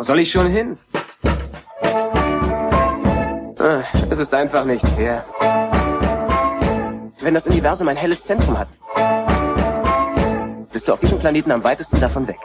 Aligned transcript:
Wo 0.00 0.04
soll 0.04 0.20
ich 0.20 0.30
schon 0.30 0.50
hin? 0.50 0.78
Ah, 3.58 3.82
Es 4.10 4.18
ist 4.18 4.32
einfach 4.32 4.64
nicht 4.64 4.80
fair. 4.96 5.26
Wenn 7.20 7.34
das 7.34 7.46
Universum 7.46 7.86
ein 7.86 7.98
helles 7.98 8.24
Zentrum 8.24 8.58
hat, 8.58 8.68
bist 10.72 10.88
du 10.88 10.94
auf 10.94 11.00
diesem 11.00 11.18
Planeten 11.18 11.52
am 11.52 11.62
weitesten 11.62 12.00
davon 12.00 12.26
weg. 12.26 12.38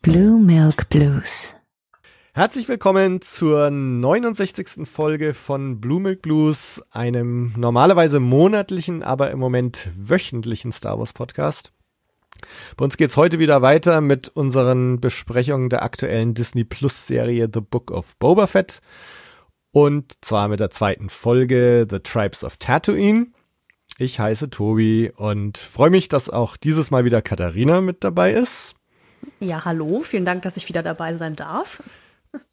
Blue 0.00 0.40
Milk 0.40 0.88
Blues. 0.88 1.54
Herzlich 2.32 2.68
willkommen 2.68 3.20
zur 3.20 3.68
69. 3.68 4.88
Folge 4.88 5.34
von 5.34 5.82
Blue 5.82 6.00
Milk 6.00 6.22
Blues, 6.22 6.82
einem 6.92 7.52
normalerweise 7.58 8.20
monatlichen, 8.20 9.02
aber 9.02 9.30
im 9.32 9.38
Moment 9.38 9.90
wöchentlichen 9.98 10.72
Star 10.72 10.98
Wars 10.98 11.12
Podcast. 11.12 11.72
Bei 12.76 12.84
uns 12.84 12.96
geht's 12.96 13.16
heute 13.16 13.38
wieder 13.38 13.62
weiter 13.62 14.00
mit 14.00 14.28
unseren 14.28 15.00
Besprechungen 15.00 15.68
der 15.68 15.82
aktuellen 15.82 16.34
Disney 16.34 16.64
Plus 16.64 17.06
Serie 17.06 17.48
The 17.52 17.60
Book 17.60 17.90
of 17.90 18.16
Boba 18.18 18.46
Fett 18.46 18.80
und 19.76 20.14
zwar 20.22 20.48
mit 20.48 20.58
der 20.58 20.70
zweiten 20.70 21.10
Folge 21.10 21.86
The 21.90 21.98
Tribes 21.98 22.42
of 22.44 22.56
Tatooine. 22.56 23.26
Ich 23.98 24.18
heiße 24.18 24.48
Tobi 24.48 25.12
und 25.14 25.58
freue 25.58 25.90
mich, 25.90 26.08
dass 26.08 26.30
auch 26.30 26.56
dieses 26.56 26.90
Mal 26.90 27.04
wieder 27.04 27.20
Katharina 27.20 27.82
mit 27.82 28.02
dabei 28.02 28.32
ist. 28.32 28.74
Ja, 29.38 29.66
hallo, 29.66 30.00
vielen 30.00 30.24
Dank, 30.24 30.42
dass 30.42 30.56
ich 30.56 30.70
wieder 30.70 30.82
dabei 30.82 31.14
sein 31.16 31.36
darf. 31.36 31.82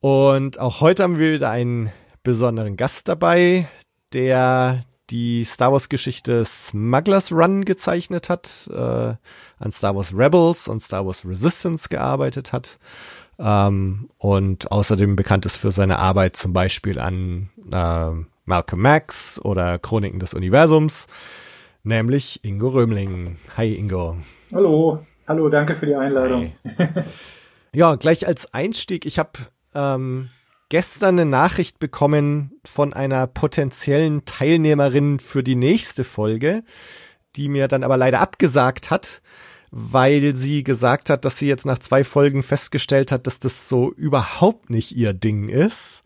Und 0.02 0.60
auch 0.60 0.82
heute 0.82 1.04
haben 1.04 1.18
wir 1.18 1.34
wieder 1.34 1.50
einen 1.50 1.94
besonderen 2.24 2.76
Gast 2.76 3.08
dabei, 3.08 3.70
der 4.12 4.84
die 5.10 5.44
Star 5.44 5.72
Wars 5.72 5.90
Geschichte 5.90 6.46
Smugglers 6.46 7.32
Run 7.32 7.66
gezeichnet 7.66 8.30
hat, 8.30 8.70
äh, 8.72 8.78
an 8.78 9.72
Star 9.72 9.96
Wars 9.96 10.14
Rebels 10.16 10.68
und 10.68 10.82
Star 10.82 11.06
Wars 11.06 11.26
Resistance 11.26 11.90
gearbeitet 11.90 12.54
hat 12.54 12.80
ähm, 13.40 14.10
und 14.18 14.72
außerdem 14.72 15.16
bekannt 15.16 15.46
ist 15.46 15.56
für 15.56 15.72
seine 15.72 16.00
Arbeit 16.00 16.36
zum 16.38 16.54
Beispiel 16.54 17.00
an 17.00 17.50
äh, 17.72 18.26
Malcolm 18.46 18.82
Max 18.82 19.40
oder 19.44 19.80
Chroniken 19.80 20.20
des 20.20 20.34
Universums, 20.34 21.08
nämlich 21.84 22.44
Ingo 22.44 22.70
Römling. 22.70 23.38
Hi 23.58 23.74
Ingo. 23.74 24.18
Hallo, 24.54 25.06
hallo, 25.28 25.50
danke 25.50 25.76
für 25.76 25.86
die 25.86 25.96
Einladung. 25.96 26.54
Ja, 27.76 27.96
gleich 27.96 28.28
als 28.28 28.54
Einstieg, 28.54 29.04
ich 29.04 29.18
habe 29.18 29.32
ähm, 29.74 30.30
gestern 30.74 31.20
eine 31.20 31.30
Nachricht 31.30 31.78
bekommen 31.78 32.60
von 32.66 32.94
einer 32.94 33.28
potenziellen 33.28 34.26
Teilnehmerin 34.26 35.20
für 35.20 35.44
die 35.44 35.56
nächste 35.56 36.04
Folge, 36.04 36.64
die 37.36 37.48
mir 37.48 37.68
dann 37.68 37.84
aber 37.84 37.96
leider 37.96 38.22
abgesagt 38.22 38.90
hat, 38.90 39.22
weil 39.70 40.36
sie 40.36 40.64
gesagt 40.64 41.12
hat, 41.12 41.26
dass 41.26 41.38
sie 41.38 41.48
jetzt 41.48 41.68
nach 41.68 41.78
zwei 41.78 42.04
Folgen 42.04 42.42
festgestellt 42.42 43.12
hat, 43.12 43.28
dass 43.28 43.38
das 43.38 43.70
so 43.70 43.92
überhaupt 43.92 44.72
nicht 44.72 44.94
ihr 44.94 45.14
Ding 45.14 45.48
ist. 45.48 46.04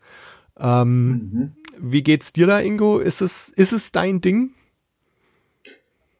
Ähm, 0.58 1.08
Mhm. 1.08 1.52
Wie 1.78 2.02
geht's 2.02 2.34
dir 2.34 2.46
da, 2.46 2.60
Ingo? 2.60 2.98
Ist 2.98 3.22
es, 3.22 3.48
ist 3.48 3.72
es 3.72 3.90
dein 3.90 4.20
Ding? 4.20 4.52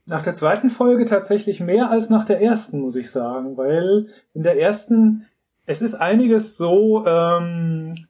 Nach 0.06 0.22
der 0.22 0.32
zweiten 0.32 0.70
Folge 0.70 1.04
tatsächlich 1.04 1.60
mehr 1.60 1.91
als 1.91 2.08
nach 2.08 2.24
der 2.24 2.41
ersten, 2.41 2.80
muss 2.80 2.96
ich 2.96 3.10
sagen, 3.10 3.58
weil 3.58 4.06
in 4.32 4.42
der 4.42 4.58
ersten, 4.58 5.26
es 5.66 5.82
ist 5.82 5.96
einiges 5.96 6.56
so, 6.56 7.04
ähm, 7.06 8.07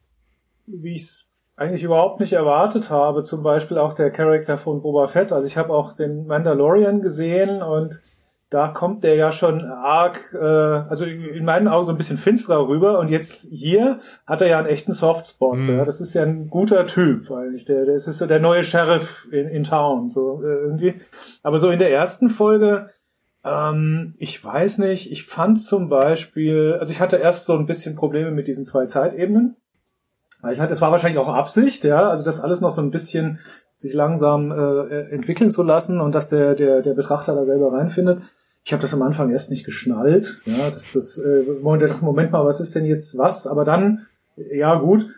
wie 0.71 0.95
ich 0.95 1.03
es 1.03 1.29
eigentlich 1.57 1.83
überhaupt 1.83 2.21
nicht 2.21 2.33
erwartet 2.33 2.91
habe. 2.91 3.25
Zum 3.25 3.43
Beispiel 3.43 3.79
auch 3.79 3.93
der 3.93 4.11
Charakter 4.11 4.57
von 4.57 4.81
Boba 4.81 5.09
Fett. 5.09 5.33
Also 5.33 5.47
ich 5.47 5.57
habe 5.57 5.73
auch 5.73 5.93
den 5.93 6.27
Mandalorian 6.27 7.03
gesehen 7.03 7.63
und 7.63 8.01
da 8.51 8.69
kommt 8.69 9.05
der 9.05 9.15
ja 9.15 9.31
schon 9.31 9.63
arg, 9.65 10.33
äh, 10.33 10.39
also 10.39 11.05
in 11.05 11.45
meinen 11.45 11.69
Augen 11.69 11.85
so 11.85 11.93
ein 11.93 11.99
bisschen 11.99 12.17
finsterer 12.17 12.67
rüber. 12.67 12.99
Und 12.99 13.11
jetzt 13.11 13.49
hier 13.51 14.01
hat 14.27 14.41
er 14.41 14.49
ja 14.49 14.59
einen 14.59 14.69
echten 14.69 14.93
Softspot. 14.93 15.59
Mhm. 15.59 15.79
Ja. 15.79 15.85
Das 15.85 16.01
ist 16.01 16.15
ja 16.15 16.23
ein 16.23 16.49
guter 16.49 16.87
Typ 16.87 17.31
eigentlich. 17.31 17.67
Der, 17.67 17.85
der 17.85 17.97
ist 17.97 18.07
so 18.07 18.27
der 18.27 18.41
neue 18.41 18.65
Sheriff 18.65 19.29
in, 19.31 19.49
in 19.49 19.65
Town, 19.65 20.09
so 20.09 20.41
äh, 20.43 20.47
irgendwie. 20.47 20.95
Aber 21.43 21.59
so 21.59 21.71
in 21.71 21.79
der 21.79 21.93
ersten 21.93 22.31
Folge, 22.31 22.89
ähm, 23.45 24.15
ich 24.19 24.43
weiß 24.43 24.79
nicht, 24.79 25.13
ich 25.13 25.25
fand 25.25 25.61
zum 25.61 25.89
Beispiel, 25.89 26.79
also 26.81 26.91
ich 26.91 27.01
hatte 27.01 27.17
erst 27.17 27.45
so 27.45 27.55
ein 27.55 27.67
bisschen 27.67 27.97
Probleme 27.97 28.31
mit 28.31 28.49
diesen 28.49 28.65
zwei 28.65 28.87
Zeitebenen. 28.87 29.57
Ich 30.53 30.61
hatte, 30.61 30.73
es 30.73 30.81
war 30.81 30.93
wahrscheinlich 30.93 31.19
auch 31.19 31.29
Absicht, 31.29 31.85
ja, 31.85 32.09
also 32.09 32.25
das 32.25 32.41
alles 32.41 32.61
noch 32.61 32.71
so 32.71 32.81
ein 32.81 32.91
bisschen 32.91 33.41
sich 33.77 33.93
langsam 33.93 34.51
äh, 34.51 35.11
entwickeln 35.11 35.51
zu 35.51 35.63
lassen 35.63 36.01
und 36.01 36.15
dass 36.15 36.29
der, 36.29 36.55
der, 36.55 36.83
der 36.83 36.95
Betrachter 36.95 37.35
da 37.35 37.45
selber 37.45 37.73
reinfindet. 37.73 38.23
Ich 38.65 38.73
habe 38.73 38.83
das 38.83 38.93
am 38.93 39.03
Anfang 39.03 39.31
erst 39.31 39.51
nicht 39.51 39.65
geschnallt, 39.65 40.43
ja, 40.45 40.71
dass 40.71 40.93
das 40.93 41.19
äh, 41.19 41.45
Moment, 41.63 42.03
Moment 42.03 42.33
mal, 42.33 42.45
was 42.45 42.61
ist 42.61 42.75
denn 42.75 42.85
jetzt 42.85 43.17
was? 43.17 43.47
Aber 43.47 43.65
dann, 43.65 44.07
ja 44.37 44.75
gut, 44.77 45.09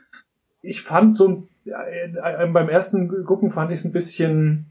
ich 0.63 0.83
fand 0.83 1.17
so 1.17 1.29
ein, 1.29 1.49
äh, 1.65 2.47
beim 2.47 2.69
ersten 2.69 3.25
Gucken 3.25 3.51
fand 3.51 3.73
ich 3.73 3.79
es 3.79 3.85
ein 3.85 3.93
bisschen 3.93 4.67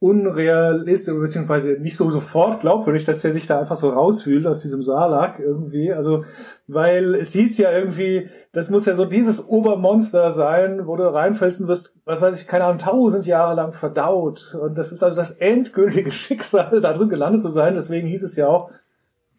unrealistisch, 0.00 1.12
beziehungsweise 1.14 1.72
nicht 1.80 1.96
so 1.96 2.08
sofort 2.10 2.60
glaubwürdig, 2.60 3.04
dass 3.04 3.20
der 3.20 3.32
sich 3.32 3.46
da 3.48 3.58
einfach 3.58 3.74
so 3.76 3.90
rausfühlt 3.90 4.46
aus 4.46 4.60
diesem 4.60 4.82
Salak 4.82 5.40
irgendwie. 5.40 5.92
Also, 5.92 6.24
weil 6.68 7.16
es 7.16 7.32
hieß 7.32 7.58
ja 7.58 7.72
irgendwie, 7.72 8.28
das 8.52 8.70
muss 8.70 8.86
ja 8.86 8.94
so 8.94 9.04
dieses 9.04 9.44
Obermonster 9.48 10.30
sein, 10.30 10.86
wo 10.86 10.94
du 10.96 11.02
reinfällst 11.12 11.60
und 11.60 11.68
wirst, 11.68 11.96
was 12.04 12.22
weiß 12.22 12.40
ich, 12.40 12.46
keine 12.46 12.64
Ahnung, 12.64 12.78
tausend 12.78 13.26
Jahre 13.26 13.54
lang 13.56 13.72
verdaut. 13.72 14.56
Und 14.60 14.78
das 14.78 14.92
ist 14.92 15.02
also 15.02 15.16
das 15.16 15.32
endgültige 15.32 16.10
Schicksal, 16.12 16.80
da 16.80 16.92
drin 16.92 17.08
gelandet 17.08 17.42
zu 17.42 17.48
sein. 17.48 17.74
Deswegen 17.74 18.06
hieß 18.06 18.22
es 18.22 18.36
ja 18.36 18.46
auch, 18.46 18.70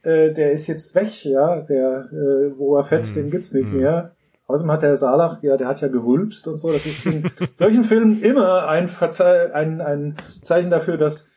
äh, 0.03 0.31
der 0.33 0.51
ist 0.51 0.67
jetzt 0.67 0.93
weg, 0.95 1.23
ja, 1.23 1.61
der 1.61 2.09
äh, 2.11 2.49
Boba 2.49 2.83
Fett, 2.83 3.05
Hm. 3.07 3.13
den 3.15 3.31
gibt's 3.31 3.53
nicht 3.53 3.71
Hm. 3.71 3.77
mehr. 3.77 4.11
Außerdem 4.49 4.71
hat 4.71 4.81
der 4.81 4.97
Salach, 4.97 5.43
ja, 5.43 5.57
der 5.57 5.67
hat 5.67 5.79
ja 5.79 5.89
gerülpst 5.89 6.47
und 6.47 6.57
so. 6.57 6.71
Das 6.71 6.83
ist 6.83 7.05
in 7.05 7.29
solchen 7.53 7.83
Filmen 7.83 8.19
immer 8.19 8.67
ein, 8.67 8.87
Verze 8.87 9.51
ein, 9.53 9.79
ein 9.79 10.15
Zeichen 10.41 10.71
dafür, 10.71 10.97
dass 10.97 11.27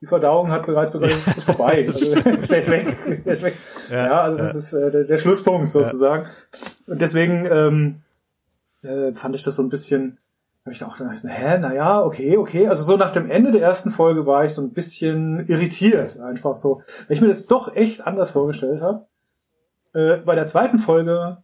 die 0.00 0.06
Verdauung 0.06 0.50
hat 0.50 0.64
bereits 0.64 0.90
begonnen, 0.90 1.12
es 1.12 1.36
ist 1.36 1.44
vorbei. 1.44 1.86
Also, 1.92 2.20
der 2.22 2.38
ist 2.38 2.70
weg. 2.70 2.96
Der 3.26 3.32
ist 3.34 3.42
weg. 3.42 3.54
Ja, 3.90 4.06
Ja, 4.06 4.22
also 4.22 4.38
das 4.38 4.54
ja. 4.54 4.58
ist 4.58 4.72
äh, 4.72 4.90
der, 4.90 5.04
der 5.04 5.18
Schlusspunkt 5.18 5.68
sozusagen. 5.68 6.26
Und 6.86 7.02
deswegen 7.02 7.46
ähm, 7.50 8.02
äh, 8.82 9.12
fand 9.12 9.34
ich 9.34 9.42
das 9.42 9.56
so 9.56 9.62
ein 9.62 9.68
bisschen, 9.68 10.18
habe 10.64 10.72
ich 10.72 10.78
da 10.78 10.86
auch 10.86 10.96
gedacht, 10.96 11.22
hä, 11.22 11.58
naja, 11.58 12.02
okay, 12.02 12.38
okay. 12.38 12.66
Also 12.66 12.82
so 12.82 12.96
nach 12.96 13.10
dem 13.10 13.30
Ende 13.30 13.50
der 13.50 13.60
ersten 13.60 13.90
Folge 13.90 14.24
war 14.24 14.46
ich 14.46 14.52
so 14.52 14.62
ein 14.62 14.72
bisschen 14.72 15.46
irritiert, 15.48 16.18
einfach 16.18 16.56
so. 16.56 16.80
Weil 17.08 17.16
ich 17.16 17.20
mir 17.20 17.28
das 17.28 17.44
doch 17.44 17.76
echt 17.76 18.06
anders 18.06 18.30
vorgestellt 18.30 18.80
habe. 18.80 19.04
Äh, 19.92 20.16
bei 20.24 20.34
der 20.34 20.46
zweiten 20.46 20.78
Folge, 20.78 21.43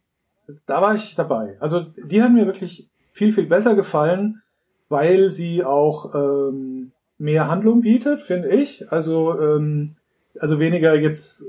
da 0.66 0.82
war 0.82 0.94
ich 0.94 1.14
dabei. 1.14 1.56
Also 1.60 1.86
die 2.04 2.22
hat 2.22 2.32
mir 2.32 2.46
wirklich 2.46 2.88
viel, 3.12 3.32
viel 3.32 3.46
besser 3.46 3.74
gefallen, 3.74 4.42
weil 4.88 5.30
sie 5.30 5.64
auch 5.64 6.14
ähm, 6.14 6.92
mehr 7.18 7.48
Handlung 7.48 7.82
bietet, 7.82 8.20
finde 8.20 8.48
ich. 8.48 8.90
Also, 8.90 9.38
ähm, 9.40 9.96
also 10.38 10.58
weniger 10.58 10.94
jetzt, 10.94 11.44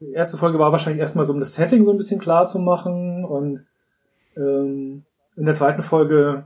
die 0.00 0.12
erste 0.12 0.36
Folge 0.36 0.58
war 0.58 0.72
wahrscheinlich 0.72 1.00
erstmal 1.00 1.24
so, 1.24 1.32
um 1.32 1.40
das 1.40 1.54
Setting 1.54 1.84
so 1.84 1.90
ein 1.90 1.96
bisschen 1.96 2.20
klar 2.20 2.46
zu 2.46 2.58
machen 2.58 3.24
und 3.24 3.64
ähm, 4.36 5.04
in 5.36 5.44
der 5.44 5.54
zweiten 5.54 5.82
Folge, 5.82 6.44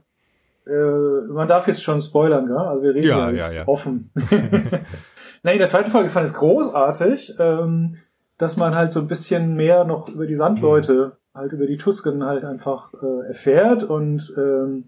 äh, 0.66 1.32
man 1.32 1.48
darf 1.48 1.66
jetzt 1.68 1.82
schon 1.82 2.00
spoilern, 2.00 2.46
gell? 2.46 2.56
Also 2.56 2.82
wir 2.82 2.94
reden 2.94 3.06
Ja, 3.06 3.30
ja, 3.30 3.30
jetzt 3.30 3.52
ja, 3.52 3.60
ja. 3.60 3.68
offen. 3.68 4.10
Nein, 5.42 5.54
in 5.54 5.58
der 5.58 5.68
zweiten 5.68 5.90
Folge 5.90 6.10
fand 6.10 6.26
ich 6.26 6.32
es 6.32 6.38
großartig, 6.38 7.34
ähm, 7.38 7.96
dass 8.38 8.56
man 8.56 8.74
halt 8.74 8.92
so 8.92 9.00
ein 9.00 9.08
bisschen 9.08 9.54
mehr 9.54 9.84
noch 9.84 10.08
über 10.08 10.26
die 10.26 10.34
Sandleute, 10.34 11.18
halt 11.34 11.52
über 11.52 11.66
die 11.66 11.76
Tusken 11.76 12.24
halt 12.24 12.44
einfach 12.44 12.92
äh, 12.94 13.26
erfährt 13.28 13.84
und 13.84 14.34
ähm, 14.36 14.84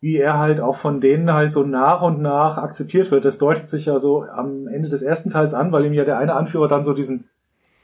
wie 0.00 0.16
er 0.16 0.38
halt 0.38 0.60
auch 0.60 0.76
von 0.76 1.00
denen 1.00 1.32
halt 1.32 1.52
so 1.52 1.64
nach 1.64 2.02
und 2.02 2.20
nach 2.22 2.56
akzeptiert 2.58 3.10
wird. 3.10 3.24
Das 3.24 3.38
deutet 3.38 3.68
sich 3.68 3.86
ja 3.86 3.98
so 3.98 4.22
am 4.22 4.68
Ende 4.68 4.88
des 4.88 5.02
ersten 5.02 5.30
Teils 5.30 5.54
an, 5.54 5.72
weil 5.72 5.84
ihm 5.86 5.92
ja 5.92 6.04
der 6.04 6.18
eine 6.18 6.34
Anführer 6.34 6.68
dann 6.68 6.84
so 6.84 6.94
diesen, 6.94 7.28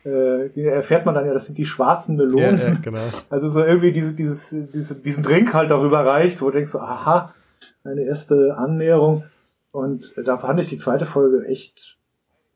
äh, 0.05 0.49
erfährt 0.69 1.06
man 1.06 1.14
dann 1.14 1.26
ja, 1.26 1.32
das 1.32 1.46
sind 1.46 1.58
die 1.58 1.67
schwarzen 1.67 2.17
Ja, 2.19 2.25
Melonen. 2.25 2.58
ja, 2.61 2.76
genau. 2.82 3.00
Also 3.31 3.49
so 3.49 3.64
irgendwie 3.64 3.91
dieses, 3.93 4.14
dieses, 4.14 4.55
diese, 4.73 4.94
diesen 5.00 5.25
Drink 5.25 5.55
halt 5.55 5.70
darüber 5.70 6.05
reicht, 6.06 6.41
wo 6.41 6.46
du 6.46 6.52
denkst, 6.52 6.70
so, 6.73 6.81
aha, 6.81 7.35
eine 7.82 8.02
erste 8.02 8.56
Annäherung. 8.56 9.25
Und 9.73 10.14
da 10.25 10.37
fand 10.37 10.61
ich 10.61 10.69
die 10.69 10.76
zweite 10.76 11.06
Folge 11.06 11.46
echt 11.49 11.99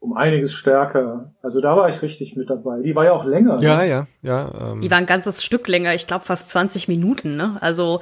um 0.01 0.17
einiges 0.17 0.53
stärker. 0.53 1.33
Also 1.43 1.61
da 1.61 1.77
war 1.77 1.89
ich 1.89 2.01
richtig 2.03 2.37
mit 2.37 2.51
dabei. 2.51 2.81
Die 2.83 2.95
war 2.95 3.05
ja 3.05 3.13
auch 3.13 3.25
länger. 3.25 3.57
ne? 3.57 3.63
Ja, 3.65 3.83
ja, 3.83 4.07
ja. 4.23 4.73
Ähm, 4.73 4.81
Die 4.81 4.91
war 4.91 4.99
ein 4.99 5.07
ganzes 5.07 5.43
Stück 5.45 5.67
länger, 5.69 5.95
ich 5.95 6.07
glaube 6.07 6.25
fast 6.25 6.51
20 6.51 6.87
Minuten. 6.89 7.37
Ne? 7.37 7.57
Also 7.61 8.01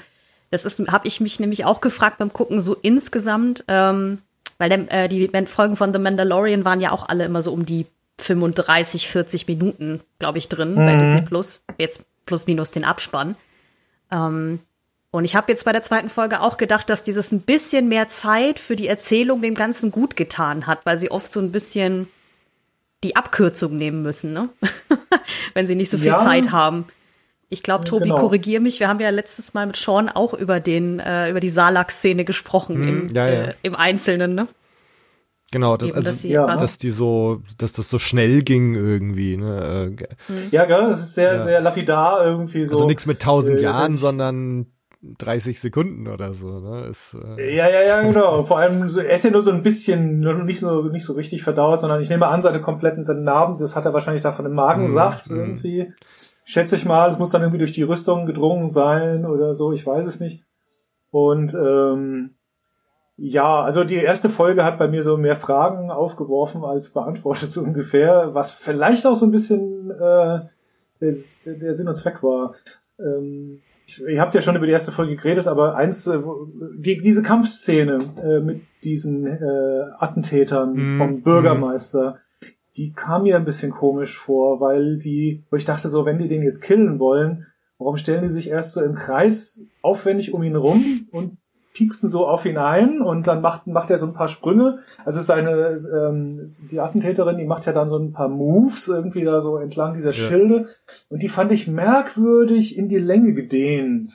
das 0.51 0.65
ist, 0.65 0.79
habe 0.93 1.09
ich 1.09 1.21
mich 1.21 1.41
nämlich 1.41 1.65
auch 1.65 1.81
gefragt 1.81 2.19
beim 2.19 2.33
Gucken 2.33 2.61
so 2.61 2.75
insgesamt, 2.81 3.65
ähm, 3.69 4.19
weil 4.59 4.69
der, 4.69 5.05
äh, 5.05 5.09
die 5.09 5.29
Folgen 5.47 5.77
von 5.77 5.93
The 5.93 5.99
Mandalorian 5.99 6.65
waren 6.65 6.81
ja 6.81 6.93
auch 6.93 7.09
alle 7.09 7.25
immer 7.25 7.43
so 7.43 7.53
um 7.53 7.65
die 7.67 7.87
35, 8.19 9.09
40 9.09 9.47
Minuten, 9.49 10.01
glaube 10.19 10.39
ich, 10.39 10.49
drin 10.49 10.75
bei 10.75 10.95
Mhm. 10.95 10.99
Disney 10.99 11.21
Plus. 11.23 11.63
Jetzt 11.79 12.03
plus 12.27 12.47
minus 12.47 12.71
den 12.71 12.85
Abspann. 12.85 13.37
Ähm, 14.11 14.61
und 15.11 15.25
ich 15.25 15.35
habe 15.37 15.51
jetzt 15.53 15.65
bei 15.65 15.73
der 15.73 15.83
zweiten 15.83 16.09
Folge 16.11 16.41
auch 16.41 16.57
gedacht, 16.59 16.91
dass 16.91 17.03
dieses 17.03 17.33
ein 17.33 17.41
bisschen 17.41 17.89
mehr 17.89 18.09
Zeit 18.09 18.59
für 18.59 18.77
die 18.77 18.89
Erzählung 18.89 19.41
dem 19.43 19.55
Ganzen 19.55 19.91
gut 19.91 20.17
getan 20.17 20.67
hat, 20.67 20.85
weil 20.85 20.99
sie 20.99 21.11
oft 21.11 21.33
so 21.33 21.41
ein 21.41 21.53
bisschen 21.53 22.09
die 23.05 23.17
Abkürzung 23.17 23.77
nehmen 23.77 24.03
müssen, 24.03 24.33
ne? 24.33 24.49
wenn 25.55 25.67
sie 25.67 25.75
nicht 25.75 25.91
so 25.91 25.99
viel 25.99 26.09
Ja. 26.09 26.23
Zeit 26.23 26.51
haben. 26.51 26.87
Ich 27.49 27.63
glaube, 27.63 27.85
Tobi, 27.85 28.05
Genau. 28.09 28.17
korrigier 28.17 28.61
mich. 28.61 28.81
Wir 28.81 28.89
haben 28.89 28.99
ja 29.01 29.11
letztes 29.11 29.55
Mal 29.55 29.67
mit 29.67 29.77
Sean 29.77 30.09
auch 30.09 30.35
über 30.35 30.59
den, 30.59 30.99
äh, 30.99 31.31
über 31.31 31.39
die 31.41 31.49
Salak-Szene 31.51 32.25
gesprochen 32.25 32.75
im, 32.77 33.09
Hm, 33.09 33.15
ja, 33.15 33.29
ja. 33.29 33.43
Äh, 33.45 33.55
im 33.63 33.77
Einzelnen, 33.77 34.35
ne? 34.35 34.49
Genau, 35.53 35.77
das, 35.77 35.91
Eben, 35.91 35.99
also, 35.99 36.11
dass 36.11 36.23
ja, 36.25 36.47
was- 36.49 36.61
dass 36.61 36.79
die 36.79 36.91
so, 36.91 37.43
dass 37.59 37.73
das 37.73 37.89
so 37.89 38.01
schnell 38.01 38.43
ging 38.43 38.75
irgendwie. 38.75 39.37
Ne? 39.37 39.95
Äh, 40.29 40.47
Ja, 40.51 40.65
gell, 40.65 40.87
das 40.89 41.01
ist 41.01 41.15
sehr, 41.15 41.35
Ja. 41.35 41.39
sehr 41.39 41.61
lapidar 41.61 42.25
irgendwie 42.27 42.67
so. 42.67 42.75
Also 42.75 42.87
nichts 42.89 43.07
mit 43.07 43.23
tausend 43.23 43.61
äh, 43.61 43.63
Jahren, 43.63 43.97
sondern 43.97 44.67
30 45.19 45.61
Sekunden 45.61 46.09
oder 46.09 46.33
so. 46.33 46.61
Ne? 46.61 46.87
Ist, 46.91 47.15
äh, 47.15 47.57
Ja, 47.57 47.69
ja, 47.69 47.83
ja, 47.83 48.03
genau. 48.03 48.43
Vor 48.45 48.59
allem, 48.59 48.89
so, 48.89 49.01
er 49.01 49.15
ist 49.15 49.25
ja 49.25 49.31
nur 49.31 49.43
so 49.43 49.51
ein 49.51 49.63
bisschen, 49.63 50.21
nur 50.21 50.35
nicht 50.35 50.61
so, 50.61 50.83
nicht 50.85 51.05
so 51.05 51.13
richtig 51.15 51.43
verdaut, 51.43 51.81
sondern 51.81 52.01
ich 52.01 52.11
nehme 52.11 52.29
an, 52.29 52.41
seine 52.43 52.61
kompletten, 52.61 53.05
seine 53.05 53.21
Narben, 53.21 53.59
das 53.59 53.77
hat 53.77 53.85
er 53.85 53.93
wahrscheinlich 53.93 54.23
da 54.23 54.33
von 54.33 54.45
dem 54.45 54.55
Magensaft 54.55 55.31
Mhm, 55.31 55.37
irgendwie. 55.37 55.93
Schätze 56.45 56.77
ich 56.77 56.85
mal, 56.85 57.09
es 57.09 57.19
muss 57.19 57.31
dann 57.31 57.43
irgendwie 57.43 57.59
durch 57.59 57.73
die 57.73 57.83
Rüstung 57.83 58.27
gedrungen 58.27 58.69
sein 58.69 59.27
oder 59.27 59.55
so, 59.55 59.73
ich 59.73 59.85
weiß 59.85 60.07
es 60.07 60.21
nicht. 60.21 60.45
Und 61.11 61.55
ähm, 61.55 62.37
ja, 63.17 63.63
also 63.63 63.85
die 63.85 63.97
erste 63.97 64.29
Folge 64.29 64.63
hat 64.65 64.79
bei 64.79 64.89
mir 64.89 65.03
so 65.03 65.17
mehr 65.17 65.37
Fragen 65.37 65.91
aufgeworfen 65.91 66.65
als 66.65 66.91
beantwortet, 66.91 67.53
so 67.53 67.63
ungefähr, 67.63 68.35
was 68.35 68.51
vielleicht 68.51 69.07
auch 69.07 69.17
so 69.17 69.27
ein 69.27 69.31
bisschen 69.31 69.91
äh, 69.91 70.41
des, 71.01 71.43
der 71.45 71.75
Sinn 71.75 71.89
und 71.89 71.95
Zweck 71.95 72.23
war. 72.23 72.55
Ähm, 72.99 73.61
ihr 74.09 74.21
habt 74.21 74.35
ja 74.35 74.43
schon 74.43 74.57
über 74.57 74.67
die 74.67 74.73
erste 74.73 74.93
Folge 74.93 75.17
geredet, 75.17 75.47
aber 75.47 75.77
eins, 75.77 76.07
äh, 76.07 76.19
die, 76.79 76.99
diese 76.99 77.23
Kampfszene 77.23 77.99
äh, 78.23 78.41
mit 78.41 78.63
diesen 78.85 79.27
äh, 79.27 79.83
Attentätern 79.99 80.75
Mhm. 80.75 80.99
vom 80.99 81.23
Bürgermeister, 81.23 82.19
die 82.77 82.93
kam 82.93 83.23
mir 83.23 83.37
ein 83.37 83.45
bisschen 83.45 83.71
komisch 83.73 84.19
vor, 84.19 84.61
weil 84.61 84.99
die, 84.99 85.45
wo 85.51 85.57
ich 85.57 85.65
dachte 85.65 85.89
so, 85.89 86.05
wenn 86.05 86.19
die 86.19 86.29
den 86.29 86.43
jetzt 86.43 86.63
killen 86.63 86.99
wollen, 86.99 87.47
warum 87.79 87.97
stellen 87.97 88.23
die 88.23 88.29
sich 88.29 88.49
erst 88.51 88.73
so 88.75 88.83
im 88.83 88.95
Kreis 88.95 89.63
aufwendig 89.83 90.35
um 90.35 90.43
ihn 90.43 90.57
rum 90.57 91.07
und 91.13 91.39
pieksten 91.77 92.09
so 92.09 92.27
auf 92.27 92.47
ihn 92.47 92.57
ein 92.57 93.03
und 93.03 93.27
dann 93.27 93.43
macht, 93.43 93.67
macht 93.67 93.91
er 93.91 93.99
so 93.99 94.07
ein 94.07 94.15
paar 94.15 94.29
Sprünge. 94.29 94.79
Also 95.05 95.21
seine, 95.21 95.77
ähm, 95.95 96.49
die 96.71 96.81
Attentäterin, 96.81 97.37
die 97.37 97.45
macht 97.45 97.67
ja 97.67 97.75
dann 97.75 97.91
so 97.91 97.99
ein 97.99 98.13
paar 98.13 98.31
Moves 98.31 98.89
irgendwie 98.89 99.25
da 99.25 99.43
so 99.43 99.59
entlang 99.59 99.93
dieser 99.93 100.15
Schilde. 100.15 100.69
Und 101.11 101.23
die 101.23 101.29
fand 101.29 101.53
ich 101.53 101.69
merkwürdig 101.69 102.79
in 102.79 102.89
die 102.89 102.97
Länge 102.97 103.35
gedehnt, 103.35 104.11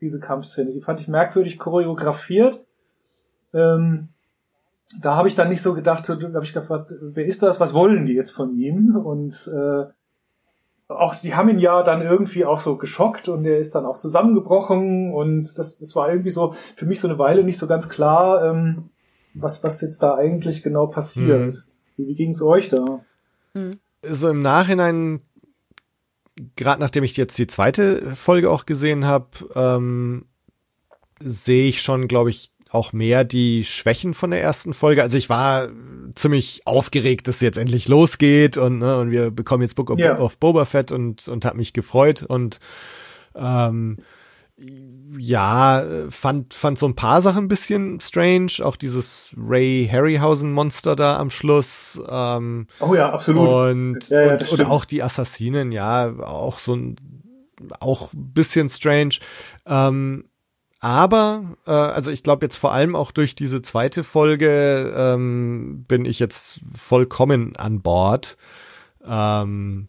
diese 0.00 0.20
Kampfszene. 0.20 0.72
Die 0.72 0.80
fand 0.80 1.00
ich 1.00 1.08
merkwürdig 1.08 1.58
choreografiert. 1.58 2.64
Ähm, 3.52 4.08
da 5.02 5.14
habe 5.14 5.28
ich 5.28 5.34
dann 5.34 5.50
nicht 5.50 5.60
so 5.60 5.74
gedacht, 5.74 6.06
so, 6.06 6.14
da 6.14 6.32
habe 6.32 6.44
ich 6.46 6.54
gefragt, 6.54 6.94
wer 6.98 7.26
ist 7.26 7.42
das? 7.42 7.60
Was 7.60 7.74
wollen 7.74 8.06
die 8.06 8.14
jetzt 8.14 8.30
von 8.30 8.56
ihm? 8.56 8.96
Und 8.96 9.50
äh, 9.52 9.84
auch 10.98 11.14
sie 11.14 11.34
haben 11.34 11.48
ihn 11.48 11.58
ja 11.58 11.82
dann 11.82 12.02
irgendwie 12.02 12.44
auch 12.44 12.60
so 12.60 12.76
geschockt 12.76 13.28
und 13.28 13.44
er 13.44 13.58
ist 13.58 13.74
dann 13.74 13.86
auch 13.86 13.96
zusammengebrochen 13.96 15.12
und 15.12 15.58
das, 15.58 15.78
das 15.78 15.96
war 15.96 16.08
irgendwie 16.10 16.30
so 16.30 16.54
für 16.76 16.86
mich 16.86 17.00
so 17.00 17.08
eine 17.08 17.18
Weile 17.18 17.44
nicht 17.44 17.58
so 17.58 17.66
ganz 17.66 17.88
klar, 17.88 18.44
ähm, 18.44 18.90
was, 19.34 19.64
was 19.64 19.80
jetzt 19.80 20.02
da 20.02 20.14
eigentlich 20.14 20.62
genau 20.62 20.86
passiert. 20.86 21.66
Wie, 21.96 22.06
wie 22.08 22.14
ging 22.14 22.30
es 22.30 22.42
euch 22.42 22.68
da? 22.68 23.00
so 24.02 24.28
im 24.28 24.42
Nachhinein, 24.42 25.20
gerade 26.56 26.80
nachdem 26.80 27.04
ich 27.04 27.16
jetzt 27.16 27.38
die 27.38 27.46
zweite 27.46 28.14
Folge 28.16 28.50
auch 28.50 28.66
gesehen 28.66 29.06
habe, 29.06 29.28
ähm, 29.54 30.26
sehe 31.20 31.68
ich 31.68 31.82
schon, 31.82 32.08
glaube 32.08 32.30
ich, 32.30 32.51
auch 32.72 32.92
mehr 32.92 33.24
die 33.24 33.64
Schwächen 33.64 34.14
von 34.14 34.30
der 34.30 34.42
ersten 34.42 34.72
Folge. 34.74 35.02
Also 35.02 35.16
ich 35.18 35.28
war 35.28 35.68
ziemlich 36.14 36.62
aufgeregt, 36.64 37.28
dass 37.28 37.40
jetzt 37.40 37.58
endlich 37.58 37.86
losgeht 37.88 38.56
und, 38.56 38.78
ne, 38.78 38.98
und 38.98 39.10
wir 39.10 39.30
bekommen 39.30 39.62
jetzt 39.62 39.76
Book 39.76 39.90
of, 39.90 39.98
Ja. 39.98 40.18
of 40.18 40.38
Boba 40.38 40.64
Fett 40.64 40.90
und, 40.90 41.28
und 41.28 41.44
habe 41.44 41.56
mich 41.58 41.72
gefreut 41.72 42.22
und 42.22 42.58
ähm, 43.34 43.98
ja, 45.18 45.84
fand, 46.10 46.54
fand 46.54 46.78
so 46.78 46.86
ein 46.86 46.94
paar 46.94 47.20
Sachen 47.20 47.44
ein 47.44 47.48
bisschen 47.48 48.00
strange. 48.00 48.52
Auch 48.62 48.76
dieses 48.76 49.32
Ray 49.36 49.88
Harryhausen 49.90 50.52
Monster 50.52 50.94
da 50.94 51.18
am 51.18 51.30
Schluss. 51.30 52.00
Ähm, 52.08 52.66
Oh 52.80 52.94
ja, 52.94 53.10
absolut. 53.12 53.48
und, 53.48 54.08
Ja, 54.08 54.22
ja, 54.22 54.32
und, 54.34 54.52
und 54.52 54.60
auch 54.66 54.84
die 54.84 55.02
Assassinen, 55.02 55.72
ja, 55.72 56.12
auch 56.20 56.58
so 56.58 56.74
ein, 56.76 56.96
auch 57.80 58.12
ein 58.12 58.32
bisschen 58.32 58.68
strange. 58.68 59.16
Ähm, 59.66 60.24
aber, 60.82 61.44
äh, 61.64 61.70
also 61.70 62.10
ich 62.10 62.24
glaube 62.24 62.44
jetzt 62.44 62.56
vor 62.56 62.72
allem 62.72 62.96
auch 62.96 63.12
durch 63.12 63.36
diese 63.36 63.62
zweite 63.62 64.02
Folge 64.02 64.92
ähm, 64.96 65.84
bin 65.86 66.04
ich 66.04 66.18
jetzt 66.18 66.60
vollkommen 66.74 67.54
an 67.56 67.82
Bord 67.82 68.36
ähm, 69.06 69.88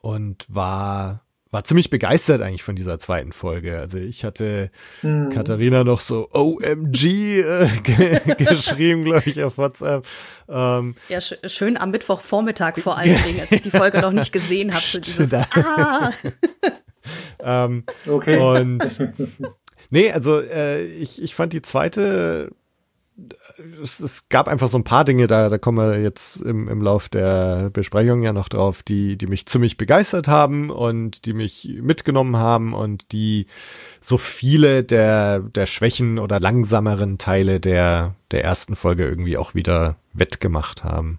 und 0.00 0.46
war 0.48 1.22
war 1.50 1.64
ziemlich 1.64 1.88
begeistert 1.90 2.42
eigentlich 2.42 2.62
von 2.62 2.76
dieser 2.76 2.98
zweiten 2.98 3.32
Folge. 3.32 3.78
Also 3.78 3.96
ich 3.98 4.22
hatte 4.22 4.70
Hm. 5.00 5.30
Katharina 5.30 5.82
noch 5.82 6.00
so 6.00 6.28
OMG 6.32 7.04
äh, 7.40 7.66
ge 7.82 8.20
geschrieben, 8.36 9.02
glaube 9.02 9.22
ich, 9.28 9.42
auf 9.42 9.56
WhatsApp. 9.58 10.06
Ähm, 10.48 10.94
Ja, 11.08 11.20
sch 11.20 11.34
schön 11.46 11.76
am 11.76 11.90
Mittwochvormittag 11.90 12.78
vor 12.80 12.98
allen 12.98 13.20
Dingen, 13.24 13.40
als 13.40 13.50
ich 13.50 13.62
die 13.62 13.70
Folge 13.70 14.00
noch 14.00 14.12
nicht 14.12 14.30
gesehen 14.30 14.72
habe. 14.72 14.82
So 14.82 15.00
dieses, 15.00 15.32
ah, 15.32 16.12
ähm, 17.40 17.84
Okay. 18.06 18.38
Und 18.38 18.98
nee, 19.90 20.10
also 20.12 20.40
äh, 20.40 20.84
ich, 20.84 21.22
ich 21.22 21.34
fand 21.34 21.52
die 21.52 21.62
zweite, 21.62 22.50
äh, 23.16 23.62
es, 23.82 24.00
es 24.00 24.28
gab 24.28 24.48
einfach 24.48 24.68
so 24.68 24.78
ein 24.78 24.84
paar 24.84 25.04
Dinge, 25.04 25.26
da, 25.26 25.48
da 25.48 25.58
kommen 25.58 25.78
wir 25.78 26.00
jetzt 26.00 26.40
im, 26.40 26.68
im 26.68 26.82
Lauf 26.82 27.08
der 27.08 27.70
Besprechung 27.70 28.22
ja 28.22 28.32
noch 28.32 28.48
drauf, 28.48 28.82
die, 28.82 29.16
die 29.16 29.26
mich 29.26 29.46
ziemlich 29.46 29.76
begeistert 29.76 30.28
haben 30.28 30.70
und 30.70 31.24
die 31.26 31.32
mich 31.32 31.78
mitgenommen 31.80 32.36
haben 32.36 32.74
und 32.74 33.12
die 33.12 33.46
so 34.00 34.18
viele 34.18 34.84
der, 34.84 35.40
der 35.40 35.66
Schwächen 35.66 36.18
oder 36.18 36.40
langsameren 36.40 37.18
Teile 37.18 37.60
der, 37.60 38.14
der 38.30 38.44
ersten 38.44 38.76
Folge 38.76 39.06
irgendwie 39.06 39.36
auch 39.36 39.54
wieder 39.54 39.96
wettgemacht 40.12 40.84
haben. 40.84 41.18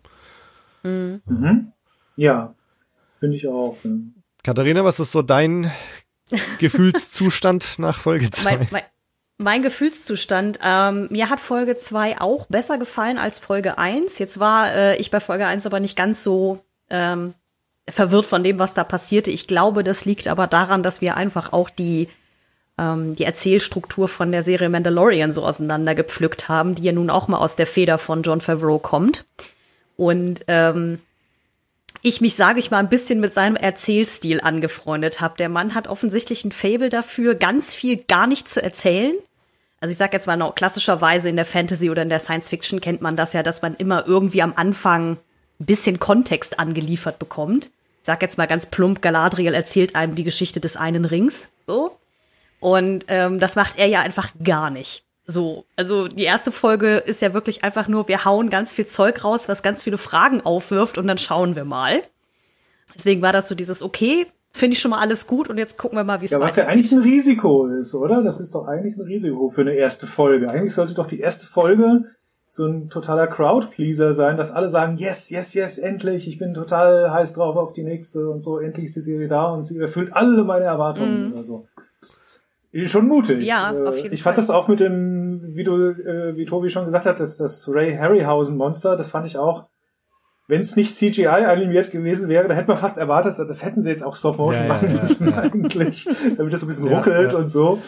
Mhm. 0.83 1.73
Ja, 2.15 2.53
finde 3.19 3.35
ich 3.35 3.47
auch. 3.47 3.77
ne. 3.83 4.11
Katharina, 4.43 4.83
was 4.83 4.99
ist 4.99 5.11
so 5.11 5.21
dein 5.21 5.69
Gefühlszustand 6.59 7.79
nach 7.79 7.99
Folge 7.99 8.29
2? 8.29 8.43
mein, 8.57 8.67
mein, 8.71 8.83
mein 9.37 9.61
Gefühlszustand, 9.61 10.59
ähm, 10.63 11.07
mir 11.11 11.29
hat 11.29 11.39
Folge 11.39 11.77
2 11.77 12.19
auch 12.19 12.45
besser 12.47 12.77
gefallen 12.77 13.17
als 13.17 13.39
Folge 13.39 13.77
1. 13.77 14.19
Jetzt 14.19 14.39
war 14.39 14.73
äh, 14.73 14.97
ich 14.97 15.11
bei 15.11 15.21
Folge 15.21 15.47
1 15.47 15.65
aber 15.65 15.79
nicht 15.79 15.95
ganz 15.95 16.23
so 16.23 16.59
ähm, 16.89 17.33
verwirrt 17.89 18.25
von 18.25 18.43
dem, 18.43 18.59
was 18.59 18.73
da 18.73 18.83
passierte. 18.83 19.31
Ich 19.31 19.47
glaube, 19.47 19.83
das 19.83 20.05
liegt 20.05 20.27
aber 20.27 20.47
daran, 20.47 20.83
dass 20.83 21.01
wir 21.01 21.15
einfach 21.15 21.53
auch 21.53 21.69
die, 21.69 22.09
ähm, 22.77 23.15
die 23.15 23.23
Erzählstruktur 23.23 24.09
von 24.09 24.31
der 24.31 24.43
Serie 24.43 24.69
Mandalorian 24.69 25.31
so 25.31 25.45
auseinandergepflückt 25.45 26.49
haben, 26.49 26.75
die 26.75 26.83
ja 26.83 26.91
nun 26.91 27.09
auch 27.09 27.29
mal 27.29 27.37
aus 27.37 27.55
der 27.55 27.67
Feder 27.67 27.97
von 27.97 28.23
John 28.23 28.41
Favreau 28.41 28.77
kommt. 28.77 29.25
Und 29.95 30.41
ähm, 30.47 30.99
ich 32.01 32.21
mich, 32.21 32.35
sage 32.35 32.59
ich 32.59 32.71
mal, 32.71 32.79
ein 32.79 32.89
bisschen 32.89 33.19
mit 33.19 33.33
seinem 33.33 33.55
Erzählstil 33.55 34.41
angefreundet 34.41 35.19
habe. 35.21 35.37
Der 35.37 35.49
Mann 35.49 35.75
hat 35.75 35.87
offensichtlich 35.87 36.45
ein 36.45 36.51
Fable 36.51 36.89
dafür, 36.89 37.35
ganz 37.35 37.75
viel 37.75 37.97
gar 37.97 38.27
nicht 38.27 38.47
zu 38.47 38.61
erzählen. 38.63 39.15
Also 39.81 39.91
ich 39.91 39.97
sage 39.97 40.13
jetzt 40.13 40.27
mal 40.27 40.37
noch, 40.37 40.55
klassischerweise 40.55 41.29
in 41.29 41.35
der 41.35 41.45
Fantasy 41.45 41.89
oder 41.89 42.01
in 42.01 42.09
der 42.09 42.19
Science 42.19 42.49
Fiction 42.49 42.81
kennt 42.81 43.01
man 43.01 43.15
das 43.15 43.33
ja, 43.33 43.43
dass 43.43 43.61
man 43.61 43.75
immer 43.75 44.07
irgendwie 44.07 44.41
am 44.41 44.53
Anfang 44.55 45.17
ein 45.59 45.65
bisschen 45.65 45.99
Kontext 45.99 46.59
angeliefert 46.59 47.19
bekommt. 47.19 47.65
Ich 47.65 48.05
sag 48.05 48.21
jetzt 48.21 48.37
mal 48.37 48.47
ganz 48.47 48.65
plump, 48.65 49.01
Galadriel 49.01 49.53
erzählt 49.53 49.95
einem 49.95 50.15
die 50.15 50.23
Geschichte 50.23 50.59
des 50.59 50.77
einen 50.77 51.05
Rings, 51.05 51.49
so. 51.65 51.97
Und 52.59 53.05
ähm, 53.07 53.39
das 53.39 53.55
macht 53.55 53.77
er 53.77 53.87
ja 53.87 54.01
einfach 54.01 54.31
gar 54.43 54.69
nicht. 54.69 55.03
So, 55.31 55.65
also 55.75 56.07
die 56.07 56.23
erste 56.23 56.51
Folge 56.51 56.97
ist 56.97 57.21
ja 57.21 57.35
wirklich 57.35 57.63
einfach 57.63 57.87
nur, 57.87 58.07
wir 58.07 58.25
hauen 58.25 58.49
ganz 58.49 58.73
viel 58.73 58.87
Zeug 58.87 59.23
raus, 59.23 59.47
was 59.47 59.61
ganz 59.61 59.83
viele 59.83 59.99
Fragen 59.99 60.41
aufwirft 60.41 60.97
und 60.97 61.05
dann 61.05 61.19
schauen 61.19 61.55
wir 61.55 61.65
mal. 61.65 62.01
Deswegen 62.95 63.21
war 63.21 63.31
das 63.31 63.47
so 63.47 63.53
dieses, 63.53 63.83
okay, 63.83 64.25
finde 64.51 64.73
ich 64.73 64.81
schon 64.81 64.89
mal 64.89 64.99
alles 64.99 65.27
gut 65.27 65.47
und 65.47 65.59
jetzt 65.59 65.77
gucken 65.77 65.99
wir 65.99 66.03
mal, 66.03 66.21
wie 66.21 66.25
es 66.25 66.31
Ja, 66.31 66.39
was 66.39 66.55
ja 66.55 66.63
weitergeht. 66.63 66.73
eigentlich 66.73 66.91
ein 66.93 67.03
Risiko 67.03 67.67
ist, 67.67 67.93
oder? 67.93 68.23
Das 68.23 68.39
ist 68.39 68.55
doch 68.55 68.65
eigentlich 68.67 68.97
ein 68.97 69.03
Risiko 69.03 69.49
für 69.49 69.61
eine 69.61 69.73
erste 69.73 70.07
Folge. 70.07 70.49
Eigentlich 70.49 70.73
sollte 70.73 70.95
doch 70.95 71.05
die 71.05 71.19
erste 71.19 71.45
Folge 71.45 72.05
so 72.51 72.65
ein 72.65 72.89
totaler 72.89 73.27
Crowdpleaser 73.27 74.15
sein, 74.15 74.35
dass 74.35 74.51
alle 74.51 74.69
sagen, 74.69 74.97
yes, 74.97 75.29
yes, 75.29 75.53
yes, 75.53 75.77
endlich, 75.77 76.27
ich 76.27 76.39
bin 76.39 76.55
total 76.55 77.11
heiß 77.11 77.33
drauf 77.33 77.55
auf 77.55 77.73
die 77.73 77.83
nächste 77.83 78.27
und 78.27 78.41
so, 78.41 78.57
endlich 78.57 78.85
ist 78.85 78.95
die 78.95 79.01
Serie 79.01 79.27
da 79.27 79.53
und 79.53 79.63
sie 79.63 79.77
erfüllt 79.77 80.11
alle 80.13 80.43
meine 80.43 80.65
Erwartungen 80.65 81.31
oder 81.33 81.43
so. 81.43 81.67
Schon 82.85 83.07
mutig. 83.07 83.45
Ja, 83.45 83.73
Äh, 83.73 83.87
auf 83.87 83.95
jeden 83.97 84.13
Ich 84.13 84.21
fand 84.23 84.35
Fall. 84.35 84.43
das 84.43 84.49
auch 84.49 84.67
mit 84.67 84.79
dem, 84.79 85.41
wie 85.55 85.63
du, 85.63 85.89
äh, 85.89 86.35
wie 86.35 86.45
Tobi 86.45 86.69
schon 86.69 86.85
gesagt 86.85 87.05
hat, 87.05 87.19
das, 87.19 87.37
das 87.37 87.67
Ray 87.67 87.95
Harryhausen 87.95 88.55
Monster, 88.57 88.95
das 88.95 89.09
fand 89.11 89.25
ich 89.25 89.37
auch, 89.37 89.65
wenn 90.47 90.61
es 90.61 90.75
nicht 90.75 90.95
CGI 90.95 91.27
animiert 91.27 91.91
gewesen 91.91 92.27
wäre, 92.29 92.47
da 92.47 92.53
hätte 92.55 92.67
man 92.67 92.77
fast 92.77 92.97
erwartet, 92.97 93.35
das 93.37 93.63
hätten 93.65 93.81
sie 93.83 93.89
jetzt 93.91 94.03
auch 94.03 94.15
Stop 94.15 94.37
Motion 94.37 94.63
Ja, 94.63 94.67
machen 94.67 94.89
ja, 94.95 95.01
müssen 95.01 95.29
ja. 95.29 95.37
eigentlich, 95.39 96.07
damit 96.37 96.53
das 96.53 96.59
so 96.59 96.65
ein 96.65 96.69
bisschen 96.69 96.87
Ja, 96.89 96.97
ruckelt 96.97 97.31
ja. 97.33 97.37
und 97.37 97.47
so. 97.49 97.79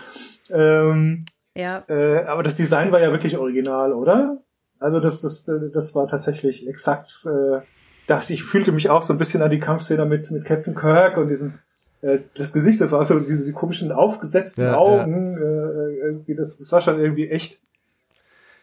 Ähm, 0.50 1.26
Ja, 1.58 1.84
äh, 1.88 2.24
aber 2.26 2.44
das 2.44 2.56
Design 2.56 2.92
war 2.92 3.00
ja 3.02 3.12
wirklich 3.12 3.38
original, 3.38 3.94
oder? 3.94 4.38
Also 4.80 5.00
das, 5.00 5.22
das, 5.22 5.46
das 5.74 5.94
war 5.96 6.08
tatsächlich 6.08 6.68
exakt 6.68 7.26
äh, 7.26 7.62
dachte, 8.08 8.34
ich 8.34 8.44
fühlte 8.44 8.72
mich 8.72 8.90
auch 8.90 9.04
so 9.04 9.14
ein 9.14 9.20
bisschen 9.20 9.42
an 9.44 9.50
die 9.52 9.60
Kampfszene 9.60 10.06
mit, 10.06 10.32
mit 10.32 10.44
Captain 10.46 10.74
Kirk 10.76 11.18
und 11.18 11.28
diesem, 11.30 11.60
äh, 12.02 12.20
das 12.36 12.54
Gesicht, 12.54 12.82
das 12.82 12.92
war 12.92 13.04
so 13.06 13.20
diese 13.20 13.52
komischen 13.54 13.92
aufgesetzten 13.92 14.64
Ja, 14.64 14.78
Augen, 14.78 15.38
Äh, 15.38 15.98
irgendwie, 16.06 16.36
das, 16.36 16.58
das 16.58 16.72
war 16.72 16.82
schon 16.82 17.00
irgendwie 17.00 17.30
echt. 17.30 17.62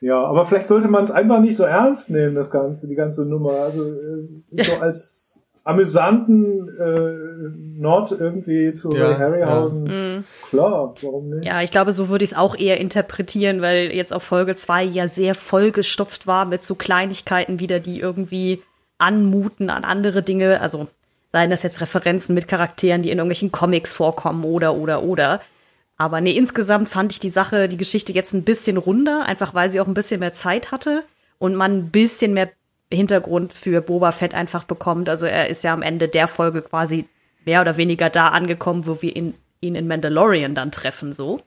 Ja, 0.01 0.23
aber 0.25 0.45
vielleicht 0.45 0.69
sollte 0.69 0.89
man 0.89 1.03
es 1.03 1.11
einfach 1.11 1.41
nicht 1.41 1.57
so 1.57 1.65
ernst 1.65 2.11
nehmen, 2.11 2.35
das 2.35 2.51
Ganze, 2.51 2.87
die 2.87 2.95
ganze 2.95 3.27
Nummer. 3.27 3.55
Also 3.55 3.85
äh, 3.85 4.63
so 4.65 4.73
als 4.81 5.41
amüsanten 5.65 6.69
äh, 6.79 7.79
Nord 7.79 8.13
irgendwie 8.13 8.73
zu 8.73 8.91
Ja, 8.91 9.19
Harryhausen. 9.19 10.25
Klar, 10.49 10.95
warum 11.03 11.29
nicht? 11.29 11.45
Ja, 11.47 11.61
ich 11.61 11.71
glaube, 11.71 11.93
so 11.93 12.09
würde 12.09 12.25
ich 12.25 12.31
es 12.33 12.37
auch 12.37 12.57
eher 12.57 12.81
interpretieren, 12.81 13.61
weil 13.61 13.93
jetzt 13.93 14.15
auch 14.15 14.23
Folge 14.23 14.57
2 14.57 14.85
ja 14.85 15.09
sehr 15.09 15.35
vollgestopft 15.35 16.27
war 16.27 16.47
mit 16.47 16.65
so 16.65 16.75
Kleinigkeiten 16.75 17.61
wieder, 17.61 17.81
die 17.81 18.01
irgendwie 18.01 18.63
anmuten 18.97 19.69
an 19.69 19.85
andere 19.85 20.23
Dinge. 20.23 20.63
Also 20.63 20.89
seien 21.31 21.51
das 21.51 21.63
jetzt 21.63 21.81
Referenzen 21.81 22.35
mit 22.35 22.49
Charakteren, 22.49 23.03
die 23.03 23.11
in 23.11 23.19
irgendwelchen 23.19 23.53
Comics 23.53 23.95
vorkommen 23.95 24.45
oder, 24.45 24.75
oder, 24.75 25.03
oder. 25.03 25.41
Aber 25.97 26.21
nee, 26.21 26.33
insgesamt 26.33 26.89
fand 26.89 27.13
ich 27.13 27.21
die 27.21 27.29
Sache, 27.29 27.69
die 27.69 27.77
Geschichte 27.77 28.13
jetzt 28.13 28.33
ein 28.33 28.45
bisschen 28.45 28.77
runder, 28.77 29.25
einfach 29.27 29.53
weil 29.55 29.69
sie 29.69 29.81
auch 29.81 29.87
ein 29.87 29.95
bisschen 29.95 30.21
mehr 30.21 30.33
Zeit 30.33 30.71
hatte 30.71 31.03
und 31.39 31.55
man 31.55 31.77
ein 31.79 31.91
bisschen 31.91 32.35
mehr 32.35 32.51
Hintergrund 32.93 33.53
für 33.53 33.83
Boba 33.83 34.13
Fett 34.13 34.33
einfach 34.33 34.65
bekommt. 34.65 35.09
Also 35.09 35.27
er 35.27 35.49
ist 35.49 35.65
ja 35.65 35.75
am 35.75 35.83
Ende 35.83 36.09
der 36.09 36.29
Folge 36.29 36.63
quasi 36.63 37.07
mehr 37.45 37.61
oder 37.61 37.77
weniger 37.77 38.11
da 38.11 38.29
angekommen, 38.29 38.87
wo 38.87 39.03
wir 39.03 39.15
ihn, 39.15 39.35
ihn 39.61 39.75
in 39.75 39.89
Mandalorian 39.89 40.55
dann 40.55 40.73
treffen, 40.73 41.13
so. 41.13 41.43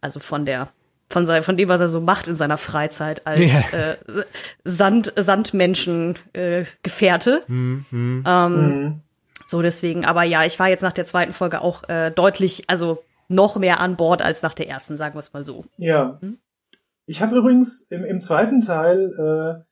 Also 0.00 0.20
von 0.20 0.44
der, 0.46 0.68
von, 1.08 1.26
sein, 1.26 1.42
von 1.42 1.56
dem, 1.56 1.68
was 1.68 1.80
er 1.80 1.88
so 1.88 2.00
macht 2.00 2.28
in 2.28 2.36
seiner 2.36 2.58
Freizeit 2.58 3.26
als 3.26 3.40
Ja. 3.40 3.60
äh, 3.72 3.96
Sand, 4.64 5.12
Sandmenschen 5.16 6.16
äh, 6.34 6.64
Gefährte. 6.82 7.42
Ähm, 7.48 9.00
So 9.46 9.62
deswegen, 9.62 10.04
aber 10.04 10.22
ja, 10.22 10.44
ich 10.44 10.58
war 10.58 10.68
jetzt 10.68 10.82
nach 10.82 10.92
der 10.92 11.06
zweiten 11.06 11.32
Folge 11.32 11.60
auch 11.60 11.88
äh, 11.88 12.10
deutlich, 12.10 12.64
also 12.68 13.02
noch 13.28 13.56
mehr 13.56 13.80
an 13.80 13.96
Bord 13.96 14.22
als 14.22 14.42
nach 14.42 14.54
der 14.54 14.68
ersten, 14.68 14.96
sagen 14.96 15.14
wir 15.14 15.20
es 15.20 15.32
mal 15.32 15.44
so. 15.44 15.64
Ja. 15.76 16.18
Hm? 16.20 16.38
Ich 17.06 17.20
habe 17.20 17.36
übrigens 17.36 17.82
im, 17.82 18.04
im 18.04 18.20
zweiten 18.20 18.60
Teil 18.60 19.12
äh, 19.18 19.64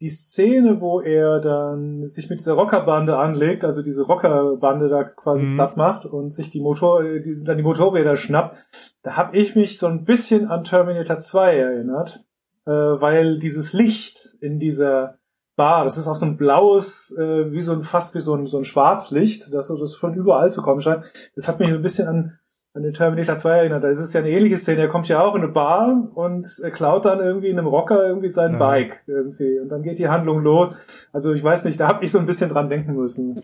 die 0.00 0.08
Szene, 0.08 0.80
wo 0.80 1.00
er 1.00 1.38
dann 1.38 2.08
sich 2.08 2.28
mit 2.28 2.40
dieser 2.40 2.54
Rockerbande 2.54 3.16
anlegt, 3.16 3.64
also 3.64 3.82
diese 3.82 4.02
Rockerbande 4.02 4.88
da 4.88 5.04
quasi 5.04 5.44
Mhm. 5.46 5.54
platt 5.54 5.76
macht 5.76 6.06
und 6.06 6.34
sich 6.34 6.50
die 6.50 6.60
Motor, 6.60 7.04
äh, 7.04 7.20
die, 7.20 7.44
dann 7.44 7.56
die 7.56 7.62
Motorräder 7.62 8.16
schnappt, 8.16 8.56
da 9.02 9.16
habe 9.16 9.36
ich 9.36 9.54
mich 9.54 9.78
so 9.78 9.86
ein 9.86 10.04
bisschen 10.04 10.48
an 10.48 10.64
Terminator 10.64 11.20
2 11.20 11.56
erinnert, 11.56 12.24
äh, 12.66 12.70
weil 12.72 13.38
dieses 13.38 13.72
Licht 13.72 14.36
in 14.40 14.58
dieser 14.58 15.18
Bar, 15.62 15.84
das 15.84 15.96
ist 15.96 16.08
auch 16.08 16.16
so 16.16 16.26
ein 16.26 16.36
blaues, 16.36 17.16
äh, 17.16 17.52
wie 17.52 17.60
so 17.60 17.72
ein 17.72 17.82
fast 17.84 18.16
wie 18.16 18.20
so 18.20 18.34
ein, 18.34 18.46
so 18.46 18.58
ein 18.58 18.64
Schwarzlicht, 18.64 19.54
das 19.54 19.68
so 19.68 19.78
das 19.78 19.94
von 19.94 20.12
überall 20.14 20.50
zu 20.50 20.60
kommen 20.60 20.80
scheint. 20.80 21.04
Das 21.36 21.46
hat 21.46 21.60
mich 21.60 21.68
ein 21.68 21.82
bisschen 21.82 22.08
an 22.08 22.38
an 22.74 22.82
den 22.82 22.94
Terminator 22.94 23.36
2 23.36 23.58
erinnert. 23.58 23.84
Da 23.84 23.88
ist 23.88 23.98
es 23.98 24.12
ja 24.14 24.20
eine 24.20 24.30
ähnliche 24.30 24.56
Szene. 24.56 24.80
Er 24.80 24.88
kommt 24.88 25.06
ja 25.06 25.20
auch 25.20 25.34
in 25.34 25.42
eine 25.42 25.52
Bar 25.52 26.08
und 26.14 26.48
äh, 26.64 26.70
klaut 26.70 27.04
dann 27.04 27.20
irgendwie 27.20 27.48
in 27.48 27.58
einem 27.58 27.68
Rocker 27.68 28.04
irgendwie 28.04 28.30
sein 28.30 28.52
Ja. 28.54 28.58
Bike 28.58 29.02
irgendwie. 29.06 29.60
Und 29.60 29.68
dann 29.68 29.82
geht 29.82 29.98
die 29.98 30.08
Handlung 30.08 30.42
los. 30.42 30.70
Also 31.12 31.32
ich 31.34 31.44
weiß 31.44 31.64
nicht, 31.66 31.78
da 31.78 31.88
habe 31.88 32.04
ich 32.04 32.10
so 32.10 32.18
ein 32.18 32.26
bisschen 32.26 32.48
dran 32.48 32.70
denken 32.70 32.94
müssen. 32.94 33.40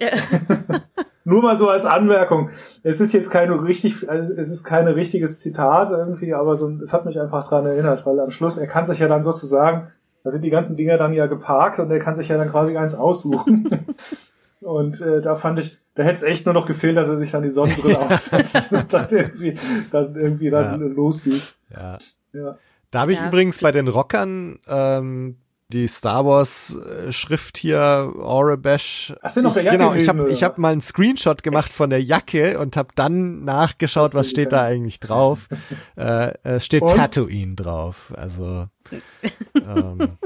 Nur 1.25 1.43
mal 1.43 1.59
so 1.59 1.69
als 1.69 1.85
Anmerkung. 1.85 2.49
Es 2.83 3.01
ist 3.01 3.13
jetzt 3.13 3.31
keine 3.31 3.63
richtig, 3.63 4.09
also 4.09 4.33
es 4.33 4.51
ist 4.51 4.65
keine 4.65 4.97
richtiges 4.97 5.41
Zitat 5.41 5.91
irgendwie, 5.91 6.33
aber 6.33 6.57
so, 6.57 6.71
es 6.83 6.95
hat 6.95 7.05
mich 7.05 7.21
einfach 7.21 7.47
dran 7.47 7.67
erinnert, 7.67 8.07
weil 8.07 8.19
am 8.21 8.31
Schluss, 8.31 8.57
er 8.57 8.67
kann 8.67 8.87
sich 8.87 8.99
ja 8.99 9.09
dann 9.09 9.23
sozusagen, 9.23 9.93
da 10.29 10.33
sind 10.33 10.45
die 10.45 10.51
ganzen 10.51 10.77
Dinger 10.77 10.99
dann 10.99 11.15
ja 11.15 11.25
geparkt 11.27 11.79
und 11.79 11.91
er 11.91 11.99
kann 12.01 12.15
sich 12.15 12.29
ja 12.29 12.37
dann 12.37 12.51
quasi 12.51 12.77
eins 12.77 12.95
aussuchen. 12.95 13.71
Und 14.61 15.01
äh, 15.01 15.21
da 15.21 15.37
fand 15.37 15.61
ich, 15.61 15.79
da 15.95 16.03
hätte 16.03 16.17
es 16.17 16.23
echt 16.25 16.45
nur 16.45 16.53
noch 16.53 16.67
gefehlt, 16.67 16.97
dass 16.97 17.09
er 17.09 17.17
sich 17.17 17.31
dann 17.31 17.45
die 17.45 17.49
Sonnenbrille 17.51 17.97
aufsetzt 17.97 18.73
und 18.73 18.93
dann 18.93 19.07
irgendwie, 19.09 19.57
dann 19.93 20.17
irgendwie 20.17 20.51
dann 20.51 20.81
Ja. 20.81 20.87
losgeht. 20.89 21.55
Ja. 21.73 21.99
Ja. 22.33 22.59
Da 22.91 23.01
habe 23.01 23.13
ich 23.13 23.19
Ja. 23.21 23.29
übrigens 23.29 23.59
bei 23.59 23.71
den 23.71 23.87
Rockern 23.87 24.59
ähm, 24.69 25.37
die 25.71 25.87
Star 25.87 26.25
Wars 26.25 26.77
äh, 26.77 27.13
Schrift 27.13 27.59
hier 27.59 28.13
Aurebesh. 28.19 29.15
Ach, 29.21 29.31
sind 29.31 29.45
auf 29.47 29.55
der 29.55 29.63
ich, 29.63 29.67
Jacke 29.67 29.79
Genau, 29.79 29.95
ich 29.95 30.09
habe 30.09 30.31
ich 30.31 30.43
hab 30.43 30.57
mal 30.59 30.73
einen 30.73 30.81
Screenshot 30.81 31.43
gemacht 31.43 31.71
von 31.71 31.91
der 31.91 32.03
Jacke 32.03 32.59
und 32.59 32.77
habe 32.77 32.89
dann 32.95 33.45
nachgeschaut, 33.45 34.07
Hast 34.07 34.15
du 34.15 34.19
was 34.19 34.31
steht 34.31 34.53
da 34.53 34.65
eigentlich 34.65 35.01
drauf. 35.01 35.49
äh, 35.97 36.33
es 36.43 36.65
steht 36.65 36.83
Und? 36.83 36.97
Tatooine 36.97 37.55
drauf. 37.55 38.13
Also 38.17 38.67
ähm, 39.55 40.19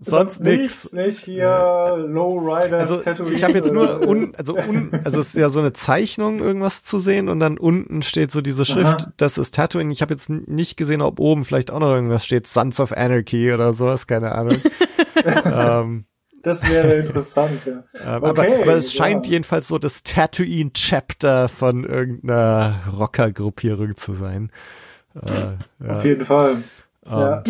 Sonst 0.00 0.40
nichts, 0.40 0.92
nicht 0.92 1.20
hier 1.20 1.96
Lowriders 2.08 2.90
Also 2.90 2.98
Tatooine. 3.02 3.34
ich 3.34 3.42
habe 3.42 3.54
jetzt 3.54 3.72
nur 3.72 4.02
äh, 4.02 4.06
un, 4.06 4.34
also 4.36 4.54
un, 4.54 4.90
also 5.04 5.20
es 5.20 5.28
ist 5.28 5.36
ja 5.36 5.48
so 5.48 5.60
eine 5.60 5.72
Zeichnung 5.72 6.40
irgendwas 6.40 6.84
zu 6.84 7.00
sehen 7.00 7.28
und 7.30 7.40
dann 7.40 7.56
unten 7.56 8.02
steht 8.02 8.30
so 8.30 8.42
diese 8.42 8.66
Schrift, 8.66 9.02
Aha. 9.02 9.12
das 9.16 9.38
ist 9.38 9.54
Tatooine. 9.54 9.90
Ich 9.90 10.02
habe 10.02 10.12
jetzt 10.12 10.28
nicht 10.28 10.76
gesehen, 10.76 11.00
ob 11.00 11.18
oben 11.20 11.44
vielleicht 11.44 11.70
auch 11.70 11.80
noch 11.80 11.94
irgendwas 11.94 12.24
steht, 12.26 12.46
Sons 12.46 12.80
of 12.80 12.92
Anarchy 12.92 13.50
oder 13.52 13.72
sowas, 13.72 14.06
keine 14.06 14.32
Ahnung. 14.32 14.58
ähm, 15.24 16.04
Das 16.42 16.68
wäre 16.68 16.92
interessant, 16.96 17.62
ja. 17.64 17.72
ähm, 18.16 18.22
Okay, 18.24 18.52
aber, 18.52 18.62
aber 18.62 18.74
es 18.76 18.92
scheint 18.92 19.26
ja. 19.26 19.32
jedenfalls 19.32 19.68
so 19.68 19.78
das 19.78 20.02
Tatooine 20.02 20.70
Chapter 20.74 21.48
von 21.48 21.84
irgendeiner 21.84 22.74
Rocker-Gruppierung 22.94 23.96
zu 23.96 24.12
sein. 24.12 24.52
Äh, 25.14 25.84
ja. 25.86 25.92
Auf 25.94 26.04
jeden 26.04 26.26
Fall. 26.26 26.56
Ähm, 27.06 27.10
Ja. 27.10 27.42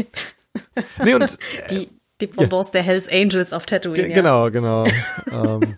Nee, 1.04 1.14
und 1.14 1.38
Die 1.71 1.88
Dependance 2.21 2.73
der 2.73 2.83
Hells 2.83 3.09
Angels 3.09 3.53
auf 3.53 3.67
Tatooine. 3.67 4.09
Ja. 4.09 4.15
Genau, 4.15 4.51
genau. 4.51 4.87
ähm, 5.31 5.77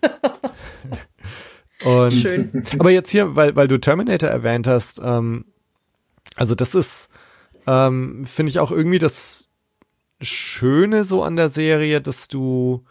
und, 1.85 2.13
Schön. 2.13 2.65
Aber 2.79 2.91
jetzt 2.91 3.11
hier, 3.11 3.37
weil, 3.37 3.57
weil 3.57 3.69
du 3.69 3.79
Terminator 3.79 4.29
erwähnt 4.29 4.67
hast, 4.67 5.01
ähm, 5.05 5.45
also 6.37 6.55
das 6.55 6.75
ist, 6.75 7.09
ähm, 7.67 8.25
finde 8.25 8.51
ich 8.51 8.59
auch 8.59 8.71
irgendwie 8.71 8.99
das 8.99 9.49
Schöne 10.21 11.05
so 11.05 11.23
an 11.23 11.37
der 11.37 11.49
Serie, 11.49 12.01
dass 12.01 12.29
du 12.29 12.85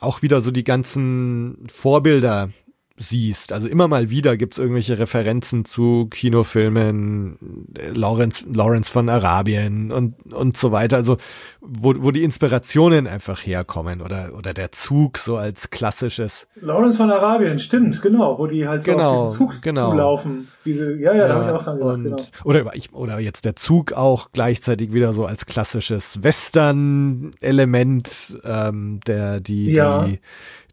auch 0.00 0.22
wieder 0.22 0.40
so 0.40 0.50
die 0.50 0.64
ganzen 0.64 1.66
Vorbilder 1.68 2.50
siehst. 2.96 3.52
Also 3.52 3.68
immer 3.68 3.88
mal 3.88 4.10
wieder 4.10 4.36
gibt's 4.36 4.58
irgendwelche 4.58 4.98
Referenzen 4.98 5.64
zu 5.64 6.08
Kinofilmen, 6.10 7.66
äh, 7.76 7.90
Lawrence, 7.90 8.44
Lawrence 8.52 8.90
von 8.90 9.08
Arabien 9.08 9.92
und, 9.92 10.32
und 10.32 10.56
so 10.56 10.72
weiter. 10.72 10.96
Also 10.96 11.18
wo, 11.60 11.94
wo 11.98 12.10
die 12.10 12.24
Inspirationen 12.24 13.06
einfach 13.06 13.44
herkommen 13.44 14.00
oder, 14.00 14.32
oder 14.36 14.54
der 14.54 14.72
Zug 14.72 15.18
so 15.18 15.36
als 15.36 15.70
klassisches. 15.70 16.46
Lawrence 16.60 16.96
von 16.96 17.10
Arabien, 17.10 17.58
stimmt, 17.58 18.00
genau, 18.00 18.38
wo 18.38 18.46
die 18.46 18.66
halt 18.66 18.84
so 18.84 18.92
Genau, 18.92 19.10
auf 19.10 19.26
diesen 19.32 19.38
Zug 19.38 19.60
genau. 19.62 19.90
zulaufen. 19.90 20.48
Diese, 20.64 20.96
ja, 20.98 21.14
ja, 21.14 21.28
da 21.28 21.34
habe 21.34 21.44
ich 21.44 21.50
auch 21.50 21.64
dran 21.64 21.78
gedacht, 21.78 21.94
und, 21.94 22.04
genau. 22.04 22.16
oder, 22.44 22.74
ich, 22.74 22.92
oder 22.94 23.20
jetzt 23.20 23.44
der 23.44 23.56
Zug 23.56 23.92
auch 23.92 24.30
gleichzeitig 24.32 24.92
wieder 24.92 25.12
so 25.12 25.26
als 25.26 25.46
klassisches 25.46 26.22
Western-Element, 26.22 28.38
ähm, 28.44 29.00
der 29.06 29.40
die, 29.40 29.72
Ja. 29.72 30.04
die, 30.04 30.20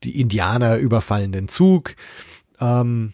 die 0.04 0.20
Indianer 0.20 0.78
überfallen 0.78 1.32
den 1.32 1.48
Zug. 1.48 1.96
Ähm, 2.60 3.14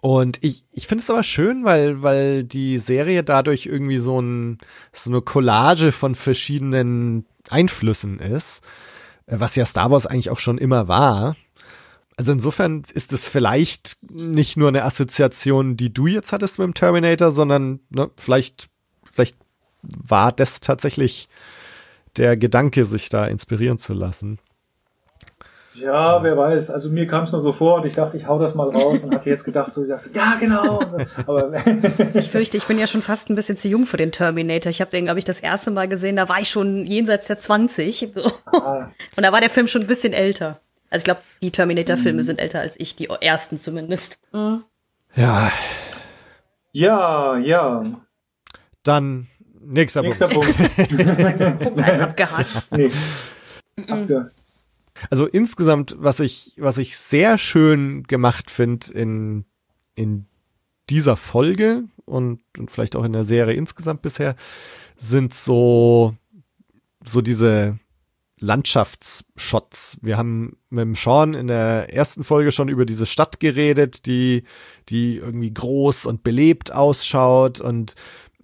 und 0.00 0.42
ich, 0.42 0.64
ich 0.72 0.88
finde 0.88 1.02
es 1.02 1.10
aber 1.10 1.22
schön, 1.22 1.64
weil, 1.64 2.02
weil 2.02 2.42
die 2.42 2.78
Serie 2.78 3.22
dadurch 3.22 3.66
irgendwie 3.66 3.98
so, 3.98 4.20
ein, 4.20 4.58
so 4.92 5.10
eine 5.10 5.22
Collage 5.22 5.92
von 5.92 6.16
verschiedenen 6.16 7.24
Einflüssen 7.48 8.18
ist, 8.18 8.64
äh, 9.26 9.36
was 9.38 9.54
ja 9.54 9.64
Star 9.64 9.90
Wars 9.90 10.06
eigentlich 10.06 10.30
auch 10.30 10.40
schon 10.40 10.58
immer 10.58 10.88
war. 10.88 11.36
Also 12.16 12.32
insofern 12.32 12.82
ist 12.92 13.12
es 13.12 13.24
vielleicht 13.24 13.96
nicht 14.10 14.56
nur 14.56 14.68
eine 14.68 14.84
Assoziation, 14.84 15.76
die 15.76 15.94
du 15.94 16.08
jetzt 16.08 16.32
hattest 16.32 16.58
mit 16.58 16.66
dem 16.66 16.74
Terminator, 16.74 17.30
sondern 17.30 17.78
ne, 17.90 18.10
vielleicht, 18.16 18.68
vielleicht 19.04 19.36
war 19.82 20.32
das 20.32 20.60
tatsächlich 20.60 21.28
der 22.16 22.36
Gedanke, 22.36 22.84
sich 22.84 23.08
da 23.08 23.26
inspirieren 23.26 23.78
zu 23.78 23.94
lassen. 23.94 24.38
Ja, 25.74 26.22
wer 26.22 26.36
weiß. 26.36 26.70
Also 26.70 26.90
mir 26.90 27.06
kam 27.06 27.24
es 27.24 27.32
nur 27.32 27.40
so 27.40 27.52
vor 27.52 27.76
und 27.76 27.86
ich 27.86 27.94
dachte, 27.94 28.16
ich 28.16 28.26
hau 28.26 28.38
das 28.38 28.54
mal 28.54 28.68
raus 28.68 29.02
und 29.02 29.14
hatte 29.14 29.30
jetzt 29.30 29.44
gedacht, 29.44 29.72
so 29.72 29.82
ich 29.82 29.88
dachte, 29.88 30.10
ja 30.14 30.36
genau. 30.38 30.80
Aber 31.26 31.52
Ich 32.14 32.30
fürchte, 32.30 32.56
ich 32.56 32.66
bin 32.66 32.78
ja 32.78 32.86
schon 32.86 33.02
fast 33.02 33.30
ein 33.30 33.36
bisschen 33.36 33.56
zu 33.56 33.68
jung 33.68 33.86
für 33.86 33.96
den 33.96 34.12
Terminator. 34.12 34.70
Ich 34.70 34.80
habe 34.80 34.90
den, 34.90 35.04
glaube 35.04 35.18
ich, 35.18 35.24
das 35.24 35.40
erste 35.40 35.70
Mal 35.70 35.88
gesehen, 35.88 36.16
da 36.16 36.28
war 36.28 36.40
ich 36.40 36.50
schon 36.50 36.84
jenseits 36.86 37.26
der 37.26 37.38
20. 37.38 38.12
So. 38.14 38.30
Ah. 38.46 38.90
Und 39.16 39.22
da 39.22 39.32
war 39.32 39.40
der 39.40 39.50
Film 39.50 39.68
schon 39.68 39.82
ein 39.82 39.86
bisschen 39.86 40.12
älter. 40.12 40.60
Also 40.90 41.02
ich 41.02 41.04
glaube, 41.04 41.20
die 41.40 41.50
Terminator-Filme 41.50 42.22
sind 42.22 42.38
älter 42.38 42.60
als 42.60 42.78
ich, 42.78 42.94
die 42.94 43.08
ersten 43.08 43.58
zumindest. 43.58 44.18
Ja, 45.14 45.50
ja, 46.72 47.38
ja. 47.38 47.84
dann 48.82 49.28
nächster, 49.60 50.02
Nächster 50.02 50.28
Punkt. 50.28 50.54
Punkt. 50.56 51.58
Punkt 51.60 51.82
eins 51.82 52.00
abgehakt. 52.00 52.66
Nee. 52.70 52.90
Abge 53.88 54.30
Also 55.10 55.26
insgesamt, 55.26 55.96
was 55.98 56.20
ich, 56.20 56.54
was 56.56 56.78
ich 56.78 56.96
sehr 56.96 57.38
schön 57.38 58.04
gemacht 58.04 58.50
finde 58.50 58.92
in, 58.92 59.44
in 59.94 60.26
dieser 60.90 61.16
Folge 61.16 61.84
und, 62.04 62.40
und 62.58 62.70
vielleicht 62.70 62.96
auch 62.96 63.04
in 63.04 63.12
der 63.12 63.24
Serie 63.24 63.54
insgesamt 63.54 64.02
bisher, 64.02 64.36
sind 64.96 65.34
so, 65.34 66.14
so 67.04 67.20
diese 67.20 67.78
Landschaftsshots. 68.42 69.98
Wir 70.02 70.18
haben 70.18 70.56
mit 70.68 70.82
dem 70.82 70.94
Sean 70.94 71.34
in 71.34 71.46
der 71.46 71.94
ersten 71.94 72.24
Folge 72.24 72.50
schon 72.50 72.68
über 72.68 72.84
diese 72.84 73.06
Stadt 73.06 73.38
geredet, 73.40 74.04
die, 74.06 74.42
die 74.88 75.16
irgendwie 75.16 75.54
groß 75.54 76.06
und 76.06 76.24
belebt 76.24 76.72
ausschaut 76.72 77.60
und 77.60 77.94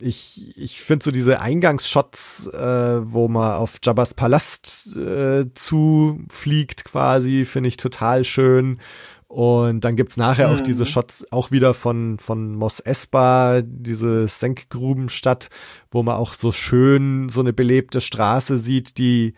ich, 0.00 0.57
ich 0.57 0.81
finde 0.81 1.05
so 1.05 1.11
diese 1.11 1.40
Eingangsshots, 1.40 2.47
äh, 2.47 3.12
wo 3.12 3.28
man 3.28 3.52
auf 3.52 3.78
Jabba's 3.83 4.14
Palast 4.14 4.97
äh, 4.97 5.47
zufliegt 5.55 6.85
quasi, 6.85 7.45
finde 7.45 7.69
ich 7.69 7.76
total 7.76 8.25
schön. 8.25 8.78
Und 9.26 9.85
dann 9.85 9.97
gibt's 9.97 10.17
nachher 10.17 10.49
mhm. 10.49 10.55
auch 10.55 10.61
diese 10.62 10.87
Shots 10.87 11.31
auch 11.31 11.50
wieder 11.50 11.75
von, 11.75 12.19
von 12.19 12.55
Mos 12.55 12.81
Espa, 12.81 13.61
diese 13.62 14.26
Senkgrubenstadt, 14.26 15.50
wo 15.90 16.02
man 16.02 16.17
auch 16.17 16.33
so 16.33 16.50
schön 16.50 17.28
so 17.28 17.40
eine 17.40 17.52
belebte 17.52 18.00
Straße 18.00 18.57
sieht, 18.57 18.97
die 18.97 19.35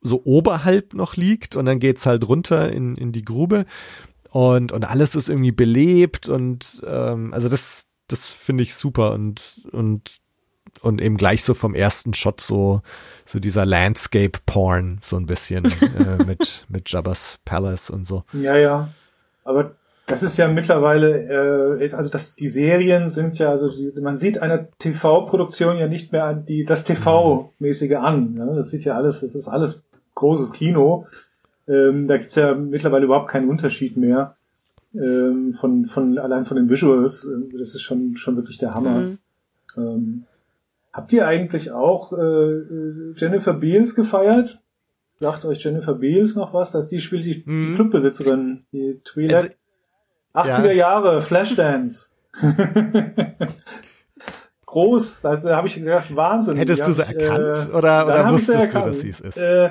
so 0.00 0.22
oberhalb 0.24 0.94
noch 0.94 1.16
liegt 1.16 1.56
und 1.56 1.66
dann 1.66 1.78
geht's 1.78 2.06
halt 2.06 2.26
runter 2.26 2.72
in, 2.72 2.96
in 2.96 3.12
die 3.12 3.24
Grube 3.24 3.66
und, 4.30 4.72
und 4.72 4.84
alles 4.84 5.14
ist 5.14 5.28
irgendwie 5.28 5.52
belebt 5.52 6.28
und 6.28 6.82
ähm, 6.86 7.34
also 7.34 7.48
das, 7.48 7.86
das 8.08 8.28
finde 8.28 8.62
ich 8.62 8.74
super 8.74 9.12
und, 9.12 9.66
und, 9.72 10.18
und 10.82 11.00
eben 11.00 11.16
gleich 11.16 11.42
so 11.42 11.54
vom 11.54 11.74
ersten 11.74 12.14
Shot 12.14 12.40
so, 12.40 12.82
so 13.24 13.38
dieser 13.40 13.66
Landscape-Porn, 13.66 15.00
so 15.02 15.16
ein 15.16 15.26
bisschen 15.26 15.64
äh, 15.98 16.24
mit, 16.24 16.66
mit 16.68 16.90
Jabba's 16.90 17.38
Palace 17.44 17.90
und 17.90 18.06
so. 18.06 18.24
Ja, 18.32 18.56
ja. 18.56 18.88
Aber 19.44 19.72
das 20.06 20.22
ist 20.22 20.36
ja 20.36 20.46
mittlerweile, 20.46 21.78
äh, 21.80 21.92
also 21.92 22.08
das, 22.08 22.36
die 22.36 22.48
Serien 22.48 23.10
sind 23.10 23.38
ja, 23.38 23.50
also 23.50 23.68
die, 23.70 24.00
man 24.00 24.16
sieht 24.16 24.40
einer 24.40 24.68
TV-Produktion 24.78 25.78
ja 25.78 25.88
nicht 25.88 26.12
mehr 26.12 26.32
die, 26.32 26.64
das 26.64 26.84
TV-mäßige 26.84 27.96
an. 27.96 28.34
Ne? 28.34 28.52
Das 28.54 28.70
sieht 28.70 28.84
ja 28.84 28.94
alles, 28.94 29.20
das 29.20 29.34
ist 29.34 29.48
alles 29.48 29.82
großes 30.14 30.52
Kino. 30.52 31.06
Ähm, 31.68 32.06
da 32.06 32.18
gibt's 32.18 32.36
ja 32.36 32.54
mittlerweile 32.54 33.06
überhaupt 33.06 33.30
keinen 33.30 33.50
Unterschied 33.50 33.96
mehr 33.96 34.35
ähm, 34.94 35.52
von, 35.52 35.84
von 35.84 36.18
allein 36.18 36.44
von 36.44 36.56
den 36.56 36.68
Visuals. 36.68 37.24
Äh, 37.24 37.56
das 37.58 37.74
ist 37.74 37.82
schon, 37.82 38.16
schon 38.16 38.36
wirklich 38.36 38.58
der 38.58 38.74
Hammer. 38.74 39.00
Mhm. 39.00 39.18
Ähm, 39.76 40.24
habt 40.92 41.12
ihr 41.12 41.26
eigentlich 41.26 41.72
auch 41.72 42.12
äh, 42.12 42.16
äh, 42.16 43.14
Jennifer 43.16 43.54
Beals 43.54 43.94
gefeiert? 43.94 44.60
Sagt 45.18 45.44
euch 45.44 45.62
Jennifer 45.64 45.94
Beals 45.94 46.34
noch 46.34 46.52
was? 46.52 46.72
Dass 46.72 46.88
die 46.88 47.00
spielt 47.00 47.24
die, 47.24 47.42
mhm. 47.44 47.62
die 47.62 47.74
Clubbesitzerin, 47.74 48.64
die 48.72 49.00
Twi'lek. 49.04 49.56
Also, 50.32 50.50
80er 50.62 50.66
ja. 50.66 50.72
Jahre, 50.72 51.22
Flashdance. 51.22 52.10
Groß, 54.66 55.24
also, 55.24 55.48
da 55.48 55.56
habe 55.56 55.68
ich 55.68 55.74
gedacht, 55.76 56.14
Wahnsinn. 56.14 56.56
Hättest 56.56 56.86
du 56.86 56.92
sie 56.92 57.00
erkannt 57.00 57.70
äh, 57.70 57.72
oder, 57.72 58.04
oder 58.04 58.30
wusstest 58.30 58.74
du, 58.74 58.78
dass 58.78 59.00
sie 59.00 59.08
es 59.08 59.20
ist? 59.20 59.38
Äh, 59.38 59.70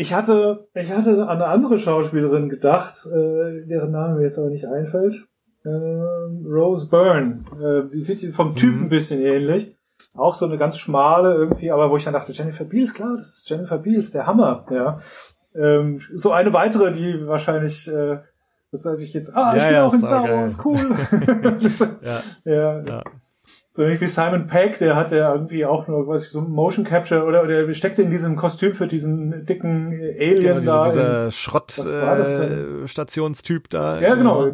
ich 0.00 0.14
hatte, 0.14 0.68
ich 0.74 0.92
hatte 0.92 1.22
an 1.22 1.28
eine 1.28 1.46
andere 1.46 1.76
Schauspielerin 1.76 2.48
gedacht, 2.48 3.04
äh, 3.06 3.66
deren 3.66 3.90
Name 3.90 4.14
mir 4.14 4.22
jetzt 4.22 4.38
aber 4.38 4.48
nicht 4.48 4.64
einfällt. 4.64 5.26
Äh, 5.64 5.70
Rose 5.70 6.88
Byrne. 6.88 7.40
Äh, 7.60 7.90
die 7.92 7.98
sieht 7.98 8.32
vom 8.32 8.54
Typ 8.54 8.76
mhm. 8.76 8.82
ein 8.84 8.88
bisschen 8.88 9.20
ähnlich. 9.20 9.76
Auch 10.14 10.34
so 10.34 10.46
eine 10.46 10.56
ganz 10.56 10.78
schmale 10.78 11.34
irgendwie, 11.34 11.72
aber 11.72 11.90
wo 11.90 11.96
ich 11.96 12.04
dann 12.04 12.14
dachte, 12.14 12.30
Jennifer 12.30 12.64
Beals, 12.64 12.94
klar, 12.94 13.16
das 13.16 13.38
ist 13.38 13.50
Jennifer 13.50 13.78
Beals, 13.78 14.12
der 14.12 14.28
Hammer, 14.28 14.64
ja. 14.70 14.98
Ähm, 15.54 16.00
so 16.14 16.30
eine 16.30 16.52
weitere, 16.52 16.92
die 16.92 17.26
wahrscheinlich, 17.26 17.88
äh, 17.88 18.18
das 18.70 18.84
weiß 18.84 19.00
ich 19.00 19.12
jetzt, 19.12 19.34
ah, 19.34 19.56
ich 19.56 19.62
ja, 19.62 19.66
bin 19.66 19.74
ja, 19.74 19.86
auch 19.86 19.94
in 19.94 20.02
Star 20.02 20.28
Wars, 20.28 20.58
cool. 20.64 20.78
ja. 22.02 22.20
ja. 22.44 22.82
ja. 22.84 23.02
So 23.72 23.82
ähnlich 23.82 24.00
wie 24.00 24.06
Simon 24.06 24.46
Peck, 24.46 24.78
der 24.78 24.96
hat 24.96 25.10
ja 25.10 25.30
irgendwie 25.32 25.66
auch 25.66 25.88
nur, 25.88 26.08
was 26.08 26.24
ich, 26.24 26.30
so 26.30 26.40
Motion 26.40 26.84
Capture 26.84 27.24
oder, 27.24 27.42
oder 27.42 27.66
der 27.66 27.74
steckte 27.74 28.00
in 28.02 28.10
diesem 28.10 28.36
Kostüm 28.36 28.72
für 28.74 28.86
diesen 28.86 29.44
dicken 29.46 29.92
Alien 29.92 30.60
genau, 30.60 30.84
da. 30.84 30.88
Dieser 30.88 31.30
Schrottstationstyp 31.30 33.66
äh, 33.66 33.70
da. 33.70 34.00
Ja, 34.00 34.14
genau. 34.14 34.50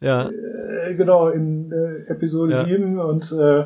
Ja. 0.00 0.28
Äh, 0.28 0.94
genau, 0.94 1.28
in 1.28 1.72
äh, 1.72 2.04
Episode 2.10 2.52
ja. 2.52 2.64
7 2.64 3.00
und 3.00 3.32
äh, 3.32 3.64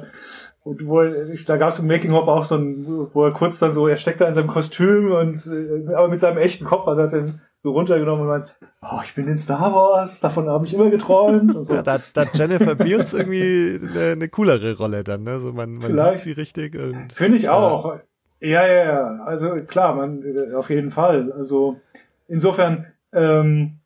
und 0.64 0.86
wo 0.86 1.00
er, 1.00 1.26
da 1.46 1.56
gab 1.56 1.70
es 1.70 1.80
im 1.80 1.88
Making 1.88 2.12
of 2.12 2.28
auch 2.28 2.44
so 2.44 2.54
ein, 2.54 2.86
wo 2.86 3.24
er 3.24 3.32
kurz 3.32 3.58
dann 3.58 3.72
so, 3.72 3.88
er 3.88 3.96
steckt 3.96 4.20
da 4.20 4.28
in 4.28 4.34
seinem 4.34 4.46
Kostüm 4.46 5.10
und 5.10 5.44
äh, 5.46 5.92
aber 5.92 6.06
mit 6.08 6.20
seinem 6.20 6.38
echten 6.38 6.64
Kopf, 6.64 6.86
also 6.86 7.02
hat 7.02 7.12
er 7.12 7.40
so 7.62 7.72
runtergenommen 7.72 8.22
und 8.22 8.28
meint, 8.28 8.46
oh, 8.82 9.00
ich 9.04 9.14
bin 9.14 9.28
in 9.28 9.38
Star 9.38 9.72
Wars, 9.72 10.20
davon 10.20 10.48
habe 10.48 10.66
ich 10.66 10.74
immer 10.74 10.90
geträumt 10.90 11.54
und 11.54 11.64
so. 11.64 11.74
ja, 11.74 11.82
da, 11.82 11.98
da 12.12 12.22
hat 12.22 12.36
Jennifer 12.36 12.74
Beals 12.74 13.12
irgendwie 13.12 13.80
eine, 13.80 14.12
eine 14.12 14.28
coolere 14.28 14.76
Rolle 14.76 15.04
dann, 15.04 15.22
ne? 15.22 15.38
So 15.40 15.52
man, 15.52 15.74
man 15.74 15.82
Vielleicht. 15.82 16.24
sieht 16.24 16.34
sie 16.34 16.40
richtig. 16.40 16.76
Finde 17.12 17.36
ich 17.36 17.48
auch. 17.48 17.96
Ja, 18.40 18.66
ja, 18.66 18.84
ja. 18.84 19.24
Also 19.24 19.54
klar, 19.66 19.94
man 19.94 20.24
auf 20.56 20.70
jeden 20.70 20.90
Fall. 20.90 21.32
Also 21.32 21.80
insofern, 22.26 22.86
ähm, 23.12 23.78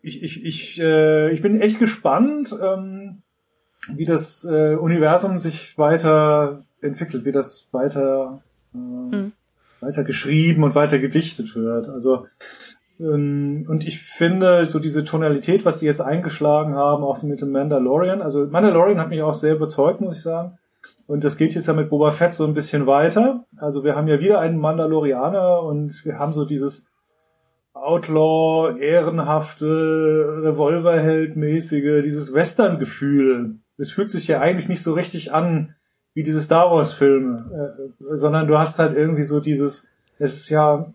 ich, 0.00 0.22
ich, 0.22 0.44
ich, 0.44 0.80
äh, 0.80 1.30
ich 1.30 1.42
bin 1.42 1.60
echt 1.60 1.78
gespannt. 1.78 2.56
Ähm, 2.60 3.22
wie 3.94 4.04
das 4.04 4.44
äh, 4.44 4.74
Universum 4.74 5.38
sich 5.38 5.78
weiter 5.78 6.64
entwickelt, 6.80 7.24
wie 7.24 7.32
das 7.32 7.68
weiter, 7.72 8.42
äh, 8.74 8.76
mhm. 8.76 9.32
weiter 9.80 10.04
geschrieben 10.04 10.64
und 10.64 10.74
weiter 10.74 10.98
gedichtet 10.98 11.54
wird. 11.54 11.88
Also 11.88 12.26
und 12.98 13.84
ich 13.86 14.02
finde 14.02 14.66
so 14.66 14.78
diese 14.78 15.04
Tonalität, 15.04 15.64
was 15.64 15.78
die 15.78 15.86
jetzt 15.86 16.00
eingeschlagen 16.00 16.74
haben, 16.74 17.04
auch 17.04 17.16
so 17.16 17.26
mit 17.26 17.40
dem 17.40 17.52
Mandalorian. 17.52 18.22
Also 18.22 18.46
Mandalorian 18.46 18.98
hat 18.98 19.08
mich 19.08 19.22
auch 19.22 19.34
sehr 19.34 19.54
überzeugt, 19.54 20.00
muss 20.00 20.16
ich 20.16 20.22
sagen. 20.22 20.58
Und 21.06 21.24
das 21.24 21.36
geht 21.36 21.54
jetzt 21.54 21.68
ja 21.68 21.74
mit 21.74 21.90
Boba 21.90 22.10
Fett 22.10 22.34
so 22.34 22.44
ein 22.44 22.54
bisschen 22.54 22.86
weiter. 22.86 23.44
Also 23.56 23.84
wir 23.84 23.94
haben 23.94 24.08
ja 24.08 24.20
wieder 24.20 24.40
einen 24.40 24.58
Mandalorianer 24.58 25.62
und 25.62 26.04
wir 26.04 26.18
haben 26.18 26.32
so 26.32 26.44
dieses 26.44 26.88
Outlaw, 27.72 28.76
ehrenhafte, 28.78 30.40
Revolverheld-mäßige, 30.42 32.02
dieses 32.02 32.34
Western-Gefühl, 32.34 33.60
es 33.78 33.92
fühlt 33.92 34.10
sich 34.10 34.26
ja 34.26 34.40
eigentlich 34.40 34.68
nicht 34.68 34.82
so 34.82 34.92
richtig 34.92 35.32
an 35.32 35.74
wie 36.12 36.24
diese 36.24 36.42
Star 36.42 36.70
Wars 36.70 36.92
Filme, 36.92 37.78
äh, 37.78 38.16
sondern 38.16 38.48
du 38.48 38.58
hast 38.58 38.78
halt 38.78 38.96
irgendwie 38.96 39.22
so 39.22 39.38
dieses, 39.38 39.88
es 40.18 40.34
ist 40.34 40.50
ja, 40.50 40.92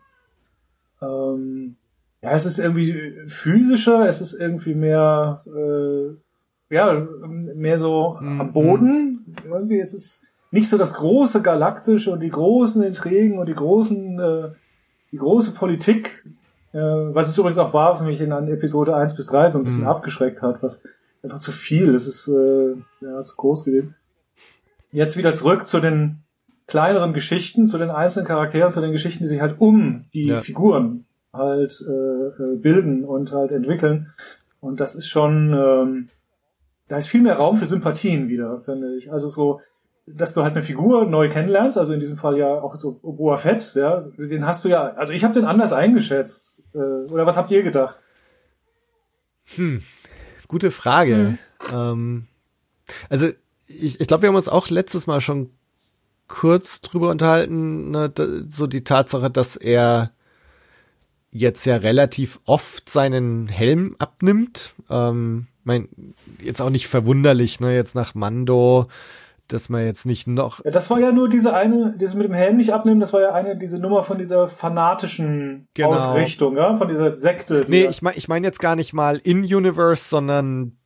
ähm, 1.02 1.78
ja, 2.24 2.32
es 2.32 2.46
ist 2.46 2.58
irgendwie 2.58 2.94
physischer, 3.28 4.08
es 4.08 4.22
ist 4.22 4.34
irgendwie 4.34 4.76
mehr, 4.76 5.44
äh, 5.46 6.74
ja, 6.74 7.06
mehr 7.28 7.78
so 7.78 8.18
mhm. 8.20 8.40
am 8.40 8.54
Boden. 8.54 9.36
Irgendwie 9.46 9.78
ist 9.78 9.94
es 9.94 10.26
nicht 10.50 10.70
so 10.70 10.78
das 10.78 10.94
große 10.94 11.42
Galaktische 11.42 12.12
und 12.12 12.22
die 12.22 12.30
großen 12.30 12.82
Intrigen 12.82 13.40
und 13.40 13.48
die 13.48 13.54
großen, 13.54 14.20
äh, 14.20 14.50
die 15.12 15.18
große 15.18 15.52
Politik, 15.52 16.26
äh, 16.72 16.80
was 16.80 17.28
es 17.28 17.38
übrigens 17.38 17.58
auch 17.58 17.74
war, 17.74 17.92
was 17.92 18.04
mich 18.04 18.22
in 18.22 18.32
Episode 18.32 18.96
1 18.96 19.18
bis 19.18 19.28
3 19.28 19.50
so 19.50 19.58
ein 19.58 19.66
bisschen 19.66 19.82
mhm. 19.82 19.88
abgeschreckt 19.88 20.42
hat, 20.42 20.64
was 20.64 20.82
einfach 21.24 21.40
zu 21.40 21.52
viel. 21.52 21.94
Es 21.94 22.08
ist 22.08 22.30
äh, 22.30 22.76
ja, 23.02 23.22
zu 23.24 23.36
groß 23.36 23.66
gewesen. 23.66 23.96
Jetzt 24.92 25.18
wieder 25.18 25.34
zurück 25.34 25.68
zu 25.68 25.82
den 25.82 26.20
kleineren 26.68 27.12
Geschichten, 27.12 27.66
zu 27.66 27.78
den 27.78 27.90
einzelnen 27.90 28.28
Charakteren, 28.28 28.72
zu 28.72 28.80
den 28.80 28.94
Geschichten, 28.94 29.26
die 29.26 29.28
sich 29.28 29.42
halt 29.42 29.60
um 29.60 30.06
die 30.14 30.28
ja. 30.28 30.40
Figuren 30.40 31.06
halt 31.34 31.84
äh, 31.88 32.44
äh, 32.44 32.56
bilden 32.58 33.04
und 33.04 33.32
halt 33.34 33.52
entwickeln. 33.52 34.14
Und 34.60 34.80
das 34.80 34.96
ist 34.96 35.08
schon, 35.08 35.54
ähm, 35.54 36.10
da 36.88 36.98
ist 36.98 37.08
viel 37.08 37.22
mehr 37.22 37.36
Raum 37.36 37.58
für 37.58 37.66
Sympathien 37.66 38.30
wieder, 38.30 38.62
finde 38.62 38.96
ich. 38.96 39.12
Also 39.12 39.28
so, 39.28 39.62
dass 40.06 40.34
du 40.34 40.44
halt 40.44 40.54
eine 40.54 40.64
Figur 40.64 41.06
neu 41.06 41.30
kennenlernst, 41.30 41.78
also 41.78 41.94
in 41.94 42.00
diesem 42.00 42.18
Fall 42.18 42.38
ja 42.38 42.48
auch 42.48 42.78
so 42.80 43.00
Boa 43.02 43.38
Fett, 43.38 43.74
ja, 43.76 44.02
den 44.18 44.46
hast 44.46 44.64
du 44.64 44.70
ja, 44.70 44.84
also 44.94 45.12
ich 45.12 45.24
habe 45.24 45.34
den 45.34 45.46
anders 45.46 45.74
eingeschätzt. 45.74 46.62
Äh, 46.74 46.78
oder 46.78 47.26
was 47.26 47.38
habt 47.38 47.52
ihr 47.52 47.64
gedacht? 47.64 47.98
Hm, 49.56 49.82
Gute 50.48 50.70
Frage. 50.70 51.16
Mhm. 51.16 51.38
Ähm, 51.74 52.28
also 53.10 53.28
ich, 53.68 54.00
ich 54.00 54.08
glaube, 54.08 54.22
wir 54.22 54.30
haben 54.30 54.36
uns 54.36 54.50
auch 54.50 54.70
letztes 54.70 55.08
Mal 55.08 55.20
schon 55.20 55.50
kurz 56.28 56.82
drüber 56.82 57.10
unterhalten, 57.10 57.92
ne, 57.92 58.14
so 58.50 58.68
die 58.68 58.84
Tatsache, 58.84 59.32
dass 59.32 59.56
er 59.56 60.12
jetzt 61.34 61.66
ja 61.66 61.78
relativ 61.78 62.40
oft 62.46 62.90
seinen 62.90 63.48
Helm 63.48 63.96
abnimmt. 64.00 64.74
Ähm, 64.90 65.48
mein, 65.64 65.90
jetzt 66.42 66.62
auch 66.62 66.70
nicht 66.70 66.88
verwunderlich, 66.88 67.60
ne, 67.60 67.74
jetzt 67.76 67.96
nach 67.96 68.16
Mando 68.16 68.88
dass 69.48 69.70
man 69.70 69.86
jetzt 69.86 70.06
nicht 70.06 70.26
noch. 70.28 70.64
Ja, 70.64 70.72
das 70.72 70.90
war 70.90 71.00
ja 71.00 71.12
nur 71.12 71.30
diese 71.30 71.54
eine, 71.54 71.96
das 71.98 72.16
mit 72.16 72.26
dem 72.26 72.34
Helm 72.34 72.58
nicht 72.58 72.74
abnehmen, 72.74 73.00
das 73.00 73.14
war 73.14 73.22
ja 73.22 73.34
eine, 73.34 73.58
diese 73.58 73.78
Nummer 73.78 74.04
von 74.04 74.18
dieser 74.18 74.48
fanatischen 74.48 75.68
genau. 75.74 75.90
Ausrichtung, 75.92 76.56
ja, 76.56 76.76
von 76.78 76.88
dieser 76.88 77.16
Sekte. 77.16 77.66
Nee, 77.68 77.86
ich 77.86 78.02
meine 78.02 78.18
ich 78.18 78.28
mein 78.28 78.44
jetzt 78.44 78.60
gar 78.60 78.76
nicht 78.76 78.94
mal 78.94 79.18
in 79.18 79.42
Universe, 79.42 80.08
sondern 80.08 80.78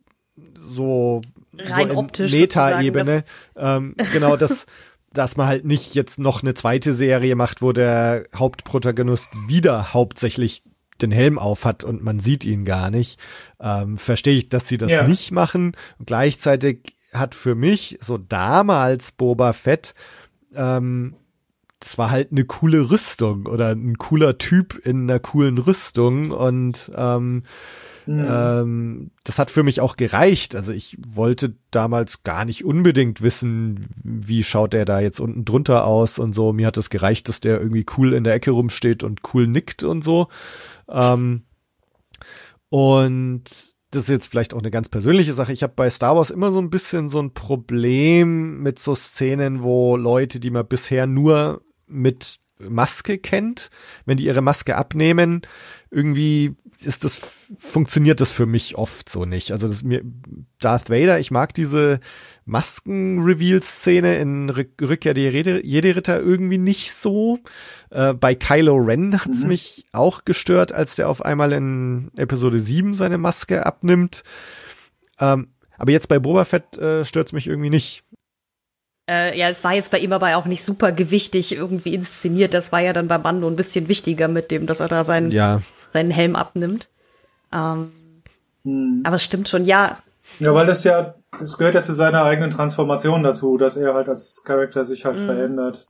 so, 0.59 1.21
Rein 1.57 1.89
so 1.89 1.97
optisch 1.97 2.31
Meta-Ebene. 2.31 3.23
Ähm, 3.55 3.95
genau, 4.11 4.35
das, 4.35 4.65
dass 5.17 5.37
man 5.37 5.47
halt 5.47 5.65
nicht 5.65 5.95
jetzt 5.95 6.19
noch 6.19 6.43
eine 6.43 6.53
zweite 6.53 6.93
Serie 6.93 7.35
macht, 7.35 7.61
wo 7.61 7.71
der 7.71 8.25
Hauptprotagonist 8.35 9.29
wieder 9.47 9.93
hauptsächlich 9.93 10.63
den 11.01 11.11
Helm 11.11 11.37
auf 11.37 11.65
hat 11.65 11.83
und 11.83 12.03
man 12.03 12.19
sieht 12.19 12.45
ihn 12.45 12.65
gar 12.65 12.89
nicht. 12.89 13.19
Ähm, 13.59 13.97
Verstehe 13.97 14.37
ich, 14.37 14.49
dass 14.49 14.67
sie 14.67 14.77
das 14.77 14.91
ja. 14.91 15.07
nicht 15.07 15.31
machen. 15.31 15.75
Und 15.99 16.07
gleichzeitig 16.07 16.97
hat 17.13 17.35
für 17.35 17.55
mich 17.55 17.97
so 18.01 18.17
damals 18.17 19.11
Boba 19.11 19.53
Fett 19.53 19.93
ähm, 20.55 21.15
das 21.79 21.97
war 21.97 22.09
halt 22.09 22.31
eine 22.31 22.45
coole 22.45 22.89
Rüstung 22.89 23.45
oder 23.45 23.69
ein 23.69 23.97
cooler 23.97 24.37
Typ 24.37 24.75
in 24.83 25.03
einer 25.03 25.19
coolen 25.19 25.57
Rüstung 25.57 26.31
und 26.31 26.91
ähm, 26.95 27.43
mhm. 28.07 28.25
ähm, 28.27 29.11
das 29.23 29.39
hat 29.39 29.51
für 29.51 29.63
mich 29.63 29.81
auch 29.81 29.97
gereicht. 29.97 30.55
Also 30.55 30.71
ich 30.71 30.97
wollte 31.07 31.55
damals 31.71 32.23
gar 32.23 32.45
nicht 32.45 32.65
unbedingt 32.65 33.21
wissen, 33.21 33.87
wie 34.03 34.43
schaut 34.43 34.73
der 34.73 34.85
da 34.85 34.99
jetzt 34.99 35.19
unten 35.19 35.45
drunter 35.45 35.85
aus 35.85 36.19
und 36.19 36.33
so. 36.33 36.53
Mir 36.53 36.67
hat 36.67 36.77
es 36.77 36.89
gereicht, 36.89 37.29
dass 37.29 37.39
der 37.39 37.59
irgendwie 37.59 37.85
cool 37.97 38.13
in 38.13 38.23
der 38.23 38.33
Ecke 38.33 38.51
rumsteht 38.51 39.03
und 39.03 39.21
cool 39.33 39.47
nickt 39.47 39.83
und 39.83 40.03
so. 40.03 40.27
Ähm, 40.89 41.43
und 42.69 43.43
das 43.91 44.03
ist 44.03 44.09
jetzt 44.09 44.27
vielleicht 44.27 44.53
auch 44.53 44.59
eine 44.59 44.71
ganz 44.71 44.89
persönliche 44.89 45.33
Sache. 45.33 45.53
Ich 45.53 45.63
habe 45.63 45.73
bei 45.75 45.89
Star 45.89 46.15
Wars 46.15 46.29
immer 46.29 46.51
so 46.51 46.59
ein 46.59 46.69
bisschen 46.69 47.09
so 47.09 47.19
ein 47.19 47.33
Problem 47.33 48.61
mit 48.61 48.79
so 48.79 48.95
Szenen, 48.95 49.63
wo 49.63 49.95
Leute, 49.95 50.39
die 50.39 50.49
man 50.49 50.67
bisher 50.67 51.07
nur 51.07 51.61
mit 51.87 52.39
Maske 52.59 53.17
kennt, 53.17 53.69
wenn 54.05 54.17
die 54.17 54.25
ihre 54.25 54.41
Maske 54.41 54.75
abnehmen, 54.75 55.41
irgendwie 55.91 56.55
ist 56.83 57.03
das 57.03 57.19
funktioniert 57.57 58.21
das 58.21 58.31
für 58.31 58.45
mich 58.45 58.77
oft 58.77 59.09
so 59.09 59.25
nicht. 59.25 59.51
Also 59.51 59.67
das 59.67 59.83
mir 59.83 60.01
Darth 60.59 60.89
Vader, 60.89 61.19
ich 61.19 61.31
mag 61.31 61.53
diese 61.53 61.99
Masken-Reveal-Szene 62.45 64.17
in 64.19 64.49
Rückkehr 64.49 65.13
der 65.13 65.31
Jedi-Ritter 65.31 66.19
irgendwie 66.19 66.57
nicht 66.57 66.93
so. 66.93 67.39
Äh, 67.89 68.13
bei 68.13 68.35
Kylo 68.35 68.75
Ren 68.75 69.13
hat's 69.13 69.43
mhm. 69.43 69.49
mich 69.49 69.85
auch 69.91 70.25
gestört, 70.25 70.71
als 70.71 70.95
der 70.95 71.09
auf 71.09 71.23
einmal 71.23 71.51
in 71.53 72.11
Episode 72.15 72.59
7 72.59 72.93
seine 72.93 73.17
Maske 73.17 73.65
abnimmt. 73.65 74.23
Ähm, 75.19 75.49
aber 75.77 75.91
jetzt 75.91 76.09
bei 76.09 76.19
Boba 76.19 76.45
Fett 76.45 76.77
äh, 76.77 77.05
stört's 77.05 77.33
mich 77.33 77.47
irgendwie 77.47 77.69
nicht. 77.69 78.03
Äh, 79.09 79.37
ja, 79.37 79.47
es 79.49 79.63
war 79.63 79.73
jetzt 79.73 79.91
bei 79.91 79.99
ihm 79.99 80.11
aber 80.11 80.35
auch 80.35 80.45
nicht 80.45 80.63
super 80.63 80.91
gewichtig 80.91 81.55
irgendwie 81.55 81.93
inszeniert. 81.93 82.53
Das 82.53 82.71
war 82.71 82.81
ja 82.81 82.93
dann 82.93 83.07
bei 83.07 83.17
Mando 83.17 83.47
ein 83.47 83.55
bisschen 83.55 83.87
wichtiger 83.87 84.27
mit 84.27 84.51
dem, 84.51 84.65
dass 84.67 84.81
er 84.81 84.89
da 84.89 85.03
seinen, 85.03 85.31
ja. 85.31 85.61
Seinen 85.97 86.11
Helm 86.11 86.35
abnimmt. 86.35 86.89
Ähm, 87.53 87.91
hm. 88.63 89.01
Aber 89.05 89.15
es 89.15 89.23
stimmt 89.23 89.49
schon, 89.49 89.65
ja. 89.65 89.97
Ja, 90.39 90.53
weil 90.53 90.65
das 90.65 90.83
ja, 90.83 91.15
das 91.39 91.57
gehört 91.57 91.75
ja 91.75 91.81
zu 91.81 91.93
seiner 91.93 92.23
eigenen 92.23 92.51
Transformation 92.51 93.23
dazu, 93.23 93.57
dass 93.57 93.77
er 93.77 93.93
halt 93.93 94.09
als 94.09 94.43
Charakter 94.43 94.85
sich 94.85 95.05
halt 95.05 95.17
hm. 95.17 95.25
verändert. 95.25 95.87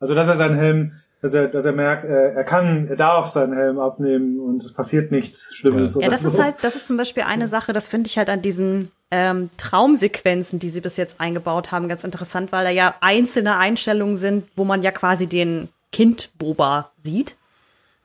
Also, 0.00 0.14
dass 0.14 0.28
er 0.28 0.36
seinen 0.36 0.56
Helm 0.56 0.92
dass 1.22 1.34
er, 1.34 1.46
dass 1.46 1.64
er 1.64 1.72
merkt, 1.72 2.04
er, 2.04 2.34
er 2.34 2.42
kann, 2.42 2.88
er 2.88 2.96
darf 2.96 3.28
seinen 3.28 3.54
Helm 3.54 3.78
abnehmen 3.78 4.40
und 4.40 4.62
es 4.64 4.72
passiert 4.72 5.12
nichts 5.12 5.54
Schlimmes. 5.54 5.96
Ja, 6.00 6.08
das 6.08 6.22
so. 6.22 6.28
ist 6.30 6.42
halt, 6.42 6.56
das 6.62 6.74
ist 6.74 6.88
zum 6.88 6.96
Beispiel 6.96 7.22
eine 7.22 7.46
Sache, 7.46 7.72
das 7.72 7.86
finde 7.86 8.08
ich 8.08 8.18
halt 8.18 8.28
an 8.28 8.42
diesen 8.42 8.90
ähm, 9.12 9.48
Traumsequenzen, 9.56 10.58
die 10.58 10.68
sie 10.68 10.80
bis 10.80 10.96
jetzt 10.96 11.20
eingebaut 11.20 11.70
haben, 11.70 11.88
ganz 11.88 12.02
interessant, 12.02 12.50
weil 12.50 12.64
da 12.64 12.70
ja 12.70 12.96
einzelne 13.00 13.56
Einstellungen 13.56 14.16
sind, 14.16 14.48
wo 14.56 14.64
man 14.64 14.82
ja 14.82 14.90
quasi 14.90 15.28
den 15.28 15.68
Kind 15.92 16.30
Boba 16.38 16.90
sieht. 17.04 17.36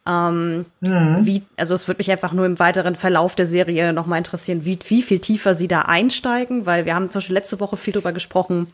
Ähm, 0.08 0.66
mhm. 0.80 1.26
wie, 1.26 1.44
also 1.58 1.74
es 1.74 1.88
würde 1.88 2.00
mich 2.00 2.10
einfach 2.12 2.32
nur 2.32 2.46
im 2.46 2.60
weiteren 2.60 2.96
Verlauf 2.96 3.36
der 3.36 3.46
Serie 3.46 3.92
nochmal 3.92 4.20
interessieren, 4.20 4.64
wie, 4.64 4.80
wie 4.88 5.02
viel 5.02 5.20
tiefer 5.20 5.54
sie 5.54 5.68
da 5.68 5.82
einsteigen, 5.82 6.66
weil 6.66 6.86
wir 6.86 6.96
haben 6.96 7.10
zum 7.10 7.20
Beispiel 7.20 7.34
letzte 7.34 7.60
Woche 7.60 7.76
viel 7.76 7.92
drüber 7.94 8.14
gesprochen, 8.14 8.68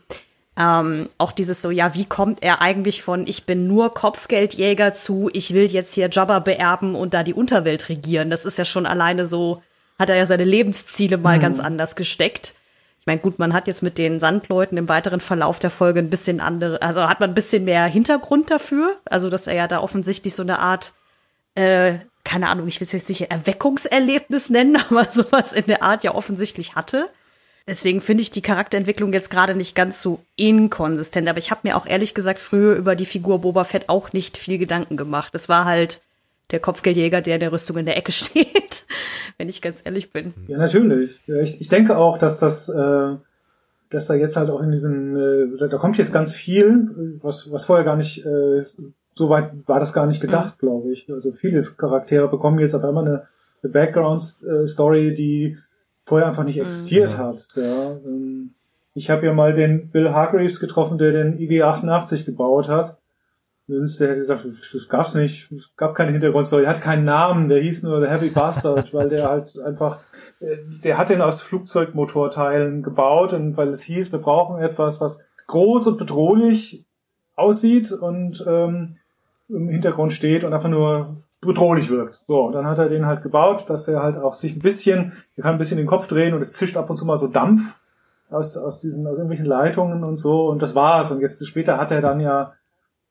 ähm, 0.56 1.08
auch 1.18 1.32
dieses 1.32 1.60
so, 1.60 1.70
ja, 1.70 1.94
wie 1.94 2.04
kommt 2.04 2.42
er 2.42 2.62
eigentlich 2.62 3.02
von 3.02 3.26
ich 3.26 3.44
bin 3.44 3.66
nur 3.66 3.92
Kopfgeldjäger 3.92 4.94
zu, 4.94 5.28
ich 5.32 5.52
will 5.52 5.70
jetzt 5.70 5.94
hier 5.94 6.08
Jabba 6.08 6.38
beerben 6.38 6.94
und 6.94 7.12
da 7.14 7.24
die 7.24 7.34
Unterwelt 7.34 7.88
regieren. 7.88 8.30
Das 8.30 8.44
ist 8.44 8.58
ja 8.58 8.64
schon 8.64 8.86
alleine 8.86 9.26
so, 9.26 9.62
hat 9.98 10.10
er 10.10 10.16
ja 10.16 10.26
seine 10.26 10.44
Lebensziele 10.44 11.16
mal 11.16 11.38
mhm. 11.38 11.42
ganz 11.42 11.60
anders 11.60 11.96
gesteckt. 11.96 12.54
Ich 13.00 13.06
meine, 13.06 13.20
gut, 13.20 13.38
man 13.38 13.52
hat 13.52 13.66
jetzt 13.66 13.82
mit 13.82 13.98
den 13.98 14.20
Sandleuten 14.20 14.78
im 14.78 14.88
weiteren 14.88 15.20
Verlauf 15.20 15.58
der 15.58 15.70
Folge 15.70 15.98
ein 15.98 16.08
bisschen 16.08 16.40
andere, 16.40 16.80
also 16.80 17.08
hat 17.08 17.20
man 17.20 17.30
ein 17.30 17.34
bisschen 17.34 17.64
mehr 17.64 17.84
Hintergrund 17.84 18.50
dafür. 18.50 18.96
Also, 19.04 19.28
dass 19.28 19.46
er 19.46 19.54
ja 19.54 19.68
da 19.68 19.80
offensichtlich 19.80 20.34
so 20.34 20.42
eine 20.42 20.60
Art, 20.60 20.94
äh, 21.54 21.98
keine 22.24 22.48
Ahnung, 22.48 22.66
ich 22.66 22.80
will 22.80 22.86
es 22.86 22.92
jetzt 22.92 23.08
nicht 23.08 23.30
Erweckungserlebnis 23.30 24.50
nennen, 24.50 24.76
aber 24.90 25.06
sowas 25.10 25.52
in 25.52 25.66
der 25.66 25.82
Art 25.82 26.04
ja 26.04 26.14
offensichtlich 26.14 26.74
hatte. 26.74 27.08
Deswegen 27.66 28.02
finde 28.02 28.22
ich 28.22 28.30
die 28.30 28.42
Charakterentwicklung 28.42 29.12
jetzt 29.14 29.30
gerade 29.30 29.54
nicht 29.54 29.74
ganz 29.74 30.02
so 30.02 30.20
inkonsistent. 30.36 31.28
Aber 31.28 31.38
ich 31.38 31.50
habe 31.50 31.62
mir 31.64 31.76
auch 31.76 31.86
ehrlich 31.86 32.14
gesagt 32.14 32.38
früher 32.38 32.74
über 32.74 32.94
die 32.94 33.06
Figur 33.06 33.40
Boba 33.40 33.64
Fett 33.64 33.88
auch 33.88 34.12
nicht 34.12 34.36
viel 34.36 34.58
Gedanken 34.58 34.98
gemacht. 34.98 35.34
Es 35.34 35.48
war 35.48 35.64
halt 35.64 36.02
der 36.50 36.60
Kopfgeldjäger, 36.60 37.22
der 37.22 37.38
der 37.38 37.52
Rüstung 37.52 37.78
in 37.78 37.86
der 37.86 37.96
Ecke 37.96 38.12
steht, 38.12 38.84
wenn 39.38 39.48
ich 39.48 39.62
ganz 39.62 39.80
ehrlich 39.84 40.10
bin. 40.12 40.34
Ja, 40.46 40.58
natürlich. 40.58 41.22
Ich, 41.26 41.60
ich 41.60 41.68
denke 41.68 41.96
auch, 41.96 42.18
dass 42.18 42.38
das, 42.38 42.68
äh, 42.68 43.16
dass 43.88 44.06
da 44.06 44.14
jetzt 44.14 44.36
halt 44.36 44.50
auch 44.50 44.60
in 44.60 44.70
diesen, 44.70 45.16
äh, 45.16 45.68
da 45.68 45.78
kommt 45.78 45.96
jetzt 45.96 46.12
ganz 46.12 46.34
viel, 46.34 47.18
was, 47.22 47.50
was 47.50 47.64
vorher 47.64 47.84
gar 47.84 47.96
nicht, 47.96 48.26
äh, 48.26 48.64
so 49.14 49.28
weit 49.28 49.52
war 49.66 49.80
das 49.80 49.92
gar 49.92 50.06
nicht 50.06 50.20
gedacht, 50.20 50.56
mhm. 50.56 50.66
glaube 50.66 50.92
ich. 50.92 51.10
Also 51.10 51.32
viele 51.32 51.62
Charaktere 51.62 52.28
bekommen 52.28 52.58
jetzt 52.58 52.74
auf 52.74 52.84
einmal 52.84 53.06
eine, 53.06 53.28
eine 53.62 53.72
Background-Story, 53.72 55.14
die 55.14 55.56
vorher 56.04 56.28
einfach 56.28 56.44
nicht 56.44 56.56
mhm. 56.56 56.62
existiert 56.62 57.12
ja. 57.12 57.18
hat. 57.18 57.46
Ja. 57.56 57.92
Ähm, 58.04 58.54
ich 58.94 59.10
habe 59.10 59.26
ja 59.26 59.32
mal 59.32 59.54
den 59.54 59.90
Bill 59.90 60.12
Hargreaves 60.12 60.60
getroffen, 60.60 60.98
der 60.98 61.12
den 61.12 61.38
IG-88 61.38 62.24
gebaut 62.24 62.68
hat. 62.68 62.98
Der 63.66 63.80
hätte 63.80 64.14
gesagt, 64.14 64.46
das 64.74 64.88
gab's 64.90 65.14
nicht, 65.14 65.50
es 65.50 65.74
gab 65.76 65.94
keine 65.94 66.12
Hintergrundstory, 66.12 66.64
er 66.64 66.70
hat 66.70 66.82
keinen 66.82 67.06
Namen, 67.06 67.48
der 67.48 67.62
hieß 67.62 67.84
nur 67.84 67.98
The 67.98 68.08
Heavy 68.08 68.28
Bastard, 68.28 68.92
weil 68.92 69.08
der 69.08 69.26
halt 69.26 69.58
einfach, 69.58 70.00
äh, 70.40 70.58
der 70.84 70.98
hat 70.98 71.08
den 71.08 71.22
aus 71.22 71.40
Flugzeugmotorteilen 71.40 72.82
gebaut 72.82 73.32
und 73.32 73.56
weil 73.56 73.68
es 73.68 73.80
hieß, 73.80 74.12
wir 74.12 74.18
brauchen 74.18 74.60
etwas, 74.60 75.00
was 75.00 75.24
groß 75.46 75.86
und 75.86 75.96
bedrohlich 75.96 76.84
aussieht 77.36 77.90
und 77.90 78.44
ähm, 78.46 78.96
im 79.48 79.68
Hintergrund 79.68 80.12
steht 80.12 80.44
und 80.44 80.52
einfach 80.52 80.68
nur 80.68 81.24
bedrohlich 81.40 81.90
wirkt. 81.90 82.22
So, 82.26 82.50
dann 82.50 82.66
hat 82.66 82.78
er 82.78 82.88
den 82.88 83.06
halt 83.06 83.22
gebaut, 83.22 83.68
dass 83.68 83.86
er 83.88 84.02
halt 84.02 84.16
auch 84.16 84.34
sich 84.34 84.56
ein 84.56 84.60
bisschen, 84.60 85.12
er 85.36 85.42
kann 85.42 85.52
ein 85.52 85.58
bisschen 85.58 85.76
den 85.76 85.86
Kopf 85.86 86.06
drehen 86.06 86.34
und 86.34 86.42
es 86.42 86.54
zischt 86.54 86.76
ab 86.76 86.90
und 86.90 86.96
zu 86.96 87.04
mal 87.04 87.16
so 87.16 87.28
Dampf 87.28 87.78
aus, 88.30 88.56
aus 88.56 88.80
diesen, 88.80 89.06
aus 89.06 89.18
irgendwelchen 89.18 89.46
Leitungen 89.46 90.04
und 90.04 90.16
so 90.16 90.48
und 90.48 90.62
das 90.62 90.74
war's. 90.74 91.10
Und 91.10 91.20
jetzt 91.20 91.46
später 91.46 91.78
hat 91.78 91.90
er 91.90 92.00
dann 92.00 92.20
ja, 92.20 92.54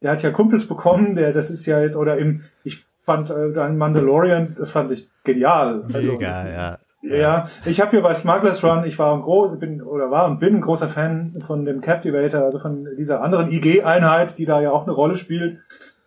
der 0.02 0.12
hat 0.12 0.24
ja 0.24 0.32
Kumpels 0.32 0.68
bekommen, 0.68 1.16
der, 1.16 1.32
das 1.32 1.50
ist 1.50 1.66
ja 1.66 1.80
jetzt, 1.82 1.96
oder 1.96 2.18
im, 2.18 2.44
ich 2.64 2.86
fand 3.06 3.30
äh, 3.30 3.52
dann 3.54 3.78
Mandalorian, 3.78 4.56
das 4.58 4.72
fand 4.72 4.92
ich 4.92 5.10
genial. 5.24 5.86
Also, 5.94 6.14
Mega, 6.14 6.48
ja. 6.48 6.78
Ja, 7.06 7.50
ich 7.66 7.82
habe 7.82 7.92
hier 7.92 8.02
bei 8.02 8.14
Smugglers 8.14 8.64
Run, 8.64 8.86
ich 8.86 8.98
war 8.98 9.14
ein 9.14 9.24
groß, 9.24 9.60
bin 9.60 9.82
oder 9.82 10.10
war 10.10 10.26
und 10.26 10.40
bin 10.40 10.56
ein 10.56 10.62
großer 10.62 10.88
Fan 10.88 11.42
von 11.46 11.66
dem 11.66 11.82
Captivator, 11.82 12.44
also 12.44 12.60
von 12.60 12.88
dieser 12.98 13.22
anderen 13.22 13.52
IG-Einheit, 13.52 14.38
die 14.38 14.46
da 14.46 14.62
ja 14.62 14.72
auch 14.72 14.84
eine 14.84 14.94
Rolle 14.94 15.18
spielt 15.18 15.60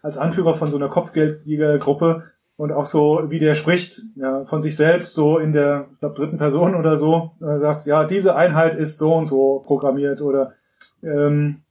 als 0.06 0.18
Anführer 0.18 0.54
von 0.54 0.70
so 0.70 0.76
einer 0.76 0.88
Kopfgeldjägergruppe 0.88 2.22
und 2.56 2.70
auch 2.70 2.86
so, 2.86 3.24
wie 3.26 3.40
der 3.40 3.56
spricht, 3.56 4.02
ja, 4.14 4.44
von 4.44 4.62
sich 4.62 4.76
selbst, 4.76 5.14
so 5.14 5.38
in 5.38 5.52
der, 5.52 5.88
ich 5.92 5.98
glaube, 5.98 6.14
dritten 6.14 6.38
Person 6.38 6.76
oder 6.76 6.96
so, 6.96 7.32
er 7.40 7.58
sagt, 7.58 7.86
ja, 7.86 8.04
diese 8.04 8.36
Einheit 8.36 8.76
ist 8.76 8.98
so 8.98 9.12
und 9.14 9.26
so 9.26 9.64
programmiert 9.66 10.20
oder 10.20 10.52
ähm, 11.02 11.62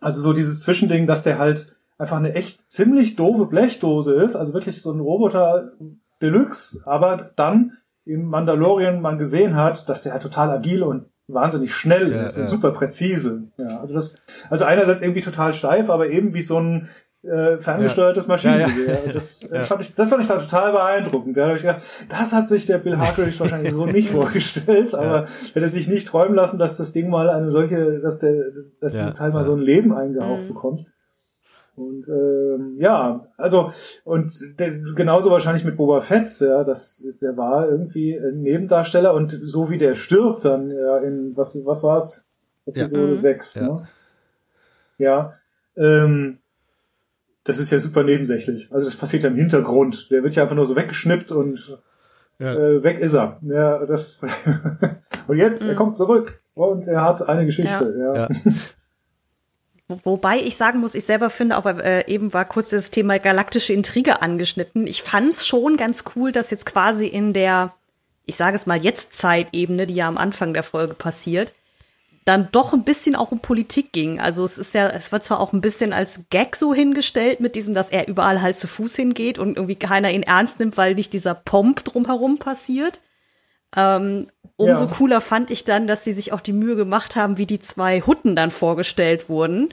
also 0.00 0.20
so 0.20 0.34
dieses 0.34 0.60
Zwischending, 0.60 1.06
dass 1.06 1.22
der 1.22 1.38
halt 1.38 1.74
einfach 1.96 2.18
eine 2.18 2.34
echt 2.34 2.70
ziemlich 2.70 3.16
doofe 3.16 3.46
Blechdose 3.46 4.16
ist, 4.16 4.36
also 4.36 4.52
wirklich 4.52 4.82
so 4.82 4.92
ein 4.92 5.00
Roboter 5.00 5.70
Deluxe, 6.20 6.82
aber 6.84 7.30
dann 7.36 7.78
im 8.04 8.26
Mandalorian 8.26 9.00
man 9.00 9.18
gesehen 9.18 9.56
hat, 9.56 9.88
dass 9.88 10.02
der 10.02 10.12
halt 10.12 10.22
total 10.22 10.50
agil 10.50 10.82
und 10.82 11.06
wahnsinnig 11.26 11.74
schnell 11.74 12.12
ja, 12.12 12.22
ist 12.22 12.36
und 12.36 12.48
super 12.48 12.72
präzise. 12.72 13.44
Ja, 13.56 13.80
also 13.80 13.94
das, 13.94 14.16
also 14.50 14.66
einerseits 14.66 15.00
irgendwie 15.00 15.22
total 15.22 15.54
steif, 15.54 15.88
aber 15.88 16.10
eben 16.10 16.34
wie 16.34 16.42
so 16.42 16.58
ein 16.58 16.90
äh, 17.22 17.58
ferngesteuertes 17.58 18.26
Maschinengewehr. 18.26 18.94
Ja, 18.94 19.06
ja. 19.06 19.12
Das, 19.12 19.44
äh, 19.50 19.60
fand 19.64 19.82
ich, 19.82 19.94
das 19.94 20.08
fand 20.08 20.22
ich 20.22 20.28
da 20.28 20.38
total 20.38 20.72
beeindruckend. 20.72 21.36
Da 21.36 21.54
ich 21.54 21.62
gedacht, 21.62 21.82
das 22.08 22.32
hat 22.32 22.48
sich 22.48 22.66
der 22.66 22.78
Bill 22.78 22.98
Hargrave 22.98 23.38
wahrscheinlich 23.38 23.72
so 23.72 23.86
nicht 23.86 24.10
vorgestellt, 24.12 24.94
aber 24.94 25.26
hätte 25.54 25.68
sich 25.68 25.88
nicht 25.88 26.08
träumen 26.08 26.34
lassen, 26.34 26.58
dass 26.58 26.76
das 26.76 26.92
Ding 26.92 27.10
mal 27.10 27.30
eine 27.30 27.50
solche, 27.50 28.00
dass 28.00 28.18
der, 28.18 28.44
dass 28.80 28.92
dieses 28.92 29.14
Teil 29.14 29.30
mal 29.30 29.44
so 29.44 29.54
ein 29.54 29.60
Leben 29.60 29.94
eingehaucht 29.94 30.42
mhm. 30.42 30.48
bekommt. 30.48 30.86
Und 31.74 32.06
ähm, 32.08 32.76
ja, 32.78 33.28
also 33.38 33.72
und 34.04 34.60
der, 34.60 34.72
genauso 34.94 35.30
wahrscheinlich 35.30 35.64
mit 35.64 35.76
Boba 35.76 36.00
Fett, 36.00 36.28
ja, 36.40 36.64
das 36.64 37.06
der 37.22 37.36
war 37.38 37.66
irgendwie 37.66 38.14
ein 38.14 38.42
Nebendarsteller 38.42 39.14
und 39.14 39.30
so 39.30 39.70
wie 39.70 39.78
der 39.78 39.94
stirbt 39.94 40.44
dann 40.44 40.70
ja, 40.70 40.98
in 40.98 41.34
was 41.34 41.58
was 41.64 41.82
war's 41.82 42.26
Episode 42.66 43.10
ja. 43.10 43.16
6, 43.16 43.56
mhm. 43.56 43.66
ne? 43.66 43.88
Ja, 44.98 45.34
ähm, 45.76 46.38
das 47.44 47.58
ist 47.58 47.70
ja 47.70 47.80
super 47.80 48.04
nebensächlich. 48.04 48.68
Also 48.72 48.86
das 48.86 48.96
passiert 48.96 49.24
ja 49.24 49.30
im 49.30 49.36
Hintergrund. 49.36 50.10
Der 50.10 50.22
wird 50.22 50.34
ja 50.34 50.44
einfach 50.44 50.56
nur 50.56 50.66
so 50.66 50.76
weggeschnippt 50.76 51.32
und 51.32 51.80
ja. 52.38 52.54
äh, 52.54 52.82
weg 52.82 52.98
ist 52.98 53.14
er. 53.14 53.38
Ja, 53.42 53.84
das 53.84 54.20
und 55.26 55.36
jetzt, 55.36 55.62
mhm. 55.64 55.70
er 55.70 55.74
kommt 55.74 55.96
zurück 55.96 56.42
und 56.54 56.86
er 56.86 57.02
hat 57.02 57.28
eine 57.28 57.46
Geschichte. 57.46 57.94
Ja. 57.98 58.14
ja. 58.14 58.28
Wobei 60.04 60.38
ich 60.38 60.56
sagen 60.56 60.80
muss, 60.80 60.94
ich 60.94 61.04
selber 61.04 61.28
finde, 61.28 61.58
auch 61.58 61.66
äh, 61.66 62.06
eben 62.06 62.32
war 62.32 62.44
kurz 62.44 62.70
das 62.70 62.90
Thema 62.90 63.18
galaktische 63.18 63.72
Intrige 63.72 64.22
angeschnitten. 64.22 64.86
Ich 64.86 65.02
fand's 65.02 65.46
schon 65.46 65.76
ganz 65.76 66.04
cool, 66.16 66.32
dass 66.32 66.50
jetzt 66.50 66.64
quasi 66.64 67.06
in 67.06 67.32
der, 67.32 67.74
ich 68.24 68.36
sage 68.36 68.56
es 68.56 68.66
mal 68.66 68.82
jetzt 68.82 69.12
Zeitebene, 69.14 69.86
die 69.86 69.94
ja 69.94 70.08
am 70.08 70.16
Anfang 70.16 70.54
der 70.54 70.62
Folge 70.62 70.94
passiert, 70.94 71.52
dann 72.24 72.48
doch 72.52 72.72
ein 72.72 72.84
bisschen 72.84 73.16
auch 73.16 73.32
um 73.32 73.40
Politik 73.40 73.92
ging. 73.92 74.20
Also 74.20 74.44
es 74.44 74.58
ist 74.58 74.74
ja, 74.74 74.88
es 74.88 75.10
wird 75.10 75.24
zwar 75.24 75.40
auch 75.40 75.52
ein 75.52 75.60
bisschen 75.60 75.92
als 75.92 76.24
Gag 76.30 76.54
so 76.54 76.72
hingestellt 76.72 77.40
mit 77.40 77.56
diesem, 77.56 77.74
dass 77.74 77.90
er 77.90 78.06
überall 78.06 78.40
halt 78.40 78.56
zu 78.56 78.68
Fuß 78.68 78.94
hingeht 78.94 79.38
und 79.38 79.56
irgendwie 79.56 79.76
keiner 79.76 80.10
ihn 80.10 80.22
ernst 80.22 80.60
nimmt, 80.60 80.76
weil 80.76 80.94
nicht 80.94 81.12
dieser 81.12 81.34
Pomp 81.34 81.84
drumherum 81.84 82.38
passiert. 82.38 83.00
Ähm, 83.74 84.28
umso 84.56 84.84
ja. 84.84 84.90
cooler 84.90 85.20
fand 85.20 85.50
ich 85.50 85.64
dann, 85.64 85.86
dass 85.86 86.04
sie 86.04 86.12
sich 86.12 86.32
auch 86.32 86.40
die 86.40 86.52
Mühe 86.52 86.76
gemacht 86.76 87.16
haben, 87.16 87.38
wie 87.38 87.46
die 87.46 87.60
zwei 87.60 88.02
Hutten 88.02 88.36
dann 88.36 88.50
vorgestellt 88.50 89.28
wurden. 89.28 89.70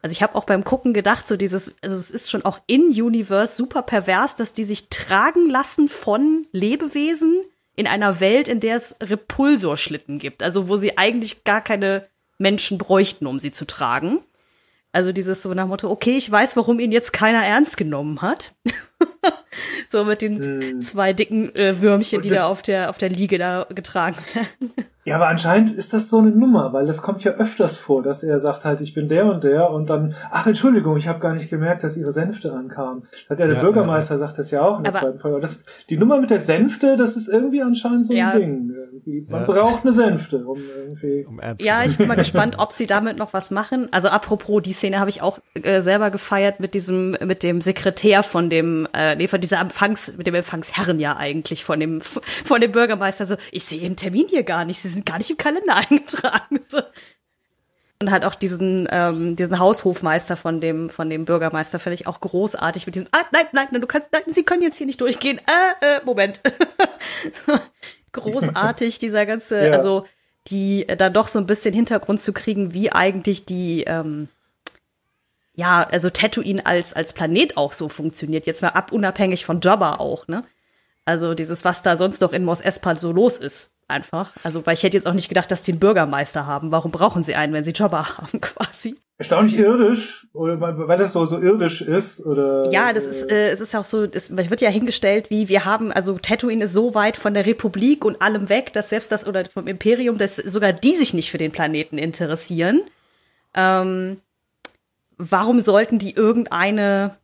Also 0.00 0.12
ich 0.12 0.22
habe 0.22 0.34
auch 0.34 0.44
beim 0.44 0.64
Gucken 0.64 0.94
gedacht, 0.94 1.28
so 1.28 1.36
dieses, 1.36 1.76
also 1.82 1.94
es 1.94 2.10
ist 2.10 2.30
schon 2.30 2.44
auch 2.44 2.58
in 2.66 2.88
Universe 2.88 3.54
super 3.54 3.82
pervers, 3.82 4.34
dass 4.34 4.52
die 4.52 4.64
sich 4.64 4.88
tragen 4.88 5.48
lassen 5.48 5.88
von 5.88 6.46
Lebewesen 6.50 7.42
in 7.76 7.86
einer 7.86 8.20
Welt, 8.20 8.48
in 8.48 8.60
der 8.60 8.76
es 8.76 8.96
Repulsorschlitten 9.02 10.18
gibt. 10.18 10.42
Also 10.42 10.68
wo 10.68 10.76
sie 10.76 10.98
eigentlich 10.98 11.44
gar 11.44 11.62
keine 11.62 12.06
Menschen 12.38 12.78
bräuchten, 12.78 13.26
um 13.26 13.40
sie 13.40 13.52
zu 13.52 13.66
tragen. 13.66 14.20
Also 14.92 15.12
dieses 15.12 15.42
so 15.42 15.54
nach 15.54 15.66
Motto, 15.66 15.90
okay, 15.90 16.16
ich 16.16 16.30
weiß, 16.30 16.56
warum 16.56 16.78
ihn 16.78 16.92
jetzt 16.92 17.12
keiner 17.12 17.44
ernst 17.44 17.76
genommen 17.76 18.20
hat. 18.20 18.54
so 19.88 20.04
mit 20.04 20.22
den 20.22 20.42
hm. 20.42 20.80
zwei 20.80 21.12
dicken 21.12 21.54
äh, 21.54 21.80
Würmchen, 21.80 22.22
die 22.22 22.28
da 22.28 22.46
auf 22.46 22.62
der, 22.62 22.90
auf 22.90 22.98
der 22.98 23.10
Liege 23.10 23.38
da 23.38 23.66
getragen 23.74 24.16
werden. 24.34 24.72
Ja, 25.04 25.16
aber 25.16 25.26
anscheinend 25.26 25.70
ist 25.70 25.92
das 25.92 26.08
so 26.08 26.18
eine 26.18 26.30
Nummer, 26.30 26.72
weil 26.72 26.86
das 26.86 27.02
kommt 27.02 27.24
ja 27.24 27.32
öfters 27.32 27.76
vor, 27.76 28.04
dass 28.04 28.22
er 28.22 28.38
sagt 28.38 28.64
halt, 28.64 28.80
ich 28.80 28.94
bin 28.94 29.08
der 29.08 29.26
und 29.26 29.42
der 29.42 29.68
und 29.70 29.90
dann, 29.90 30.14
ach 30.30 30.46
Entschuldigung, 30.46 30.96
ich 30.96 31.08
habe 31.08 31.18
gar 31.18 31.34
nicht 31.34 31.50
gemerkt, 31.50 31.82
dass 31.82 31.96
ihre 31.96 32.12
Sänfte 32.12 32.52
ankamen. 32.52 33.02
Hat 33.28 33.40
ja 33.40 33.48
der 33.48 33.56
ja, 33.56 33.62
Bürgermeister 33.62 34.14
ja. 34.14 34.18
sagt 34.18 34.38
das 34.38 34.52
ja 34.52 34.62
auch 34.62 34.78
in 34.78 34.84
der 34.84 34.92
aber 34.92 35.00
zweiten 35.02 35.18
Folge. 35.18 35.40
Das, 35.40 35.58
die 35.90 35.96
Nummer 35.96 36.20
mit 36.20 36.30
der 36.30 36.38
Sänfte, 36.38 36.96
das 36.96 37.16
ist 37.16 37.28
irgendwie 37.28 37.62
anscheinend 37.62 38.06
so 38.06 38.12
ein 38.12 38.16
ja. 38.16 38.30
Ding. 38.30 38.72
Man 39.28 39.46
braucht 39.46 39.84
eine 39.84 39.92
Sänfte, 39.94 40.44
um 40.44 40.58
irgendwie. 40.58 41.24
Um 41.24 41.40
ja, 41.58 41.82
ich 41.82 41.96
bin 41.96 42.08
mal 42.08 42.14
gespannt, 42.16 42.56
ob 42.58 42.72
sie 42.72 42.86
damit 42.86 43.16
noch 43.16 43.32
was 43.32 43.50
machen. 43.50 43.88
Also 43.90 44.08
apropos, 44.08 44.62
die 44.62 44.72
Szene 44.72 45.00
habe 45.00 45.08
ich 45.08 45.22
auch 45.22 45.38
äh, 45.54 45.80
selber 45.80 46.10
gefeiert 46.10 46.60
mit 46.60 46.74
diesem, 46.74 47.12
mit 47.24 47.42
dem 47.42 47.62
Sekretär 47.62 48.22
von 48.22 48.50
dem, 48.50 48.86
äh, 48.92 49.16
nee, 49.16 49.28
von 49.28 49.40
dieser 49.40 49.60
Empfangs, 49.60 50.14
mit 50.16 50.26
dem 50.26 50.34
Empfangsherren 50.34 51.00
ja 51.00 51.16
eigentlich, 51.16 51.64
von 51.64 51.80
dem, 51.80 52.02
von 52.02 52.60
dem 52.60 52.72
Bürgermeister. 52.72 53.24
So, 53.24 53.36
ich 53.50 53.64
sehe 53.64 53.80
den 53.80 53.96
Termin 53.96 54.26
hier 54.28 54.42
gar 54.42 54.64
nicht. 54.66 54.80
Sie 54.82 54.88
sind 54.88 55.06
gar 55.06 55.18
nicht 55.18 55.30
im 55.30 55.38
Kalender 55.38 55.76
eingetragen. 55.90 56.60
So. 56.68 56.82
Und 58.02 58.10
halt 58.10 58.26
auch 58.26 58.34
diesen, 58.34 58.88
ähm, 58.90 59.36
diesen 59.36 59.58
Haushofmeister 59.58 60.36
von 60.36 60.60
dem, 60.60 60.90
von 60.90 61.08
dem 61.08 61.24
Bürgermeister 61.24 61.78
finde 61.78 61.94
ich 61.94 62.06
auch 62.06 62.20
großartig 62.20 62.84
mit 62.84 62.96
diesem, 62.96 63.08
ah, 63.12 63.24
nein, 63.30 63.46
nein, 63.52 63.68
nein, 63.70 63.80
du 63.80 63.86
kannst, 63.86 64.08
nein, 64.12 64.22
Sie 64.26 64.42
können 64.42 64.62
jetzt 64.62 64.76
hier 64.76 64.86
nicht 64.86 65.00
durchgehen. 65.00 65.38
Äh, 65.38 65.98
äh, 65.98 66.00
Moment. 66.04 66.42
großartig, 68.12 68.98
dieser 68.98 69.26
ganze, 69.26 69.66
ja. 69.66 69.72
also 69.72 70.06
die 70.48 70.88
äh, 70.88 70.96
da 70.96 71.10
doch 71.10 71.28
so 71.28 71.38
ein 71.38 71.46
bisschen 71.46 71.74
Hintergrund 71.74 72.20
zu 72.20 72.32
kriegen, 72.32 72.74
wie 72.74 72.92
eigentlich 72.92 73.44
die, 73.44 73.84
ähm, 73.84 74.28
ja, 75.54 75.86
also 75.90 76.10
Tatooine 76.10 76.64
als, 76.64 76.94
als 76.94 77.12
Planet 77.12 77.56
auch 77.56 77.72
so 77.72 77.88
funktioniert. 77.88 78.46
Jetzt 78.46 78.62
mal 78.62 78.68
ab, 78.68 78.92
unabhängig 78.92 79.44
von 79.44 79.60
Jabba 79.60 79.96
auch, 79.96 80.26
ne? 80.28 80.44
Also 81.04 81.34
dieses, 81.34 81.64
was 81.64 81.82
da 81.82 81.96
sonst 81.96 82.20
noch 82.20 82.32
in 82.32 82.44
Mos 82.44 82.60
Espa 82.60 82.96
so 82.96 83.12
los 83.12 83.36
ist 83.38 83.72
einfach. 83.92 84.32
Also, 84.42 84.66
weil 84.66 84.74
ich 84.74 84.82
hätte 84.82 84.96
jetzt 84.96 85.06
auch 85.06 85.12
nicht 85.12 85.28
gedacht, 85.28 85.50
dass 85.50 85.62
die 85.62 85.72
einen 85.72 85.80
Bürgermeister 85.80 86.46
haben. 86.46 86.72
Warum 86.72 86.90
brauchen 86.90 87.22
sie 87.22 87.36
einen, 87.36 87.52
wenn 87.52 87.64
sie 87.64 87.70
Jobber 87.70 88.06
haben, 88.18 88.40
quasi? 88.40 88.96
Erstaunlich 89.18 89.56
irdisch, 89.56 90.26
oder 90.32 90.60
weil 90.60 90.98
das 90.98 91.12
so, 91.12 91.24
so 91.26 91.38
irdisch 91.38 91.80
ist, 91.80 92.26
oder? 92.26 92.68
Ja, 92.72 92.92
das 92.92 93.06
ist, 93.06 93.30
äh, 93.30 93.50
es 93.50 93.60
ist 93.60 93.76
auch 93.76 93.84
so, 93.84 94.02
es 94.02 94.36
wird 94.36 94.60
ja 94.60 94.68
hingestellt, 94.68 95.30
wie 95.30 95.48
wir 95.48 95.64
haben, 95.64 95.92
also 95.92 96.18
Tatooine 96.18 96.64
ist 96.64 96.72
so 96.72 96.96
weit 96.96 97.16
von 97.16 97.32
der 97.32 97.46
Republik 97.46 98.04
und 98.04 98.20
allem 98.20 98.48
weg, 98.48 98.72
dass 98.72 98.88
selbst 98.88 99.12
das, 99.12 99.24
oder 99.24 99.44
vom 99.44 99.68
Imperium, 99.68 100.18
dass 100.18 100.36
sogar 100.36 100.72
die 100.72 100.96
sich 100.96 101.14
nicht 101.14 101.30
für 101.30 101.38
den 101.38 101.52
Planeten 101.52 101.98
interessieren. 101.98 102.80
Ähm, 103.54 104.20
warum 105.18 105.60
sollten 105.60 106.00
die 106.00 106.16
irgendeine 106.16 107.16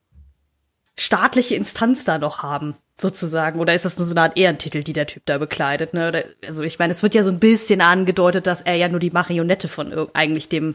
staatliche 0.97 1.57
Instanz 1.57 2.05
da 2.05 2.19
noch 2.19 2.45
haben? 2.45 2.77
Sozusagen? 3.01 3.61
Oder 3.61 3.75
ist 3.75 3.85
das 3.85 3.99
nur 3.99 4.07
so 4.07 4.13
eine 4.13 4.23
Art 4.23 4.37
Ehrentitel, 4.37 4.83
die 4.83 4.93
der 4.93 5.07
Typ 5.07 5.23
da 5.27 5.39
bekleidet? 5.39 5.95
Ne? 5.95 6.09
Oder, 6.09 6.25
also 6.47 6.63
ich 6.63 6.79
meine, 6.79 6.93
es 6.93 7.03
wird 7.03 7.15
ja 7.15 7.23
so 7.23 7.31
ein 7.31 7.39
bisschen 7.39 7.81
angedeutet, 7.81 8.47
dass 8.47 8.63
er 8.63 8.75
ja 8.75 8.89
nur 8.89 9.01
die 9.01 9.11
Marionette 9.11 9.69
von 9.69 10.09
eigentlich 10.15 10.49
dem, 10.49 10.75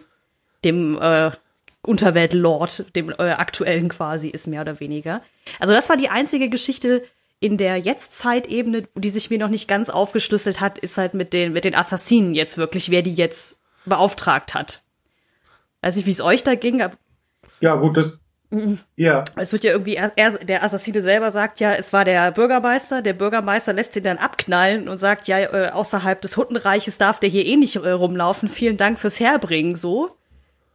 dem 0.64 1.00
äh, 1.02 1.32
Unterweltlord, 1.86 2.96
dem 2.96 3.10
äh, 3.10 3.32
aktuellen 3.32 3.90
quasi 3.90 4.30
ist, 4.30 4.48
mehr 4.48 4.62
oder 4.62 4.80
weniger. 4.80 5.22
Also 5.60 5.74
das 5.74 5.90
war 5.90 5.98
die 5.98 6.10
einzige 6.10 6.50
Geschichte 6.50 7.04
in 7.42 7.58
der 7.58 7.78
Jetzt-Zeitebene, 7.78 8.88
die 8.96 9.10
sich 9.10 9.30
mir 9.30 9.38
noch 9.38 9.50
nicht 9.50 9.68
ganz 9.68 9.90
aufgeschlüsselt 9.90 10.62
hat, 10.62 10.80
ist 10.80 10.98
halt 10.98 11.14
mit 11.14 11.34
den, 11.34 11.52
mit 11.52 11.66
den 11.66 11.76
Assassinen 11.76 12.36
jetzt 12.36 12.58
wirklich, 12.58 12.90
wer 12.90 13.02
die 13.02 13.14
jetzt 13.14 13.60
beauftragt 13.86 14.54
hat. 14.54 14.82
Weiß 15.82 15.98
nicht, 15.98 16.06
wie 16.06 16.12
es 16.12 16.22
euch 16.22 16.46
da 16.46 16.56
ging. 16.56 16.82
Ja, 17.60 17.76
gut, 17.76 17.98
das, 17.98 18.18
ja. 18.96 19.24
Es 19.36 19.52
wird 19.52 19.64
ja 19.64 19.72
irgendwie, 19.72 19.96
er, 19.96 20.12
der 20.12 20.64
Assassine 20.64 21.02
selber 21.02 21.32
sagt 21.32 21.60
ja, 21.60 21.74
es 21.74 21.94
war 21.94 22.06
der 22.06 22.32
Bürgermeister. 22.32 23.02
Der 23.02 23.14
Bürgermeister 23.14 23.74
lässt 23.74 23.96
ihn 23.96 24.04
dann 24.04 24.18
abknallen 24.18 24.88
und 24.88 24.98
sagt, 24.98 25.28
ja, 25.28 25.40
äh, 25.40 25.70
außerhalb 25.70 26.22
des 26.22 26.38
Huttenreiches 26.38 26.98
darf 26.98 27.20
der 27.20 27.30
hier 27.30 27.46
eh 27.46 27.56
nicht 27.56 27.76
äh, 27.78 27.90
rumlaufen. 27.90 28.50
Vielen 28.50 28.78
Dank 28.78 29.00
fürs 29.00 29.20
Herbringen, 29.20 29.76
so. 29.76 30.16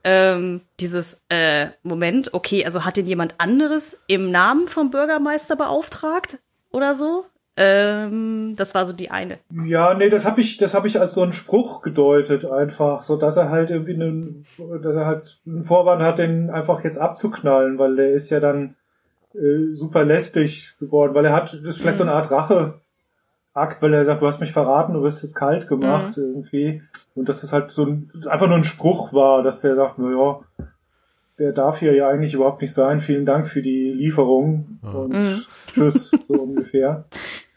Ähm, 0.04 0.62
dieses 0.80 1.20
äh, 1.28 1.68
Moment, 1.82 2.32
okay, 2.32 2.64
also 2.64 2.84
hat 2.84 2.96
ihn 2.98 3.06
jemand 3.06 3.34
anderes 3.38 4.00
im 4.06 4.30
Namen 4.30 4.68
vom 4.68 4.90
Bürgermeister 4.90 5.56
beauftragt 5.56 6.38
oder 6.70 6.94
so? 6.94 7.26
Ähm, 7.60 8.54
das 8.56 8.72
war 8.72 8.86
so 8.86 8.92
die 8.92 9.10
eine. 9.10 9.38
Ja, 9.66 9.92
nee, 9.94 10.08
das 10.08 10.24
habe 10.24 10.40
ich, 10.40 10.58
das 10.58 10.74
habe 10.74 10.86
ich 10.86 11.00
als 11.00 11.14
so 11.14 11.22
einen 11.22 11.32
Spruch 11.32 11.82
gedeutet 11.82 12.44
einfach, 12.44 13.02
so 13.02 13.16
dass 13.16 13.36
er 13.36 13.50
halt 13.50 13.70
irgendwie 13.70 13.94
einen, 13.94 14.46
dass 14.80 14.94
er 14.94 15.06
halt 15.06 15.22
einen 15.44 15.64
Vorwand 15.64 16.00
hat, 16.00 16.20
den 16.20 16.50
einfach 16.50 16.84
jetzt 16.84 16.98
abzuknallen, 16.98 17.76
weil 17.76 17.96
der 17.96 18.12
ist 18.12 18.30
ja 18.30 18.38
dann 18.38 18.76
äh, 19.34 19.72
super 19.72 20.04
lästig 20.04 20.76
geworden, 20.78 21.14
weil 21.14 21.24
er 21.24 21.32
hat, 21.32 21.52
das 21.52 21.60
ist 21.62 21.78
vielleicht 21.78 21.96
mhm. 21.96 22.04
so 22.04 22.04
eine 22.04 22.12
Art 22.12 22.30
Rache. 22.30 22.80
Akt, 23.54 23.82
weil 23.82 23.92
er 23.92 24.04
sagt, 24.04 24.20
du 24.22 24.26
hast 24.28 24.40
mich 24.40 24.52
verraten, 24.52 24.94
du 24.94 25.02
wirst 25.02 25.24
jetzt 25.24 25.34
kalt 25.34 25.66
gemacht 25.66 26.16
mhm. 26.16 26.22
irgendwie. 26.22 26.82
Und 27.16 27.28
dass 27.28 27.40
das 27.40 27.52
halt 27.52 27.72
so 27.72 27.84
ein, 27.86 28.08
einfach 28.28 28.46
nur 28.46 28.56
ein 28.56 28.62
Spruch 28.62 29.12
war, 29.12 29.42
dass 29.42 29.62
der 29.62 29.74
sagt, 29.74 29.98
na 29.98 30.12
ja, 30.12 30.40
der 31.40 31.52
darf 31.52 31.80
hier 31.80 31.94
ja 31.94 32.08
eigentlich 32.08 32.34
überhaupt 32.34 32.60
nicht 32.62 32.72
sein. 32.72 33.00
Vielen 33.00 33.26
Dank 33.26 33.48
für 33.48 33.62
die 33.62 33.90
Lieferung 33.90 34.78
und 34.82 35.12
mhm. 35.12 35.42
tschüss, 35.72 36.12
so 36.28 36.34
ungefähr. 36.34 37.06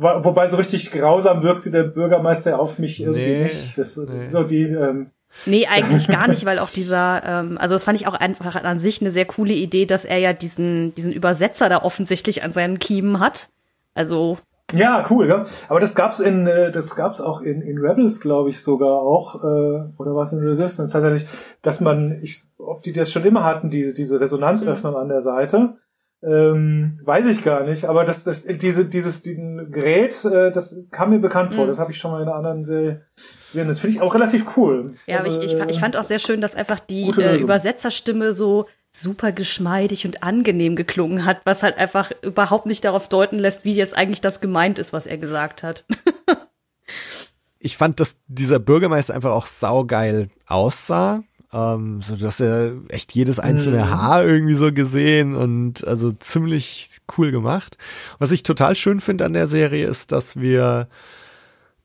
Wobei 0.00 0.46
so 0.46 0.56
richtig 0.56 0.92
grausam 0.92 1.42
wirkte 1.42 1.72
der 1.72 1.82
Bürgermeister 1.82 2.60
auf 2.60 2.78
mich 2.78 3.00
irgendwie 3.00 3.20
nee, 3.20 3.42
nicht. 3.44 3.76
Das, 3.76 3.96
nee. 3.96 4.26
So 4.26 4.44
die, 4.44 4.62
ähm, 4.62 5.10
Nee, 5.44 5.66
eigentlich 5.70 6.06
gar 6.06 6.28
nicht, 6.28 6.44
weil 6.44 6.60
auch 6.60 6.70
dieser, 6.70 7.22
ähm, 7.24 7.58
also 7.58 7.74
das 7.74 7.84
fand 7.84 8.00
ich 8.00 8.06
auch 8.06 8.14
einfach 8.14 8.62
an 8.62 8.78
sich 8.78 9.00
eine 9.00 9.10
sehr 9.10 9.24
coole 9.24 9.54
Idee, 9.54 9.86
dass 9.86 10.04
er 10.04 10.18
ja 10.18 10.32
diesen, 10.32 10.94
diesen 10.94 11.12
Übersetzer 11.12 11.68
da 11.68 11.82
offensichtlich 11.82 12.44
an 12.44 12.52
seinen 12.52 12.78
Kiemen 12.78 13.18
hat. 13.18 13.48
Also. 13.94 14.38
Ja, 14.72 15.04
cool, 15.10 15.26
ja. 15.26 15.46
Aber 15.68 15.80
das 15.80 15.94
gab's 15.94 16.20
in, 16.20 16.46
äh, 16.46 16.70
das 16.70 16.94
gab's 16.94 17.20
auch 17.20 17.40
in, 17.40 17.60
in 17.60 17.78
Rebels, 17.78 18.20
glaube 18.20 18.50
ich, 18.50 18.60
sogar 18.60 19.00
auch, 19.00 19.42
äh, 19.42 19.82
oder 19.96 20.14
was 20.14 20.32
in 20.32 20.40
Resistance 20.40 20.92
tatsächlich, 20.92 21.26
dass 21.62 21.80
man, 21.80 22.18
ich, 22.22 22.44
ob 22.58 22.82
die 22.82 22.92
das 22.92 23.10
schon 23.10 23.24
immer 23.24 23.44
hatten, 23.44 23.70
diese, 23.70 23.94
diese 23.94 24.20
Resonanzöffnung 24.20 24.92
mhm. 24.92 25.00
an 25.00 25.08
der 25.08 25.22
Seite 25.22 25.74
ähm, 26.20 26.96
weiß 27.04 27.26
ich 27.26 27.44
gar 27.44 27.62
nicht, 27.64 27.84
aber 27.84 28.04
das, 28.04 28.24
das, 28.24 28.42
diese, 28.44 28.86
dieses 28.86 29.22
diesen 29.22 29.70
Gerät, 29.70 30.24
äh, 30.24 30.50
das 30.50 30.90
kam 30.90 31.10
mir 31.10 31.20
bekannt 31.20 31.54
vor. 31.54 31.64
Mhm. 31.64 31.68
Das 31.68 31.78
habe 31.78 31.92
ich 31.92 31.98
schon 31.98 32.10
mal 32.10 32.22
in 32.22 32.28
einer 32.28 32.36
anderen 32.36 32.64
Serie 32.64 33.06
gesehen. 33.48 33.68
Das 33.68 33.78
finde 33.78 33.96
ich 33.96 34.02
auch 34.02 34.14
relativ 34.14 34.56
cool. 34.56 34.94
Ja, 35.06 35.18
also, 35.18 35.36
aber 35.36 35.44
ich, 35.44 35.52
ich, 35.52 35.68
ich 35.68 35.80
fand 35.80 35.96
auch 35.96 36.04
sehr 36.04 36.18
schön, 36.18 36.40
dass 36.40 36.56
einfach 36.56 36.80
die 36.80 37.10
äh, 37.18 37.36
Übersetzerstimme 37.36 38.32
so 38.32 38.66
super 38.90 39.32
geschmeidig 39.32 40.06
und 40.06 40.22
angenehm 40.22 40.74
geklungen 40.74 41.24
hat, 41.24 41.40
was 41.44 41.62
halt 41.62 41.78
einfach 41.78 42.10
überhaupt 42.22 42.66
nicht 42.66 42.84
darauf 42.84 43.08
deuten 43.08 43.38
lässt, 43.38 43.64
wie 43.64 43.74
jetzt 43.74 43.96
eigentlich 43.96 44.20
das 44.20 44.40
gemeint 44.40 44.78
ist, 44.78 44.92
was 44.92 45.06
er 45.06 45.18
gesagt 45.18 45.62
hat. 45.62 45.84
ich 47.58 47.76
fand, 47.76 48.00
dass 48.00 48.18
dieser 48.26 48.58
Bürgermeister 48.58 49.14
einfach 49.14 49.32
auch 49.32 49.46
saugeil 49.46 50.30
aussah. 50.46 51.22
Ähm, 51.52 52.02
so 52.02 52.16
dass 52.16 52.40
er 52.40 52.72
echt 52.88 53.14
jedes 53.14 53.38
einzelne 53.38 53.78
mhm. 53.78 53.90
Haar 53.90 54.24
irgendwie 54.24 54.54
so 54.54 54.72
gesehen 54.72 55.34
und 55.34 55.86
also 55.86 56.12
ziemlich 56.12 56.90
cool 57.16 57.30
gemacht. 57.30 57.78
Was 58.18 58.32
ich 58.32 58.42
total 58.42 58.74
schön 58.74 59.00
finde 59.00 59.24
an 59.24 59.32
der 59.32 59.46
Serie 59.46 59.86
ist, 59.88 60.12
dass 60.12 60.38
wir 60.38 60.88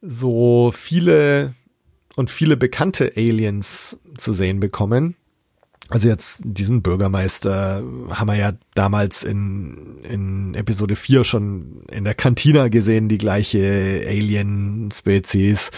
so 0.01 0.71
viele 0.73 1.55
und 2.15 2.29
viele 2.29 2.57
bekannte 2.57 3.13
Aliens 3.15 3.97
zu 4.17 4.33
sehen 4.33 4.59
bekommen. 4.59 5.15
Also 5.89 6.07
jetzt 6.07 6.41
diesen 6.43 6.81
Bürgermeister 6.81 7.83
haben 8.09 8.27
wir 8.27 8.35
ja 8.35 8.53
damals 8.73 9.23
in, 9.23 9.99
in 10.03 10.53
Episode 10.53 10.95
4 10.95 11.23
schon 11.23 11.83
in 11.91 12.03
der 12.05 12.15
Kantina 12.15 12.69
gesehen, 12.69 13.09
die 13.09 13.17
gleiche 13.17 14.03
Alien-Spezies. 14.07 15.71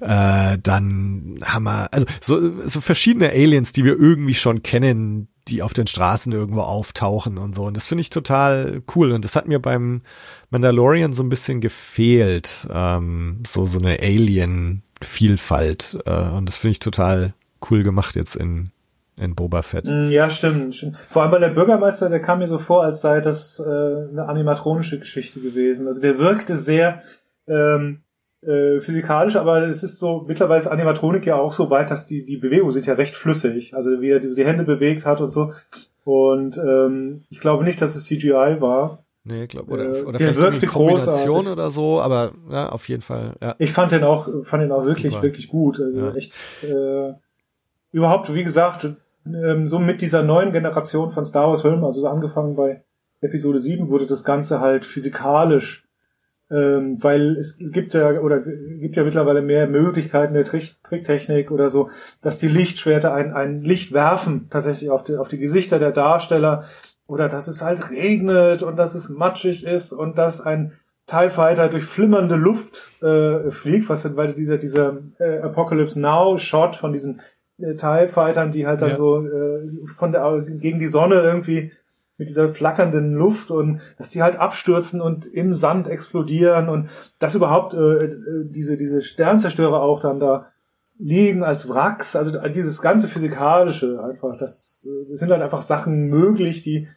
Äh, 0.00 0.58
dann 0.62 1.40
haben 1.44 1.64
wir, 1.64 1.92
also 1.92 2.06
so, 2.22 2.66
so 2.66 2.80
verschiedene 2.80 3.30
Aliens, 3.30 3.72
die 3.72 3.84
wir 3.84 3.98
irgendwie 3.98 4.34
schon 4.34 4.62
kennen, 4.62 5.28
die 5.48 5.62
auf 5.62 5.74
den 5.74 5.86
Straßen 5.86 6.32
irgendwo 6.32 6.62
auftauchen 6.62 7.36
und 7.38 7.54
so. 7.54 7.64
Und 7.64 7.76
das 7.76 7.86
finde 7.86 8.00
ich 8.00 8.10
total 8.10 8.82
cool. 8.96 9.12
Und 9.12 9.24
das 9.24 9.36
hat 9.36 9.46
mir 9.46 9.60
beim 9.60 10.02
Mandalorian 10.50 11.12
so 11.12 11.22
ein 11.22 11.28
bisschen 11.28 11.60
gefehlt. 11.60 12.66
Ähm, 12.72 13.42
so, 13.46 13.66
so 13.66 13.78
eine 13.78 14.00
Alien- 14.00 14.82
Vielfalt. 15.02 15.98
Äh, 16.04 16.28
und 16.30 16.46
das 16.46 16.56
finde 16.56 16.72
ich 16.72 16.78
total 16.78 17.34
cool 17.70 17.82
gemacht 17.82 18.16
jetzt 18.16 18.36
in, 18.36 18.70
in 19.16 19.34
Boba 19.34 19.62
Fett. 19.62 19.86
Mm, 19.86 20.10
ja, 20.10 20.30
stimmt, 20.30 20.74
stimmt. 20.74 20.96
Vor 21.10 21.22
allem 21.22 21.32
weil 21.32 21.40
der 21.40 21.50
Bürgermeister, 21.50 22.08
der 22.08 22.20
kam 22.20 22.38
mir 22.40 22.48
so 22.48 22.58
vor, 22.58 22.84
als 22.84 23.00
sei 23.00 23.20
das 23.20 23.60
äh, 23.60 23.62
eine 23.64 24.26
animatronische 24.28 24.98
Geschichte 24.98 25.40
gewesen. 25.40 25.86
Also 25.86 26.00
der 26.00 26.18
wirkte 26.18 26.56
sehr 26.56 27.02
ähm, 27.46 28.02
äh, 28.42 28.80
physikalisch, 28.80 29.36
aber 29.36 29.62
es 29.68 29.82
ist 29.82 29.98
so, 29.98 30.24
mittlerweile 30.26 30.60
ist 30.60 30.66
Animatronik 30.66 31.26
ja 31.26 31.36
auch 31.36 31.52
so 31.52 31.68
weit, 31.70 31.90
dass 31.90 32.06
die, 32.06 32.24
die 32.24 32.38
Bewegungen 32.38 32.70
sind 32.70 32.86
ja 32.86 32.94
recht 32.94 33.14
flüssig. 33.14 33.74
Also 33.74 34.00
wie 34.00 34.10
er 34.10 34.20
die, 34.20 34.34
die 34.34 34.46
Hände 34.46 34.64
bewegt 34.64 35.04
hat 35.04 35.20
und 35.20 35.30
so. 35.30 35.52
Und 36.04 36.56
ähm, 36.56 37.24
ich 37.28 37.40
glaube 37.40 37.64
nicht, 37.64 37.82
dass 37.82 37.94
es 37.94 38.06
CGI 38.06 38.56
war. 38.60 39.04
Nee, 39.22 39.46
glaube 39.46 39.70
oder, 39.70 39.84
Äh, 39.84 40.02
oder 40.02 40.18
der 40.18 40.32
vielleicht 40.32 40.38
irgendwie 40.40 40.66
Kombination 40.66 41.28
großartig. 41.28 41.52
oder 41.52 41.70
so, 41.70 42.00
aber 42.00 42.32
ja, 42.50 42.70
auf 42.70 42.88
jeden 42.88 43.02
Fall, 43.02 43.34
ja. 43.42 43.54
Ich 43.58 43.72
fand 43.72 43.92
den 43.92 44.02
auch, 44.02 44.26
fand 44.44 44.62
den 44.62 44.72
auch 44.72 44.86
wirklich, 44.86 45.12
Super. 45.12 45.24
wirklich 45.24 45.48
gut. 45.48 45.78
Also 45.78 46.00
Ja. 46.00 46.14
echt 46.14 46.32
äh, 46.64 47.12
überhaupt, 47.92 48.32
wie 48.34 48.44
gesagt, 48.44 48.88
ähm, 49.26 49.66
so 49.66 49.78
mit 49.78 50.00
dieser 50.00 50.22
neuen 50.22 50.52
Generation 50.52 51.10
von 51.10 51.24
Star 51.24 51.48
Wars 51.48 51.62
Filmen, 51.62 51.84
also 51.84 52.02
so 52.02 52.08
angefangen 52.08 52.56
bei 52.56 52.82
Episode 53.20 53.58
7, 53.58 53.88
wurde 53.88 54.06
das 54.06 54.24
Ganze 54.24 54.60
halt 54.60 54.84
physikalisch, 54.84 55.86
ähm, 56.50 57.02
weil 57.02 57.36
es 57.36 57.58
gibt 57.58 57.94
ja 57.94 58.20
oder 58.20 58.40
gibt 58.40 58.96
ja 58.96 59.04
mittlerweile 59.04 59.42
mehr 59.42 59.68
Möglichkeiten 59.68 60.34
der 60.34 60.44
Trick 60.44 60.82
Tricktechnik 60.82 61.50
oder 61.50 61.68
so, 61.68 61.90
dass 62.20 62.38
die 62.38 62.48
Lichtschwerter 62.48 63.14
ein, 63.14 63.32
ein 63.32 63.62
Licht 63.62 63.92
werfen 63.92 64.48
tatsächlich 64.50 64.90
auf 64.90 65.04
die, 65.04 65.16
auf 65.16 65.28
die 65.28 65.38
Gesichter 65.38 65.78
der 65.78 65.92
Darsteller 65.92 66.64
oder 67.06 67.28
dass 67.28 67.46
es 67.46 67.62
halt 67.62 67.90
regnet 67.90 68.62
und 68.62 68.76
dass 68.76 68.94
es 68.94 69.08
matschig 69.08 69.64
ist 69.64 69.92
und 69.92 70.18
dass 70.18 70.40
ein 70.40 70.72
TIE 71.06 71.30
Fighter 71.30 71.68
durch 71.68 71.84
flimmernde 71.84 72.36
Luft 72.36 73.02
äh, 73.02 73.50
fliegt, 73.50 73.88
was 73.88 74.02
denn, 74.02 74.16
weil 74.16 74.32
dieser, 74.32 74.58
dieser 74.58 74.98
äh, 75.18 75.38
Apocalypse 75.38 76.00
Now 76.00 76.38
Shot 76.38 76.76
von 76.76 76.92
diesen 76.92 77.20
äh, 77.62 77.74
TIE 77.76 78.08
Fightern, 78.08 78.50
die 78.52 78.66
halt 78.66 78.80
dann 78.82 78.90
Ja. 78.90 78.96
so 78.96 79.26
äh, 79.26 79.68
von 79.96 80.12
der 80.12 80.40
gegen 80.46 80.78
die 80.78 80.86
Sonne 80.86 81.16
irgendwie 81.16 81.72
mit 82.18 82.28
dieser 82.28 82.50
flackernden 82.50 83.14
Luft 83.14 83.50
und 83.50 83.80
dass 83.96 84.10
die 84.10 84.22
halt 84.22 84.36
abstürzen 84.36 85.00
und 85.00 85.26
im 85.26 85.54
Sand 85.54 85.88
explodieren 85.88 86.68
und 86.68 86.90
dass 87.18 87.34
überhaupt 87.34 87.72
äh, 87.74 88.04
äh, 88.04 88.44
diese 88.44 88.76
diese 88.76 89.00
Sternzerstörer 89.02 89.80
auch 89.80 90.00
dann 90.00 90.20
da 90.20 90.46
liegen 90.98 91.42
als 91.42 91.66
Wracks, 91.68 92.14
also 92.16 92.38
dieses 92.48 92.82
ganze 92.82 93.08
physikalische 93.08 94.04
einfach, 94.04 94.36
das, 94.36 94.86
äh, 94.86 95.08
das 95.10 95.18
sind 95.20 95.30
halt 95.30 95.40
einfach 95.40 95.62
Sachen 95.62 96.08
möglich, 96.08 96.60
die 96.60 96.88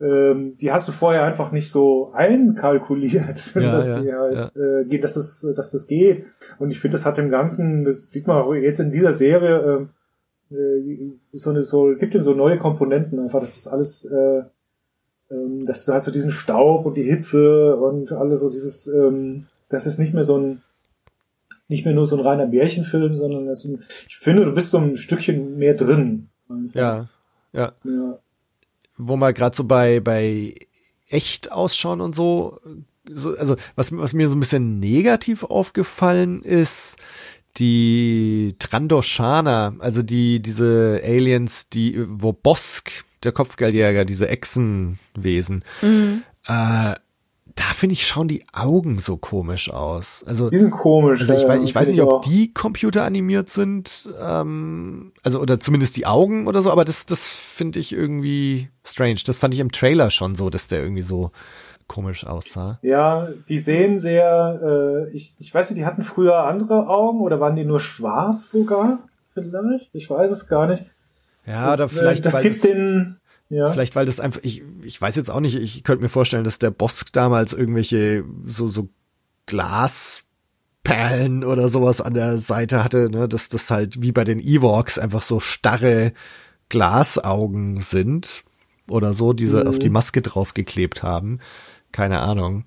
ähm, 0.00 0.54
die 0.54 0.70
hast 0.70 0.86
du 0.86 0.92
vorher 0.92 1.24
einfach 1.24 1.50
nicht 1.50 1.72
so 1.72 2.12
einkalkuliert, 2.14 3.52
Ja, 3.56 3.72
dass 3.72 3.88
ja, 3.88 4.00
die 4.00 4.12
halt 4.12 4.52
äh, 4.56 4.84
geht, 4.88 5.02
dass 5.02 5.16
es 5.16 5.44
dass 5.56 5.72
das 5.72 5.88
geht. 5.88 6.24
Und 6.60 6.70
ich 6.70 6.78
finde, 6.78 6.94
das 6.94 7.04
hat 7.04 7.16
dem 7.18 7.30
Ganzen, 7.30 7.84
das 7.84 8.12
sieht 8.12 8.28
man 8.28 8.36
auch 8.36 8.54
jetzt 8.54 8.78
in 8.78 8.92
dieser 8.92 9.12
Serie, 9.12 9.56
äh, 9.56 9.86
so 11.32 11.50
eine 11.50 11.62
so 11.62 11.94
gibt 11.98 12.14
ihm 12.14 12.22
so 12.22 12.34
neue 12.34 12.58
Komponenten 12.58 13.18
einfach, 13.18 13.40
dass 13.40 13.54
das 13.54 13.68
alles 13.68 14.04
äh, 14.06 14.42
ähm, 15.30 15.66
dass 15.66 15.84
du 15.84 15.92
hast 15.92 16.04
so 16.04 16.10
diesen 16.10 16.30
Staub 16.30 16.86
und 16.86 16.94
die 16.94 17.02
Hitze 17.02 17.76
und 17.76 18.12
alles 18.12 18.40
so 18.40 18.50
dieses, 18.50 18.86
ähm, 18.86 19.46
das 19.68 19.86
ist 19.86 19.98
nicht 19.98 20.14
mehr 20.14 20.24
so 20.24 20.38
ein, 20.38 20.62
nicht 21.68 21.84
mehr 21.84 21.94
nur 21.94 22.06
so 22.06 22.16
ein 22.16 22.22
reiner 22.22 22.46
Märchenfilm, 22.46 23.14
sondern 23.14 23.46
das, 23.46 23.64
ich 24.08 24.16
finde, 24.16 24.46
du 24.46 24.52
bist 24.52 24.70
so 24.70 24.78
ein 24.78 24.96
Stückchen 24.96 25.58
mehr 25.58 25.74
drin. 25.74 26.28
Ja, 26.72 27.08
ja. 27.52 27.72
ja. 27.84 28.18
Wo 28.96 29.16
man 29.16 29.34
gerade 29.34 29.54
so 29.54 29.64
bei, 29.64 30.00
bei 30.00 30.54
echt 31.08 31.52
ausschauen 31.52 32.00
und 32.00 32.14
so, 32.14 32.58
so, 33.10 33.36
also 33.36 33.56
was, 33.74 33.94
was 33.94 34.14
mir 34.14 34.30
so 34.30 34.36
ein 34.36 34.40
bisschen 34.40 34.78
negativ 34.78 35.44
aufgefallen 35.44 36.42
ist, 36.42 36.96
die 37.58 38.54
Trandoshaner, 38.58 39.74
also 39.78 40.02
die, 40.02 40.40
diese 40.40 41.00
Aliens, 41.04 41.68
die, 41.68 42.04
wo 42.06 42.32
Bosk, 42.32 42.90
der 43.24 43.32
Kopfgeldjäger, 43.32 44.04
diese 44.04 44.28
Echsenwesen, 44.28 45.64
äh, 46.46 46.94
da 47.58 47.64
finde 47.74 47.94
ich, 47.94 48.06
schauen 48.06 48.28
die 48.28 48.44
Augen 48.52 48.98
so 48.98 49.16
komisch 49.16 49.68
aus. 49.68 50.22
Also, 50.24 50.48
Die 50.48 50.58
sind 50.58 50.70
komisch. 50.70 51.20
also 51.20 51.34
ich, 51.34 51.42
ja, 51.42 51.48
weiß, 51.48 51.62
ich 51.64 51.74
weiß 51.74 51.88
nicht, 51.88 52.00
ob 52.02 52.22
die 52.22 52.54
computeranimiert 52.54 53.50
sind, 53.50 54.08
ähm, 54.22 55.12
also 55.24 55.40
oder 55.40 55.58
zumindest 55.58 55.96
die 55.96 56.06
Augen 56.06 56.46
oder 56.46 56.62
so, 56.62 56.70
aber 56.70 56.84
das, 56.84 57.06
das 57.06 57.26
finde 57.26 57.80
ich 57.80 57.92
irgendwie 57.92 58.68
strange. 58.84 59.18
Das 59.26 59.38
fand 59.38 59.54
ich 59.54 59.60
im 59.60 59.72
Trailer 59.72 60.10
schon 60.10 60.36
so, 60.36 60.50
dass 60.50 60.68
der 60.68 60.80
irgendwie 60.80 61.02
so 61.02 61.32
komisch 61.88 62.24
aussah. 62.26 62.78
Ja, 62.82 63.28
die 63.48 63.58
sehen 63.58 63.98
sehr, 63.98 65.06
äh, 65.08 65.10
ich, 65.16 65.34
ich 65.38 65.52
weiß 65.52 65.70
nicht, 65.70 65.80
die 65.80 65.86
hatten 65.86 66.02
früher 66.02 66.44
andere 66.44 66.86
Augen 66.88 67.20
oder 67.20 67.40
waren 67.40 67.56
die 67.56 67.64
nur 67.64 67.80
schwarz 67.80 68.50
sogar? 68.50 69.00
Vielleicht? 69.34 69.94
Ich 69.94 70.08
weiß 70.08 70.30
es 70.30 70.46
gar 70.48 70.66
nicht. 70.66 70.84
Ja, 71.46 71.72
oder 71.72 71.84
Äh, 71.84 71.88
vielleicht, 71.88 72.26
das 72.26 72.40
gibt 72.42 72.62
den, 72.62 73.16
ja. 73.48 73.68
vielleicht 73.68 73.96
weil 73.96 74.04
das 74.06 74.20
einfach, 74.20 74.40
ich, 74.42 74.62
ich 74.82 75.00
weiß 75.00 75.16
jetzt 75.16 75.30
auch 75.30 75.40
nicht, 75.40 75.56
ich 75.56 75.82
könnte 75.82 76.02
mir 76.02 76.08
vorstellen, 76.10 76.44
dass 76.44 76.58
der 76.58 76.70
Bosk 76.70 77.12
damals 77.12 77.52
irgendwelche 77.52 78.24
so, 78.44 78.68
so 78.68 78.88
Glasperlen 79.46 81.44
oder 81.44 81.68
sowas 81.68 82.00
an 82.00 82.14
der 82.14 82.38
Seite 82.38 82.82
hatte, 82.84 83.10
ne, 83.10 83.28
dass 83.28 83.48
das 83.48 83.70
halt 83.70 84.02
wie 84.02 84.12
bei 84.12 84.24
den 84.24 84.40
Ewoks 84.40 84.98
einfach 84.98 85.22
so 85.22 85.40
starre 85.40 86.12
Glasaugen 86.68 87.80
sind 87.80 88.42
oder 88.88 89.12
so, 89.14 89.32
diese 89.32 89.62
Mhm. 89.62 89.66
auf 89.68 89.78
die 89.78 89.90
Maske 89.90 90.22
draufgeklebt 90.22 91.02
haben. 91.02 91.40
Keine 91.92 92.20
Ahnung. 92.20 92.64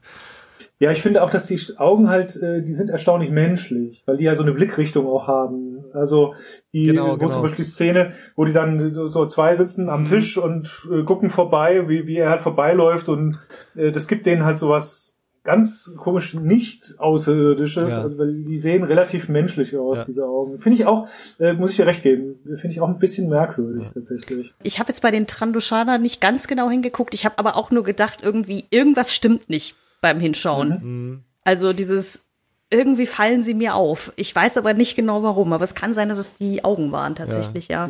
Ja, 0.80 0.90
ich 0.90 1.02
finde 1.04 1.22
auch, 1.22 1.30
dass 1.30 1.46
die 1.46 1.60
Augen 1.78 2.10
halt, 2.10 2.36
äh, 2.42 2.64
die 2.64 2.74
sind 2.74 2.90
erstaunlich 2.90 3.30
menschlich, 3.30 4.02
weil 4.08 4.18
die 4.18 4.24
ja 4.24 4.34
so 4.34 4.42
eine 4.42 4.52
Blickrichtung 4.52 5.06
auch 5.06 5.28
haben. 5.28 5.86
Also 5.94 6.34
die, 6.74 6.88
Genau, 6.88 7.12
wo 7.12 7.18
genau. 7.18 7.32
zum 7.32 7.42
Beispiel 7.44 7.64
die 7.64 7.70
Szene, 7.70 8.14
wo 8.36 8.46
die 8.46 8.54
dann 8.54 8.92
so, 8.92 9.06
so 9.06 9.28
zwei 9.28 9.56
sitzen 9.56 9.90
am 9.90 10.06
Tisch 10.06 10.40
und 10.40 10.88
äh, 10.92 11.04
gucken 11.04 11.30
vorbei, 11.30 11.88
wie, 11.88 12.08
wie 12.08 12.18
er 12.18 12.32
halt 12.32 12.42
vorbeiläuft 12.42 13.10
und 13.10 13.38
äh, 13.76 13.92
das 13.92 14.08
gibt 14.08 14.26
denen 14.26 14.44
halt 14.44 14.58
sowas 14.58 15.20
ganz 15.44 15.96
komisch 15.98 16.34
nicht 16.36 16.96
außerirdisches, 17.00 17.92
Ja. 17.92 18.02
also 18.04 18.18
weil 18.18 18.44
die 18.44 18.58
sehen 18.58 18.84
relativ 18.84 19.28
menschlich 19.30 19.76
aus, 19.76 20.00
Ja. 20.00 20.04
diese 20.06 20.26
Augen. 20.26 20.60
Finde 20.62 20.78
ich 20.78 20.86
auch, 20.86 21.08
äh, 21.40 21.54
muss 21.54 21.72
ich 21.72 21.78
dir 21.78 21.88
recht 21.88 22.04
geben, 22.04 22.36
finde 22.44 22.68
ich 22.70 22.82
auch 22.82 22.88
ein 22.90 23.00
bisschen 23.00 23.28
merkwürdig 23.30 23.90
tatsächlich. 23.94 24.54
Ich 24.64 24.80
habe 24.80 24.90
jetzt 24.90 25.02
bei 25.02 25.10
den 25.12 25.26
Trandoshana 25.28 25.98
nicht 25.98 26.22
ganz 26.22 26.48
genau 26.48 26.70
hingeguckt. 26.70 27.14
Ich 27.14 27.26
habe 27.26 27.40
aber 27.40 27.56
auch 27.56 27.72
nur 27.72 27.84
gedacht, 27.84 28.20
irgendwie, 28.22 28.66
irgendwas 28.70 29.14
stimmt 29.16 29.50
nicht 29.50 29.76
beim 30.02 30.20
Hinschauen. 30.20 30.70
Mhm. 30.82 31.24
Also 31.44 31.74
dieses, 31.74 32.22
irgendwie 32.70 33.08
fallen 33.08 33.42
sie 33.42 33.56
mir 33.56 33.74
auf. 33.76 34.14
Ich 34.16 34.36
weiß 34.36 34.58
aber 34.58 34.74
nicht 34.74 34.96
genau 34.96 35.24
warum, 35.24 35.54
aber 35.54 35.64
es 35.64 35.76
kann 35.76 35.94
sein, 35.96 36.10
dass 36.10 36.18
es 36.20 36.36
die 36.36 36.64
Augen 36.64 36.92
waren 36.92 37.16
tatsächlich, 37.16 37.68
ja. 37.68 37.90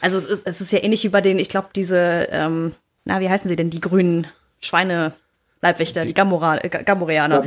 Also 0.00 0.18
es 0.18 0.24
ist, 0.24 0.46
es 0.46 0.60
ist 0.60 0.72
ja 0.72 0.82
ähnlich 0.82 1.04
wie 1.04 1.08
bei 1.10 1.20
den, 1.20 1.38
ich 1.38 1.48
glaube, 1.50 1.68
diese, 1.76 2.26
ähm, 2.30 2.72
na, 3.04 3.20
wie 3.20 3.28
heißen 3.28 3.48
sie 3.48 3.56
denn, 3.56 3.70
die 3.70 3.80
grünen 3.80 4.26
Schweine. 4.60 5.12
Leibwächter, 5.62 6.04
die 6.04 6.12
Gamora, 6.12 6.58
äh, 6.58 6.68
Gamoreaner. 6.68 7.44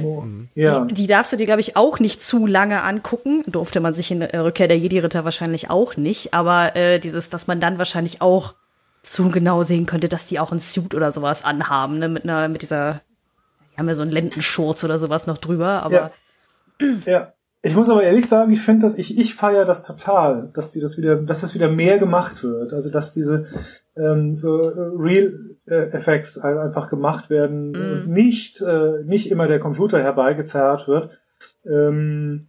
Ja. 0.55 0.85
Die, 0.85 0.93
die 0.93 1.07
darfst 1.07 1.33
du 1.33 1.37
dir, 1.37 1.45
glaube 1.45 1.59
ich, 1.59 1.75
auch 1.75 1.99
nicht 1.99 2.23
zu 2.23 2.47
lange 2.47 2.81
angucken. 2.81 3.43
Durfte 3.45 3.81
man 3.81 3.93
sich 3.93 4.09
in 4.09 4.21
äh, 4.21 4.37
Rückkehr 4.37 4.69
der 4.69 4.79
Jedi-Ritter 4.79 5.25
wahrscheinlich 5.25 5.69
auch 5.69 5.97
nicht. 5.97 6.33
Aber 6.33 6.75
äh, 6.77 6.99
dieses, 6.99 7.29
dass 7.29 7.47
man 7.47 7.59
dann 7.59 7.77
wahrscheinlich 7.77 8.21
auch 8.21 8.55
zu 9.03 9.29
genau 9.29 9.63
sehen 9.63 9.85
könnte, 9.85 10.07
dass 10.07 10.25
die 10.25 10.39
auch 10.39 10.53
ein 10.53 10.59
Suit 10.59 10.95
oder 10.95 11.11
sowas 11.11 11.43
anhaben, 11.43 11.99
ne? 11.99 12.07
Mit 12.07 12.23
einer, 12.23 12.47
mit 12.47 12.61
dieser, 12.61 13.01
die 13.73 13.77
haben 13.77 13.87
ja 13.87 13.95
so 13.95 14.01
einen 14.01 14.11
Lendenschurz 14.11 14.83
oder 14.83 14.97
sowas 14.97 15.27
noch 15.27 15.37
drüber, 15.37 15.83
aber 15.83 16.11
Ja. 16.79 16.87
Ja. 17.05 17.33
Ich 17.65 17.75
muss 17.75 17.89
aber 17.89 18.03
ehrlich 18.03 18.27
sagen, 18.27 18.51
ich 18.51 18.61
finde 18.61 18.85
das, 18.85 18.95
ich, 18.95 19.17
ich 19.17 19.33
feiere 19.33 19.65
das 19.65 19.81
total, 19.83 20.51
dass 20.53 20.71
die 20.71 20.79
das 20.81 20.97
wieder, 20.97 21.15
dass 21.15 21.41
das 21.41 21.55
wieder 21.55 21.67
mehr 21.67 21.97
gemacht 21.97 22.43
wird. 22.43 22.73
Also 22.73 22.91
dass 22.91 23.11
diese 23.11 23.47
ähm, 23.97 24.33
so 24.33 24.61
äh, 24.69 24.91
Real 24.95 25.33
äh, 25.65 25.89
Effects 25.91 26.37
ein- 26.37 26.59
einfach 26.59 26.89
gemacht 26.91 27.31
werden 27.31 27.75
und 27.75 28.07
nicht, 28.09 28.61
äh, 28.61 29.03
nicht 29.05 29.31
immer 29.31 29.47
der 29.47 29.59
Computer 29.59 29.97
herbeigezerrt 29.99 30.87
wird. 30.87 31.19
Ähm, 31.65 32.43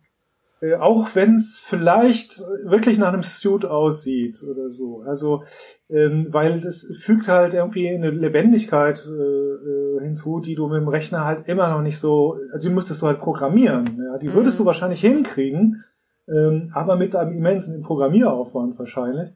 äh, 0.67 0.75
auch 0.77 1.09
wenn 1.15 1.35
es 1.35 1.59
vielleicht 1.59 2.41
wirklich 2.65 2.99
nach 2.99 3.13
einem 3.13 3.23
Suit 3.23 3.65
aussieht 3.65 4.43
oder 4.43 4.69
so. 4.69 5.03
Also, 5.07 5.45
ähm, 5.89 6.29
weil 6.31 6.61
das 6.61 6.87
fügt 7.01 7.29
halt 7.29 7.55
irgendwie 7.55 7.89
eine 7.89 8.11
Lebendigkeit 8.11 9.07
äh, 9.07 9.11
äh, 9.11 10.01
hinzu, 10.03 10.41
die 10.41 10.55
du 10.55 10.67
mit 10.69 10.81
dem 10.81 10.89
Rechner 10.89 11.25
halt 11.25 11.47
immer 11.47 11.69
noch 11.69 11.83
nicht 11.83 11.99
so, 11.99 12.39
also 12.53 12.69
die 12.69 12.75
müsstest 12.75 13.03
du 13.03 13.07
halt 13.07 13.19
programmieren. 13.19 14.03
Ja? 14.03 14.19
Die 14.19 14.33
würdest 14.33 14.59
du 14.59 14.65
wahrscheinlich 14.65 15.01
hinkriegen, 15.01 15.85
ähm, 16.29 16.71
aber 16.73 16.97
mit 16.97 17.15
einem 17.15 17.33
immensen 17.37 17.83
Programmieraufwand 17.83 18.79
wahrscheinlich. 18.79 19.31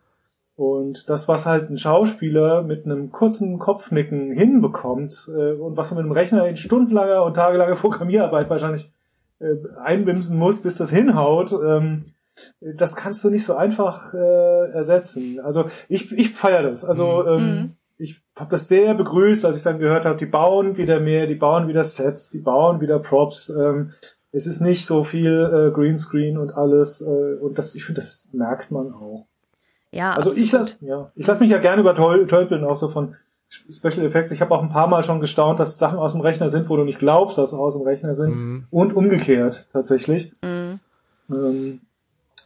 Und 0.57 1.09
das, 1.09 1.27
was 1.27 1.47
halt 1.47 1.71
ein 1.71 1.79
Schauspieler 1.79 2.63
mit 2.63 2.85
einem 2.85 3.11
kurzen 3.11 3.59
Kopfnicken 3.59 4.33
hinbekommt 4.33 5.31
äh, 5.35 5.53
und 5.53 5.77
was 5.77 5.89
du 5.89 5.95
mit 5.95 6.05
einem 6.05 6.13
Rechner 6.13 6.47
in 6.47 6.57
stundenlanger 6.57 7.25
und 7.25 7.35
tagelanger 7.35 7.77
Programmierarbeit 7.77 8.51
wahrscheinlich 8.51 8.91
einbimsen 9.83 10.37
muss, 10.39 10.63
bis 10.63 10.77
das 10.77 10.91
hinhaut, 10.91 11.53
ähm, 11.53 12.05
das 12.61 12.97
kannst 12.97 13.23
du 13.25 13.31
nicht 13.31 13.45
so 13.45 13.55
einfach 13.55 14.15
äh, 14.15 14.71
ersetzen. 14.71 15.41
Also 15.41 15.67
ich, 15.89 16.13
ich 16.13 16.33
feiere 16.33 16.63
das. 16.63 16.85
Also 16.85 17.27
ähm, 17.27 17.77
ich 17.99 18.23
habe 18.39 18.51
das 18.51 18.69
sehr 18.69 18.95
begrüßt, 18.95 19.45
als 19.45 19.57
ich 19.57 19.63
dann 19.63 19.79
gehört 19.79 20.07
habe, 20.07 20.17
die 20.17 20.27
bauen 20.27 20.77
wieder 20.77 21.01
mehr, 21.01 21.27
die 21.27 21.35
bauen 21.35 21.69
wieder 21.69 21.85
Sets, 21.85 22.31
die 22.31 22.41
bauen 22.41 22.81
wieder 22.81 22.99
Props. 22.99 23.51
Ähm, 23.51 23.93
es 24.33 24.47
ist 24.47 24.61
nicht 24.61 24.87
so 24.87 25.05
viel 25.05 25.69
äh, 25.71 25.75
Greenscreen 25.75 26.39
und 26.39 26.55
alles 26.55 27.03
äh, 27.03 27.35
und 27.41 27.59
das, 27.59 27.75
ich 27.75 27.85
finde, 27.85 28.01
das 28.01 28.31
merkt 28.33 28.71
man 28.71 28.93
auch. 28.95 29.27
Ja, 29.91 30.13
Also 30.13 30.31
ich 30.31 30.55
absolut. 30.55 30.79
lass, 30.81 30.89
ja, 30.89 31.13
ich 31.17 31.27
lass 31.27 31.41
mich 31.41 31.51
ja 31.51 31.59
gerne 31.59 31.81
übertölpeln, 31.83 32.65
auch 32.65 32.77
so 32.77 32.89
von 32.89 33.17
Special 33.51 34.07
Effects. 34.07 34.31
Ich 34.31 34.41
habe 34.41 34.55
auch 34.55 34.63
ein 34.63 34.69
paar 34.69 34.87
Mal 34.87 35.03
schon 35.03 35.21
gestaunt, 35.21 35.59
dass 35.59 35.79
Sachen 35.79 35.99
aus 35.99 36.13
dem 36.13 36.21
Rechner 36.21 36.49
sind, 36.49 36.69
wo 36.69 36.77
du 36.77 36.85
nicht 36.85 37.01
glaubst, 37.01 37.37
dass 37.37 37.51
sie 37.51 37.59
aus 37.59 37.75
dem 37.75 37.83
Rechner 37.83 38.15
sind. 38.15 38.37
Mhm. 38.37 38.65
Und 38.71 38.95
umgekehrt, 38.95 39.69
tatsächlich. 39.73 40.33
Mhm. 40.43 40.79
Ähm, 41.31 41.81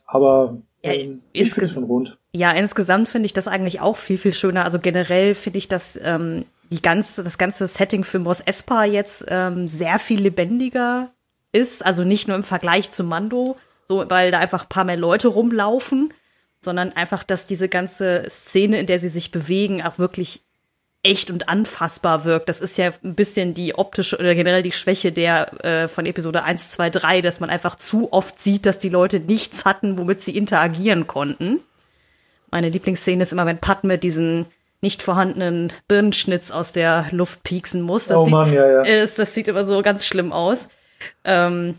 aber 0.07 0.59
Ja, 0.83 0.93
ähm, 0.93 1.21
ich 1.33 1.53
finde 1.53 1.71
schon 1.71 1.85
rund. 1.85 2.19
Ja, 2.33 2.53
insgesamt 2.53 3.09
finde 3.09 3.27
ich 3.27 3.33
das 3.33 3.49
eigentlich 3.49 3.81
auch 3.81 3.97
viel, 3.97 4.19
viel 4.19 4.33
schöner. 4.33 4.65
Also 4.65 4.79
generell 4.79 5.35
finde 5.35 5.59
ich, 5.59 5.69
dass 5.69 5.99
ähm, 6.03 6.47
die 6.71 6.83
ganze, 6.83 7.23
das 7.23 7.39
ganze 7.39 7.67
Setting 7.67 8.05
für 8.05 8.19
Mos 8.19 8.41
Espa 8.41 8.85
jetzt 8.85 9.27
ähm, 9.29 9.69
sehr 9.69 9.99
viel 9.99 10.21
lebendiger 10.21 11.11
ist. 11.53 11.85
Also 11.85 12.05
nicht 12.05 12.29
nur 12.29 12.37
im 12.37 12.45
Vergleich 12.45 12.91
zu 12.91 13.05
Mando, 13.05 13.57
so, 13.87 14.09
weil 14.09 14.31
da 14.31 14.39
einfach 14.39 14.63
ein 14.63 14.69
paar 14.69 14.85
mehr 14.85 14.97
Leute 14.97 15.29
rumlaufen, 15.29 16.15
sondern 16.61 16.93
einfach, 16.93 17.25
dass 17.25 17.47
diese 17.47 17.69
ganze 17.69 18.25
Szene, 18.29 18.81
in 18.81 18.87
der 18.87 18.99
sie 18.99 19.09
sich 19.09 19.31
bewegen, 19.31 19.83
auch 19.83 19.99
wirklich 19.99 20.44
echt 21.05 21.31
und 21.31 21.49
anfassbar 21.49 22.25
wirkt. 22.25 22.49
Das 22.49 22.61
ist 22.61 22.77
ja 22.77 22.91
ein 23.05 23.15
bisschen 23.15 23.55
die 23.55 23.77
optische 23.77 24.19
oder 24.19 24.35
generell 24.35 24.63
die 24.63 24.73
Schwäche 24.73 25.13
der 25.13 25.65
äh, 25.65 25.87
von 25.87 26.07
Episode 26.07 26.43
1, 26.43 26.71
2, 26.71 26.91
3, 26.91 27.21
dass 27.21 27.41
man 27.41 27.51
einfach 27.51 27.77
zu 27.77 28.13
oft 28.13 28.41
sieht, 28.41 28.67
dass 28.67 28.79
die 28.79 28.89
Leute 28.89 29.21
nichts 29.21 29.65
hatten, 29.65 29.99
womit 29.99 30.23
sie 30.23 30.37
interagieren 30.37 31.07
konnten. 31.07 31.61
Meine 32.51 32.71
Lieblingsszene 32.71 33.23
ist 33.23 33.33
immer, 33.33 33.47
wenn 33.47 33.59
Padme 33.59 33.99
diesen 33.99 34.47
nicht 34.81 35.03
vorhandenen 35.03 35.73
Birnenschnitz 35.89 36.51
aus 36.51 36.73
der 36.73 37.07
Luft 37.11 37.43
pieksen 37.43 37.83
muss. 37.83 38.07
Das 38.07 38.19
Oh 38.19 38.25
sieht, 38.25 38.33
Mann, 38.33 38.53
ja, 38.53 38.69
ja. 38.69 38.83
Ist, 38.83 39.19
das 39.19 39.35
sieht 39.35 39.49
immer 39.49 39.65
so 39.65 39.83
ganz 39.83 40.07
schlimm 40.07 40.33
aus. 40.33 40.69
Ähm, 41.25 41.79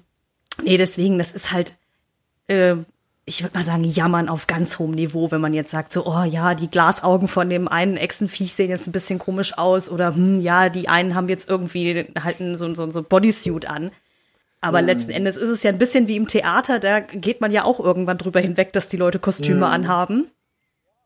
nee, 0.63 0.77
deswegen, 0.77 1.17
das 1.17 1.31
ist 1.31 1.51
halt, 1.51 1.75
äh, 2.47 2.75
ich 3.25 3.41
würde 3.43 3.57
mal 3.57 3.63
sagen, 3.63 3.83
jammern 3.83 4.29
auf 4.29 4.45
ganz 4.45 4.77
hohem 4.77 4.91
Niveau, 4.91 5.31
wenn 5.31 5.41
man 5.41 5.53
jetzt 5.53 5.71
sagt, 5.71 5.91
so, 5.91 6.05
oh 6.05 6.23
ja, 6.23 6.53
die 6.53 6.69
Glasaugen 6.69 7.27
von 7.27 7.49
dem 7.49 7.67
einen 7.67 7.97
Echsenviech 7.97 8.53
sehen 8.53 8.69
jetzt 8.69 8.87
ein 8.87 8.91
bisschen 8.91 9.17
komisch 9.17 9.57
aus 9.57 9.89
oder 9.89 10.13
hm, 10.13 10.39
ja, 10.39 10.69
die 10.69 10.89
einen 10.89 11.15
haben 11.15 11.27
jetzt 11.27 11.49
irgendwie 11.49 12.05
halt 12.23 12.39
ein- 12.39 12.55
so, 12.57 12.73
so, 12.75 12.91
so 12.91 12.99
ein 12.99 13.05
Bodysuit 13.05 13.67
an. 13.67 13.91
Aber 14.61 14.81
letzten 14.81 15.11
Endes 15.11 15.37
ist 15.37 15.49
es 15.49 15.61
ja 15.63 15.71
ein 15.71 15.77
bisschen 15.77 16.07
wie 16.07 16.15
im 16.15 16.27
Theater, 16.27 16.79
da 16.79 16.99
geht 16.99 17.39
man 17.41 17.51
ja 17.51 17.65
auch 17.65 17.79
irgendwann 17.79 18.17
drüber 18.17 18.39
hinweg, 18.39 18.73
dass 18.73 18.87
die 18.87 18.97
Leute 18.97 19.19
Kostüme 19.19 19.67
anhaben. 19.67 20.27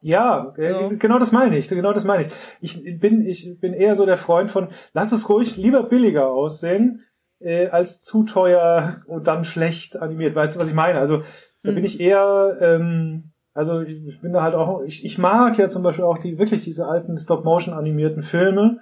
Ja, 0.01 0.53
äh, 0.57 0.71
Ja. 0.71 0.87
genau 0.87 1.19
das 1.19 1.31
meine 1.33 1.57
ich, 1.57 1.67
genau 1.67 1.91
das 1.91 2.05
meine 2.05 2.27
ich. 2.27 2.29
Ich 2.61 2.99
bin, 2.99 3.21
ich 3.21 3.59
bin 3.59 3.73
eher 3.73 3.95
so 3.97 4.05
der 4.05 4.15
Freund 4.17 4.49
von, 4.49 4.69
lass 4.93 5.11
es 5.11 5.27
ruhig 5.27 5.57
lieber 5.57 5.83
billiger 5.83 6.27
aussehen, 6.27 7.03
äh, 7.41 7.67
als 7.67 8.01
zu 8.03 8.23
teuer 8.23 9.01
und 9.07 9.27
dann 9.27 9.43
schlecht 9.43 9.97
animiert. 9.97 10.35
Weißt 10.35 10.55
du, 10.55 10.59
was 10.59 10.69
ich 10.69 10.73
meine? 10.73 10.99
Also, 10.99 11.23
da 11.63 11.71
bin 11.71 11.83
ich 11.83 11.99
eher, 11.99 12.57
ähm, 12.61 13.31
also 13.53 13.81
ich 13.81 14.21
bin 14.21 14.33
da 14.33 14.41
halt 14.41 14.55
auch, 14.55 14.83
ich, 14.83 15.03
ich 15.03 15.17
mag 15.17 15.57
ja 15.57 15.69
zum 15.69 15.83
Beispiel 15.83 16.05
auch 16.05 16.17
die, 16.17 16.37
wirklich 16.37 16.63
diese 16.63 16.87
alten 16.87 17.17
Stop-Motion 17.17 17.73
animierten 17.73 18.23
Filme, 18.23 18.79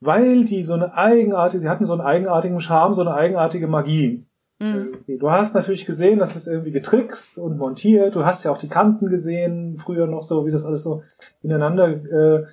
weil 0.00 0.44
die 0.44 0.62
so 0.62 0.74
eine 0.74 0.94
eigenartige, 0.94 1.60
sie 1.60 1.68
hatten 1.68 1.84
so 1.84 1.92
einen 1.92 2.02
eigenartigen 2.02 2.60
Charme, 2.60 2.94
so 2.94 3.02
eine 3.02 3.14
eigenartige 3.14 3.68
Magie. 3.68 4.24
Irgendwie. 4.60 5.18
Du 5.18 5.30
hast 5.30 5.54
natürlich 5.54 5.86
gesehen, 5.86 6.18
dass 6.18 6.34
es 6.34 6.48
irgendwie 6.48 6.72
getrickst 6.72 7.38
und 7.38 7.58
montiert. 7.58 8.16
Du 8.16 8.24
hast 8.24 8.44
ja 8.44 8.50
auch 8.50 8.58
die 8.58 8.68
Kanten 8.68 9.06
gesehen, 9.08 9.78
früher 9.78 10.08
noch 10.08 10.24
so, 10.24 10.46
wie 10.46 10.50
das 10.50 10.64
alles 10.64 10.82
so 10.82 11.04
ineinander 11.42 11.88
äh, 11.88 12.44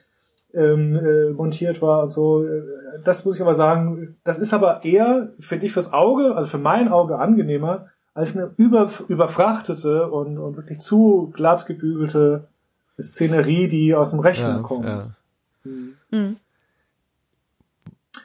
ähm, 0.53 0.95
äh, 0.95 1.31
montiert 1.31 1.81
war 1.81 2.03
und 2.03 2.11
so. 2.11 2.45
Das 3.03 3.25
muss 3.25 3.35
ich 3.35 3.41
aber 3.41 3.55
sagen, 3.55 4.17
das 4.23 4.37
ist 4.37 4.53
aber 4.53 4.85
eher, 4.85 5.33
finde 5.39 5.65
ich, 5.65 5.73
fürs 5.73 5.93
Auge, 5.93 6.35
also 6.35 6.47
für 6.47 6.59
mein 6.59 6.89
Auge 6.89 7.17
angenehmer, 7.17 7.87
als 8.15 8.35
eine 8.35 8.51
über, 8.57 8.91
überfrachtete 9.07 10.09
und, 10.09 10.37
und 10.39 10.55
wirklich 10.57 10.79
zu 10.79 11.31
glatt 11.35 11.65
gebügelte 11.67 12.47
Szenerie, 12.99 13.67
die 13.67 13.93
aus 13.93 14.09
dem 14.11 14.21
Rechner 14.21 14.55
Ja, 14.55 14.61
kommt. 14.63 14.85
ja. 14.85 15.09
Mhm. 15.65 16.37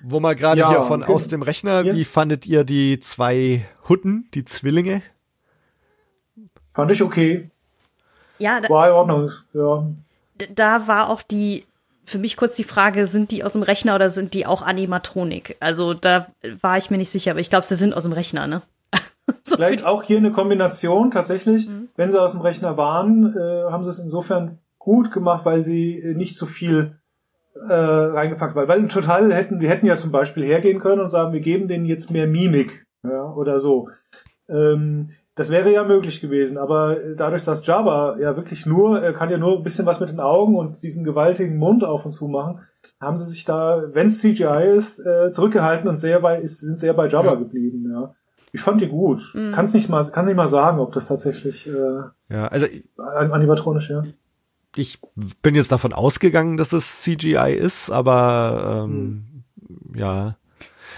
Wo 0.02 0.20
mal 0.20 0.36
gerade 0.36 0.60
Ja, 0.60 0.70
hier 0.70 0.82
von 0.82 1.02
okay. 1.02 1.12
aus 1.12 1.26
dem 1.26 1.42
Rechner, 1.42 1.84
wie 1.84 2.04
fandet 2.04 2.46
ihr 2.46 2.64
die 2.64 3.00
zwei 3.00 3.66
Hutten, 3.88 4.28
die 4.34 4.44
Zwillinge? 4.44 5.02
Fand 6.72 6.92
ich 6.92 7.02
okay. 7.02 7.50
Ja, 8.38 8.60
da, 8.60 8.68
War 8.70 8.86
in 8.88 8.92
Ordnung. 8.94 9.32
Ja. 9.52 9.84
da 10.54 10.86
war 10.86 11.10
auch 11.10 11.20
die, 11.22 11.66
für 12.06 12.18
mich 12.18 12.36
kurz 12.36 12.54
die 12.56 12.64
Frage, 12.64 13.06
sind 13.06 13.32
die 13.32 13.42
aus 13.44 13.52
dem 13.54 13.62
Rechner 13.62 13.96
oder 13.96 14.08
sind 14.08 14.32
die 14.34 14.46
auch 14.46 14.62
Animatronik? 14.62 15.56
Also 15.60 15.92
da 15.94 16.28
war 16.62 16.78
ich 16.78 16.90
mir 16.90 16.96
nicht 16.96 17.10
sicher, 17.10 17.32
aber 17.32 17.40
ich 17.40 17.50
glaube, 17.50 17.66
sie 17.66 17.76
sind 17.76 17.92
aus 17.92 18.04
dem 18.04 18.12
Rechner, 18.12 18.46
ne? 18.46 18.62
so 19.44 19.56
Vielleicht 19.56 19.84
auch 19.84 20.02
hier 20.02 20.18
eine 20.18 20.32
Kombination 20.32 21.10
tatsächlich. 21.10 21.68
Mhm. 21.68 21.88
Wenn 21.96 22.10
sie 22.10 22.20
aus 22.20 22.32
dem 22.32 22.40
Rechner 22.40 22.76
waren, 22.76 23.36
äh, 23.36 23.70
haben 23.70 23.84
sie 23.84 23.90
es 23.90 23.98
insofern 23.98 24.58
gut 24.78 25.12
gemacht, 25.12 25.44
weil 25.44 25.62
sie 25.62 25.98
äh, 25.98 26.14
nicht 26.14 26.36
zu 26.36 26.46
viel 26.46 26.96
äh, 27.54 27.72
reingepackt 27.72 28.54
haben. 28.54 28.68
Weil 28.68 28.88
total 28.88 29.32
hätten, 29.32 29.60
wir 29.60 29.68
hätten 29.68 29.86
ja 29.86 29.96
zum 29.96 30.10
Beispiel 30.12 30.44
hergehen 30.44 30.80
können 30.80 31.00
und 31.00 31.10
sagen, 31.10 31.32
wir 31.32 31.40
geben 31.40 31.68
denen 31.68 31.84
jetzt 31.84 32.10
mehr 32.10 32.26
Mimik 32.26 32.86
ja, 33.02 33.32
oder 33.32 33.60
so. 33.60 33.88
Ähm, 34.48 35.10
das 35.36 35.50
wäre 35.50 35.72
ja 35.72 35.84
möglich 35.84 36.20
gewesen, 36.20 36.58
aber 36.58 36.96
dadurch, 37.16 37.44
dass 37.44 37.66
Jabba 37.66 38.18
ja 38.18 38.36
wirklich 38.36 38.66
nur, 38.66 39.00
er 39.00 39.14
kann 39.14 39.30
ja 39.30 39.38
nur 39.38 39.56
ein 39.56 39.62
bisschen 39.62 39.86
was 39.86 40.00
mit 40.00 40.10
den 40.10 40.20
Augen 40.20 40.54
und 40.56 40.82
diesen 40.82 41.02
gewaltigen 41.04 41.56
Mund 41.56 41.82
auf 41.82 42.04
und 42.04 42.12
zu 42.12 42.28
machen, 42.28 42.60
haben 43.00 43.16
sie 43.16 43.26
sich 43.26 43.44
da, 43.46 43.82
wenn 43.92 44.08
es 44.08 44.20
CGI 44.20 44.74
ist, 44.76 44.98
äh, 45.00 45.32
zurückgehalten 45.32 45.88
und 45.88 45.96
sehr 45.96 46.20
bei, 46.20 46.38
ist, 46.40 46.60
sind 46.60 46.78
sehr 46.78 46.92
bei 46.92 47.06
Jabba 47.06 47.30
Ja. 47.30 47.34
geblieben, 47.36 47.90
ja. 47.90 48.14
Ich 48.52 48.60
fand 48.60 48.80
die 48.80 48.88
gut. 48.88 49.20
Kann's 49.52 49.72
nicht 49.74 49.88
mal, 49.88 50.04
kann 50.10 50.26
nicht 50.26 50.36
mal 50.36 50.48
sagen, 50.48 50.78
ob 50.80 50.92
das 50.92 51.06
tatsächlich 51.06 51.68
äh, 51.68 52.02
Ja, 52.28 52.48
also 52.48 52.66
an- 52.96 53.32
animatronisch, 53.32 53.90
ja. 53.90 54.02
ich 54.76 54.98
bin 55.42 55.54
jetzt 55.54 55.72
davon 55.72 55.92
ausgegangen, 55.92 56.56
dass 56.56 56.72
es 56.72 57.02
CGI 57.02 57.54
ist, 57.54 57.90
aber 57.90 58.84
ähm, 58.84 59.44
ja. 59.94 60.36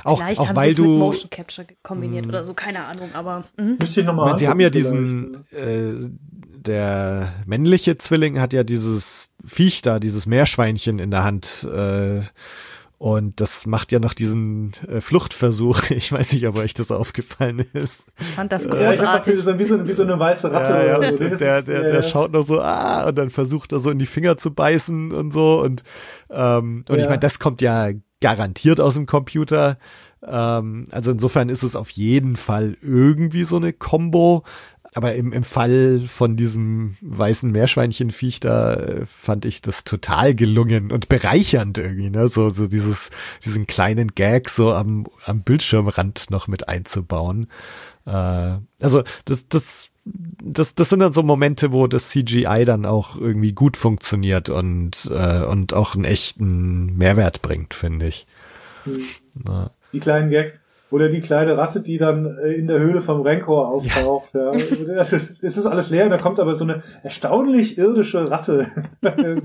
Auch, 0.04 0.18
Vielleicht 0.18 0.40
auch 0.40 0.48
haben 0.48 0.56
weil 0.56 0.70
es 0.70 0.78
mit 0.78 0.86
du, 0.86 0.98
Motion 0.98 1.30
Capture 1.30 1.66
kombiniert 1.82 2.26
oder 2.26 2.42
so, 2.44 2.54
keine 2.54 2.86
Ahnung, 2.86 3.10
aber 3.12 3.44
mhm. 3.58 3.76
Müsste 3.78 4.00
ich 4.00 4.06
nochmal 4.06 4.36
sie 4.38 4.48
haben 4.48 4.58
ja 4.60 4.70
diesen, 4.70 5.44
äh, 5.52 6.08
der 6.56 7.32
männliche 7.46 7.98
Zwilling 7.98 8.40
hat 8.40 8.52
ja 8.52 8.64
dieses 8.64 9.32
Viech 9.44 9.82
da, 9.82 9.98
dieses 10.00 10.26
Meerschweinchen 10.26 10.98
in 10.98 11.10
der 11.10 11.24
Hand, 11.24 11.64
äh, 11.70 12.22
und 13.02 13.40
das 13.40 13.66
macht 13.66 13.90
ja 13.90 13.98
noch 13.98 14.14
diesen 14.14 14.74
äh, 14.86 15.00
Fluchtversuch. 15.00 15.82
Ich 15.90 16.12
weiß 16.12 16.34
nicht, 16.34 16.46
ob 16.46 16.56
euch 16.56 16.72
das 16.72 16.92
aufgefallen 16.92 17.64
ist. 17.72 18.06
ich 18.20 18.26
fand 18.28 18.52
das 18.52 18.66
Ja, 18.66 18.74
ich 18.74 18.78
das 18.78 19.00
wie, 19.00 19.02
großartig. 19.02 19.40
so, 19.42 19.58
wie, 19.58 19.64
so, 19.64 19.88
wie 19.88 19.92
so 19.92 20.02
eine 20.04 20.16
weiße 20.20 20.52
Ratte. 20.52 20.70
Ja, 20.70 20.84
ja, 20.84 20.98
oder 20.98 21.08
und 21.08 21.18
so. 21.18 21.24
der, 21.24 21.36
der, 21.36 21.62
der, 21.62 21.84
äh, 21.84 21.92
der 21.94 22.02
schaut 22.04 22.30
noch 22.32 22.44
so, 22.46 22.60
ah, 22.60 23.08
und 23.08 23.18
dann 23.18 23.30
versucht 23.30 23.72
er 23.72 23.80
so 23.80 23.90
in 23.90 23.98
die 23.98 24.06
Finger 24.06 24.36
zu 24.38 24.54
beißen 24.54 25.10
und 25.10 25.32
so. 25.32 25.60
Und, 25.62 25.82
ähm, 26.30 26.84
und 26.88 26.96
Ja. 26.96 27.02
ich 27.02 27.08
meine, 27.08 27.18
das 27.18 27.40
kommt 27.40 27.60
ja 27.60 27.88
garantiert 28.20 28.78
aus 28.78 28.94
dem 28.94 29.06
Computer. 29.06 29.78
Ähm, 30.24 30.84
also 30.92 31.10
insofern 31.10 31.48
ist 31.48 31.64
es 31.64 31.74
auf 31.74 31.90
jeden 31.90 32.36
Fall 32.36 32.76
irgendwie 32.80 33.42
so 33.42 33.56
eine 33.56 33.72
Combo. 33.72 34.44
Aber 34.94 35.14
im, 35.14 35.32
im 35.32 35.44
Fall 35.44 36.02
von 36.06 36.36
diesem 36.36 36.96
weißen 37.00 37.50
Meerschweinchenviech, 37.50 38.40
da 38.40 38.74
äh, 38.74 39.06
fand 39.06 39.46
ich 39.46 39.62
das 39.62 39.84
total 39.84 40.34
gelungen 40.34 40.92
und 40.92 41.08
bereichernd 41.08 41.78
irgendwie, 41.78 42.10
ne? 42.10 42.28
So, 42.28 42.50
so 42.50 42.66
dieses, 42.66 43.08
diesen 43.42 43.66
kleinen 43.66 44.08
Gag 44.08 44.50
so 44.50 44.74
am, 44.74 45.06
am 45.24 45.42
Bildschirmrand 45.42 46.30
noch 46.30 46.46
mit 46.46 46.68
einzubauen. 46.68 47.48
Äh, 48.04 48.58
also 48.80 49.02
das, 49.24 49.48
das, 49.48 49.88
das, 50.04 50.74
das 50.74 50.88
sind 50.90 50.98
dann 50.98 51.14
so 51.14 51.22
Momente, 51.22 51.72
wo 51.72 51.86
das 51.86 52.10
CGI 52.10 52.64
dann 52.66 52.84
auch 52.84 53.16
irgendwie 53.16 53.52
gut 53.52 53.78
funktioniert 53.78 54.50
und, 54.50 55.10
äh, 55.10 55.44
und 55.44 55.72
auch 55.72 55.94
einen 55.94 56.04
echten 56.04 56.96
Mehrwert 56.98 57.40
bringt, 57.40 57.72
finde 57.72 58.08
ich. 58.08 58.26
Na. 59.34 59.70
die 59.92 60.00
kleinen 60.00 60.28
Gags. 60.28 60.61
Oder 60.92 61.08
die 61.08 61.22
kleine 61.22 61.56
Ratte, 61.56 61.80
die 61.80 61.96
dann 61.96 62.26
äh, 62.26 62.52
in 62.52 62.66
der 62.66 62.78
Höhle 62.78 63.00
vom 63.00 63.22
Renkor 63.22 63.68
auftaucht. 63.68 64.34
Ja. 64.34 64.52
Das, 64.94 65.12
ist, 65.14 65.42
das 65.42 65.56
ist 65.56 65.64
alles 65.64 65.88
leer, 65.88 66.04
und 66.04 66.10
da 66.10 66.18
kommt 66.18 66.38
aber 66.38 66.54
so 66.54 66.64
eine 66.64 66.82
erstaunlich 67.02 67.78
irdische 67.78 68.30
Ratte. 68.30 68.70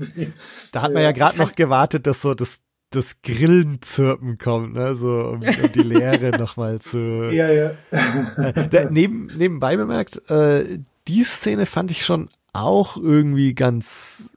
Da 0.72 0.82
hat 0.82 0.92
man 0.92 1.02
ja 1.02 1.12
gerade 1.12 1.38
noch 1.38 1.54
gewartet, 1.54 2.06
dass 2.06 2.20
so 2.20 2.34
das, 2.34 2.60
das 2.90 3.22
Grillenzirpen 3.22 4.36
kommt, 4.36 4.74
ne? 4.74 4.94
So 4.94 5.08
um, 5.08 5.40
um 5.40 5.72
die 5.74 5.82
Leere 5.82 6.38
nochmal 6.38 6.80
zu. 6.80 6.98
ja, 7.32 7.48
ja. 7.48 7.70
Äh, 7.90 8.68
da, 8.68 8.90
neben, 8.90 9.28
nebenbei 9.36 9.76
bemerkt, 9.76 10.30
äh, 10.30 10.78
die 11.06 11.22
Szene 11.22 11.66
fand 11.66 11.90
ich 11.90 12.04
schon 12.04 12.28
auch 12.52 12.96
irgendwie 12.96 13.54
ganz 13.54 14.36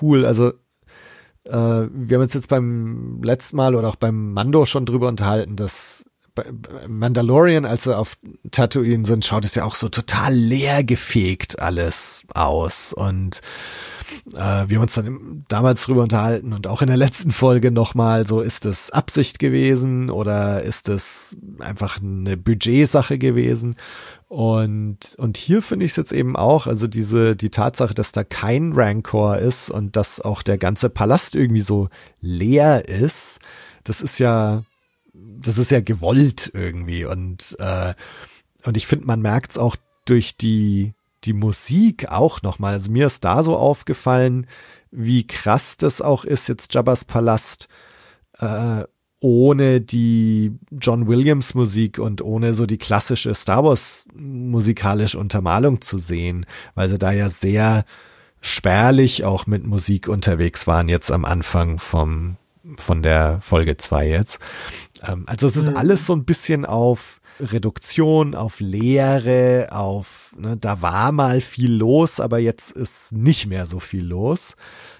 cool. 0.00 0.26
Also 0.26 0.52
äh, 1.44 1.52
wir 1.52 2.16
haben 2.16 2.22
uns 2.22 2.34
jetzt 2.34 2.48
beim 2.48 3.22
letzten 3.22 3.56
Mal 3.56 3.74
oder 3.74 3.88
auch 3.88 3.96
beim 3.96 4.32
Mando 4.32 4.66
schon 4.66 4.86
drüber 4.86 5.08
unterhalten, 5.08 5.56
dass 5.56 6.04
Mandalorian, 6.88 7.64
als 7.64 7.84
sie 7.84 7.96
auf 7.96 8.16
Tatooine 8.50 9.04
sind, 9.04 9.24
schaut 9.24 9.44
es 9.44 9.54
ja 9.54 9.64
auch 9.64 9.74
so 9.74 9.88
total 9.88 10.34
leer 10.34 10.84
gefegt 10.84 11.60
alles 11.60 12.24
aus 12.34 12.92
und 12.92 13.40
äh, 14.34 14.68
wir 14.68 14.76
haben 14.76 14.82
uns 14.82 14.94
dann 14.94 15.44
damals 15.48 15.84
drüber 15.84 16.02
unterhalten 16.02 16.52
und 16.52 16.66
auch 16.66 16.82
in 16.82 16.88
der 16.88 16.96
letzten 16.96 17.30
Folge 17.30 17.70
nochmal 17.70 18.26
so, 18.26 18.40
ist 18.40 18.66
es 18.66 18.90
Absicht 18.90 19.38
gewesen 19.38 20.10
oder 20.10 20.62
ist 20.62 20.88
es 20.88 21.36
einfach 21.58 22.00
eine 22.00 22.36
Budgetsache 22.36 23.18
gewesen? 23.18 23.76
Und, 24.28 25.16
und 25.18 25.36
hier 25.36 25.60
finde 25.60 25.84
ich 25.84 25.92
es 25.92 25.96
jetzt 25.96 26.12
eben 26.12 26.36
auch, 26.36 26.68
also 26.68 26.86
diese, 26.86 27.34
die 27.34 27.50
Tatsache, 27.50 27.94
dass 27.94 28.12
da 28.12 28.22
kein 28.22 28.72
Rancor 28.72 29.38
ist 29.38 29.70
und 29.70 29.96
dass 29.96 30.20
auch 30.20 30.42
der 30.42 30.56
ganze 30.56 30.88
Palast 30.88 31.34
irgendwie 31.34 31.62
so 31.62 31.88
leer 32.20 32.88
ist, 32.88 33.40
das 33.82 34.00
ist 34.00 34.20
ja, 34.20 34.62
das 35.12 35.58
ist 35.58 35.70
ja 35.70 35.80
gewollt 35.80 36.50
irgendwie 36.54 37.04
und, 37.04 37.56
äh, 37.58 37.94
und 38.64 38.76
ich 38.76 38.86
finde, 38.86 39.06
man 39.06 39.20
merkt 39.20 39.52
es 39.52 39.58
auch 39.58 39.76
durch 40.04 40.36
die, 40.36 40.94
die 41.24 41.32
Musik 41.32 42.08
auch 42.10 42.42
nochmal. 42.42 42.74
Also 42.74 42.90
mir 42.90 43.06
ist 43.06 43.24
da 43.24 43.42
so 43.42 43.56
aufgefallen, 43.56 44.46
wie 44.90 45.26
krass 45.26 45.76
das 45.76 46.00
auch 46.00 46.24
ist, 46.24 46.48
jetzt 46.48 46.74
Jabba's 46.74 47.04
Palast, 47.04 47.68
äh, 48.38 48.84
ohne 49.20 49.80
die 49.82 50.58
John 50.70 51.06
Williams 51.06 51.54
Musik 51.54 51.98
und 51.98 52.22
ohne 52.22 52.54
so 52.54 52.64
die 52.64 52.78
klassische 52.78 53.34
Star 53.34 53.64
Wars 53.64 54.08
musikalische 54.14 55.18
Untermalung 55.18 55.82
zu 55.82 55.98
sehen, 55.98 56.46
weil 56.74 56.88
sie 56.88 56.98
da 56.98 57.12
ja 57.12 57.28
sehr 57.28 57.84
spärlich 58.40 59.24
auch 59.24 59.46
mit 59.46 59.66
Musik 59.66 60.08
unterwegs 60.08 60.66
waren 60.66 60.88
jetzt 60.88 61.10
am 61.10 61.26
Anfang 61.26 61.78
vom, 61.78 62.36
von 62.76 63.02
der 63.02 63.40
Folge 63.42 63.76
zwei 63.76 64.08
jetzt. 64.08 64.38
Ähm, 65.06 65.24
also 65.26 65.46
es 65.46 65.56
ist 65.56 65.70
mhm. 65.70 65.76
alles 65.76 66.06
so 66.06 66.14
ein 66.14 66.24
bisschen 66.24 66.64
auf 66.64 67.20
Reduktion, 67.40 68.34
auf 68.34 68.60
Leere, 68.60 69.68
auf, 69.70 70.34
ne, 70.38 70.56
da 70.56 70.82
war 70.82 71.12
mal 71.12 71.40
viel 71.40 71.72
los, 71.72 72.20
aber 72.20 72.38
jetzt 72.38 72.72
ist 72.72 73.12
nicht 73.12 73.46
mehr 73.46 73.66
so 73.66 73.80
viel 73.80 74.04
los. 74.04 74.56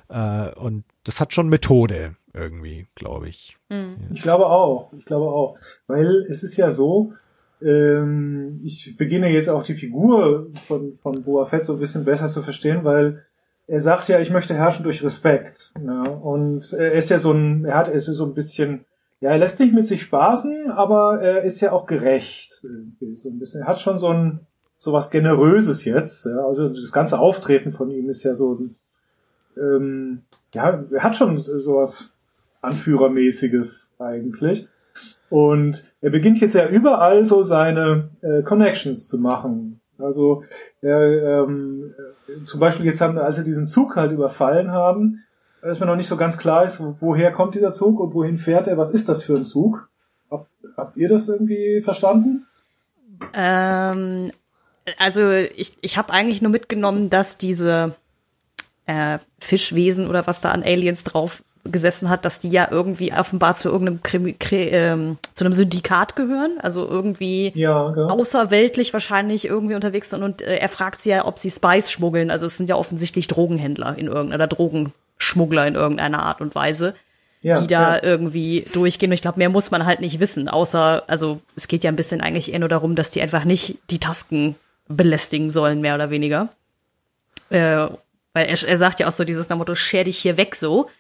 Äh, 0.09 0.51
und 0.55 0.85
das 1.05 1.21
hat 1.21 1.35
schon 1.35 1.49
Methode 1.49 2.17
irgendwie, 2.33 2.87
glaube 2.95 3.29
ich. 3.29 3.57
Mhm. 3.69 3.97
Ich 4.13 4.23
glaube 4.23 4.47
auch, 4.47 4.93
ich 4.93 5.05
glaube 5.05 5.27
auch. 5.27 5.57
Weil 5.87 6.25
es 6.29 6.43
ist 6.43 6.57
ja 6.57 6.71
so, 6.71 7.13
ähm, 7.63 8.61
ich 8.63 8.97
beginne 8.97 9.31
jetzt 9.31 9.49
auch 9.49 9.63
die 9.63 9.75
Figur 9.75 10.51
von, 10.67 10.95
von 11.03 11.23
Boa 11.23 11.45
Fett 11.45 11.65
so 11.65 11.75
ein 11.75 11.79
bisschen 11.79 12.05
besser 12.05 12.29
zu 12.29 12.43
verstehen, 12.43 12.85
weil 12.85 13.25
er 13.67 13.81
sagt 13.81 14.09
ja, 14.09 14.19
ich 14.19 14.31
möchte 14.31 14.55
herrschen 14.55 14.83
durch 14.83 15.03
Respekt. 15.03 15.73
Ja, 15.85 16.03
und 16.03 16.73
er 16.73 16.93
ist 16.93 17.11
ja 17.11 17.19
so 17.19 17.33
ein, 17.33 17.65
er 17.65 17.77
hat, 17.77 17.89
er 17.89 17.95
ist 17.95 18.07
so 18.07 18.25
ein 18.25 18.35
bisschen 18.35 18.85
ja, 19.21 19.31
er 19.31 19.39
lässt 19.39 19.61
nicht 19.61 19.75
mit 19.75 19.87
sich 19.87 20.03
spaßen, 20.03 20.71
aber 20.71 21.21
er 21.21 21.43
ist 21.43 21.61
ja 21.61 21.73
auch 21.73 21.87
gerecht. 21.87 22.63
So 23.15 23.29
ein 23.29 23.39
bisschen. 23.39 23.63
Er 23.63 23.69
hat 23.69 23.81
schon 23.81 23.99
so 23.99 24.09
ein 24.09 24.47
so 24.79 24.95
was 24.95 25.11
Generöses 25.11 25.85
jetzt. 25.85 26.25
Ja? 26.25 26.47
Also 26.47 26.71
das 26.71 26.91
ganze 26.91 27.19
Auftreten 27.19 27.71
von 27.71 27.91
ihm 27.91 28.09
ist 28.09 28.23
ja 28.23 28.35
so 28.35 28.59
ähm, 29.57 30.23
ja, 30.55 30.85
er 30.91 31.03
hat 31.03 31.17
schon 31.17 31.39
sowas 31.39 32.11
Anführermäßiges 32.63 33.93
eigentlich. 33.99 34.69
Und 35.29 35.85
er 36.01 36.11
beginnt 36.11 36.41
jetzt 36.41 36.55
ja 36.55 36.69
überall 36.69 37.25
so 37.25 37.43
seine 37.43 38.11
äh, 38.21 38.43
Connections 38.43 39.07
zu 39.07 39.19
machen. 39.19 39.81
Also 39.99 40.45
er, 40.81 41.45
ähm, 41.45 41.95
zum 42.47 42.59
Beispiel 42.59 42.87
jetzt 42.87 43.01
haben, 43.01 43.19
als 43.19 43.37
sie 43.37 43.45
diesen 43.45 43.67
Zug 43.67 43.97
halt 43.97 44.13
überfallen 44.13 44.73
haben, 44.73 45.25
dass 45.63 45.81
mir 45.81 45.87
noch 45.87 45.97
nicht 45.97 46.09
so 46.09 46.17
ganz 46.17 46.39
klar 46.39 46.65
ist, 46.65 46.81
woher 47.01 47.33
kommt 47.33 47.55
dieser 47.55 47.73
Zug 47.73 48.01
und 48.01 48.15
wohin 48.15 48.39
fährt 48.39 48.67
er, 48.67 48.79
was 48.79 48.91
ist 48.91 49.09
das 49.09 49.23
für 49.23 49.35
ein 49.35 49.45
Zug? 49.45 49.89
Hab, 50.31 50.47
habt 50.77 50.97
ihr 50.97 51.09
das 51.09 51.29
irgendwie 51.29 51.83
verstanden? 51.83 52.47
Ähm, 53.35 54.31
also 54.99 55.31
ich, 55.31 55.77
ich 55.81 55.97
habe 55.97 56.13
eigentlich 56.13 56.43
nur 56.43 56.51
mitgenommen, 56.51 57.11
dass 57.11 57.37
diese 57.37 57.95
äh, 58.87 59.19
Fischwesen 59.39 60.09
oder 60.09 60.27
was 60.27 60.41
da 60.41 60.51
an 60.51 60.63
Aliens 60.63 61.05
drauf 61.05 61.43
gesessen 61.65 62.09
hat, 62.09 62.25
dass 62.25 62.41
die 62.41 62.49
ja 62.49 62.69
irgendwie 62.71 63.13
offenbar 63.13 63.55
zu 63.55 63.69
irgendeinem 63.69 64.03
Krimi, 64.03 64.37
ähm, 64.51 65.19
zu 65.35 65.45
einem 65.45 65.53
Syndikat 65.53 66.17
gehören, 66.17 66.53
also 66.61 66.89
irgendwie 66.89 67.53
ja, 67.55 67.95
ja. 67.95 68.07
außerweltlich 68.07 68.95
wahrscheinlich 68.95 69.47
irgendwie 69.47 69.75
unterwegs 69.75 70.09
sind 70.09 70.23
und 70.23 70.41
äh, 70.41 70.57
er 70.57 70.69
fragt 70.71 71.03
sie 71.03 71.11
ja, 71.11 71.27
ob 71.27 71.39
sie 71.39 71.51
Spice 71.51 71.93
schmuggeln. 71.93 72.31
Also 72.31 72.47
es 72.47 72.57
sind 72.57 72.71
ja 72.71 72.77
offensichtlich 72.77 73.29
Drogenhändler 73.29 73.97
in 73.99 74.07
irgendeiner 74.07 74.47
Drogen 74.47 74.95
Schmuggler 75.21 75.67
in 75.67 75.75
irgendeiner 75.75 76.23
Art 76.23 76.41
und 76.41 76.55
Weise, 76.55 76.95
ja, 77.43 77.61
die 77.61 77.67
da 77.67 77.97
ja. 77.97 78.03
irgendwie 78.03 78.67
durchgehen. 78.73 79.11
Und 79.11 79.15
ich 79.15 79.23
glaube, 79.23 79.39
mehr 79.39 79.51
muss 79.51 79.71
man 79.71 79.87
halt 79.87 80.01
nicht 80.01 80.19
wissen, 80.19 80.49
außer, 80.49 81.05
also 81.07 81.41
es 81.57 81.69
geht 81.69 81.85
ja 81.85 81.91
ein 81.91 81.97
bisschen 81.97 82.21
eigentlich 82.21 82.53
eher 82.53 82.59
nur 82.59 82.69
darum, 82.69 82.97
dass 82.97 83.11
die 83.11 83.23
einfach 83.23 83.45
nicht 83.45 83.79
die 83.91 83.99
Tasken 83.99 84.57
belästigen 84.89 85.51
sollen, 85.51 85.81
mehr 85.81 85.95
oder 85.95 86.11
weniger. 86.11 86.49
Äh, 87.51 87.89
weil 88.33 88.47
er, 88.47 88.63
er 88.63 88.79
sagt 88.79 89.01
ja 89.01 89.09
auch 89.09 89.13
so 89.13 89.25
dieses 89.25 89.49
nach 89.49 89.57
Motto, 89.57 89.75
scher 89.75 90.05
dich 90.05 90.19
hier 90.19 90.37
weg 90.37 90.55
so. 90.57 90.91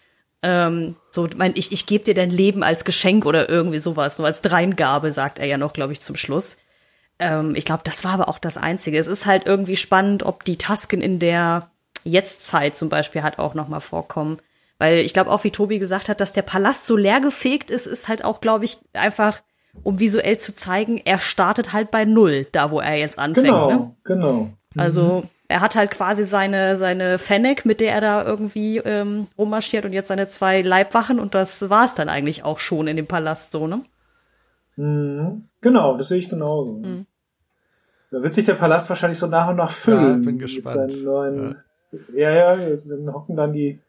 Ähm, 0.42 0.96
so, 1.10 1.28
mein, 1.36 1.52
ich, 1.54 1.72
ich 1.72 1.86
gebe 1.86 2.04
dir 2.04 2.14
dein 2.14 2.30
Leben 2.30 2.62
als 2.62 2.84
Geschenk 2.84 3.26
oder 3.26 3.48
irgendwie 3.48 3.78
sowas, 3.78 4.18
nur 4.18 4.26
als 4.26 4.40
Dreingabe, 4.40 5.12
sagt 5.12 5.38
er 5.38 5.46
ja 5.46 5.58
noch, 5.58 5.72
glaube 5.72 5.92
ich, 5.92 6.00
zum 6.00 6.16
Schluss. 6.16 6.56
Ähm, 7.18 7.54
ich 7.54 7.64
glaube, 7.64 7.82
das 7.84 8.04
war 8.04 8.12
aber 8.12 8.28
auch 8.28 8.38
das 8.38 8.56
Einzige. 8.56 8.98
Es 8.98 9.06
ist 9.06 9.26
halt 9.26 9.46
irgendwie 9.46 9.76
spannend, 9.76 10.22
ob 10.22 10.44
die 10.44 10.56
Tasken 10.56 11.02
in 11.02 11.18
der 11.18 11.70
Jetztzeit 12.04 12.76
zum 12.76 12.88
Beispiel 12.88 13.22
halt 13.22 13.38
auch 13.38 13.54
nochmal 13.54 13.80
vorkommen. 13.80 14.38
Weil 14.78 14.98
ich 14.98 15.12
glaube 15.12 15.30
auch, 15.30 15.44
wie 15.44 15.50
Tobi 15.50 15.78
gesagt 15.78 16.08
hat, 16.08 16.20
dass 16.20 16.32
der 16.32 16.42
Palast 16.42 16.86
so 16.86 16.96
leer 16.96 17.20
gefegt 17.20 17.70
ist, 17.70 17.86
ist 17.86 18.08
halt 18.08 18.24
auch, 18.24 18.40
glaube 18.40 18.64
ich, 18.64 18.78
einfach, 18.94 19.42
um 19.82 19.98
visuell 20.00 20.38
zu 20.38 20.54
zeigen, 20.54 20.96
er 21.04 21.18
startet 21.18 21.74
halt 21.74 21.90
bei 21.90 22.06
Null, 22.06 22.46
da 22.52 22.70
wo 22.70 22.80
er 22.80 22.96
jetzt 22.96 23.18
anfängt. 23.18 23.46
Genau, 23.46 23.70
ne? 23.70 23.96
genau. 24.04 24.32
Mhm. 24.74 24.80
Also 24.80 25.24
er 25.48 25.60
hat 25.60 25.76
halt 25.76 25.90
quasi 25.90 26.24
seine, 26.24 26.76
seine 26.76 27.18
Fennec, 27.18 27.66
mit 27.66 27.80
der 27.80 27.92
er 27.92 28.00
da 28.00 28.24
irgendwie 28.24 28.78
ähm, 28.78 29.26
rummarschiert 29.36 29.84
und 29.84 29.92
jetzt 29.92 30.08
seine 30.08 30.28
zwei 30.28 30.62
Leibwachen 30.62 31.20
und 31.20 31.34
das 31.34 31.68
war 31.68 31.84
es 31.84 31.94
dann 31.94 32.08
eigentlich 32.08 32.44
auch 32.44 32.58
schon 32.58 32.86
in 32.86 32.96
dem 32.96 33.06
Palast 33.06 33.50
so, 33.50 33.66
ne? 33.66 33.82
Mhm. 34.76 35.48
Genau, 35.60 35.96
das 35.98 36.08
sehe 36.08 36.18
ich 36.18 36.30
genauso. 36.30 36.72
Mhm. 36.72 37.06
Da 38.10 38.22
wird 38.22 38.32
sich 38.32 38.44
der 38.44 38.54
Palast 38.54 38.88
wahrscheinlich 38.88 39.18
so 39.18 39.26
nach 39.26 39.48
und 39.48 39.56
nach 39.56 39.70
füllen. 39.70 40.22
Ja, 40.22 40.26
bin 40.30 40.38
gespannt. 40.38 40.86
Mit 40.86 40.90
seinen 40.90 41.04
neuen 41.04 41.50
ja. 41.50 41.56
Ja, 42.14 42.30
ja, 42.30 42.56
dann 42.56 43.12
hocken 43.12 43.36
dann 43.36 43.52
die, 43.52 43.80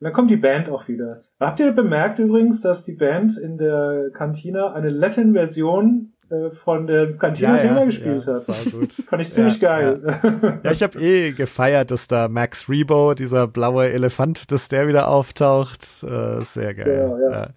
dann 0.00 0.12
kommt 0.12 0.30
die 0.30 0.36
Band 0.36 0.68
auch 0.68 0.88
wieder. 0.88 1.22
Habt 1.38 1.60
ihr 1.60 1.72
bemerkt 1.72 2.18
übrigens, 2.18 2.60
dass 2.60 2.84
die 2.84 2.94
Band 2.94 3.36
in 3.36 3.58
der 3.58 4.10
Kantina 4.12 4.72
eine 4.72 4.90
Latin-Version 4.90 6.12
äh, 6.30 6.50
von 6.50 6.86
der 6.86 7.12
Cantina-Thema 7.12 7.74
ja, 7.74 7.78
ja, 7.78 7.84
gespielt 7.84 8.26
ja, 8.26 8.34
hat. 8.34 8.70
Gut. 8.70 8.92
Fand 9.06 9.22
ich 9.22 9.30
ziemlich 9.30 9.60
geil. 9.60 10.00
Ja, 10.22 10.60
ja 10.64 10.70
ich 10.70 10.82
habe 10.82 10.98
eh 11.00 11.32
gefeiert, 11.32 11.90
dass 11.90 12.08
da 12.08 12.28
Max 12.28 12.68
Rebo, 12.68 13.14
dieser 13.14 13.46
blaue 13.46 13.90
Elefant, 13.90 14.50
dass 14.52 14.68
der 14.68 14.86
wieder 14.86 15.08
auftaucht. 15.08 15.82
Äh, 16.02 16.42
sehr 16.42 16.74
geil. 16.74 17.18
Ja, 17.20 17.30
ja. 17.30 17.48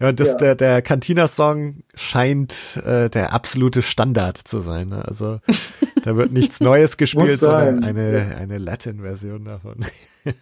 Ja, 0.00 0.08
und 0.08 0.18
das, 0.18 0.28
ja. 0.28 0.34
der, 0.34 0.54
der 0.56 0.82
Cantina-Song 0.82 1.84
scheint 1.94 2.80
äh, 2.84 3.08
der 3.08 3.32
absolute 3.32 3.80
Standard 3.80 4.36
zu 4.38 4.60
sein. 4.60 4.88
Ne? 4.88 5.04
Also 5.06 5.40
da 6.04 6.16
wird 6.16 6.32
nichts 6.32 6.60
Neues 6.60 6.98
gespielt, 6.98 7.38
sondern 7.38 7.82
eine, 7.82 8.36
eine 8.38 8.58
Latin-Version 8.58 9.46
davon. 9.46 9.86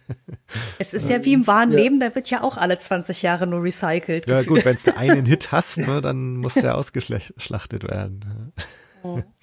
es 0.77 0.93
ist 0.93 1.09
ja 1.09 1.23
wie 1.23 1.31
im 1.31 1.47
wahren 1.47 1.71
ja. 1.71 1.77
Leben, 1.77 2.01
da 2.01 2.13
wird 2.15 2.29
ja 2.29 2.43
auch 2.43 2.57
alle 2.57 2.77
20 2.77 3.21
Jahre 3.21 3.47
nur 3.47 3.63
recycelt. 3.63 4.27
Ja 4.27 4.43
gut, 4.43 4.65
wenn 4.65 4.75
du 4.83 4.97
einen 4.97 5.25
Hit 5.25 5.51
hast, 5.53 5.77
ne, 5.77 6.01
dann 6.01 6.35
muss 6.35 6.55
der 6.55 6.77
ausgeschlachtet 6.77 7.85
werden. 7.85 8.51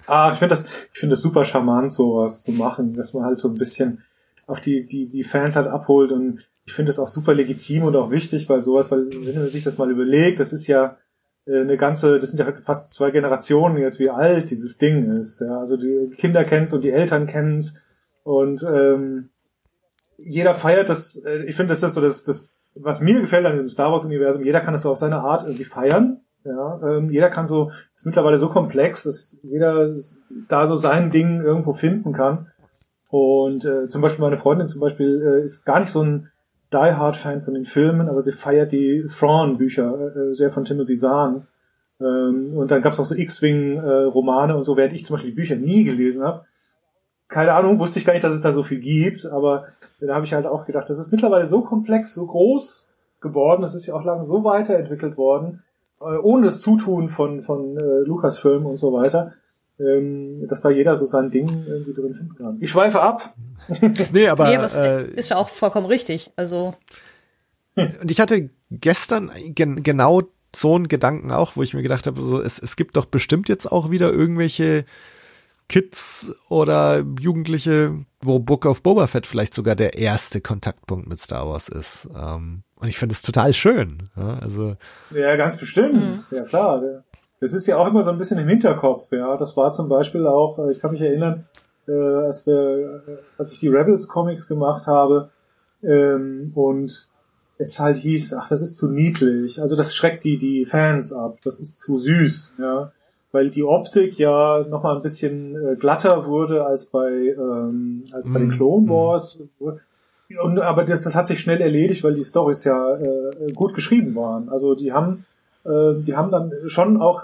Ah, 0.05 0.29
ich 0.31 0.37
finde 0.37 0.49
das, 0.49 0.65
ich 0.93 0.99
finde 0.99 1.13
das 1.13 1.23
super 1.23 1.43
charmant, 1.43 1.91
sowas 1.91 2.43
zu 2.43 2.51
machen, 2.51 2.93
dass 2.93 3.15
man 3.15 3.23
halt 3.23 3.39
so 3.39 3.47
ein 3.47 3.55
bisschen 3.55 4.03
auch 4.45 4.59
die, 4.59 4.85
die, 4.85 5.07
die 5.07 5.23
Fans 5.23 5.55
halt 5.55 5.67
abholt 5.67 6.11
und 6.11 6.47
ich 6.65 6.73
finde 6.73 6.91
das 6.91 6.99
auch 6.99 7.09
super 7.09 7.33
legitim 7.33 7.83
und 7.83 7.95
auch 7.95 8.11
wichtig 8.11 8.45
bei 8.45 8.59
sowas, 8.59 8.91
weil 8.91 9.09
wenn 9.09 9.39
man 9.39 9.49
sich 9.49 9.63
das 9.63 9.79
mal 9.79 9.89
überlegt, 9.89 10.39
das 10.39 10.53
ist 10.53 10.67
ja 10.67 10.97
eine 11.47 11.77
ganze, 11.77 12.19
das 12.19 12.31
sind 12.31 12.39
ja 12.39 12.53
fast 12.63 12.93
zwei 12.93 13.11
Generationen 13.11 13.77
jetzt, 13.77 13.99
wie 13.99 14.09
alt 14.09 14.51
dieses 14.51 14.77
Ding 14.77 15.17
ist. 15.17 15.41
Ja, 15.41 15.59
also 15.59 15.75
die 15.77 16.11
Kinder 16.17 16.43
kennen's 16.43 16.73
und 16.73 16.83
die 16.83 16.91
Eltern 16.91 17.25
kennen's 17.25 17.81
und 18.23 18.63
ähm, 18.63 19.29
jeder 20.17 20.53
feiert 20.53 20.89
das. 20.89 21.17
Äh, 21.25 21.43
ich 21.45 21.55
finde, 21.55 21.73
das 21.73 21.83
ist 21.83 21.93
so 21.93 22.01
das, 22.01 22.23
das, 22.23 22.53
was 22.75 23.01
mir 23.01 23.19
gefällt 23.19 23.45
an 23.45 23.57
dem 23.57 23.69
Star 23.69 23.91
Wars 23.91 24.05
Universum. 24.05 24.43
Jeder 24.43 24.61
kann 24.61 24.73
das 24.73 24.83
so 24.83 24.91
auf 24.91 24.97
seine 24.97 25.19
Art 25.21 25.43
irgendwie 25.43 25.63
feiern. 25.63 26.21
Ja, 26.43 26.81
ähm, 26.83 27.11
jeder 27.11 27.29
kann 27.29 27.45
so, 27.45 27.71
ist 27.95 28.05
mittlerweile 28.05 28.39
so 28.39 28.49
komplex, 28.49 29.03
dass 29.03 29.39
jeder 29.43 29.93
da 30.47 30.65
so 30.65 30.75
sein 30.75 31.11
Ding 31.11 31.41
irgendwo 31.41 31.73
finden 31.73 32.13
kann. 32.13 32.47
Und 33.09 33.65
äh, 33.65 33.89
zum 33.89 34.01
Beispiel 34.01 34.23
meine 34.23 34.37
Freundin 34.37 34.67
zum 34.67 34.81
Beispiel 34.81 35.21
äh, 35.21 35.43
ist 35.43 35.65
gar 35.65 35.79
nicht 35.79 35.91
so 35.91 36.03
ein 36.03 36.29
Die 36.73 36.77
Hard 36.77 37.17
Fan 37.17 37.41
von 37.41 37.53
den 37.53 37.65
Filmen, 37.65 38.07
aber 38.07 38.21
sie 38.21 38.31
feiert 38.31 38.71
die 38.71 39.05
Thrawn-Bücher 39.07 40.15
äh, 40.15 40.33
sehr 40.33 40.49
von 40.49 40.63
Timothy 40.63 40.97
Zahn. 40.97 41.47
Ähm, 41.99 42.55
und 42.55 42.71
dann 42.71 42.81
gab 42.81 42.93
es 42.93 42.99
auch 42.99 43.05
so 43.05 43.15
X-Wing-Romane 43.15 44.53
äh, 44.53 44.55
und 44.55 44.63
so, 44.63 44.77
während 44.77 44.93
ich 44.93 45.05
zum 45.05 45.15
Beispiel 45.15 45.31
die 45.31 45.35
Bücher 45.35 45.55
nie 45.55 45.83
gelesen 45.83 46.23
habe. 46.23 46.45
Keine 47.27 47.53
Ahnung, 47.53 47.79
wusste 47.79 47.99
ich 47.99 48.05
gar 48.05 48.13
nicht, 48.13 48.23
dass 48.23 48.33
es 48.33 48.41
da 48.41 48.51
so 48.51 48.63
viel 48.63 48.79
gibt, 48.79 49.25
aber 49.25 49.65
da 49.99 50.15
habe 50.15 50.25
ich 50.25 50.33
halt 50.33 50.45
auch 50.45 50.65
gedacht, 50.65 50.89
das 50.89 50.99
ist 50.99 51.11
mittlerweile 51.11 51.45
so 51.45 51.61
komplex, 51.61 52.13
so 52.13 52.25
groß 52.25 52.89
geworden, 53.21 53.61
das 53.61 53.75
ist 53.75 53.85
ja 53.85 53.93
auch 53.93 54.03
lange 54.03 54.25
so 54.25 54.43
weiterentwickelt 54.43 55.15
worden, 55.17 55.63
äh, 56.01 56.17
ohne 56.17 56.45
das 56.45 56.61
Zutun 56.61 57.09
von, 57.09 57.41
von 57.41 57.77
äh, 57.77 57.99
Lucasfilm 57.99 58.65
und 58.65 58.77
so 58.77 58.91
weiter, 58.91 59.33
ähm, 59.79 60.45
dass 60.47 60.61
da 60.61 60.69
jeder 60.69 60.95
so 60.95 61.05
sein 61.05 61.31
Ding 61.31 61.47
irgendwie 61.67 61.93
drin 61.93 62.13
finden 62.13 62.35
kann. 62.35 62.57
Ich 62.59 62.69
schweife 62.69 63.01
ab. 63.01 63.33
nee, 64.11 64.27
aber, 64.27 64.49
nee, 64.49 64.55
aber 64.57 64.73
äh, 64.75 65.11
ist 65.11 65.29
ja 65.29 65.37
auch 65.37 65.49
vollkommen 65.49 65.85
richtig. 65.85 66.31
Also 66.35 66.75
und 67.75 68.11
ich 68.11 68.19
hatte 68.19 68.49
gestern 68.69 69.31
gen 69.45 69.83
genau 69.83 70.23
so 70.55 70.75
einen 70.75 70.87
Gedanken 70.87 71.31
auch, 71.31 71.55
wo 71.55 71.63
ich 71.63 71.73
mir 71.73 71.81
gedacht 71.81 72.07
habe, 72.07 72.21
so, 72.21 72.41
es, 72.41 72.59
es 72.59 72.75
gibt 72.75 72.97
doch 72.97 73.05
bestimmt 73.05 73.47
jetzt 73.47 73.71
auch 73.71 73.89
wieder 73.89 74.11
irgendwelche 74.11 74.85
Kids 75.69 76.35
oder 76.49 77.05
Jugendliche, 77.19 78.05
wo 78.19 78.39
Book 78.39 78.65
of 78.65 78.83
Boba 78.83 79.07
Fett 79.07 79.25
vielleicht 79.25 79.53
sogar 79.53 79.75
der 79.75 79.97
erste 79.97 80.41
Kontaktpunkt 80.41 81.07
mit 81.07 81.21
Star 81.21 81.47
Wars 81.47 81.69
ist. 81.69 82.09
Ähm, 82.13 82.63
und 82.75 82.89
ich 82.89 82.97
finde 82.97 83.13
es 83.13 83.21
total 83.21 83.53
schön. 83.53 84.09
Ja, 84.17 84.39
also 84.39 84.75
ja, 85.11 85.37
ganz 85.37 85.55
bestimmt. 85.55 85.93
Mhm. 85.93 86.37
Ja 86.37 86.43
klar. 86.43 87.03
Das 87.41 87.53
ist 87.53 87.67
ja 87.67 87.77
auch 87.77 87.87
immer 87.87 88.03
so 88.03 88.11
ein 88.11 88.17
bisschen 88.17 88.37
im 88.37 88.47
Hinterkopf. 88.47 89.11
Ja, 89.11 89.35
das 89.35 89.57
war 89.57 89.71
zum 89.73 89.89
Beispiel 89.89 90.25
auch. 90.25 90.57
äh, 90.59 90.71
Ich 90.71 90.79
kann 90.79 90.91
mich 90.91 91.01
erinnern, 91.01 91.45
äh, 91.87 91.91
als 91.91 92.45
wir, 92.47 93.03
äh, 93.07 93.17
als 93.37 93.51
ich 93.51 93.59
die 93.59 93.67
Rebels 93.67 94.07
Comics 94.07 94.47
gemacht 94.47 94.87
habe 94.87 95.29
ähm, 95.83 96.53
und 96.55 97.09
es 97.57 97.79
halt 97.79 97.97
hieß, 97.97 98.35
ach, 98.35 98.47
das 98.47 98.61
ist 98.61 98.77
zu 98.77 98.89
niedlich. 98.89 99.61
Also 99.61 99.75
das 99.75 99.93
schreckt 99.93 100.23
die 100.23 100.37
die 100.37 100.65
Fans 100.65 101.11
ab. 101.11 101.39
Das 101.43 101.59
ist 101.59 101.79
zu 101.79 101.97
süß. 101.97 102.55
Ja 102.57 102.93
weil 103.31 103.49
die 103.49 103.63
Optik 103.63 104.17
ja 104.17 104.65
noch 104.69 104.83
mal 104.83 104.95
ein 104.95 105.01
bisschen 105.01 105.55
äh, 105.55 105.75
glatter 105.75 106.25
wurde 106.25 106.65
als 106.65 106.87
bei 106.87 107.09
ähm, 107.09 108.01
als 108.11 108.31
bei 108.31 108.39
mm, 108.39 108.41
den 108.41 108.47
mhm. 108.47 108.51
Clone 108.51 108.89
Wars. 108.89 109.39
Mm. 109.59 109.69
Und, 110.41 110.59
aber 110.59 110.85
das, 110.85 111.01
das 111.01 111.13
hat 111.15 111.27
sich 111.27 111.41
schnell 111.41 111.59
erledigt, 111.59 112.05
weil 112.05 112.13
die 112.13 112.23
Stories 112.23 112.63
ja 112.63 112.95
äh, 112.95 113.51
gut 113.53 113.73
geschrieben 113.73 114.15
waren. 114.15 114.47
Also 114.47 114.75
die 114.75 114.93
haben 114.93 115.25
die 115.63 116.15
haben 116.15 116.31
dann 116.31 116.51
schon 116.65 117.01
auch 117.01 117.23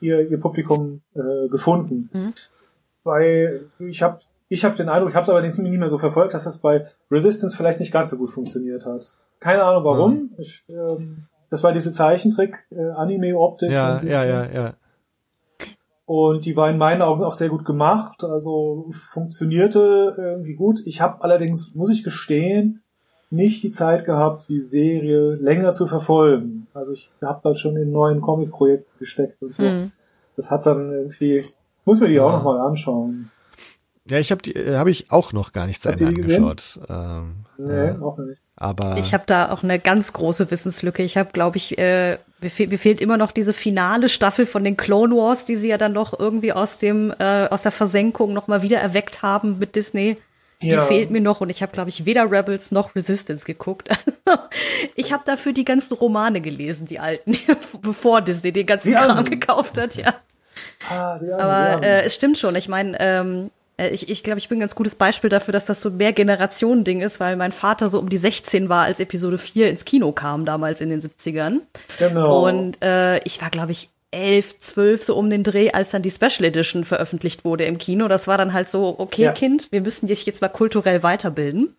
ihr, 0.00 0.30
ihr 0.30 0.40
Publikum 0.40 1.00
äh, 1.14 1.48
gefunden. 1.48 2.10
Mhm. 2.12 2.32
Weil 3.04 3.66
ich 3.78 4.02
habe 4.02 4.18
ich 4.52 4.64
habe 4.64 4.76
den 4.76 4.88
Eindruck, 4.88 5.10
ich 5.10 5.14
habe 5.14 5.22
es 5.22 5.30
aber 5.30 5.40
nicht, 5.42 5.56
nicht 5.58 5.78
mehr 5.78 5.88
so 5.88 5.96
verfolgt, 5.96 6.34
dass 6.34 6.44
das 6.44 6.58
bei 6.58 6.86
Resistance 7.10 7.56
vielleicht 7.56 7.78
nicht 7.78 7.92
ganz 7.92 8.10
so 8.10 8.18
gut 8.18 8.30
funktioniert 8.30 8.84
hat. 8.84 9.16
Keine 9.38 9.62
Ahnung 9.62 9.84
warum. 9.84 10.12
Mhm. 10.12 10.30
Ich, 10.38 10.64
ähm, 10.68 11.26
das 11.50 11.62
war 11.62 11.72
diese 11.72 11.92
Zeichentrick, 11.92 12.66
äh, 12.70 12.90
Anime-Optik. 12.90 13.70
Ja, 13.70 14.02
ja, 14.02 14.24
ja, 14.24 14.50
ja. 14.52 14.74
Und 16.04 16.44
die 16.44 16.56
war 16.56 16.68
in 16.68 16.78
meinen 16.78 17.02
Augen 17.02 17.22
auch 17.22 17.34
sehr 17.34 17.48
gut 17.48 17.64
gemacht, 17.64 18.24
also 18.24 18.86
funktionierte 18.90 20.16
irgendwie 20.18 20.54
gut. 20.54 20.80
Ich 20.84 21.00
habe 21.00 21.22
allerdings, 21.22 21.76
muss 21.76 21.90
ich 21.90 22.02
gestehen, 22.02 22.82
nicht 23.30 23.62
die 23.62 23.70
Zeit 23.70 24.04
gehabt, 24.04 24.48
die 24.48 24.60
Serie 24.60 25.34
länger 25.34 25.72
zu 25.72 25.86
verfolgen. 25.86 26.66
Also 26.74 26.92
ich 26.92 27.10
habe 27.22 27.40
dann 27.42 27.56
schon 27.56 27.76
in 27.76 27.92
neuen 27.92 28.20
Comic-Projekten 28.20 28.98
gesteckt 28.98 29.40
und 29.40 29.54
so. 29.54 29.62
Mhm. 29.62 29.92
Das 30.36 30.50
hat 30.50 30.66
dann 30.66 30.90
irgendwie, 30.92 31.44
muss 31.84 32.00
mir 32.00 32.08
die 32.08 32.14
ja. 32.14 32.24
auch 32.24 32.32
nochmal 32.32 32.60
anschauen. 32.60 33.30
Ja, 34.08 34.18
ich 34.18 34.32
habe 34.32 34.42
die, 34.42 34.54
äh, 34.54 34.76
habe 34.76 34.90
ich 34.90 35.12
auch 35.12 35.32
noch 35.32 35.52
gar 35.52 35.66
nicht 35.66 35.80
zu 35.80 35.90
Ende 35.90 36.08
angeschaut. 36.08 36.80
Ähm, 36.88 37.44
nee, 37.58 37.72
äh, 37.72 37.98
auch 38.00 38.18
nicht. 38.18 38.40
Aber 38.56 38.96
ich 38.98 39.14
habe 39.14 39.24
da 39.26 39.52
auch 39.52 39.62
eine 39.62 39.78
ganz 39.78 40.12
große 40.12 40.50
Wissenslücke. 40.50 41.02
Ich 41.02 41.16
habe, 41.16 41.30
glaube 41.32 41.56
ich, 41.56 41.78
äh, 41.78 42.18
mir, 42.40 42.50
fehl, 42.50 42.68
mir 42.68 42.78
fehlt 42.78 43.00
immer 43.00 43.16
noch 43.16 43.30
diese 43.30 43.52
finale 43.52 44.08
Staffel 44.08 44.44
von 44.46 44.64
den 44.64 44.76
Clone 44.76 45.14
Wars, 45.14 45.44
die 45.44 45.56
sie 45.56 45.68
ja 45.68 45.78
dann 45.78 45.92
noch 45.92 46.18
irgendwie 46.18 46.52
aus 46.52 46.76
dem 46.76 47.14
äh, 47.18 47.46
aus 47.48 47.62
der 47.62 47.72
Versenkung 47.72 48.32
noch 48.32 48.48
mal 48.48 48.62
wieder 48.62 48.78
erweckt 48.78 49.22
haben 49.22 49.58
mit 49.58 49.76
Disney. 49.76 50.16
Die 50.62 50.68
ja. 50.68 50.82
fehlt 50.82 51.10
mir 51.10 51.20
noch 51.20 51.40
und 51.40 51.48
ich 51.48 51.62
habe, 51.62 51.72
glaube 51.72 51.88
ich, 51.88 52.04
weder 52.04 52.30
Rebels 52.30 52.70
noch 52.70 52.94
Resistance 52.94 53.46
geguckt. 53.46 53.88
ich 54.94 55.12
habe 55.12 55.22
dafür 55.24 55.52
die 55.52 55.64
ganzen 55.64 55.94
Romane 55.94 56.40
gelesen, 56.40 56.86
die 56.86 56.98
alten, 56.98 57.32
bevor 57.82 58.20
Disney 58.20 58.52
den 58.52 58.66
ganzen 58.66 58.94
Kram 58.94 59.24
gekauft 59.24 59.78
hat, 59.78 59.94
ja. 59.94 60.14
Ah, 60.90 61.16
sie 61.16 61.32
haben, 61.32 61.40
Aber 61.40 61.82
äh, 61.82 62.02
es 62.02 62.14
stimmt 62.14 62.36
schon. 62.36 62.54
Ich 62.56 62.68
meine, 62.68 62.96
ähm, 63.00 63.50
äh, 63.80 63.88
ich, 63.88 64.10
ich 64.10 64.22
glaube, 64.22 64.38
ich 64.38 64.48
bin 64.48 64.58
ein 64.58 64.60
ganz 64.60 64.74
gutes 64.74 64.94
Beispiel 64.94 65.30
dafür, 65.30 65.52
dass 65.52 65.64
das 65.64 65.80
so 65.80 65.88
ein 65.88 65.96
mehr 65.96 66.12
Generationen-Ding 66.12 67.00
ist, 67.00 67.18
weil 67.20 67.36
mein 67.36 67.52
Vater 67.52 67.88
so 67.88 67.98
um 67.98 68.08
die 68.08 68.18
16 68.18 68.68
war, 68.68 68.84
als 68.84 69.00
Episode 69.00 69.38
4 69.38 69.70
ins 69.70 69.84
Kino 69.84 70.12
kam, 70.12 70.44
damals 70.44 70.80
in 70.80 70.90
den 70.90 71.00
70ern. 71.00 71.60
Genau. 71.98 72.46
Und 72.46 72.82
äh, 72.82 73.18
ich 73.24 73.40
war, 73.40 73.50
glaube 73.50 73.72
ich, 73.72 73.88
elf, 74.10 74.58
zwölf 74.60 75.02
so 75.02 75.16
um 75.16 75.30
den 75.30 75.42
Dreh, 75.42 75.70
als 75.70 75.90
dann 75.90 76.02
die 76.02 76.10
Special 76.10 76.44
Edition 76.44 76.84
veröffentlicht 76.84 77.44
wurde 77.44 77.64
im 77.64 77.78
Kino. 77.78 78.08
Das 78.08 78.26
war 78.26 78.38
dann 78.38 78.52
halt 78.52 78.68
so, 78.68 78.96
okay, 78.98 79.24
ja. 79.24 79.32
Kind, 79.32 79.70
wir 79.70 79.80
müssen 79.80 80.08
dich 80.08 80.26
jetzt 80.26 80.40
mal 80.40 80.48
kulturell 80.48 81.02
weiterbilden. 81.02 81.76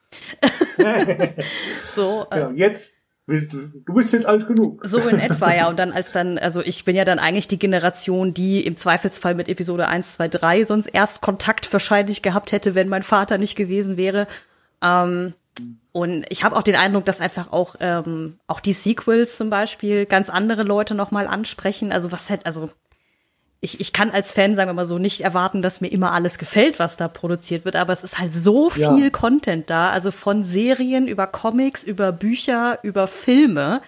so. 1.94 2.26
Äh, 2.32 2.40
ja, 2.40 2.52
jetzt 2.52 3.02
Du 3.28 3.94
bist 3.94 4.14
jetzt 4.14 4.26
alt 4.26 4.48
genug. 4.48 4.82
So 4.84 5.00
in 5.00 5.20
etwa, 5.20 5.54
ja. 5.54 5.68
Und 5.70 5.80
dann 5.80 5.92
als 5.92 6.12
dann, 6.12 6.38
also 6.38 6.62
ich 6.62 6.84
bin 6.84 6.96
ja 6.96 7.06
dann 7.06 7.20
eigentlich 7.20 7.48
die 7.48 7.60
Generation, 7.60 8.34
die 8.34 8.66
im 8.66 8.76
Zweifelsfall 8.76 9.36
mit 9.36 9.48
Episode 9.48 9.88
1, 9.88 10.14
2, 10.14 10.28
3 10.28 10.64
sonst 10.66 10.88
erst 10.88 11.22
Kontakt 11.22 11.72
wahrscheinlich 11.72 12.22
gehabt 12.22 12.52
hätte, 12.52 12.76
wenn 12.76 12.90
mein 12.90 13.04
Vater 13.04 13.38
nicht 13.38 13.56
gewesen 13.56 13.96
wäre. 13.96 14.28
Ähm, 14.84 15.34
und 15.94 16.26
ich 16.30 16.44
habe 16.44 16.56
auch 16.56 16.64
den 16.64 16.76
Eindruck, 16.76 17.06
dass 17.06 17.20
einfach 17.20 17.52
auch 17.52 17.76
ähm, 17.80 18.40
auch 18.48 18.60
die 18.62 18.74
Sequels 18.74 19.38
zum 19.38 19.50
Beispiel 19.50 20.06
ganz 20.06 20.30
andere 20.30 20.64
Leute 20.64 20.96
nochmal 20.96 21.28
ansprechen. 21.28 21.92
Also 21.92 22.12
was 22.12 22.30
hätte, 22.30 22.46
also 22.46 22.70
ich, 23.60 23.80
ich 23.80 23.94
kann 23.94 24.10
als 24.10 24.32
Fan, 24.32 24.56
sagen 24.56 24.70
wir 24.70 24.74
mal 24.74 24.86
so, 24.86 24.98
nicht 24.98 25.22
erwarten, 25.22 25.62
dass 25.62 25.82
mir 25.82 25.90
immer 25.90 26.14
alles 26.14 26.38
gefällt, 26.38 26.80
was 26.80 26.98
da 26.98 27.08
produziert 27.08 27.64
wird, 27.66 27.76
aber 27.76 27.94
es 27.94 28.04
ist 28.04 28.18
halt 28.18 28.34
so 28.34 28.70
viel 28.70 29.04
ja. 29.04 29.10
Content 29.12 29.70
da, 29.70 29.92
also 29.92 30.12
von 30.12 30.44
Serien 30.44 31.08
über 31.08 31.28
Comics, 31.28 31.84
über 31.84 32.12
Bücher, 32.12 32.80
über 32.82 33.08
Filme, 33.08 33.82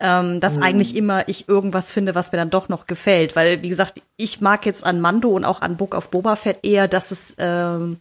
ähm, 0.00 0.40
dass 0.40 0.56
mhm. 0.56 0.62
eigentlich 0.64 0.96
immer 0.96 1.28
ich 1.28 1.48
irgendwas 1.48 1.92
finde, 1.92 2.16
was 2.16 2.32
mir 2.32 2.38
dann 2.38 2.50
doch 2.50 2.68
noch 2.68 2.86
gefällt. 2.88 3.36
Weil, 3.36 3.62
wie 3.62 3.68
gesagt, 3.68 4.02
ich 4.16 4.40
mag 4.40 4.66
jetzt 4.66 4.84
an 4.84 5.00
Mando 5.00 5.28
und 5.28 5.44
auch 5.44 5.60
an 5.60 5.76
Book 5.76 5.94
of 5.94 6.10
Boba 6.10 6.34
Fett 6.34 6.58
eher, 6.62 6.88
dass 6.88 7.12
es, 7.12 7.36
ähm, 7.38 8.00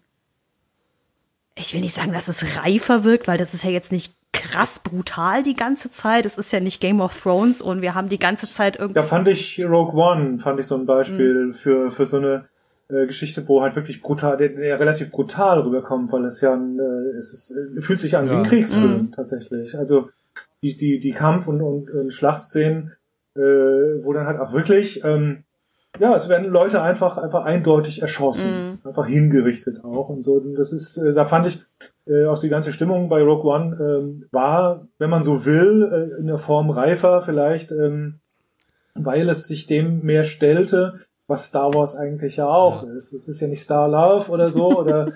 ich 1.58 1.74
will 1.74 1.82
nicht 1.82 1.96
sagen, 1.96 2.14
dass 2.14 2.28
es 2.28 2.58
reifer 2.64 3.04
wirkt, 3.04 3.28
weil 3.28 3.38
das 3.38 3.54
ist 3.54 3.64
ja 3.64 3.70
jetzt 3.70 3.92
nicht 3.92 4.14
krass 4.32 4.80
brutal 4.80 5.44
die 5.44 5.56
ganze 5.56 5.92
Zeit. 5.92 6.26
Es 6.26 6.38
ist 6.38 6.52
ja 6.52 6.60
nicht 6.60 6.82
Game 6.82 7.02
of 7.02 7.20
Thrones 7.22 7.62
und 7.62 7.82
wir 7.82 7.96
haben 7.96 8.10
die 8.10 8.20
ganze 8.20 8.50
Zeit 8.50 8.78
irgendwie. 8.78 8.96
Da 8.96 9.04
fand 9.04 9.28
ich 9.28 9.64
Rogue 9.64 9.94
One, 9.94 10.40
fand 10.40 10.60
ich 10.60 10.66
so 10.66 10.76
ein 10.76 10.86
Beispiel 10.86 11.46
mhm. 11.46 11.54
für, 11.54 11.92
für 11.92 12.06
so 12.06 12.18
eine 12.18 12.46
äh, 12.90 13.06
Geschichte, 13.06 13.48
wo 13.48 13.62
halt 13.62 13.76
wirklich 13.76 14.02
brutal, 14.02 14.38
der, 14.38 14.50
der 14.50 14.80
relativ 14.80 15.12
brutal 15.12 15.60
rüberkommt, 15.62 16.12
weil 16.12 16.26
es 16.26 16.42
ja 16.42 16.54
ein, 16.54 16.80
äh, 16.80 17.18
es 17.18 17.34
ist, 17.34 17.52
äh, 17.52 17.82
fühlt 17.82 18.00
sich 18.00 18.18
an 18.18 18.26
ja. 18.26 18.32
wie 18.32 18.36
ein 18.38 18.44
Kriegsfilm 18.44 18.92
mhm. 18.92 19.12
tatsächlich. 19.12 19.78
Also 19.78 20.10
die, 20.64 20.76
die, 20.76 21.00
die 21.00 21.12
Kampf- 21.12 21.48
und, 21.48 21.62
und, 21.62 21.90
und 21.92 22.12
Schlachtszenen, 22.12 22.94
äh, 23.36 23.40
wo 23.40 24.14
dann 24.14 24.26
halt 24.26 24.40
auch 24.40 24.54
wirklich, 24.54 25.04
ähm, 25.04 25.44
ja, 26.00 26.16
es 26.16 26.28
werden 26.28 26.50
Leute 26.50 26.82
einfach, 26.82 27.18
einfach 27.18 27.46
eindeutig 27.46 28.02
erschossen, 28.02 28.80
mm. 28.84 28.88
einfach 28.88 29.06
hingerichtet 29.06 29.84
auch 29.84 30.10
und 30.10 30.24
so. 30.24 30.36
Und 30.36 30.56
das 30.56 30.74
ist, 30.74 30.98
äh, 30.98 31.14
da 31.14 31.26
fand 31.26 31.48
ich 31.48 31.64
äh, 32.08 32.26
auch 32.26 32.40
die 32.40 32.50
ganze 32.50 32.74
Stimmung 32.74 33.10
bei 33.10 33.22
Rogue 33.22 33.52
One 33.52 33.78
ähm, 33.80 34.26
war, 34.32 34.88
wenn 34.98 35.10
man 35.10 35.24
so 35.24 35.46
will, 35.46 35.90
äh, 35.92 36.20
in 36.20 36.28
der 36.28 36.40
Form 36.40 36.72
reifer 36.72 37.22
vielleicht, 37.22 37.72
ähm, 37.72 38.20
weil 38.96 39.30
es 39.30 39.48
sich 39.48 39.68
dem 39.68 40.02
mehr 40.02 40.24
stellte, 40.24 40.94
was 41.28 41.48
Star 41.48 41.74
Wars 41.74 41.96
eigentlich 41.96 42.38
ja 42.38 42.48
auch 42.48 42.84
ja. 42.84 42.94
ist. 42.94 43.14
Es 43.14 43.28
ist 43.28 43.40
ja 43.40 43.48
nicht 43.48 43.62
Star 43.62 43.88
Love 43.88 44.32
oder 44.32 44.50
so 44.50 44.70
oder 44.80 45.12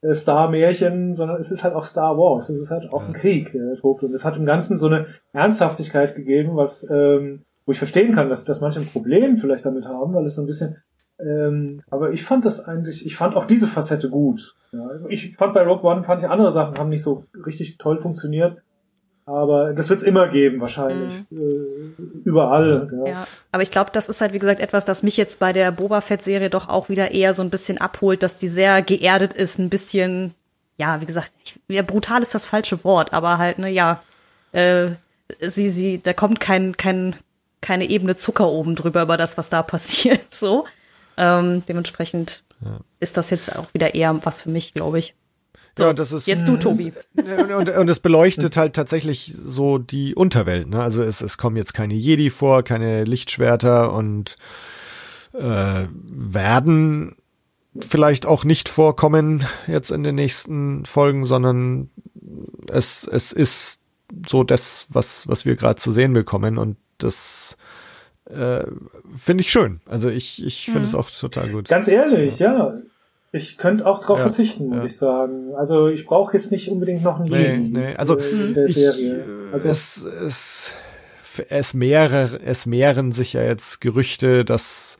äh, 0.00 0.14
Star 0.14 0.50
Märchen, 0.50 1.14
sondern 1.14 1.38
es 1.38 1.50
ist 1.50 1.62
halt 1.62 1.74
auch 1.74 1.84
Star 1.84 2.16
Wars. 2.16 2.48
Es 2.48 2.58
ist 2.58 2.70
halt 2.70 2.90
auch 2.90 3.02
ja. 3.02 3.08
ein 3.08 3.12
Krieg, 3.12 3.52
der 3.52 3.76
tobt. 3.76 4.02
Und 4.02 4.14
es 4.14 4.24
hat 4.24 4.38
im 4.38 4.46
Ganzen 4.46 4.78
so 4.78 4.86
eine 4.86 5.06
Ernsthaftigkeit 5.32 6.14
gegeben, 6.14 6.56
was 6.56 6.88
ähm, 6.90 7.44
wo 7.66 7.72
ich 7.72 7.78
verstehen 7.78 8.14
kann, 8.14 8.28
dass, 8.28 8.44
dass 8.44 8.60
manche 8.60 8.80
ein 8.80 8.86
Problem 8.86 9.38
vielleicht 9.38 9.64
damit 9.64 9.86
haben, 9.86 10.14
weil 10.14 10.26
es 10.26 10.34
so 10.34 10.42
ein 10.42 10.46
bisschen, 10.46 10.78
ähm, 11.20 11.82
aber 11.90 12.12
ich 12.12 12.24
fand 12.24 12.44
das 12.44 12.64
eigentlich, 12.64 13.06
ich 13.06 13.16
fand 13.16 13.36
auch 13.36 13.44
diese 13.44 13.68
Facette 13.68 14.10
gut. 14.10 14.54
Ja. 14.72 14.90
Ich 15.08 15.36
fand 15.36 15.54
bei 15.54 15.62
Rogue 15.62 15.88
One, 15.88 16.02
fand 16.02 16.22
ich 16.22 16.28
andere 16.28 16.52
Sachen 16.52 16.78
haben 16.78 16.88
nicht 16.88 17.02
so 17.02 17.24
richtig 17.46 17.78
toll 17.78 17.98
funktioniert. 17.98 18.58
Aber 19.24 19.72
das 19.72 19.88
wird 19.88 20.00
es 20.00 20.04
immer 20.04 20.26
geben, 20.26 20.60
wahrscheinlich. 20.60 21.22
Mhm. 21.30 21.38
Äh, 21.38 22.28
überall. 22.28 22.90
Ja. 22.92 23.06
ja. 23.06 23.26
Aber 23.52 23.62
ich 23.62 23.70
glaube, 23.70 23.90
das 23.92 24.08
ist 24.08 24.20
halt, 24.20 24.32
wie 24.32 24.38
gesagt, 24.38 24.58
etwas, 24.58 24.84
das 24.84 25.04
mich 25.04 25.16
jetzt 25.16 25.38
bei 25.38 25.52
der 25.52 25.70
Boba 25.70 26.00
Fett-Serie 26.00 26.50
doch 26.50 26.68
auch 26.68 26.88
wieder 26.88 27.12
eher 27.12 27.32
so 27.32 27.42
ein 27.42 27.50
bisschen 27.50 27.78
abholt, 27.78 28.22
dass 28.24 28.36
die 28.36 28.48
sehr 28.48 28.82
geerdet 28.82 29.32
ist, 29.32 29.58
ein 29.58 29.70
bisschen, 29.70 30.34
ja, 30.76 31.00
wie 31.00 31.06
gesagt, 31.06 31.32
ich, 31.44 31.60
ja, 31.68 31.82
brutal 31.82 32.22
ist 32.22 32.34
das 32.34 32.46
falsche 32.46 32.82
Wort, 32.82 33.12
aber 33.12 33.38
halt, 33.38 33.60
ne, 33.60 33.70
ja, 33.70 34.02
äh, 34.50 34.88
sie, 35.40 35.68
sie, 35.68 36.02
da 36.02 36.12
kommt 36.12 36.40
kein, 36.40 36.76
kein 36.76 37.14
keine 37.62 37.88
Ebene 37.88 38.16
Zucker 38.16 38.48
oben 38.50 38.76
drüber 38.76 39.00
über 39.02 39.16
das, 39.16 39.38
was 39.38 39.48
da 39.48 39.62
passiert. 39.62 40.34
So. 40.34 40.66
Ähm, 41.16 41.62
dementsprechend 41.66 42.42
ja. 42.62 42.80
ist 43.00 43.16
das 43.16 43.30
jetzt 43.30 43.56
auch 43.56 43.72
wieder 43.72 43.94
eher 43.94 44.18
was 44.24 44.42
für 44.42 44.50
mich, 44.50 44.74
glaube 44.74 44.98
ich. 44.98 45.14
So, 45.76 45.84
ja, 45.84 45.92
das 45.94 46.12
ist 46.12 46.26
jetzt 46.26 46.46
du, 46.46 46.58
Tobi. 46.58 46.92
Und, 47.56 47.70
und, 47.70 47.88
es 47.88 48.00
beleuchtet 48.00 48.58
halt 48.58 48.74
tatsächlich 48.74 49.34
so 49.42 49.78
die 49.78 50.14
Unterwelt. 50.14 50.68
Ne? 50.68 50.82
Also 50.82 51.00
es, 51.00 51.22
es 51.22 51.38
kommen 51.38 51.56
jetzt 51.56 51.72
keine 51.72 51.94
Jedi 51.94 52.28
vor, 52.28 52.62
keine 52.62 53.04
Lichtschwerter 53.04 53.94
und 53.94 54.36
äh, 55.32 55.86
werden 55.88 57.16
vielleicht 57.78 58.26
auch 58.26 58.44
nicht 58.44 58.68
vorkommen 58.68 59.46
jetzt 59.66 59.90
in 59.90 60.02
den 60.02 60.16
nächsten 60.16 60.84
Folgen, 60.84 61.24
sondern 61.24 61.88
es, 62.68 63.08
es 63.10 63.32
ist 63.32 63.80
so 64.28 64.44
das, 64.44 64.86
was, 64.90 65.26
was 65.26 65.46
wir 65.46 65.56
gerade 65.56 65.76
zu 65.76 65.90
sehen 65.90 66.12
bekommen 66.12 66.58
und 66.58 66.76
das 67.02 67.56
äh, 68.30 68.64
finde 69.16 69.42
ich 69.42 69.50
schön. 69.50 69.80
Also 69.86 70.08
ich, 70.08 70.44
ich 70.44 70.64
finde 70.66 70.80
Mhm. 70.80 70.84
es 70.86 70.94
auch 70.94 71.10
total 71.10 71.48
gut. 71.48 71.68
Ganz 71.68 71.88
ehrlich, 71.88 72.38
ja. 72.38 72.74
Ich 73.34 73.56
könnte 73.56 73.86
auch 73.86 74.00
drauf 74.04 74.18
Ja, 74.18 74.24
verzichten, 74.24 74.68
muss 74.68 74.82
ja. 74.82 74.86
ich 74.86 74.96
sagen. 74.96 75.54
Also 75.56 75.88
ich 75.88 76.04
brauche 76.04 76.34
jetzt 76.34 76.52
nicht 76.52 76.70
unbedingt 76.70 77.02
noch 77.02 77.18
einen 77.18 77.30
Nee, 77.30 77.56
nee, 77.56 77.94
also 77.96 78.18
äh, 78.18 78.28
in 78.30 78.54
der 78.54 78.66
ich, 78.66 78.74
Serie. 78.74 79.24
Also 79.52 79.68
es, 79.70 80.04
es, 80.04 80.72
es, 81.48 81.72
mehrere, 81.74 82.40
es 82.44 82.66
mehren 82.66 83.10
sich 83.12 83.32
ja 83.32 83.42
jetzt 83.42 83.80
Gerüchte, 83.80 84.44
dass, 84.44 84.98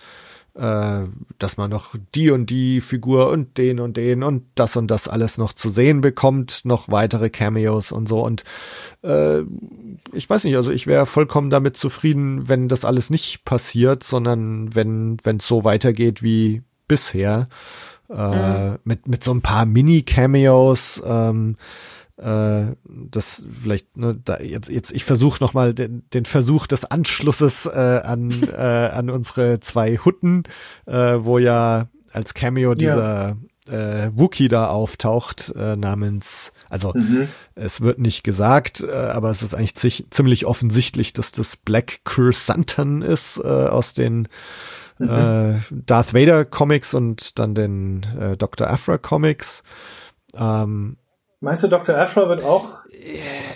äh, 0.55 1.05
dass 1.38 1.57
man 1.57 1.70
noch 1.70 1.94
die 2.14 2.30
und 2.30 2.50
die 2.50 2.80
Figur 2.80 3.30
und 3.30 3.57
den 3.59 3.80
und 3.80 3.96
den 3.96 4.22
und 4.22 4.44
das 4.55 4.76
und 4.76 4.90
das 4.90 5.09
alles 5.09 5.38
noch 5.38 5.53
zu 5.53 5.70
sehen 5.70 6.00
bekommt, 6.00 6.62
noch 6.64 6.88
weitere 6.88 7.30
Cameos 7.30 7.92
und 7.92 8.09
so. 8.09 8.24
Und 8.24 8.44
äh, 9.03 9.40
ich 10.12 10.28
weiß 10.28 10.44
nicht, 10.44 10.57
also 10.57 10.70
ich 10.70 10.86
wäre 10.86 11.07
vollkommen 11.07 11.50
damit 11.50 11.76
zufrieden, 11.76 12.48
wenn 12.48 12.68
das 12.68 12.84
alles 12.84 13.11
nicht 13.11 13.44
passiert, 13.44 14.05
sondern 14.05 14.74
wenn 14.74 15.16
wenn 15.22 15.38
es 15.38 15.46
so 15.46 15.64
weitergeht 15.64 16.22
wie 16.22 16.62
bisher. 16.86 17.48
Äh, 18.11 18.72
mit, 18.84 19.09
mit 19.09 19.24
so 19.24 19.32
ein 19.32 19.40
paar 19.40 19.64
Mini-Cameos, 19.64 21.03
ähm, 21.07 21.57
äh, 22.22 22.76
das 22.84 23.44
vielleicht, 23.50 23.96
ne, 23.96 24.18
da 24.24 24.38
jetzt, 24.38 24.70
jetzt 24.70 24.92
ich 24.92 25.04
versuche 25.04 25.42
nochmal 25.42 25.74
den, 25.74 26.04
den 26.14 26.24
Versuch 26.24 26.66
des 26.66 26.84
Anschlusses 26.84 27.66
äh, 27.66 28.00
an, 28.04 28.30
äh, 28.56 28.90
an 28.92 29.10
unsere 29.10 29.60
zwei 29.60 29.96
Hutten, 29.96 30.44
äh, 30.86 30.92
wo 31.20 31.38
ja 31.38 31.88
als 32.12 32.34
Cameo 32.34 32.74
dieser 32.74 33.36
äh, 33.68 34.10
Wookie 34.14 34.48
da 34.48 34.68
auftaucht, 34.68 35.52
äh, 35.56 35.76
namens, 35.76 36.52
also 36.68 36.92
Mhm. 36.94 37.28
es 37.54 37.80
wird 37.80 37.98
nicht 37.98 38.22
gesagt, 38.24 38.80
äh, 38.80 38.92
aber 38.92 39.30
es 39.30 39.42
ist 39.42 39.54
eigentlich 39.54 39.76
zich, 39.76 40.06
ziemlich 40.10 40.46
offensichtlich, 40.46 41.12
dass 41.12 41.32
das 41.32 41.56
Black 41.56 42.00
Chrysanthemum 42.04 43.02
ist 43.02 43.38
äh, 43.38 43.46
aus 43.46 43.94
den 43.94 44.28
äh, 45.00 45.54
Darth 45.70 46.14
Vader 46.14 46.44
Comics 46.44 46.94
und 46.94 47.38
dann 47.38 47.54
den 47.54 48.02
äh, 48.18 48.36
Dr. 48.36 48.68
Afra 48.68 48.98
Comics. 48.98 49.62
Ähm, 50.34 50.96
Meinst 51.43 51.62
du, 51.62 51.68
Dr. 51.68 51.97
Afra 51.99 52.28
wird 52.28 52.43
auch 52.45 52.84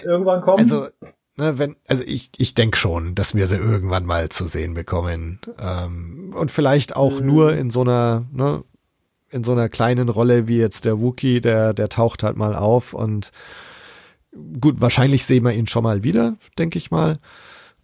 irgendwann 0.04 0.42
kommen? 0.42 0.58
also, 0.58 0.88
ne, 1.36 1.58
wenn, 1.58 1.76
also 1.86 2.02
ich, 2.04 2.30
ich 2.36 2.54
denke 2.54 2.76
schon, 2.76 3.14
dass 3.14 3.34
wir 3.34 3.46
sie 3.46 3.56
irgendwann 3.56 4.04
mal 4.04 4.28
zu 4.28 4.46
sehen 4.46 4.74
bekommen. 4.74 5.40
Ähm, 5.58 6.34
und 6.36 6.50
vielleicht 6.50 6.96
auch 6.96 7.20
Mhm. 7.20 7.26
nur 7.26 7.52
in 7.54 7.70
so 7.70 7.82
einer, 7.82 8.26
ne, 8.32 8.64
in 9.30 9.44
so 9.44 9.52
einer 9.52 9.68
kleinen 9.68 10.08
Rolle 10.08 10.48
wie 10.48 10.58
jetzt 10.58 10.84
der 10.84 11.00
Wookie, 11.00 11.40
der, 11.40 11.74
der 11.74 11.88
taucht 11.88 12.22
halt 12.22 12.36
mal 12.36 12.54
auf 12.56 12.92
und 12.92 13.30
gut, 14.60 14.80
wahrscheinlich 14.80 15.24
sehen 15.24 15.44
wir 15.44 15.52
ihn 15.52 15.66
schon 15.66 15.82
mal 15.84 16.02
wieder, 16.02 16.34
denke 16.58 16.78
ich 16.78 16.90
mal. 16.90 17.18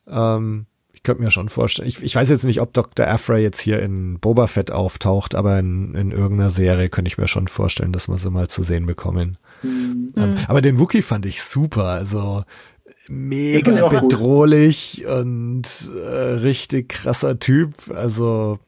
Ähm, 0.08 0.66
ich 1.02 1.04
könnte 1.04 1.24
mir 1.24 1.32
schon 1.32 1.48
vorstellen. 1.48 1.88
Ich, 1.88 2.00
ich 2.00 2.14
weiß 2.14 2.30
jetzt 2.30 2.44
nicht, 2.44 2.60
ob 2.60 2.72
Dr. 2.72 3.08
Afra 3.08 3.36
jetzt 3.36 3.60
hier 3.60 3.82
in 3.82 4.20
Boba 4.20 4.46
Fett 4.46 4.70
auftaucht, 4.70 5.34
aber 5.34 5.58
in, 5.58 5.96
in 5.96 6.12
irgendeiner 6.12 6.50
Serie 6.50 6.88
könnte 6.90 7.08
ich 7.08 7.18
mir 7.18 7.26
schon 7.26 7.48
vorstellen, 7.48 7.90
dass 7.90 8.06
wir 8.06 8.18
sie 8.18 8.30
mal 8.30 8.46
zu 8.46 8.62
sehen 8.62 8.86
bekommen. 8.86 9.36
Hm. 9.62 10.12
Ähm, 10.16 10.36
aber 10.46 10.62
den 10.62 10.78
Wookie 10.78 11.02
fand 11.02 11.26
ich 11.26 11.42
super, 11.42 11.86
also 11.86 12.44
mega 13.08 13.82
auch 13.82 13.90
gut. 13.90 14.10
bedrohlich 14.10 15.04
und 15.04 15.64
äh, 16.00 16.08
richtig 16.08 16.90
krasser 16.90 17.40
Typ. 17.40 17.74
Also 17.92 18.60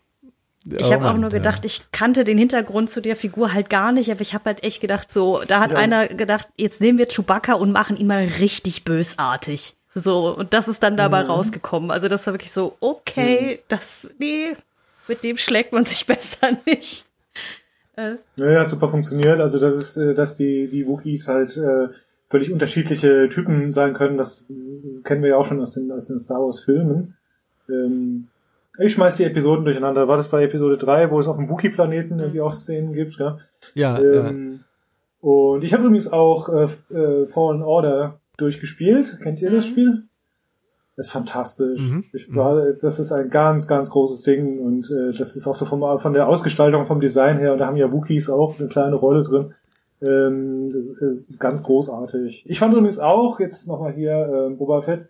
Ich 0.67 0.87
oh 0.87 0.93
habe 0.93 1.05
auch 1.05 1.13
Mann, 1.13 1.21
nur 1.21 1.31
gedacht, 1.31 1.65
ich 1.65 1.85
kannte 1.93 2.25
den 2.25 2.37
Hintergrund 2.37 2.91
zu 2.91 3.01
der 3.01 3.15
Figur 3.15 3.53
halt 3.53 3.71
gar 3.71 3.93
nicht, 3.93 4.11
aber 4.11 4.23
ich 4.23 4.35
habe 4.35 4.47
halt 4.47 4.65
echt 4.65 4.81
gedacht, 4.81 5.09
so, 5.09 5.43
da 5.47 5.61
hat 5.61 5.71
Ja. 5.71 5.77
einer 5.79 6.09
gedacht, 6.09 6.49
jetzt 6.57 6.81
nehmen 6.81 6.99
wir 6.99 7.07
Chewbacca 7.07 7.53
und 7.53 7.71
machen 7.71 7.97
ihn 7.97 8.09
mal 8.09 8.27
richtig 8.41 8.83
bösartig. 8.83 9.77
So, 9.95 10.37
und 10.37 10.53
das 10.53 10.67
ist 10.69 10.83
dann 10.83 10.97
dabei 10.97 11.23
Mhm. 11.25 11.31
rausgekommen. 11.31 11.91
Also 11.91 12.09
das 12.09 12.27
war 12.27 12.35
wirklich 12.35 12.53
so, 12.53 12.77
okay, 12.81 13.61
das, 13.69 14.13
nee, 14.19 14.57
mit 15.09 15.23
dem 15.23 15.37
schlägt 15.37 15.73
man 15.73 15.85
sich 15.87 16.07
besser 16.07 16.49
nicht. 16.67 17.05
Ja, 18.37 18.61
hat 18.61 18.69
super 18.71 18.89
funktioniert. 18.89 19.39
Also 19.41 19.61
das 19.61 19.77
ist, 19.77 19.97
äh, 19.97 20.15
dass 20.15 20.35
die 20.35 20.69
die 20.69 20.87
Wookiees 20.89 21.29
halt 21.29 21.57
äh, 21.57 21.89
völlig 22.29 22.51
unterschiedliche 22.53 23.29
Typen 23.29 23.71
sein 23.71 23.95
können. 23.95 24.19
Das 24.19 24.47
äh, 24.51 25.03
kennen 25.05 25.23
wir 25.23 25.31
ja 25.31 25.37
auch 25.37 25.45
schon 25.45 25.61
aus 25.61 25.75
den 25.75 25.93
aus 25.93 26.09
den 26.09 26.19
Star 26.19 26.41
Wars 26.41 26.59
Filmen. 26.59 27.17
Ähm, 27.69 28.27
ich 28.79 28.95
schmeiß 28.95 29.19
die 29.19 29.25
Episoden 29.25 29.65
durcheinander. 29.65 30.09
War 30.09 30.17
das 30.17 30.29
bei 30.29 30.43
Episode 30.43 30.77
3, 30.77 31.13
wo 31.13 31.21
es 31.21 31.29
auf 31.29 31.37
dem 31.37 31.49
Wookie-Planeten 31.49 32.19
irgendwie 32.19 32.41
auch 32.41 32.53
Szenen 32.53 32.93
gibt? 32.95 33.17
Ja. 33.19 33.39
Ja, 33.75 34.01
ja. 34.01 34.29
Ähm, 34.29 34.65
Und 35.21 35.63
ich 35.63 35.73
habe 35.73 35.85
übrigens 35.85 36.13
auch 36.13 36.49
äh, 36.49 36.67
äh, 36.93 37.29
Fallen 37.29 37.63
Order 37.63 38.19
durchgespielt. 38.37 39.19
Kennt 39.23 39.41
ihr 39.43 39.51
das 39.51 39.67
Spiel? 39.67 40.05
Das 40.97 41.07
ist 41.07 41.13
fantastisch. 41.13 41.81
Mhm. 41.81 42.05
Ich 42.13 42.35
war, 42.35 42.73
das 42.73 43.01
ist 43.01 43.11
ein 43.11 43.29
ganz, 43.29 43.67
ganz 43.67 43.91
großes 43.91 44.23
Ding 44.23 44.61
und 44.61 44.91
äh, 44.91 45.17
das 45.17 45.35
ist 45.35 45.47
auch 45.47 45.57
so 45.57 45.65
vom, 45.65 45.99
von 45.99 46.13
der 46.13 46.29
Ausgestaltung, 46.29 46.87
vom 46.87 47.01
Design 47.01 47.39
her, 47.39 47.53
und 47.53 47.59
da 47.59 47.67
haben 47.67 47.77
ja 47.77 47.93
Wookies 47.93 48.31
auch 48.31 48.59
eine 48.59 48.69
kleine 48.69 48.95
Rolle 48.95 49.25
drin. 49.25 49.55
Ähm, 50.01 50.73
das 50.73 50.91
ist 50.91 51.39
ganz 51.41 51.65
großartig. 51.65 52.45
Ich 52.47 52.59
fand 52.61 52.75
übrigens 52.75 53.01
auch, 53.01 53.41
jetzt 53.41 53.67
nochmal 53.67 53.93
hier, 53.93 54.47
ähm, 54.47 54.57
Boba 54.57 54.83
Fett, 54.83 55.09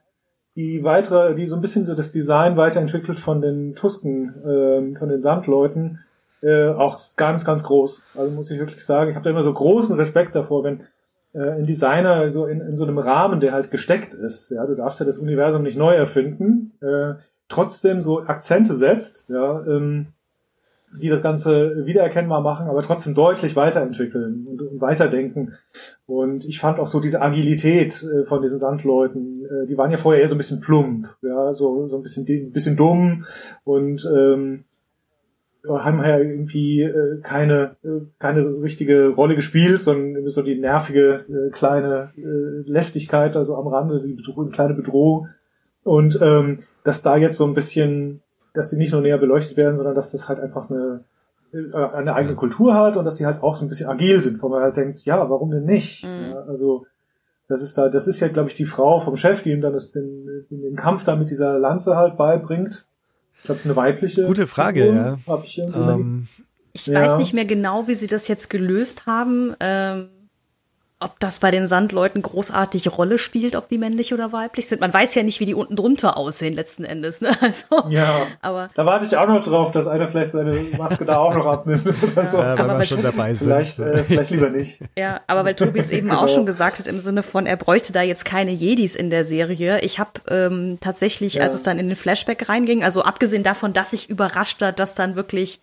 die 0.57 0.85
weitere, 0.85 1.35
die 1.35 1.47
so 1.47 1.57
ein 1.57 1.61
bisschen 1.61 1.85
so 1.85 1.95
das 1.95 2.13
Design 2.13 2.57
weiterentwickelt 2.57 3.19
von 3.19 3.43
den 3.43 3.75
Tusken, 3.75 4.35
ähm, 4.47 4.97
von 4.97 5.09
den 5.11 5.21
Sandleuten, 5.21 5.99
äh, 6.43 6.69
auch 6.69 6.99
ganz, 7.17 7.45
ganz 7.45 7.65
groß. 7.65 8.03
Also 8.15 8.31
muss 8.31 8.51
ich 8.51 8.59
wirklich 8.59 8.85
sagen, 8.85 9.11
ich 9.11 9.17
habe 9.17 9.25
da 9.25 9.31
immer 9.31 9.43
so 9.43 9.53
großen 9.53 9.97
Respekt 9.97 10.35
davor, 10.35 10.65
wenn 10.65 10.81
äh, 10.81 10.85
ein 11.39 11.67
Designer 11.67 12.31
so 12.31 12.47
in, 12.47 12.61
in 12.61 12.77
so 12.77 12.85
einem 12.85 12.99
Rahmen, 12.99 13.41
der 13.41 13.53
halt 13.53 13.71
gesteckt 13.71 14.15
ist. 14.15 14.51
Ja, 14.51 14.67
du 14.67 14.75
darfst 14.75 15.01
ja 15.01 15.07
das 15.07 15.19
Universum 15.19 15.63
nicht 15.63 15.77
neu 15.77 15.95
erfinden, 15.95 16.73
äh, 16.81 17.15
trotzdem 17.49 18.01
so 18.01 18.23
Akzente 18.23 18.75
setzt, 18.75 19.29
ja, 19.29 19.65
ähm, 19.67 20.09
die 21.01 21.09
das 21.09 21.23
Ganze 21.23 21.87
wiedererkennbar 21.87 22.41
machen, 22.41 22.69
aber 22.69 22.83
trotzdem 22.83 23.15
deutlich 23.15 23.57
weiterentwickeln 23.57 24.47
und, 24.47 24.63
und 24.63 24.81
weiterdenken. 24.81 25.55
Und 26.07 26.45
ich 26.45 26.61
fand 26.61 26.79
auch 26.79 26.87
so 26.87 27.01
diese 27.01 27.21
Agilität 27.21 28.03
äh, 28.03 28.25
von 28.27 28.43
diesen 28.43 28.59
Sandleuten, 28.59 29.45
äh, 29.45 29.67
die 29.67 29.77
waren 29.77 29.91
ja 29.91 29.97
vorher 29.97 30.23
eher 30.23 30.29
so 30.29 30.37
ein 30.37 30.39
bisschen 30.39 30.61
plump, 30.61 31.09
ja, 31.23 31.53
so, 31.53 31.89
so 31.89 31.97
ein 31.97 32.03
bisschen, 32.03 32.27
ein 32.29 32.53
bisschen 32.53 32.77
dumm 32.77 33.25
und 33.65 34.09
ähm, 34.15 34.65
haben 35.69 35.99
ja 35.99 36.19
irgendwie 36.19 36.83
äh, 36.83 37.21
keine 37.23 37.77
äh, 37.85 38.01
keine 38.19 38.63
richtige 38.63 39.09
Rolle 39.09 39.35
gespielt, 39.35 39.81
sondern 39.81 40.29
so 40.29 40.43
die 40.43 40.59
nervige 40.59 41.25
äh, 41.29 41.51
kleine 41.51 42.13
äh, 42.17 42.71
Lästigkeit, 42.71 43.37
also 43.37 43.57
am 43.57 43.67
Rande, 43.67 44.01
die 44.01 44.13
Bedro 44.13 44.45
kleine 44.47 44.75
Bedrohung. 44.75 45.29
Und 45.83 46.19
ähm, 46.23 46.61
dass 46.83 47.03
da 47.03 47.17
jetzt 47.17 47.37
so 47.37 47.47
ein 47.47 47.55
bisschen, 47.55 48.23
dass 48.53 48.71
sie 48.71 48.79
nicht 48.79 48.93
nur 48.93 49.01
näher 49.01 49.19
beleuchtet 49.19 49.57
werden, 49.57 49.77
sondern 49.77 49.95
dass 49.95 50.13
das 50.13 50.29
halt 50.29 50.41
einfach 50.41 50.71
eine 50.71 51.05
äh, 51.55 51.75
eine 51.75 52.15
eigene 52.15 52.35
Kultur 52.35 52.75
hat 52.75 52.97
und 52.97 53.05
dass 53.05 53.17
sie 53.17 53.27
halt 53.27 53.43
auch 53.43 53.57
so 53.57 53.65
ein 53.65 53.69
bisschen 53.69 53.89
agil 53.89 54.21
sind, 54.21 54.43
wo 54.43 54.49
man 54.49 54.63
halt 54.63 54.77
denkt, 54.77 55.05
ja, 55.05 55.31
warum 55.31 55.51
denn 55.51 55.65
nicht? 55.65 56.05
Mhm. 56.05 56.33
Ja, 56.33 56.41
also 56.43 56.87
das 57.49 57.63
ist 57.63 57.77
da, 57.79 57.89
das 57.89 58.07
ist 58.07 58.21
ja, 58.21 58.29
glaube 58.29 58.49
ich, 58.49 58.55
die 58.55 58.65
Frau 58.65 58.99
vom 59.01 59.17
Chef, 59.17 59.43
die 59.43 59.53
ihm 59.53 59.61
dann 59.61 59.73
das, 59.73 59.93
den, 59.93 60.47
den 60.51 60.77
Kampf 60.77 61.05
da 61.05 61.15
mit 61.15 61.31
dieser 61.31 61.59
Lanze 61.59 61.97
halt 61.97 62.17
beibringt. 62.17 62.87
Ich 63.45 63.47
glaube, 63.47 63.59
es 63.59 63.67
ist 63.67 63.71
eine 63.71 63.77
weibliche. 63.77 64.23
Gute 64.23 64.47
Frage, 64.47 64.81
Figur, 64.85 64.97
ja. 64.97 65.19
Hab 65.27 65.45
ich 65.45 65.59
Ähm, 65.59 66.29
Ich 66.73 66.87
Ja. 66.87 67.03
weiß 67.03 67.19
nicht 67.19 67.35
mehr 67.35 67.45
genau, 67.45 67.87
wie 67.89 67.95
sie 67.95 68.07
das 68.07 68.27
jetzt 68.27 68.49
gelöst 68.49 69.05
haben. 69.05 69.55
Ähm, 69.61 70.09
ob 71.05 71.21
das 71.21 71.39
bei 71.39 71.51
den 71.51 71.69
Sandleuten 71.69 72.23
großartig 72.23 72.97
Rolle 72.99 73.19
spielt, 73.19 73.55
ob 73.57 73.69
die 73.69 73.79
männlich 73.79 74.13
oder 74.15 74.33
weiblich 74.33 74.67
sind. 74.69 74.81
Man 74.81 74.93
weiß 74.93 75.15
ja 75.15 75.23
nicht, 75.23 75.39
wie 75.41 75.45
die 75.45 75.55
unten 75.55 75.77
drunter 75.77 76.17
aussehen 76.17 76.55
letzten 76.55 76.85
Endes. 76.85 77.21
Ne? 77.21 77.31
Also, 77.41 77.89
Ja, 77.91 78.27
aber 78.43 78.71
da 78.75 78.87
warte 78.87 79.05
ich 79.07 79.17
auch 79.17 79.27
noch 79.29 79.45
drauf, 79.45 79.71
dass 79.73 79.87
einer 79.87 80.09
vielleicht 80.09 80.31
seine 80.31 80.55
Maske 80.79 81.05
da 81.05 81.19
auch 81.19 81.35
noch 81.35 81.47
abnimmt 81.47 81.87
oder 81.87 82.25
so. 82.27 82.39
wenn 82.39 82.45
Aber 82.59 82.83
schon 82.85 82.99
Tobi- 82.99 83.03
dabei 83.03 83.35
sind. 83.35 83.49
vielleicht, 83.49 83.79
äh, 83.79 84.03
vielleicht 84.05 84.31
lieber 84.31 84.51
nicht. 84.51 84.81
Ja, 84.97 85.21
aber 85.27 85.45
weil 85.45 85.55
Tobi 85.55 85.79
es 85.79 85.91
eben 85.91 86.11
auch 86.11 86.23
Genau. 86.23 86.29
schon 86.35 86.47
gesagt 86.47 86.79
hat, 86.79 86.87
im 86.87 87.01
Sinne 87.01 87.23
von, 87.23 87.47
er 87.47 87.57
bräuchte 87.57 87.93
da 87.93 88.03
jetzt 88.03 88.25
keine 88.25 88.51
Jedis 88.53 88.97
in 88.97 89.11
der 89.11 89.25
Serie. 89.25 89.81
Ich 89.81 89.99
habe 89.99 90.11
ähm, 90.29 90.79
tatsächlich, 90.81 91.35
Ja. 91.35 91.43
als 91.43 91.55
es 91.55 91.63
dann 91.63 91.79
in 91.79 91.89
den 91.89 91.97
Flashback 91.97 92.49
reinging, 92.49 92.83
also 92.83 93.03
abgesehen 93.03 93.43
davon, 93.43 93.73
dass 93.75 93.93
ich 93.93 94.09
überrascht 94.09 94.61
war, 94.61 94.73
dass 94.73 94.95
dann 94.95 95.17
wirklich 95.17 95.61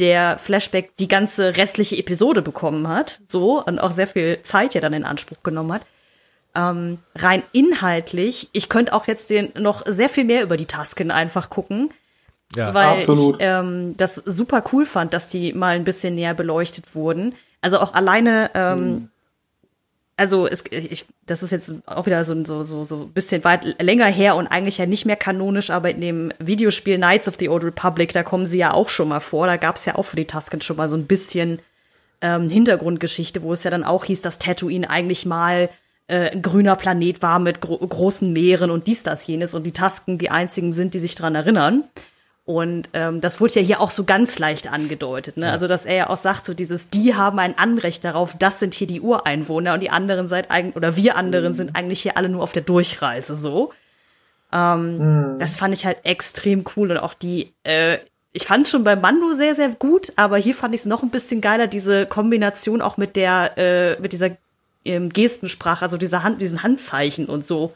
der 0.00 0.38
Flashback 0.38 0.96
die 0.96 1.08
ganze 1.08 1.56
restliche 1.56 1.96
Episode 1.96 2.42
bekommen 2.42 2.88
hat, 2.88 3.20
so, 3.28 3.62
und 3.64 3.78
auch 3.78 3.92
sehr 3.92 4.06
viel 4.06 4.42
Zeit 4.42 4.74
ja 4.74 4.80
dann 4.80 4.92
in 4.92 5.04
Anspruch 5.04 5.42
genommen 5.42 5.72
hat. 5.72 5.82
Ähm, 6.56 6.98
rein 7.14 7.42
inhaltlich, 7.52 8.48
ich 8.52 8.68
könnte 8.68 8.92
auch 8.92 9.06
jetzt 9.06 9.30
den 9.30 9.52
noch 9.58 9.84
sehr 9.86 10.08
viel 10.08 10.24
mehr 10.24 10.42
über 10.42 10.56
die 10.56 10.66
Tasken 10.66 11.10
einfach 11.10 11.50
gucken 11.50 11.90
ja. 12.56 12.74
weil 12.74 12.98
absolut. 12.98 13.36
ich 13.36 13.46
ähm, 13.46 13.96
das 13.96 14.14
super 14.14 14.62
cool 14.72 14.86
fand, 14.86 15.14
dass 15.14 15.28
die 15.28 15.52
mal 15.52 15.76
ein 15.76 15.84
bisschen 15.84 16.14
näher 16.14 16.34
beleuchtet 16.34 16.94
wurden. 16.94 17.34
Also 17.60 17.78
auch 17.78 17.94
alleine, 17.94 18.50
ähm, 18.54 19.08
also 20.16 20.46
es, 20.46 20.64
ich, 20.70 21.06
das 21.26 21.42
ist 21.42 21.50
jetzt 21.50 21.72
auch 21.86 22.06
wieder 22.06 22.24
so 22.24 22.44
so 22.44 22.62
so 22.62 22.84
so 22.84 23.02
ein 23.02 23.12
bisschen 23.12 23.42
weit 23.42 23.82
länger 23.82 24.06
her 24.06 24.36
und 24.36 24.46
eigentlich 24.46 24.78
ja 24.78 24.86
nicht 24.86 25.06
mehr 25.06 25.16
kanonisch, 25.16 25.70
aber 25.70 25.90
in 25.90 26.00
dem 26.00 26.32
Videospiel 26.38 26.96
Knights 26.96 27.26
of 27.26 27.36
the 27.38 27.48
Old 27.48 27.64
Republic, 27.64 28.12
da 28.12 28.22
kommen 28.22 28.46
sie 28.46 28.58
ja 28.58 28.72
auch 28.72 28.88
schon 28.88 29.08
mal 29.08 29.20
vor. 29.20 29.46
Da 29.46 29.56
gab 29.56 29.76
es 29.76 29.84
ja 29.84 29.96
auch 29.96 30.04
für 30.04 30.16
die 30.16 30.26
Tusken 30.26 30.60
schon 30.60 30.76
mal 30.76 30.88
so 30.88 30.96
ein 30.96 31.06
bisschen 31.06 31.58
ähm, 32.20 32.48
Hintergrundgeschichte, 32.48 33.42
wo 33.42 33.52
es 33.52 33.64
ja 33.64 33.70
dann 33.70 33.84
auch 33.84 34.04
hieß, 34.04 34.22
dass 34.22 34.38
Tatooine 34.38 34.88
eigentlich 34.88 35.26
mal 35.26 35.68
äh, 36.06 36.30
ein 36.30 36.42
grüner 36.42 36.76
Planet 36.76 37.22
war 37.22 37.38
mit 37.38 37.60
gro 37.60 37.78
großen 37.78 38.32
Meeren 38.32 38.70
und 38.70 38.86
dies, 38.86 39.02
das, 39.02 39.26
jenes 39.26 39.54
und 39.54 39.64
die 39.64 39.72
Tasken 39.72 40.18
die 40.18 40.30
einzigen 40.30 40.72
sind, 40.72 40.94
die 40.94 41.00
sich 41.00 41.14
dran 41.16 41.34
erinnern. 41.34 41.84
Und 42.46 42.90
ähm, 42.92 43.22
das 43.22 43.40
wurde 43.40 43.54
ja 43.54 43.62
hier 43.62 43.80
auch 43.80 43.90
so 43.90 44.04
ganz 44.04 44.38
leicht 44.38 44.70
angedeutet. 44.70 45.38
Ne? 45.38 45.46
Ja. 45.46 45.52
Also, 45.52 45.66
dass 45.66 45.86
er 45.86 45.94
ja 45.94 46.10
auch 46.10 46.18
sagt, 46.18 46.44
so 46.44 46.52
dieses, 46.52 46.90
die 46.90 47.14
haben 47.14 47.38
ein 47.38 47.56
Anrecht 47.56 48.04
darauf, 48.04 48.36
das 48.38 48.60
sind 48.60 48.74
hier 48.74 48.86
die 48.86 49.00
Ureinwohner 49.00 49.74
und 49.74 49.80
die 49.80 49.90
anderen 49.90 50.28
seid 50.28 50.50
eigentlich, 50.50 50.76
oder 50.76 50.94
wir 50.94 51.16
anderen 51.16 51.52
mhm. 51.52 51.56
sind 51.56 51.76
eigentlich 51.76 52.02
hier 52.02 52.18
alle 52.18 52.28
nur 52.28 52.42
auf 52.42 52.52
der 52.52 52.62
Durchreise 52.62 53.34
so. 53.34 53.72
Ähm, 54.52 54.98
mhm. 54.98 55.38
Das 55.38 55.56
fand 55.56 55.72
ich 55.72 55.86
halt 55.86 55.98
extrem 56.04 56.64
cool 56.76 56.90
und 56.90 56.98
auch 56.98 57.14
die, 57.14 57.54
äh, 57.62 57.96
ich 58.32 58.46
fand 58.46 58.66
es 58.66 58.70
schon 58.70 58.84
bei 58.84 58.94
Mando 58.94 59.32
sehr, 59.32 59.54
sehr 59.54 59.70
gut, 59.70 60.12
aber 60.16 60.36
hier 60.36 60.54
fand 60.54 60.74
ich 60.74 60.82
es 60.82 60.86
noch 60.86 61.02
ein 61.02 61.10
bisschen 61.10 61.40
geiler, 61.40 61.66
diese 61.66 62.04
Kombination 62.04 62.82
auch 62.82 62.98
mit 62.98 63.16
der, 63.16 63.56
äh, 63.56 64.00
mit 64.00 64.12
dieser 64.12 64.30
ähm, 64.84 65.08
Gestensprache, 65.08 65.82
also 65.82 65.96
dieser 65.96 66.22
Hand, 66.22 66.42
diesen 66.42 66.62
Handzeichen 66.62 67.26
und 67.26 67.46
so 67.46 67.72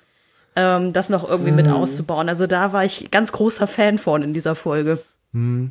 ähm, 0.59 0.93
das 0.93 1.09
noch 1.09 1.29
irgendwie 1.29 1.51
mhm. 1.53 1.57
mit 1.57 1.69
auszubauen. 1.69 2.29
Also 2.29 2.47
da 2.47 2.73
war 2.73 2.85
ich 2.85 3.11
ganz 3.11 3.33
großer 3.33 3.67
Fan 3.67 3.99
von 3.99 4.23
in 4.23 4.35
dieser 4.35 4.55
Folge. 4.55 4.99
Mhm. 5.33 5.71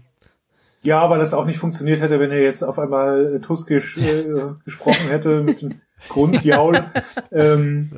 Ja, 0.84 1.10
weil 1.10 1.20
das 1.20 1.34
auch 1.34 1.46
nicht 1.46 1.60
funktioniert 1.60 2.02
hätte, 2.02 2.20
wenn 2.20 2.32
er 2.32 2.42
jetzt 2.42 2.64
auf 2.64 2.80
einmal 2.80 3.36
äh, 3.36 3.40
Tuskisch 3.40 3.98
äh, 3.98 4.26
gesprochen 4.66 5.10
hätte 5.10 5.42
mit 5.42 5.62
einem 5.62 5.82
Grundjaul. 6.08 6.80
ähm, 7.32 7.90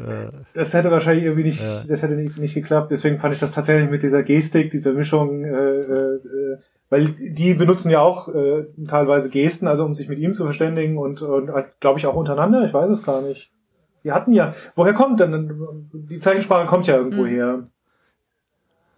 das 0.53 0.73
hätte 0.73 0.89
wahrscheinlich 0.89 1.25
irgendwie 1.25 1.43
nicht, 1.43 1.61
ja. 1.61 1.83
das 1.87 2.01
hätte 2.01 2.15
nicht, 2.15 2.39
nicht 2.39 2.55
geklappt. 2.55 2.89
Deswegen 2.89 3.19
fand 3.19 3.33
ich 3.33 3.39
das 3.39 3.51
tatsächlich 3.51 3.91
mit 3.91 4.01
dieser 4.01 4.23
Gestik, 4.23 4.71
dieser 4.71 4.93
Mischung, 4.93 5.43
äh, 5.43 5.49
äh, 5.49 6.57
weil 6.89 7.09
die 7.09 7.53
benutzen 7.53 7.91
ja 7.91 7.99
auch 7.99 8.29
äh, 8.29 8.65
teilweise 8.87 9.29
Gesten, 9.29 9.67
also 9.67 9.85
um 9.85 9.93
sich 9.93 10.09
mit 10.09 10.17
ihm 10.17 10.33
zu 10.33 10.45
verständigen 10.45 10.97
und, 10.97 11.21
und 11.21 11.51
glaube 11.79 11.99
ich 11.99 12.07
auch 12.07 12.15
untereinander. 12.15 12.65
Ich 12.65 12.73
weiß 12.73 12.89
es 12.89 13.03
gar 13.03 13.21
nicht. 13.21 13.51
Die 14.03 14.11
hatten 14.11 14.33
ja, 14.33 14.53
woher 14.75 14.93
kommt 14.93 15.19
denn, 15.19 15.89
die 15.93 16.19
Zeichensprache 16.19 16.67
kommt 16.67 16.87
ja 16.87 16.97
irgendwo 16.97 17.23
mhm. 17.23 17.27
her. 17.27 17.67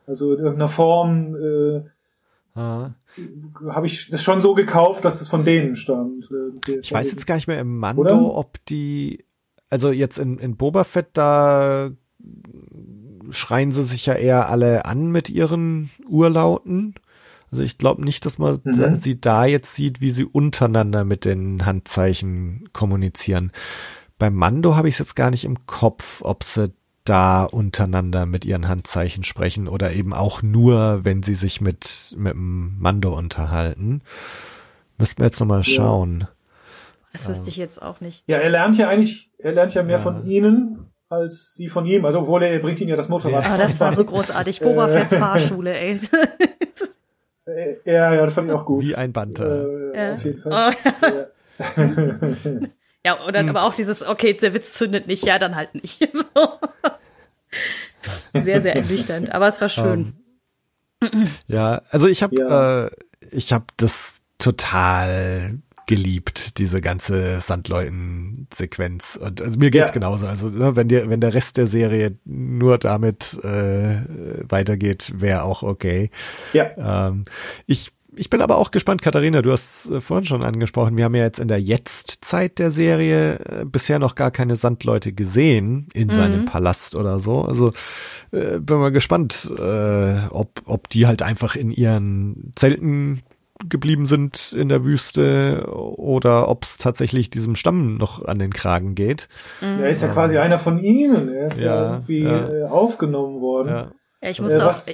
Also 0.08 0.34
in 0.34 0.40
irgendeiner 0.40 0.68
Form 0.68 1.36
äh, 1.36 1.82
habe 2.56 3.86
ich 3.86 4.10
das 4.10 4.24
schon 4.24 4.42
so 4.42 4.54
gekauft, 4.54 5.06
dass 5.06 5.20
das 5.20 5.28
von 5.28 5.46
denen 5.46 5.76
stammt. 5.76 6.30
Äh, 6.32 6.80
ich 6.82 6.92
weiß 6.92 7.12
jetzt 7.12 7.26
gar 7.28 7.36
nicht 7.36 7.48
mehr 7.48 7.60
im 7.60 7.78
Mando, 7.78 8.02
Oder? 8.02 8.36
ob 8.36 8.64
die, 8.66 9.26
also 9.70 9.92
jetzt 9.92 10.18
in, 10.18 10.38
in 10.38 10.58
Boba 10.58 10.84
Fett, 10.84 11.10
da 11.14 11.92
schreien 13.30 13.72
sie 13.72 13.84
sich 13.84 14.06
ja 14.06 14.14
eher 14.14 14.50
alle 14.50 14.86
an 14.86 15.12
mit 15.12 15.30
ihren 15.30 15.90
Urlauten. 16.08 16.96
Also 17.52 17.64
ich 17.64 17.78
glaube 17.78 18.04
nicht, 18.04 18.26
dass 18.26 18.38
man 18.38 18.60
mhm. 18.64 18.96
sie 18.96 19.20
da 19.20 19.46
jetzt 19.46 19.76
sieht, 19.76 20.02
wie 20.02 20.12
sie 20.12 20.26
untereinander 20.26 21.04
mit 21.04 21.26
den 21.26 21.66
Handzeichen 21.66 22.70
kommunizieren. 22.72 23.52
Beim 24.22 24.36
Mando 24.36 24.76
habe 24.76 24.88
ich 24.88 24.94
es 24.94 25.00
jetzt 25.00 25.16
gar 25.16 25.32
nicht 25.32 25.46
im 25.46 25.66
Kopf, 25.66 26.22
ob 26.24 26.44
sie 26.44 26.72
da 27.06 27.44
untereinander 27.44 28.28
mit 28.28 28.46
ihren 28.46 28.68
Handzeichen 28.68 29.24
sprechen 29.24 29.68
oder 29.68 29.94
eben 29.94 30.14
auch 30.14 30.44
nur, 30.44 31.00
wenn 31.04 31.24
sie 31.24 31.34
sich 31.34 31.60
mit, 31.60 32.14
mit 32.16 32.34
dem 32.34 32.78
Mando 32.78 33.18
unterhalten. 33.18 34.04
Müssten 35.00 35.22
wir 35.22 35.26
jetzt 35.26 35.40
nochmal 35.40 35.64
schauen. 35.64 36.20
Ja. 36.20 36.30
Das 37.14 37.30
wüsste 37.30 37.50
ich 37.50 37.58
jetzt 37.58 37.82
auch 37.82 38.00
nicht. 38.00 38.24
Ja, 38.28 38.38
er 38.38 38.52
lernt 38.52 38.78
ja 38.78 38.90
eigentlich, 38.90 39.32
er 39.40 39.54
lernt 39.54 39.74
ja 39.74 39.82
mehr 39.82 39.98
ja. 39.98 40.04
von 40.04 40.24
ihnen 40.24 40.86
als 41.10 41.56
sie 41.56 41.68
von 41.68 41.88
ihm. 41.88 42.06
Also 42.06 42.20
obwohl 42.20 42.44
er, 42.44 42.52
er 42.52 42.60
bringt 42.60 42.80
ihn 42.80 42.90
ja 42.90 42.96
das 42.96 43.10
Motorrad. 43.10 43.44
Ah, 43.44 43.58
das 43.58 43.80
war 43.80 43.92
so 43.96 44.06
großartig. 44.06 44.60
Boba 44.62 44.88
Fett's 44.88 45.16
Fahrschule, 45.16 45.74
ey. 45.74 46.00
ja, 47.86 48.14
ja, 48.14 48.24
das 48.24 48.36
fand 48.36 48.50
ich 48.50 48.54
auch 48.54 48.66
gut. 48.66 48.84
Wie 48.84 48.94
ein 48.94 49.14
Banter. 49.14 49.66
Äh, 49.96 49.98
ja. 49.98 50.14
Auf 50.14 50.24
jeden 50.24 50.42
Fall. 50.42 50.76
Oh. 51.58 52.68
Ja, 53.06 53.14
und 53.14 53.36
dann 53.36 53.48
hm. 53.48 53.56
aber 53.56 53.66
auch 53.66 53.74
dieses, 53.74 54.06
okay, 54.06 54.34
der 54.34 54.54
Witz 54.54 54.74
zündet 54.74 55.08
nicht, 55.08 55.26
ja, 55.26 55.40
dann 55.40 55.56
halt 55.56 55.76
nicht. 55.76 56.08
So. 58.34 58.42
Sehr, 58.42 58.62
sehr 58.62 58.76
ernüchternd, 58.78 59.34
aber 59.34 59.48
es 59.48 59.60
war 59.60 59.68
schön. 59.68 60.14
Um, 61.02 61.10
ähm. 61.14 61.28
ja, 61.48 61.82
also 61.90 62.08
ich 62.08 62.24
habe 62.24 62.36
ja. 62.36 62.86
äh, 62.86 62.92
ich 63.32 63.54
habe 63.54 63.66
das 63.78 64.22
total 64.38 65.60
geliebt, 65.88 66.58
diese 66.58 66.80
ganze 66.80 67.42
Sandleuten-Sequenz. 67.42 69.18
Und 69.18 69.42
also 69.42 69.60
mir 69.60 69.72
geht's 69.72 69.90
ja. 69.90 69.94
genauso. 69.94 70.26
Also 70.26 70.48
ne, 70.50 70.76
wenn 70.76 70.88
der, 70.88 71.10
wenn 71.10 71.20
der 71.20 71.34
Rest 71.34 71.58
der 71.58 71.68
Serie 71.68 72.18
nur 72.24 72.78
damit 72.78 73.38
äh, 73.44 73.98
weitergeht, 74.48 75.12
wäre 75.18 75.44
auch 75.44 75.64
okay. 75.64 76.10
Ja. 76.54 77.10
Ähm, 77.10 77.26
ich 77.66 77.92
ich 78.16 78.30
bin 78.30 78.42
aber 78.42 78.58
auch 78.58 78.72
gespannt, 78.72 79.02
Katharina, 79.02 79.42
du 79.42 79.52
hast 79.52 79.90
äh, 79.90 80.02
vorhin 80.02 80.26
schon 80.26 80.44
angesprochen, 80.44 80.98
wir 80.98 81.06
haben 81.06 81.16
ja 81.16 81.24
jetzt 81.24 81.40
in 81.40 81.48
der 81.48 81.62
Jetzt-Zeit 81.62 82.60
der 82.60 82.72
Serie 82.72 83.40
äh, 83.40 83.66
bisher 83.66 84.00
noch 84.00 84.16
gar 84.16 84.32
keine 84.32 84.56
Sandleute 84.56 85.14
gesehen 85.14 85.88
in 85.94 86.08
mhm. 86.08 86.14
seinem 86.14 86.46
Palast 86.46 86.96
oder 86.96 87.20
so. 87.20 87.44
Also 87.44 87.74
äh, 88.32 88.60
bin 88.60 88.78
mal 88.78 88.92
gespannt, 88.92 89.52
äh, 89.58 90.28
ob, 90.30 90.62
ob 90.66 90.90
die 90.90 91.08
halt 91.08 91.22
einfach 91.22 91.56
in 91.56 91.72
ihren 91.72 92.54
Zelten 92.56 93.22
geblieben 93.70 94.08
sind 94.08 94.54
in 94.54 94.70
der 94.70 94.84
Wüste 94.84 95.68
oder 95.72 96.50
ob 96.50 96.64
es 96.64 96.78
tatsächlich 96.78 97.30
diesem 97.30 97.56
Stamm 97.56 97.96
noch 97.96 98.26
an 98.26 98.40
den 98.40 98.52
Kragen 98.52 98.96
geht. 98.96 99.30
Mhm. 99.62 99.84
Er 99.84 99.90
ist 99.90 100.02
ja 100.02 100.10
quasi 100.10 100.38
einer 100.38 100.58
von 100.58 100.80
ihnen. 100.80 101.30
Er 101.30 101.48
ist 101.48 101.62
ja, 101.62 101.76
ja 101.76 101.92
irgendwie 101.92 102.24
ja. 102.24 102.50
Äh, 102.50 102.64
aufgenommen 102.64 103.40
worden. 103.40 103.70
Ja, 103.70 103.92
ja 104.22 104.30
ich 104.30 104.42
musste 104.42 104.58
äh, 104.58 104.66
was, 104.66 104.88
auch. 104.90 104.94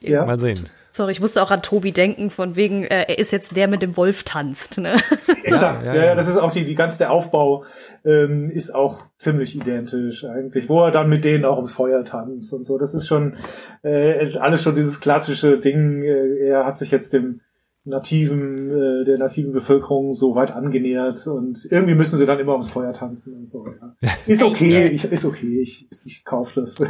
Ja. 0.00 0.24
Mal 0.24 0.38
sehen. 0.38 0.68
Sorry, 0.96 1.10
ich 1.10 1.20
musste 1.20 1.42
auch 1.42 1.50
an 1.50 1.60
Tobi 1.60 1.90
denken, 1.90 2.30
von 2.30 2.54
wegen, 2.54 2.84
äh, 2.84 3.06
er 3.08 3.18
ist 3.18 3.32
jetzt 3.32 3.56
der 3.56 3.66
mit 3.66 3.82
dem 3.82 3.96
Wolf 3.96 4.22
tanzt. 4.22 4.78
Ne? 4.78 4.94
Exakt, 5.42 5.84
ja, 5.84 5.92
ja, 5.92 6.04
ja, 6.04 6.14
das 6.14 6.28
ist 6.28 6.36
auch 6.36 6.52
die, 6.52 6.64
die 6.64 6.76
ganze 6.76 6.98
der 6.98 7.10
Aufbau 7.10 7.64
ähm, 8.04 8.48
ist 8.48 8.72
auch 8.72 9.02
ziemlich 9.18 9.56
identisch 9.56 10.24
eigentlich, 10.24 10.68
wo 10.68 10.84
er 10.84 10.92
dann 10.92 11.08
mit 11.08 11.24
denen 11.24 11.46
auch 11.46 11.56
ums 11.56 11.72
Feuer 11.72 12.04
tanzt 12.04 12.52
und 12.52 12.64
so. 12.64 12.78
Das 12.78 12.94
ist 12.94 13.08
schon 13.08 13.34
äh, 13.82 14.38
alles 14.38 14.62
schon 14.62 14.76
dieses 14.76 15.00
klassische 15.00 15.58
Ding. 15.58 16.02
Äh, 16.04 16.46
er 16.46 16.64
hat 16.64 16.78
sich 16.78 16.92
jetzt 16.92 17.12
dem 17.12 17.40
nativen, 17.86 18.70
äh, 18.70 19.04
der 19.04 19.18
nativen 19.18 19.52
Bevölkerung 19.52 20.14
so 20.14 20.34
weit 20.34 20.52
angenähert 20.52 21.26
und 21.26 21.66
irgendwie 21.70 21.94
müssen 21.94 22.18
sie 22.18 22.24
dann 22.24 22.38
immer 22.38 22.52
ums 22.52 22.70
Feuer 22.70 22.94
tanzen 22.94 23.36
und 23.36 23.48
so. 23.48 23.66
Ja. 23.66 24.10
Ist 24.26 24.42
okay, 24.42 24.88
ich, 24.88 25.04
ist 25.04 25.26
okay, 25.26 25.60
ich, 25.60 25.88
ich 26.04 26.24
kaufe 26.24 26.60
das. 26.60 26.76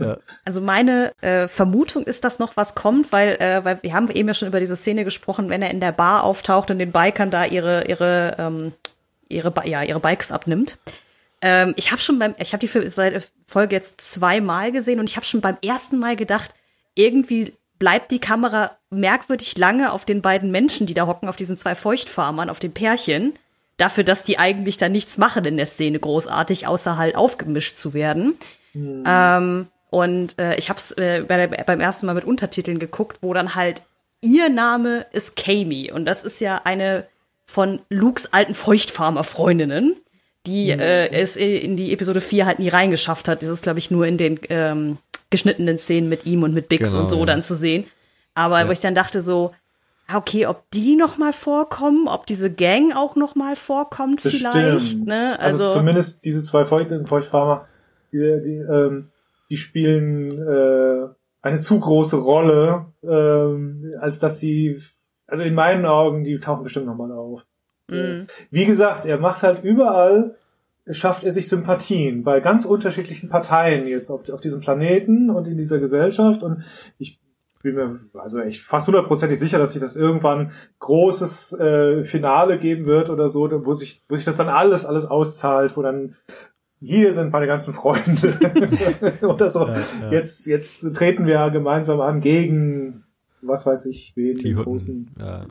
Ja. 0.00 0.18
Also 0.44 0.60
meine 0.60 1.12
äh, 1.20 1.46
Vermutung 1.46 2.04
ist, 2.04 2.24
dass 2.24 2.38
noch 2.38 2.56
was 2.56 2.74
kommt, 2.74 3.12
weil, 3.12 3.36
äh, 3.40 3.64
weil 3.64 3.82
wir 3.82 3.92
haben 3.92 4.10
eben 4.10 4.28
ja 4.28 4.34
schon 4.34 4.48
über 4.48 4.60
diese 4.60 4.76
Szene 4.76 5.04
gesprochen, 5.04 5.48
wenn 5.48 5.62
er 5.62 5.70
in 5.70 5.80
der 5.80 5.92
Bar 5.92 6.24
auftaucht 6.24 6.70
und 6.70 6.78
den 6.78 6.92
Bikern 6.92 7.30
da 7.30 7.44
ihre 7.44 7.86
ihre 7.86 8.36
ähm, 8.38 8.72
ihre 9.28 9.52
ja 9.66 9.82
ihre 9.82 10.00
Bikes 10.00 10.32
abnimmt. 10.32 10.78
Ähm, 11.42 11.74
ich 11.76 11.90
habe 11.90 12.00
schon 12.00 12.18
beim, 12.18 12.34
ich 12.38 12.52
habe 12.52 12.66
die 12.66 13.20
Folge 13.46 13.74
jetzt 13.74 14.00
zweimal 14.00 14.72
gesehen 14.72 15.00
und 15.00 15.08
ich 15.08 15.16
habe 15.16 15.26
schon 15.26 15.40
beim 15.40 15.58
ersten 15.62 15.98
Mal 15.98 16.16
gedacht, 16.16 16.54
irgendwie 16.94 17.52
bleibt 17.78 18.10
die 18.10 18.20
Kamera 18.20 18.72
merkwürdig 18.90 19.56
lange 19.56 19.92
auf 19.92 20.04
den 20.04 20.20
beiden 20.20 20.50
Menschen, 20.50 20.86
die 20.86 20.94
da 20.94 21.06
hocken, 21.06 21.28
auf 21.28 21.36
diesen 21.36 21.56
zwei 21.56 21.74
Feuchtfarmern, 21.74 22.50
auf 22.50 22.58
dem 22.58 22.72
Pärchen, 22.72 23.34
dafür, 23.76 24.04
dass 24.04 24.22
die 24.22 24.38
eigentlich 24.38 24.78
da 24.78 24.88
nichts 24.88 25.16
machen 25.16 25.44
in 25.44 25.56
der 25.56 25.66
Szene 25.66 25.98
großartig, 25.98 26.66
außer 26.66 26.98
halt 26.98 27.16
aufgemischt 27.16 27.78
zu 27.78 27.94
werden. 27.94 28.36
Mhm. 28.74 29.04
Ähm, 29.06 29.66
und 29.90 30.38
äh, 30.38 30.56
ich 30.56 30.68
habe 30.68 30.78
es 30.78 30.92
äh, 30.92 31.24
bei 31.26 31.46
beim 31.46 31.80
ersten 31.80 32.06
Mal 32.06 32.14
mit 32.14 32.24
Untertiteln 32.24 32.78
geguckt, 32.78 33.18
wo 33.22 33.32
dann 33.32 33.54
halt 33.54 33.82
ihr 34.20 34.48
Name 34.48 35.06
ist 35.12 35.34
Kami 35.34 35.90
und 35.90 36.04
das 36.04 36.22
ist 36.24 36.40
ja 36.40 36.60
eine 36.64 37.06
von 37.46 37.80
Lukes 37.88 38.32
alten 38.32 38.54
Feuchtfarmer-Freundinnen, 38.54 39.96
die 40.46 40.72
mhm. 40.72 40.80
äh, 40.80 41.08
es 41.08 41.36
in 41.36 41.76
die 41.76 41.92
Episode 41.92 42.20
4 42.20 42.46
halt 42.46 42.58
nie 42.60 42.68
reingeschafft 42.68 43.26
hat. 43.26 43.42
Das 43.42 43.48
ist, 43.48 43.62
glaube 43.62 43.80
ich, 43.80 43.90
nur 43.90 44.06
in 44.06 44.18
den 44.18 44.38
ähm, 44.48 44.98
geschnittenen 45.30 45.78
Szenen 45.78 46.08
mit 46.08 46.26
ihm 46.26 46.44
und 46.44 46.54
mit 46.54 46.68
Bix 46.68 46.90
genau, 46.90 47.02
und 47.02 47.10
so 47.10 47.18
ja. 47.20 47.26
dann 47.26 47.42
zu 47.42 47.54
sehen. 47.54 47.86
Aber 48.40 48.60
ja. 48.60 48.68
wo 48.68 48.72
ich 48.72 48.80
dann 48.80 48.94
dachte 48.94 49.20
so, 49.20 49.52
okay, 50.14 50.46
ob 50.46 50.70
die 50.70 50.96
noch 50.96 51.18
mal 51.18 51.32
vorkommen, 51.32 52.08
ob 52.08 52.26
diese 52.26 52.50
Gang 52.50 52.96
auch 52.96 53.16
noch 53.16 53.34
mal 53.34 53.54
vorkommt 53.54 54.22
Bestimmt. 54.22 54.52
vielleicht, 54.52 55.06
ne? 55.06 55.38
Also, 55.38 55.64
also 55.64 55.78
zumindest 55.78 56.24
diese 56.24 56.42
zwei 56.42 56.64
Feuchtfarmer, 56.64 57.66
die, 58.12 58.18
die, 58.18 58.56
ähm, 58.56 59.10
die 59.50 59.56
spielen 59.56 60.32
äh, 60.32 61.08
eine 61.42 61.60
zu 61.60 61.78
große 61.78 62.16
Rolle, 62.16 62.86
ähm, 63.02 63.94
als 64.00 64.18
dass 64.18 64.40
sie, 64.40 64.82
also 65.26 65.42
in 65.42 65.54
meinen 65.54 65.84
Augen, 65.84 66.24
die 66.24 66.40
tauchen 66.40 66.64
bestimmt 66.64 66.86
noch 66.86 66.96
mal 66.96 67.12
auf. 67.12 67.46
Mhm. 67.88 68.26
Wie 68.50 68.64
gesagt, 68.64 69.06
er 69.06 69.18
macht 69.18 69.42
halt 69.42 69.62
überall 69.62 70.34
schafft 70.90 71.24
er 71.24 71.30
sich 71.30 71.48
Sympathien 71.48 72.24
bei 72.24 72.40
ganz 72.40 72.64
unterschiedlichen 72.64 73.28
Parteien 73.28 73.86
jetzt 73.86 74.10
auf, 74.10 74.28
auf 74.30 74.40
diesem 74.40 74.60
Planeten 74.60 75.30
und 75.30 75.46
in 75.46 75.56
dieser 75.56 75.78
Gesellschaft. 75.78 76.42
Und 76.42 76.64
ich 76.98 77.20
bin 77.62 77.74
mir 77.74 78.00
also 78.14 78.40
echt 78.40 78.62
fast 78.62 78.86
hundertprozentig 78.86 79.38
sicher, 79.38 79.58
dass 79.58 79.72
sich 79.72 79.80
das 79.80 79.96
irgendwann 79.96 80.52
großes 80.78 81.52
äh, 81.58 82.04
Finale 82.04 82.58
geben 82.58 82.86
wird 82.86 83.10
oder 83.10 83.28
so, 83.28 83.48
wo 83.64 83.74
sich, 83.74 84.02
wo 84.08 84.16
sich 84.16 84.24
das 84.24 84.36
dann 84.36 84.48
alles, 84.48 84.86
alles 84.86 85.04
auszahlt, 85.04 85.76
wo 85.76 85.82
dann 85.82 86.16
hier 86.80 87.12
sind 87.12 87.32
meine 87.32 87.46
ganzen 87.46 87.74
Freunde 87.74 89.18
oder 89.22 89.50
so. 89.50 89.66
Ja, 89.66 89.78
ja. 90.00 90.10
Jetzt, 90.10 90.46
jetzt 90.46 90.80
treten 90.96 91.26
wir 91.26 91.50
gemeinsam 91.50 92.00
an 92.00 92.20
gegen 92.20 93.04
was 93.42 93.66
weiß 93.66 93.86
ich, 93.86 94.12
wen, 94.16 94.38
die 94.38 94.54
großen. 94.54 95.10
Ja. 95.18 95.46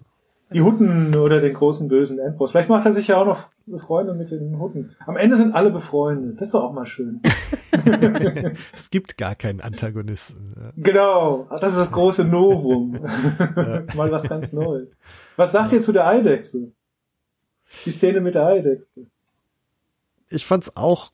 Die 0.51 0.61
Hutten 0.61 1.15
oder 1.15 1.41
den 1.41 1.53
großen 1.53 1.87
bösen 1.87 2.17
Endboss. 2.17 2.51
Vielleicht 2.51 2.69
macht 2.69 2.85
er 2.85 2.93
sich 2.93 3.07
ja 3.07 3.21
auch 3.21 3.25
noch 3.25 3.79
Freunde 3.79 4.13
mit 4.13 4.31
den 4.31 4.59
Hutten. 4.59 4.95
Am 5.05 5.15
Ende 5.15 5.37
sind 5.37 5.53
alle 5.53 5.69
befreundet. 5.69 6.41
Das 6.41 6.47
ist 6.47 6.53
doch 6.53 6.63
auch 6.63 6.73
mal 6.73 6.85
schön. 6.85 7.21
es 8.75 8.89
gibt 8.89 9.17
gar 9.17 9.35
keinen 9.35 9.61
Antagonisten. 9.61 10.55
Ja. 10.59 10.71
Genau, 10.75 11.47
das 11.49 11.73
ist 11.73 11.79
das 11.79 11.91
große 11.91 12.25
Novum. 12.25 12.93
mal 13.95 14.11
was 14.11 14.27
ganz 14.27 14.51
Neues. 14.51 14.95
Was 15.35 15.51
sagt 15.51 15.71
ihr 15.71 15.81
zu 15.81 15.91
der 15.91 16.07
Eidechse? 16.07 16.71
Die 17.85 17.91
Szene 17.91 18.19
mit 18.19 18.33
der 18.33 18.47
Eidechse. 18.47 19.05
Ich 20.29 20.45
fand's 20.45 20.75
auch 20.75 21.11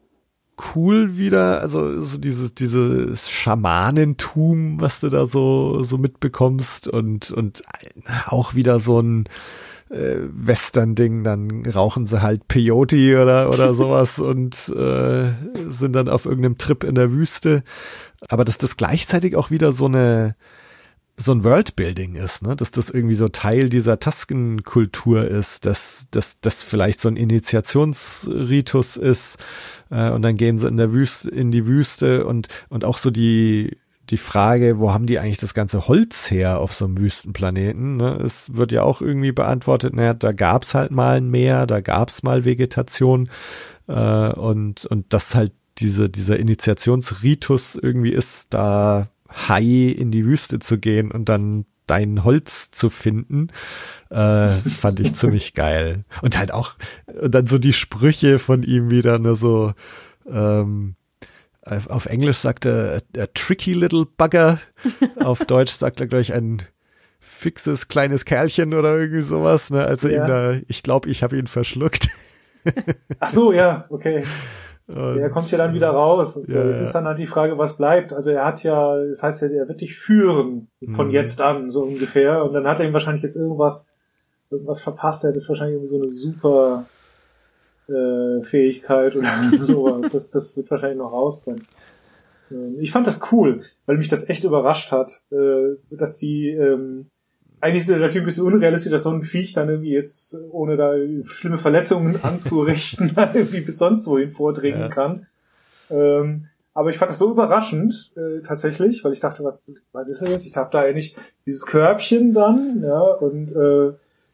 cool 0.75 1.17
wieder, 1.17 1.61
also 1.61 2.01
so 2.01 2.17
dieses 2.17 2.53
dieses 2.53 3.29
Schamanentum, 3.29 4.79
was 4.79 4.99
du 4.99 5.09
da 5.09 5.25
so 5.25 5.83
so 5.83 5.97
mitbekommst 5.97 6.87
und 6.87 7.31
und 7.31 7.63
auch 8.27 8.55
wieder 8.55 8.79
so 8.79 8.99
ein 9.01 9.25
äh, 9.89 10.17
Western-Ding, 10.31 11.23
dann 11.23 11.65
rauchen 11.65 12.05
sie 12.05 12.21
halt 12.21 12.47
Peyote 12.47 13.21
oder 13.21 13.49
oder 13.49 13.73
sowas 13.75 14.19
und 14.19 14.69
äh, 14.69 15.33
sind 15.67 15.93
dann 15.93 16.09
auf 16.09 16.25
irgendeinem 16.25 16.57
Trip 16.57 16.83
in 16.83 16.95
der 16.95 17.11
Wüste. 17.11 17.63
Aber 18.29 18.45
dass 18.45 18.57
das 18.57 18.77
gleichzeitig 18.77 19.35
auch 19.35 19.51
wieder 19.51 19.71
so 19.71 19.85
eine 19.85 20.35
so 21.18 21.32
ein 21.32 21.43
Worldbuilding 21.43 22.16
ist, 22.16 22.43
ne? 22.43 22.55
dass 22.55 22.72
das 22.72 22.89
irgendwie 22.89 23.16
so 23.16 23.30
Teil 23.30 23.70
dieser 23.70 23.99
Taskenkultur 23.99 25.26
ist, 25.26 25.66
dass 25.66 26.07
dass 26.11 26.41
das 26.41 26.63
vielleicht 26.63 26.99
so 26.99 27.07
ein 27.07 27.16
Initiationsritus 27.16 28.97
ist 28.97 29.38
äh, 29.89 30.09
und 30.09 30.24
dann 30.24 30.36
gehen 30.36 30.59
sie 30.59 30.68
in 30.68 30.76
der 30.76 30.91
Wüste 30.91 31.30
in 31.30 31.51
die 31.51 31.66
Wüste 31.68 32.26
und 32.26 32.49
und 32.68 32.84
auch 32.84 32.97
so 32.97 33.11
die 33.11 33.78
die 34.09 34.18
Frage, 34.18 34.78
wo 34.80 34.93
haben 34.93 35.07
die 35.07 35.18
eigentlich 35.18 35.39
das 35.39 35.53
ganze 35.53 35.88
Holz 35.88 36.30
her 36.30 36.59
auf 36.59 36.76
so 36.76 36.86
einem 36.86 36.97
Wüstenplaneten? 36.99 37.97
Ne? 37.97 38.20
Es 38.24 38.53
wird 38.53 38.72
ja 38.72 38.84
auch 38.84 39.01
irgendwie 39.01 39.32
beantwortet, 39.32 39.95
naja, 39.95 40.13
da 40.13 40.32
gab's 40.32 40.76
halt 40.76 40.91
mal 40.91 41.18
ein 41.18 41.30
Meer, 41.32 41.66
da 41.66 41.82
gab's 41.82 42.22
mal 42.24 42.45
Vegetation 42.45 43.30
äh, 43.88 44.32
und 44.34 44.86
und 44.86 45.13
das 45.13 45.34
halt 45.34 45.53
diese 45.78 46.09
dieser 46.09 46.38
Initiationsritus 46.39 47.76
irgendwie 47.76 48.11
ist, 48.11 48.53
da 48.53 49.09
Hai 49.36 49.63
in 49.63 50.11
die 50.11 50.25
Wüste 50.25 50.59
zu 50.59 50.77
gehen 50.77 51.11
und 51.11 51.29
dann 51.29 51.65
dein 51.88 52.23
Holz 52.23 52.71
zu 52.71 52.89
finden, 52.89 53.49
äh, 54.09 54.47
fand 54.47 54.99
ich 54.99 55.13
ziemlich 55.13 55.53
geil. 55.53 56.05
Und 56.21 56.38
halt 56.38 56.51
auch, 56.51 56.75
und 57.21 57.33
dann 57.33 57.47
so 57.47 57.57
die 57.57 57.73
Sprüche 57.73 58.39
von 58.39 58.63
ihm 58.63 58.89
wieder, 58.89 59.19
ne, 59.19 59.36
so, 59.36 59.73
ähm, 60.27 60.95
auf 61.61 62.05
Englisch 62.05 62.38
sagt 62.38 62.65
er 62.65 63.01
a, 63.17 63.21
a 63.21 63.27
tricky 63.33 63.73
little 63.73 64.05
bugger, 64.05 64.59
auf 65.17 65.39
Deutsch 65.47 65.73
sagt 65.73 65.99
er 65.99 66.07
gleich 66.07 66.33
ein 66.33 66.61
fixes 67.19 67.88
kleines 67.88 68.25
Kerlchen 68.25 68.73
oder 68.73 68.97
irgendwie 68.97 69.23
sowas, 69.23 69.71
ne, 69.71 69.83
also 69.83 70.07
ja. 70.07 70.23
ihm 70.23 70.27
da, 70.27 70.53
ich 70.67 70.83
glaube, 70.83 71.09
ich 71.09 71.23
habe 71.23 71.38
ihn 71.38 71.47
verschluckt. 71.47 72.09
Ach 73.19 73.29
so, 73.29 73.51
ja, 73.51 73.86
okay. 73.89 74.23
Und, 74.88 75.17
er 75.17 75.29
kommt 75.31 75.49
ja 75.49 75.57
dann 75.57 75.73
wieder 75.73 75.89
raus. 75.89 76.38
Und 76.38 76.47
so. 76.47 76.55
Ja, 76.55 76.63
es 76.63 76.79
ist 76.79 76.93
dann 76.93 77.05
halt 77.05 77.17
die 77.17 77.25
Frage, 77.25 77.57
was 77.57 77.77
bleibt. 77.77 78.13
Also 78.13 78.29
er 78.29 78.45
hat 78.45 78.63
ja, 78.63 78.97
das 78.97 79.23
heißt 79.23 79.41
ja, 79.41 79.47
er 79.49 79.67
wird 79.67 79.81
dich 79.81 79.95
führen 79.95 80.67
von 80.95 81.07
mhm. 81.07 81.13
jetzt 81.13 81.41
an, 81.41 81.71
so 81.71 81.83
ungefähr. 81.83 82.43
Und 82.43 82.53
dann 82.53 82.67
hat 82.67 82.79
er 82.79 82.86
ihm 82.86 82.93
wahrscheinlich 82.93 83.23
jetzt 83.23 83.36
irgendwas, 83.36 83.88
irgendwas 84.51 84.81
verpasst. 84.81 85.23
Er 85.23 85.29
hat 85.29 85.36
jetzt 85.36 85.49
wahrscheinlich 85.49 85.75
irgendwie 85.75 85.89
so 85.89 86.01
eine 86.01 86.09
super 86.09 86.86
äh, 87.88 88.43
Fähigkeit 88.43 89.15
oder 89.15 89.29
sowas. 89.57 90.11
Das, 90.11 90.31
das 90.31 90.55
wird 90.55 90.69
wahrscheinlich 90.69 90.99
noch 90.99 91.11
rauskommen. 91.11 91.65
Ähm, 92.51 92.77
ich 92.79 92.91
fand 92.91 93.07
das 93.07 93.21
cool, 93.31 93.61
weil 93.86 93.97
mich 93.97 94.09
das 94.09 94.29
echt 94.29 94.43
überrascht 94.43 94.91
hat, 94.91 95.23
äh, 95.31 95.77
dass 95.89 96.19
sie 96.19 96.49
ähm, 96.49 97.09
eigentlich 97.61 97.83
ist 97.83 97.89
es 97.89 97.95
natürlich 97.95 98.17
ein 98.17 98.25
bisschen 98.25 98.45
unrealistisch, 98.45 98.91
dass 98.91 99.03
so 99.03 99.11
ein 99.11 99.23
Viech 99.23 99.53
dann 99.53 99.69
irgendwie 99.69 99.93
jetzt, 99.93 100.37
ohne 100.51 100.77
da 100.77 100.93
schlimme 101.25 101.57
Verletzungen 101.57 102.19
anzurichten, 102.23 103.13
irgendwie 103.15 103.61
bis 103.61 103.77
sonst 103.77 104.05
wohin 104.07 104.31
vordringen 104.31 104.81
ja. 104.81 104.87
kann. 104.89 105.27
Ähm, 105.89 106.47
aber 106.73 106.89
ich 106.89 106.97
fand 106.97 107.11
das 107.11 107.19
so 107.19 107.31
überraschend, 107.31 108.11
äh, 108.17 108.41
tatsächlich, 108.41 109.03
weil 109.03 109.13
ich 109.13 109.21
dachte, 109.21 109.43
was, 109.43 109.63
was 109.93 110.09
ist 110.09 110.21
er 110.21 110.29
jetzt? 110.29 110.45
Ich 110.45 110.57
habe 110.57 110.69
da 110.71 110.81
eigentlich 110.81 111.15
dieses 111.45 111.65
Körbchen 111.65 112.33
dann, 112.33 112.83
ja, 112.83 112.99
und 112.99 113.51
äh, 113.55 113.93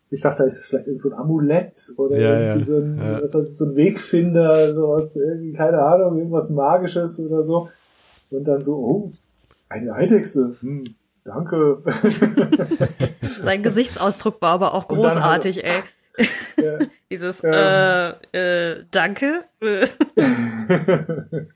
ich 0.10 0.22
dachte, 0.22 0.40
da 0.40 0.44
ist 0.46 0.66
vielleicht 0.66 0.88
irgend 0.88 1.00
so 1.00 1.12
ein 1.12 1.18
Amulett 1.18 1.94
oder 1.98 2.18
ja, 2.18 2.40
irgendwie 2.40 2.64
so 2.66 2.78
ein, 2.78 2.98
ja. 2.98 3.22
was 3.22 3.34
heißt, 3.34 3.58
so 3.60 3.66
ein 3.66 3.76
Wegfinder, 3.76 4.74
sowas, 4.74 5.16
irgendwie, 5.16 5.54
keine 5.54 5.82
Ahnung, 5.82 6.18
irgendwas 6.18 6.50
Magisches 6.50 7.20
oder 7.20 7.44
so. 7.44 7.70
Und 8.32 8.44
dann 8.44 8.60
so, 8.60 8.76
oh, 8.76 9.12
eine 9.70 9.94
Eidechse, 9.94 10.56
hm, 10.60 10.84
danke. 11.24 11.84
Sein 13.42 13.64
Gesichtsausdruck 13.64 14.42
war 14.42 14.52
aber 14.52 14.74
auch 14.74 14.88
großartig, 14.88 15.64
ey. 15.64 15.84
Ja, 16.58 16.80
Dieses 17.12 17.44
ähm, 17.44 17.54
äh, 17.54 18.10
äh, 18.72 18.84
Danke. 18.92 19.46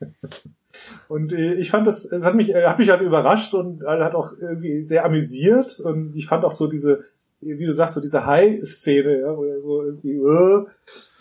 und 1.08 1.32
äh, 1.32 1.54
ich 1.54 1.70
fand 1.70 1.86
das, 1.86 2.04
es 2.04 2.24
hat 2.24 2.34
mich, 2.34 2.54
äh, 2.54 2.64
hat 2.66 2.78
mich 2.78 2.90
halt 2.90 3.02
überrascht 3.02 3.54
und 3.54 3.82
äh, 3.82 3.86
hat 3.86 4.14
auch 4.14 4.32
irgendwie 4.38 4.82
sehr 4.82 5.04
amüsiert 5.04 5.80
und 5.80 6.14
ich 6.16 6.26
fand 6.26 6.44
auch 6.44 6.54
so 6.54 6.66
diese, 6.66 7.04
wie 7.40 7.66
du 7.66 7.72
sagst, 7.72 7.94
so 7.94 8.00
diese 8.00 8.24
High-Szene, 8.26 9.20
ja, 9.20 9.36
wo 9.36 9.44
er 9.44 9.60
so 9.60 9.82
irgendwie 9.82 10.14
äh, 10.14 10.64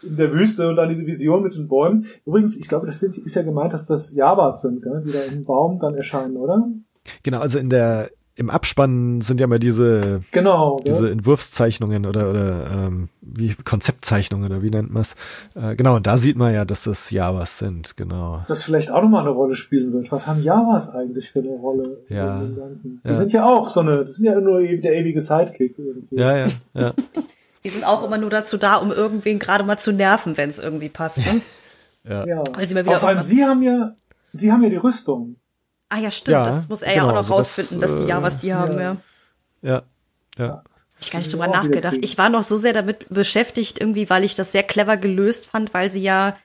in 0.04 0.16
der 0.16 0.32
Wüste 0.34 0.68
und 0.70 0.76
dann 0.78 0.90
diese 0.90 1.06
Vision 1.06 1.44
mit 1.44 1.56
den 1.56 1.68
Bäumen. 1.68 2.08
Übrigens, 2.26 2.58
ich 2.58 2.68
glaube, 2.68 2.86
das 2.86 3.00
sind, 3.00 3.18
ist 3.18 3.36
ja 3.36 3.42
gemeint, 3.42 3.74
dass 3.74 3.86
das 3.86 4.14
Javas 4.16 4.62
sind, 4.62 4.82
gell, 4.82 5.04
die 5.06 5.12
da 5.12 5.22
im 5.24 5.44
Baum 5.44 5.80
dann 5.80 5.96
erscheinen, 5.96 6.38
oder? 6.38 6.68
Genau, 7.24 7.40
also 7.40 7.60
in 7.60 7.70
der 7.70 8.10
im 8.38 8.50
Abspann 8.50 9.22
sind 9.22 9.40
ja 9.40 9.48
mal 9.48 9.60
diese 9.60 10.22
genau 10.32 10.80
diese 10.86 11.06
ja. 11.06 11.12
Entwurfszeichnungen 11.12 12.06
oder 12.06 12.30
oder 12.30 12.70
ähm, 12.72 13.10
wie 13.22 13.56
Konzeptzeichnungen 13.64 14.52
oder 14.52 14.62
wie 14.62 14.70
nennt 14.70 14.92
man 14.92 15.04
es 15.04 15.16
äh, 15.56 15.76
genau 15.76 15.96
und 15.96 16.06
da 16.06 16.18
sieht 16.18 16.36
man 16.36 16.54
ja 16.54 16.66
dass 16.66 16.84
das 16.84 17.12
Javas 17.12 17.60
sind 17.60 17.96
genau 17.96 18.44
das 18.48 18.64
vielleicht 18.64 18.92
auch 18.92 19.02
nochmal 19.02 19.22
eine 19.22 19.30
Rolle 19.30 19.56
spielen 19.56 19.94
wird 19.94 20.12
was 20.12 20.28
haben 20.28 20.44
Javas 20.44 20.94
eigentlich 20.94 21.32
für 21.32 21.40
eine 21.40 21.50
Rolle 21.50 22.04
ja 22.10 22.42
in 22.42 22.48
dem 22.48 22.58
Ganzen 22.58 23.02
die 23.04 23.10
ja. 23.10 23.16
sind 23.16 23.32
ja 23.32 23.46
auch 23.46 23.70
so 23.70 23.80
eine 23.80 24.00
das 24.00 24.16
sind 24.16 24.26
ja 24.26 24.40
nur 24.40 24.62
der 24.62 24.94
ewige 24.94 25.22
Sidekick 25.22 25.80
irgendwie. 25.80 26.20
ja 26.20 26.38
ja 26.38 26.48
ja 26.74 26.94
die 27.64 27.70
sind 27.70 27.86
auch 27.86 28.06
immer 28.06 28.18
nur 28.18 28.30
dazu 28.30 28.58
da 28.58 28.76
um 28.76 28.92
irgendwen 28.92 29.40
gerade 29.40 29.64
mal 29.64 29.80
zu 29.80 29.94
nerven 29.94 30.36
wenn 30.36 30.50
es 30.50 30.60
irgendwie 30.60 30.90
passt 30.90 31.20
ne? 31.20 31.42
ja. 32.04 32.28
ja 32.28 32.44
Weil 32.54 32.68
sie 32.68 32.74
mal 32.74 32.86
wieder 32.86 33.00
vor 33.00 33.10
allem 33.10 33.22
sie 33.22 33.46
haben 33.46 33.64
ja 33.64 33.96
sie 34.34 34.52
haben 34.52 34.62
ja 34.62 34.70
die 34.70 34.76
Rüstung 34.76 35.38
Ah 35.96 36.00
ja, 36.00 36.12
stimmt. 36.12 36.34
Ja, 36.34 36.44
das 36.44 36.68
muss 36.68 36.82
er 36.82 36.94
genau, 36.94 37.06
ja 37.06 37.12
auch 37.12 37.16
noch 37.16 37.22
also 37.24 37.34
rausfinden, 37.36 37.80
das, 37.80 37.92
dass 37.92 38.02
die 38.02 38.08
ja 38.08 38.22
was 38.22 38.40
die 38.40 38.54
haben, 38.54 38.80
ja. 38.80 38.98
Ja, 39.62 39.84
ja. 40.38 40.64
Ich 41.00 41.10
gar 41.10 41.20
nicht 41.20 41.32
drüber 41.32 41.48
nachgedacht. 41.48 41.98
Ich 42.02 42.18
war 42.18 42.30
noch 42.30 42.44
so 42.44 42.58
sehr 42.58 42.74
damit 42.74 43.06
beschäftigt, 43.10 43.80
irgendwie, 43.80 44.10
weil 44.10 44.26
ich 44.26 44.36
das 44.36 44.52
sehr 44.52 44.64
clever 44.64 44.98
gelöst 44.98 45.46
fand, 45.48 45.74
weil 45.74 45.90
sie 45.90 46.02
ja 46.02 46.36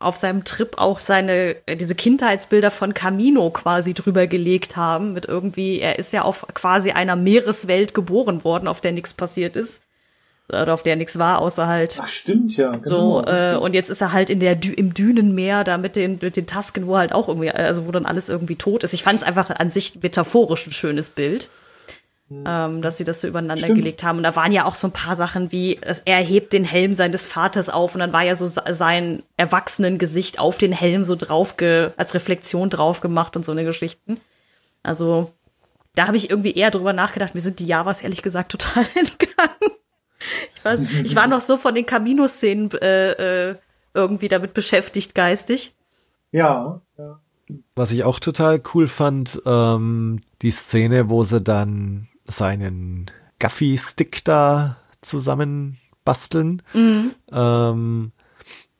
auf 0.00 0.16
seinem 0.16 0.44
Trip 0.44 0.78
auch 0.78 0.98
seine, 0.98 1.56
äh, 1.66 1.76
diese 1.76 1.94
Kindheitsbilder 1.94 2.70
von 2.70 2.94
Camino 2.94 3.50
quasi 3.50 3.94
drüber 3.94 4.26
gelegt 4.26 4.76
haben, 4.76 5.12
mit 5.12 5.26
irgendwie, 5.26 5.80
er 5.80 5.98
ist 5.98 6.12
ja 6.12 6.22
auf 6.22 6.46
quasi 6.54 6.90
einer 6.92 7.16
Meereswelt 7.16 7.94
geboren 7.94 8.42
worden, 8.42 8.68
auf 8.68 8.80
der 8.80 8.92
nichts 8.92 9.14
passiert 9.14 9.54
ist 9.54 9.82
auf 10.52 10.82
der 10.82 10.96
nichts 10.96 11.18
war, 11.18 11.40
außer 11.40 11.66
halt. 11.66 11.98
Ach, 12.02 12.08
stimmt, 12.08 12.56
ja. 12.56 12.72
Genau, 12.72 12.86
so, 12.86 13.24
äh, 13.26 13.56
und 13.56 13.74
jetzt 13.74 13.90
ist 13.90 14.00
er 14.00 14.12
halt 14.12 14.30
in 14.30 14.40
der 14.40 14.54
Dü 14.54 14.72
im 14.72 14.94
Dünenmeer 14.94 15.64
da 15.64 15.76
mit 15.76 15.96
den, 15.96 16.18
mit 16.20 16.36
den 16.36 16.46
Tasken, 16.46 16.86
wo 16.86 16.96
halt 16.96 17.12
auch 17.12 17.28
irgendwie, 17.28 17.50
also 17.50 17.86
wo 17.86 17.90
dann 17.90 18.06
alles 18.06 18.28
irgendwie 18.28 18.56
tot 18.56 18.82
ist. 18.82 18.94
Ich 18.94 19.02
fand 19.02 19.20
es 19.20 19.26
einfach 19.26 19.50
an 19.50 19.70
sich 19.70 20.02
metaphorisch 20.02 20.66
ein 20.66 20.72
schönes 20.72 21.10
Bild. 21.10 21.50
Hm. 22.30 22.44
Ähm, 22.46 22.82
dass 22.82 22.98
sie 22.98 23.04
das 23.04 23.22
so 23.22 23.28
übereinander 23.28 23.64
Stimmt. 23.64 23.78
gelegt 23.78 24.02
haben. 24.02 24.18
Und 24.18 24.24
da 24.24 24.36
waren 24.36 24.52
ja 24.52 24.66
auch 24.66 24.74
so 24.74 24.86
ein 24.88 24.92
paar 24.92 25.16
Sachen 25.16 25.50
wie, 25.50 25.80
er 26.04 26.18
hebt 26.18 26.52
den 26.52 26.64
Helm 26.64 26.92
seines 26.92 27.26
Vaters 27.26 27.70
auf 27.70 27.94
und 27.94 28.00
dann 28.00 28.12
war 28.12 28.22
ja 28.22 28.36
so 28.36 28.46
sein 28.46 29.22
Erwachsenengesicht 29.38 30.38
auf 30.38 30.58
den 30.58 30.72
Helm 30.72 31.04
so 31.06 31.16
drauf, 31.16 31.54
als 31.96 32.12
Reflexion 32.14 32.68
drauf 32.68 33.00
gemacht 33.00 33.34
und 33.36 33.46
so 33.46 33.52
eine 33.52 33.64
Geschichten. 33.64 34.20
Also, 34.82 35.32
da 35.94 36.06
habe 36.06 36.18
ich 36.18 36.28
irgendwie 36.28 36.52
eher 36.52 36.70
drüber 36.70 36.92
nachgedacht. 36.92 37.34
Mir 37.34 37.40
sind 37.40 37.60
die 37.60 37.66
Javas 37.66 38.02
ehrlich 38.02 38.22
gesagt 38.22 38.52
total 38.52 38.84
entgangen. 38.94 39.77
Ich 40.54 40.64
weiß, 40.64 40.80
ich 41.04 41.16
war 41.16 41.26
noch 41.26 41.40
so 41.40 41.56
von 41.56 41.74
den 41.74 41.86
Camino-Szenen 41.86 42.70
äh, 42.72 43.50
äh, 43.50 43.56
irgendwie 43.94 44.28
damit 44.28 44.54
beschäftigt, 44.54 45.14
geistig. 45.14 45.74
Ja, 46.32 46.80
ja. 46.96 47.20
Was 47.74 47.92
ich 47.92 48.04
auch 48.04 48.18
total 48.20 48.60
cool 48.74 48.88
fand, 48.88 49.40
ähm, 49.46 50.20
die 50.42 50.50
Szene, 50.50 51.08
wo 51.08 51.24
sie 51.24 51.40
dann 51.40 52.08
seinen 52.26 53.10
Gaffy-Stick 53.38 54.24
da 54.24 54.76
zusammen 55.00 55.78
basteln. 56.04 56.62
Mhm. 56.74 57.12
Ähm, 57.32 58.12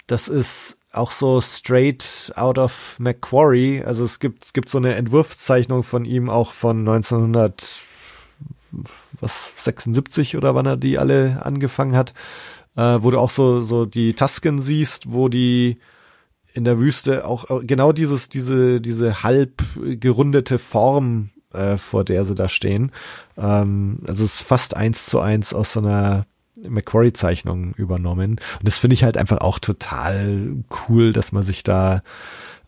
das 0.06 0.28
ist 0.28 0.78
auch 0.92 1.12
so 1.12 1.40
straight 1.40 2.32
out 2.36 2.58
of 2.58 2.96
Macquarie. 2.98 3.84
Also 3.84 4.04
es 4.04 4.18
gibt, 4.18 4.44
es 4.44 4.52
gibt 4.52 4.68
so 4.68 4.78
eine 4.78 4.94
Entwurfszeichnung 4.94 5.82
von 5.82 6.04
ihm 6.04 6.28
auch 6.28 6.52
von 6.52 6.80
1900 6.80 7.80
was 9.20 9.46
76 9.58 10.36
oder 10.36 10.54
wann 10.54 10.66
er 10.66 10.76
die 10.76 10.98
alle 10.98 11.44
angefangen 11.44 11.96
hat, 11.96 12.14
äh, 12.76 12.98
wo 13.00 13.10
du 13.10 13.18
auch 13.18 13.30
so 13.30 13.62
so 13.62 13.84
die 13.84 14.14
Tasken 14.14 14.60
siehst, 14.60 15.12
wo 15.12 15.28
die 15.28 15.78
in 16.54 16.64
der 16.64 16.78
Wüste 16.78 17.26
auch 17.26 17.50
äh, 17.50 17.64
genau 17.64 17.92
dieses 17.92 18.28
diese 18.28 18.80
diese 18.80 19.22
halb 19.22 19.62
gerundete 20.00 20.58
Form 20.58 21.30
äh, 21.52 21.78
vor 21.78 22.04
der 22.04 22.24
sie 22.24 22.34
da 22.34 22.48
stehen. 22.48 22.92
Ähm, 23.36 24.00
also 24.06 24.24
es 24.24 24.40
ist 24.40 24.42
fast 24.42 24.76
eins 24.76 25.06
zu 25.06 25.20
eins 25.20 25.54
aus 25.54 25.72
so 25.72 25.80
einer 25.80 26.26
Macquarie-Zeichnungen 26.66 27.72
übernommen. 27.74 28.32
Und 28.32 28.62
das 28.62 28.78
finde 28.78 28.94
ich 28.94 29.04
halt 29.04 29.16
einfach 29.16 29.38
auch 29.38 29.58
total 29.58 30.56
cool, 30.88 31.12
dass 31.12 31.32
man 31.32 31.42
sich 31.42 31.62
da 31.62 32.02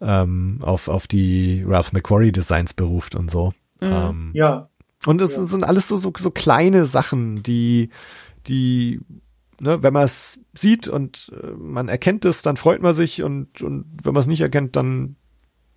ähm, 0.01 0.59
auf, 0.63 0.89
auf 0.89 1.07
die 1.07 1.65
Ralph 1.67 1.93
McQuarrie-Designs 1.93 2.75
beruft 2.75 3.15
und 3.15 3.31
so. 3.31 3.53
Mhm. 3.81 3.89
Ähm, 3.93 4.31
Ja, 4.35 4.70
und 5.07 5.21
es 5.21 5.37
Ja. 5.37 5.45
sind 5.47 5.65
alles 5.65 5.89
so, 5.89 5.97
so, 5.97 6.13
so 6.17 6.31
kleine 6.31 6.85
Sachen, 6.87 7.43
die, 7.43 7.91
die, 8.47 9.01
ne, 9.61 9.83
wenn 9.83 9.93
man 9.93 10.05
es 10.05 10.41
sieht 10.55 10.89
und 10.89 11.31
äh, 11.43 11.47
man 11.59 11.89
erkennt 11.89 12.25
es, 12.25 12.43
dann 12.43 12.57
freut 12.57 12.83
man 12.83 12.95
sich 12.95 13.23
und, 13.23 13.63
und 13.63 13.85
wenn 14.03 14.13
man 14.15 14.21
es 14.21 14.27
nicht 14.27 14.41
erkennt, 14.43 14.77
dann, 14.77 15.17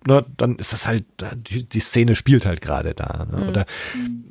ne, 0.06 0.24
dann 0.36 0.56
ist 0.56 0.72
das 0.72 0.86
halt, 0.86 1.04
die, 1.36 1.66
die 1.68 1.80
Szene 1.80 2.14
spielt 2.16 2.44
halt 2.46 2.60
gerade 2.60 2.94
da. 2.94 3.26
Ne? 3.30 3.46
Oder 3.48 3.64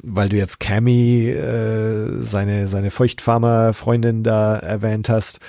weil 0.03 0.29
du 0.29 0.37
jetzt 0.37 0.59
Cammy, 0.59 1.29
äh, 1.29 2.21
seine, 2.23 2.67
seine 2.67 2.91
Feuchtfarmer-Freundin 2.91 4.23
da 4.23 4.55
erwähnt 4.57 5.09
hast, 5.09 5.39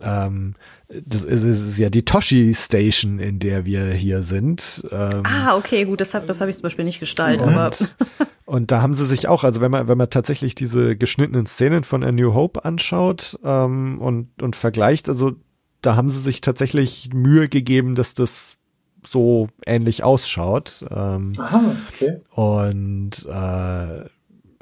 ähm, 0.00 0.54
das 0.88 1.22
ist, 1.22 1.42
das 1.42 1.60
ist 1.60 1.78
ja 1.78 1.88
die 1.88 2.04
Toshi 2.04 2.52
Station, 2.54 3.18
in 3.18 3.38
der 3.38 3.64
wir 3.64 3.86
hier 3.92 4.22
sind. 4.24 4.84
Ähm, 4.90 5.22
Ah, 5.24 5.56
okay, 5.56 5.84
gut, 5.86 6.02
das 6.02 6.12
habe 6.12 6.26
das 6.26 6.42
hab 6.42 6.48
ich 6.48 6.56
zum 6.56 6.64
Beispiel 6.64 6.84
nicht 6.84 7.00
gestaltet, 7.00 7.46
aber 7.46 7.70
und, 8.44 8.70
da 8.70 8.82
haben 8.82 8.94
sie 8.94 9.06
sich 9.06 9.28
auch, 9.28 9.44
also 9.44 9.60
wenn 9.60 9.70
man, 9.70 9.88
wenn 9.88 9.98
man 9.98 10.10
tatsächlich 10.10 10.54
diese 10.54 10.96
geschnittenen 10.96 11.46
Szenen 11.46 11.84
von 11.84 12.02
A 12.02 12.12
New 12.12 12.34
Hope 12.34 12.64
anschaut 12.64 13.38
ähm, 13.44 14.00
und, 14.00 14.42
und 14.42 14.56
vergleicht, 14.56 15.08
also 15.08 15.32
da 15.80 15.96
haben 15.96 16.10
sie 16.10 16.20
sich 16.20 16.40
tatsächlich 16.40 17.10
Mühe 17.12 17.48
gegeben, 17.48 17.94
dass 17.94 18.14
das 18.14 18.56
so 19.04 19.48
ähnlich 19.66 20.04
ausschaut. 20.04 20.84
Ähm, 20.90 21.32
aha, 21.38 21.76
okay. 21.88 22.20
und 22.30 23.26
äh, 23.28 24.04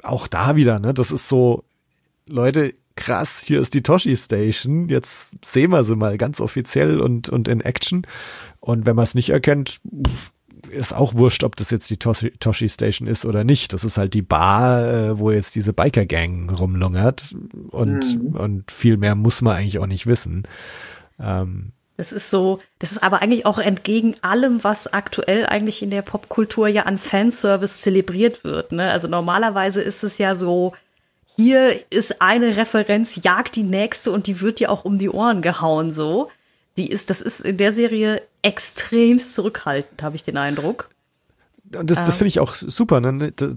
auch 0.03 0.27
da 0.27 0.55
wieder, 0.55 0.79
ne, 0.79 0.93
das 0.93 1.11
ist 1.11 1.27
so, 1.27 1.63
Leute, 2.27 2.73
krass, 2.95 3.41
hier 3.45 3.59
ist 3.59 3.73
die 3.73 3.83
Toshi 3.83 4.15
Station, 4.15 4.89
jetzt 4.89 5.33
sehen 5.45 5.71
wir 5.71 5.83
sie 5.83 5.95
mal 5.95 6.17
ganz 6.17 6.39
offiziell 6.41 6.99
und, 6.99 7.29
und 7.29 7.47
in 7.47 7.61
Action. 7.61 8.05
Und 8.59 8.85
wenn 8.85 8.95
man 8.95 9.03
es 9.03 9.15
nicht 9.15 9.29
erkennt, 9.29 9.81
pff, 10.05 10.31
ist 10.69 10.93
auch 10.93 11.13
wurscht, 11.15 11.43
ob 11.43 11.55
das 11.55 11.69
jetzt 11.71 11.89
die 11.89 11.97
Toshi, 11.97 12.31
Toshi 12.39 12.69
Station 12.69 13.07
ist 13.07 13.25
oder 13.25 13.43
nicht. 13.43 13.73
Das 13.73 13.83
ist 13.83 13.97
halt 13.97 14.13
die 14.13 14.21
Bar, 14.21 14.85
äh, 14.85 15.19
wo 15.19 15.31
jetzt 15.31 15.55
diese 15.55 15.73
Biker-Gang 15.73 16.49
rumlungert. 16.49 17.35
Und, 17.71 18.21
Mhm. 18.21 18.35
und 18.35 18.71
viel 18.71 18.97
mehr 18.97 19.15
muss 19.15 19.41
man 19.41 19.55
eigentlich 19.57 19.79
auch 19.79 19.87
nicht 19.87 20.07
wissen. 20.07 20.43
Ähm, 21.19 21.71
Das 21.97 22.11
ist 22.11 22.29
so, 22.29 22.59
das 22.79 22.93
ist 22.93 23.03
aber 23.03 23.21
eigentlich 23.21 23.45
auch 23.45 23.59
entgegen 23.59 24.15
allem, 24.21 24.63
was 24.63 24.91
aktuell 24.91 25.45
eigentlich 25.45 25.83
in 25.83 25.91
der 25.91 26.01
Popkultur 26.01 26.67
ja 26.67 26.83
an 26.83 26.97
Fanservice 26.97 27.81
zelebriert 27.81 28.43
wird. 28.43 28.71
Ne? 28.71 28.89
Also 28.91 29.07
normalerweise 29.07 29.81
ist 29.81 30.03
es 30.03 30.17
ja 30.17 30.35
so, 30.35 30.73
hier 31.35 31.73
ist 31.91 32.21
eine 32.21 32.57
Referenz, 32.57 33.19
jagt 33.23 33.55
die 33.55 33.63
nächste 33.63 34.11
und 34.11 34.27
die 34.27 34.41
wird 34.41 34.59
dir 34.59 34.71
auch 34.71 34.83
um 34.83 34.97
die 34.97 35.09
Ohren 35.09 35.41
gehauen 35.41 35.91
so. 35.91 36.29
Die 36.77 36.89
ist, 36.89 37.09
das 37.09 37.21
ist 37.21 37.41
in 37.41 37.57
der 37.57 37.73
Serie 37.73 38.21
extremst 38.41 39.35
zurückhaltend, 39.35 40.01
habe 40.03 40.15
ich 40.15 40.23
den 40.23 40.37
Eindruck. 40.37 40.89
Und 41.75 41.89
das, 41.89 41.99
das 42.03 42.17
finde 42.17 42.29
ich 42.29 42.39
auch 42.39 42.55
super, 42.55 42.99
ne? 43.01 43.31
Das- 43.35 43.55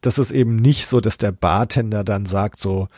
Das 0.00 0.18
ist 0.18 0.30
eben 0.30 0.56
nicht 0.56 0.86
so, 0.86 1.00
dass 1.00 1.18
der 1.18 1.32
Bartender 1.32 2.04
dann 2.04 2.24
sagt 2.26 2.60
so, 2.60 2.88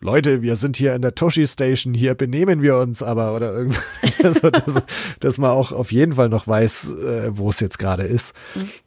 Leute, 0.00 0.40
wir 0.42 0.56
sind 0.56 0.76
hier 0.76 0.94
in 0.94 1.02
der 1.02 1.14
Toshi 1.14 1.46
Station, 1.46 1.92
hier 1.94 2.14
benehmen 2.14 2.62
wir 2.62 2.76
uns 2.78 3.02
aber 3.02 3.34
oder 3.36 3.52
irgend 3.54 3.80
also, 4.24 4.50
dass, 4.50 4.82
dass 5.20 5.38
man 5.38 5.50
auch 5.50 5.72
auf 5.72 5.92
jeden 5.92 6.14
Fall 6.14 6.28
noch 6.30 6.46
weiß, 6.46 6.88
äh, 6.90 7.30
wo 7.36 7.50
es 7.50 7.60
jetzt 7.60 7.78
gerade 7.78 8.02
ist. 8.04 8.32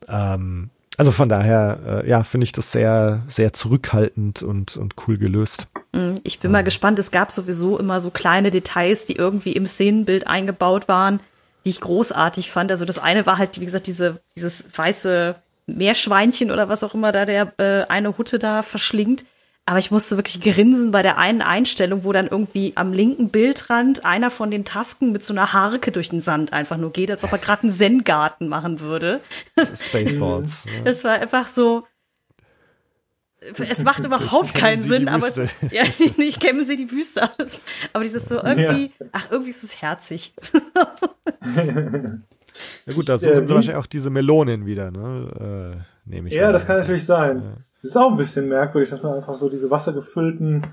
Ähm, 0.08 0.70
also 0.98 1.12
von 1.12 1.30
daher, 1.30 2.04
äh, 2.04 2.10
ja, 2.10 2.24
finde 2.24 2.46
ich 2.46 2.52
das 2.52 2.72
sehr, 2.72 3.22
sehr 3.28 3.54
zurückhaltend 3.54 4.42
und, 4.42 4.78
und 4.78 4.96
cool 5.08 5.18
gelöst. 5.18 5.68
Mm, 5.94 6.18
Ich 6.24 6.40
bin 6.40 6.52
mal 6.52 6.64
gespannt. 6.64 6.98
Es 7.00 7.12
gab 7.12 7.32
sowieso 7.32 7.78
immer 7.78 8.02
so 8.02 8.10
kleine 8.10 8.52
Details, 8.52 9.06
die 9.06 9.16
irgendwie 9.16 9.54
im 9.54 9.68
Szenenbild 9.68 10.28
eingebaut 10.28 10.88
waren, 10.88 11.20
die 11.66 11.70
ich 11.70 11.82
großartig 11.82 12.52
fand. 12.52 12.72
Also 12.72 12.84
das 12.86 12.98
eine 13.00 13.26
war 13.26 13.38
halt, 13.38 13.60
wie 13.62 13.66
gesagt, 13.66 13.88
diese, 13.88 14.20
dieses 14.36 14.66
weiße 14.76 15.36
Meerschweinchen 15.68 16.50
oder 16.52 16.70
was 16.70 16.84
auch 16.84 16.94
immer 16.94 17.12
da 17.12 17.26
der 17.26 17.54
äh, 17.60 17.86
eine 17.90 18.18
Hutte 18.18 18.40
da 18.40 18.64
verschlingt. 18.64 19.26
Aber 19.70 19.80
ich 19.80 19.92
musste 19.92 20.16
wirklich 20.16 20.40
grinsen 20.40 20.92
bei 20.92 21.02
der 21.02 21.18
einen 21.18 21.42
Einstellung, 21.42 22.06
wo 22.06 22.14
dann 22.14 22.28
irgendwie 22.28 22.72
am 22.76 22.94
linken 22.94 23.28
Bildrand 23.30 24.06
einer 24.06 24.32
von 24.32 24.50
den 24.50 24.64
Tasken 24.64 25.12
mit 25.12 25.26
so 25.26 25.34
einer 25.34 25.52
Harke 25.52 25.92
durch 25.92 26.08
den 26.10 26.22
Sand 26.22 26.54
einfach 26.54 26.78
nur 26.78 26.94
geht, 26.94 27.12
als 27.12 27.26
ob 27.26 27.34
er 27.34 27.38
gerade 27.38 27.64
einen 27.64 27.72
Zen-Garten 27.74 28.48
machen 28.48 28.80
würde. 28.80 29.20
Spaceballs. 29.58 30.64
ja. 30.86 30.90
Es 30.90 31.04
war 31.04 31.20
einfach 31.20 31.48
so. 31.48 31.86
Es 33.70 33.84
macht 33.84 34.06
überhaupt 34.06 34.54
keinen 34.56 34.82
Sie 34.82 34.88
Sinn, 34.88 35.10
aber 35.10 35.28
es, 35.28 35.36
ja, 35.72 35.84
ich 36.18 36.40
kenne 36.40 36.64
sie 36.64 36.78
die 36.78 36.90
Wüste 36.90 37.30
alles. 37.38 37.60
Aber 37.92 38.04
dieses 38.06 38.26
so 38.26 38.42
irgendwie, 38.42 38.94
ach, 39.12 39.28
irgendwie 39.32 39.50
ist 39.52 39.64
es 39.66 39.82
herzig. 39.82 40.34
Ja 42.86 42.94
gut, 42.94 43.10
da 43.10 43.16
Äh, 43.16 43.20
suchen 43.20 43.34
sie 43.36 43.42
wie- 43.44 43.50
wahrscheinlich 43.50 43.76
auch 43.76 43.86
diese 43.86 44.10
Melonen 44.10 44.66
wieder, 44.66 44.92
ne? 44.92 45.76
Äh, 46.06 46.10
nehme 46.10 46.30
ich 46.30 46.34
Ja, 46.36 46.48
mal 46.48 46.54
das 46.54 46.66
kann 46.66 46.76
an. 46.78 46.78
Ja. 46.78 46.84
natürlich 46.84 47.06
sein. 47.06 47.64
Es 47.88 47.96
ist 47.96 47.98
auch 47.98 48.12
ein 48.12 48.18
bisschen 48.18 48.50
merkwürdig, 48.50 48.90
dass 48.90 49.02
man 49.04 49.14
einfach 49.14 49.36
so 49.38 49.48
diese 49.50 49.72
wassergefüllten 49.72 50.66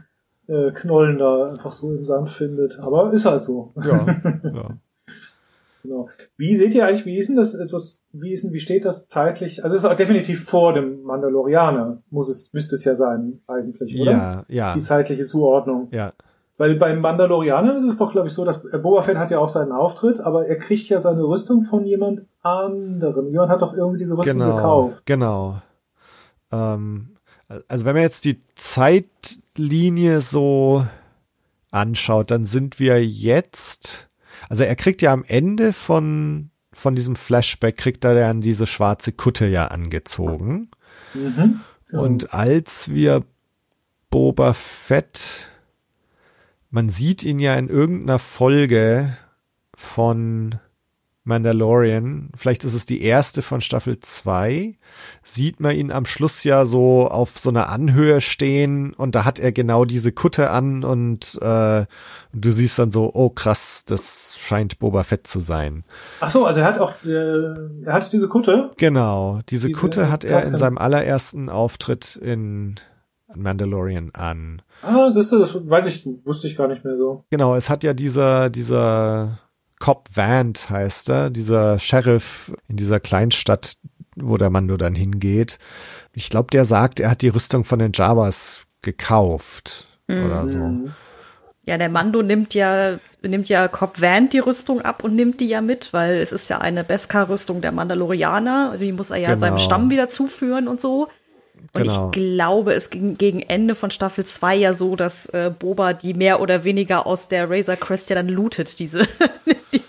äh, 0.49 0.73
Knollen 0.73 1.19
da 1.19 1.51
einfach 1.51 1.73
so 1.73 1.93
im 1.95 2.05
Sand 2.05 2.29
findet. 2.29 2.79
Aber 2.81 3.13
ist 3.13 3.25
halt 3.25 3.43
so. 3.43 3.73
Ja, 3.77 4.05
ja. 4.45 4.69
Genau. 5.83 6.09
Wie 6.39 6.57
seht 6.57 6.75
ihr 6.75 6.87
eigentlich, 6.87 7.05
wie 7.05 7.19
ist 7.19 7.29
denn 7.29 7.37
das, 7.37 7.55
also, 7.55 7.79
wie 8.13 8.33
ist 8.33 8.43
denn, 8.43 8.53
wie 8.55 8.59
steht 8.61 8.85
das 8.87 9.07
zeitlich? 9.07 9.63
Also 9.63 9.77
es 9.77 9.85
ist 9.85 9.91
auch 9.91 9.95
definitiv 9.97 10.45
vor 10.45 10.73
dem 10.73 11.03
Mandalorianer, 11.03 12.03
muss 12.11 12.31
es, 12.31 12.53
müsste 12.55 12.77
es 12.77 12.85
ja 12.85 12.95
sein, 12.95 13.41
eigentlich, 13.47 14.01
oder? 14.01 14.11
Ja, 14.13 14.45
ja, 14.49 14.75
Die 14.75 14.81
zeitliche 14.81 15.25
Zuordnung. 15.27 15.89
ja. 15.93 16.13
Weil 16.57 16.77
beim 16.77 17.01
Mandalorianer 17.01 17.75
ist 17.77 17.83
es 17.83 17.99
doch, 17.99 18.13
glaube 18.13 18.29
ich, 18.29 18.33
so, 18.33 18.45
dass 18.45 18.65
äh, 18.67 18.79
Boba 18.79 19.03
Fett 19.03 19.19
hat 19.19 19.31
ja 19.33 19.41
auch 19.41 19.49
seinen 19.49 19.73
Auftritt, 19.73 20.21
aber 20.21 20.47
er 20.47 20.57
kriegt 20.57 20.89
ja 20.89 21.01
seine 21.01 21.25
Rüstung 21.25 21.65
von 21.65 21.85
jemand 21.85 22.23
anderem. 22.43 23.29
Jemand 23.31 23.51
hat 23.51 23.61
doch 23.61 23.75
irgendwie 23.75 23.99
diese 23.99 24.17
Rüstung 24.17 24.39
Genau, 24.39 24.55
gekauft. 24.57 25.03
genau. 25.05 25.57
Ähm, 26.55 27.17
also 27.69 27.85
wenn 27.85 27.95
man 27.95 28.03
jetzt 28.03 28.25
die 28.25 28.41
Zeitlinie 28.55 30.21
so 30.21 30.87
anschaut, 31.71 32.31
dann 32.31 32.45
sind 32.45 32.79
wir 32.79 33.05
jetzt, 33.05 34.09
also 34.49 34.63
er 34.63 34.77
kriegt 34.77 35.03
ja 35.03 35.13
am 35.13 35.25
Ende 35.27 35.73
von, 35.73 36.51
von 36.73 36.95
diesem 36.95 37.17
Flashback, 37.17 37.77
kriegt 37.77 38.05
er 38.05 38.15
dann 38.15 38.41
diese 38.41 38.67
schwarze 38.67 39.13
Kutte 39.13 39.47
ja 39.47 39.67
angezogen. 39.67 40.71
Mhm. 41.13 41.61
Und 41.93 42.33
als 42.33 42.91
wir 42.91 43.25
Boba 44.11 44.53
Fett, 44.53 45.49
man 46.71 46.89
sieht 46.89 47.23
ihn 47.25 47.39
ja 47.39 47.55
in 47.55 47.69
irgendeiner 47.69 48.19
Folge 48.19 49.17
von 49.77 50.59
Mandalorian, 51.25 52.29
vielleicht 52.37 52.65
ist 52.65 52.75
es 52.75 52.85
die 52.85 53.03
erste 53.03 53.41
von 53.41 53.63
Staffel 53.63 53.99
2, 53.99 54.77
sieht 55.23 55.59
man 55.59 55.75
ihn 55.75 55.91
am 55.91 56.05
Schluss 56.05 56.45
ja 56.45 56.67
so 56.67 57.09
auf 57.09 57.39
so 57.39 57.49
einer 57.49 57.71
Anhöhe 57.71 58.21
stehen 58.21 58.93
und 58.93 59.15
da 59.15 59.25
hat 59.25 59.39
er 59.39 59.51
genau 59.51 59.87
diese 59.87 60.13
Kutte 60.13 60.51
an 60.51 60.85
und 60.85 61.39
äh, 61.41 61.87
du 62.35 62.53
siehst 62.53 62.79
dann 62.79 62.93
so, 62.93 63.11
oh 63.15 63.31
krass, 63.31 63.85
das 63.87 64.37
scheint 64.39 64.79
Boba 64.79 65.03
Fett 65.03 65.27
zu 65.27 65.41
sein. 65.41 65.85
Ach 66.21 66.29
so, 66.29 66.45
also 66.45 66.61
er 66.61 66.67
hat 66.67 66.79
auch, 66.79 66.93
äh, 67.05 67.55
er 67.85 67.93
hatte 67.95 68.11
diese 68.11 68.29
Kutte. 68.29 68.71
Genau, 68.77 69.41
diese, 69.49 69.69
Diese 69.69 69.81
Kutte 69.81 70.11
hat 70.11 70.25
er 70.25 70.45
in 70.45 70.59
seinem 70.59 70.77
allerersten 70.77 71.49
Auftritt 71.49 72.17
in 72.17 72.75
Mandalorian 73.35 74.11
an. 74.13 74.61
Ah, 74.83 75.11
siehst 75.11 75.33
du, 75.33 75.39
das 75.39 75.55
weiß 75.55 75.87
ich, 75.89 76.07
wusste 76.25 76.47
ich 76.47 76.57
gar 76.57 76.69
nicht 76.69 76.85
mehr 76.85 76.97
so. 76.97 77.25
Genau, 77.31 77.57
es 77.57 77.71
hat 77.71 77.83
ja 77.83 77.95
dieser, 77.95 78.51
dieser 78.51 79.41
Cop 79.81 80.09
Vant 80.15 80.71
heißt 80.71 81.09
er, 81.11 81.31
dieser 81.31 81.79
Sheriff 81.79 82.53
in 82.69 82.77
dieser 82.77 83.01
Kleinstadt, 83.01 83.77
wo 84.17 84.37
der 84.37 84.51
Mando 84.51 84.77
dann 84.77 84.95
hingeht. 84.95 85.59
Ich 86.15 86.31
glaube, 86.31 86.49
der 86.53 86.65
sagt, 86.65 87.01
er 87.01 87.11
hat 87.11 87.23
die 87.23 87.29
Rüstung 87.29 87.65
von 87.65 87.79
den 87.81 87.93
Javas 87.93 88.63
gekauft 88.83 89.89
oder 90.09 90.47
so. 90.47 90.59
Mhm. 90.59 90.93
Ja, 91.67 91.79
der 91.79 91.89
Mando 91.89 92.23
nimmt 92.23 92.53
ja, 92.55 92.99
nimmt 93.23 93.49
ja 93.49 93.69
Cobb 93.69 94.01
Van 94.01 94.29
die 94.29 94.39
Rüstung 94.39 94.83
ab 94.83 95.03
und 95.03 95.17
nimmt 95.17 95.41
die 95.41 95.49
ja 95.49 95.63
mit, 95.63 95.93
weil 95.93 96.17
es 96.19 96.31
ist 96.31 96.51
ja 96.51 96.59
eine 96.59 96.85
Beskar-Rüstung 96.85 97.63
der 97.63 97.73
Mandalorianer. 97.73 98.77
Die 98.79 98.93
muss 98.93 99.11
er 99.11 99.17
ja 99.17 99.29
Genau. 99.31 99.41
seinem 99.41 99.59
Stamm 99.59 99.89
wieder 99.91 100.09
zuführen 100.11 100.69
und 100.69 100.81
so. 100.81 101.09
Und 101.73 101.83
Genau. 101.83 102.07
ich 102.07 102.13
glaube, 102.13 102.75
es 102.75 102.91
ging 102.91 103.17
gegen 103.17 103.41
Ende 103.41 103.75
von 103.75 103.91
Staffel 103.91 104.25
2 104.25 104.57
ja 104.57 104.73
so, 104.73 104.97
dass 104.97 105.27
äh, 105.27 105.51
Boba 105.57 105.93
die 105.93 106.15
mehr 106.15 106.41
oder 106.41 106.65
weniger 106.65 107.07
aus 107.07 107.29
der 107.29 107.49
Razor 107.51 107.77
Crest 107.77 108.11
ja 108.11 108.17
dann 108.17 108.29
lootet, 108.29 108.79
diese, 108.79 109.07
die, 109.73 109.83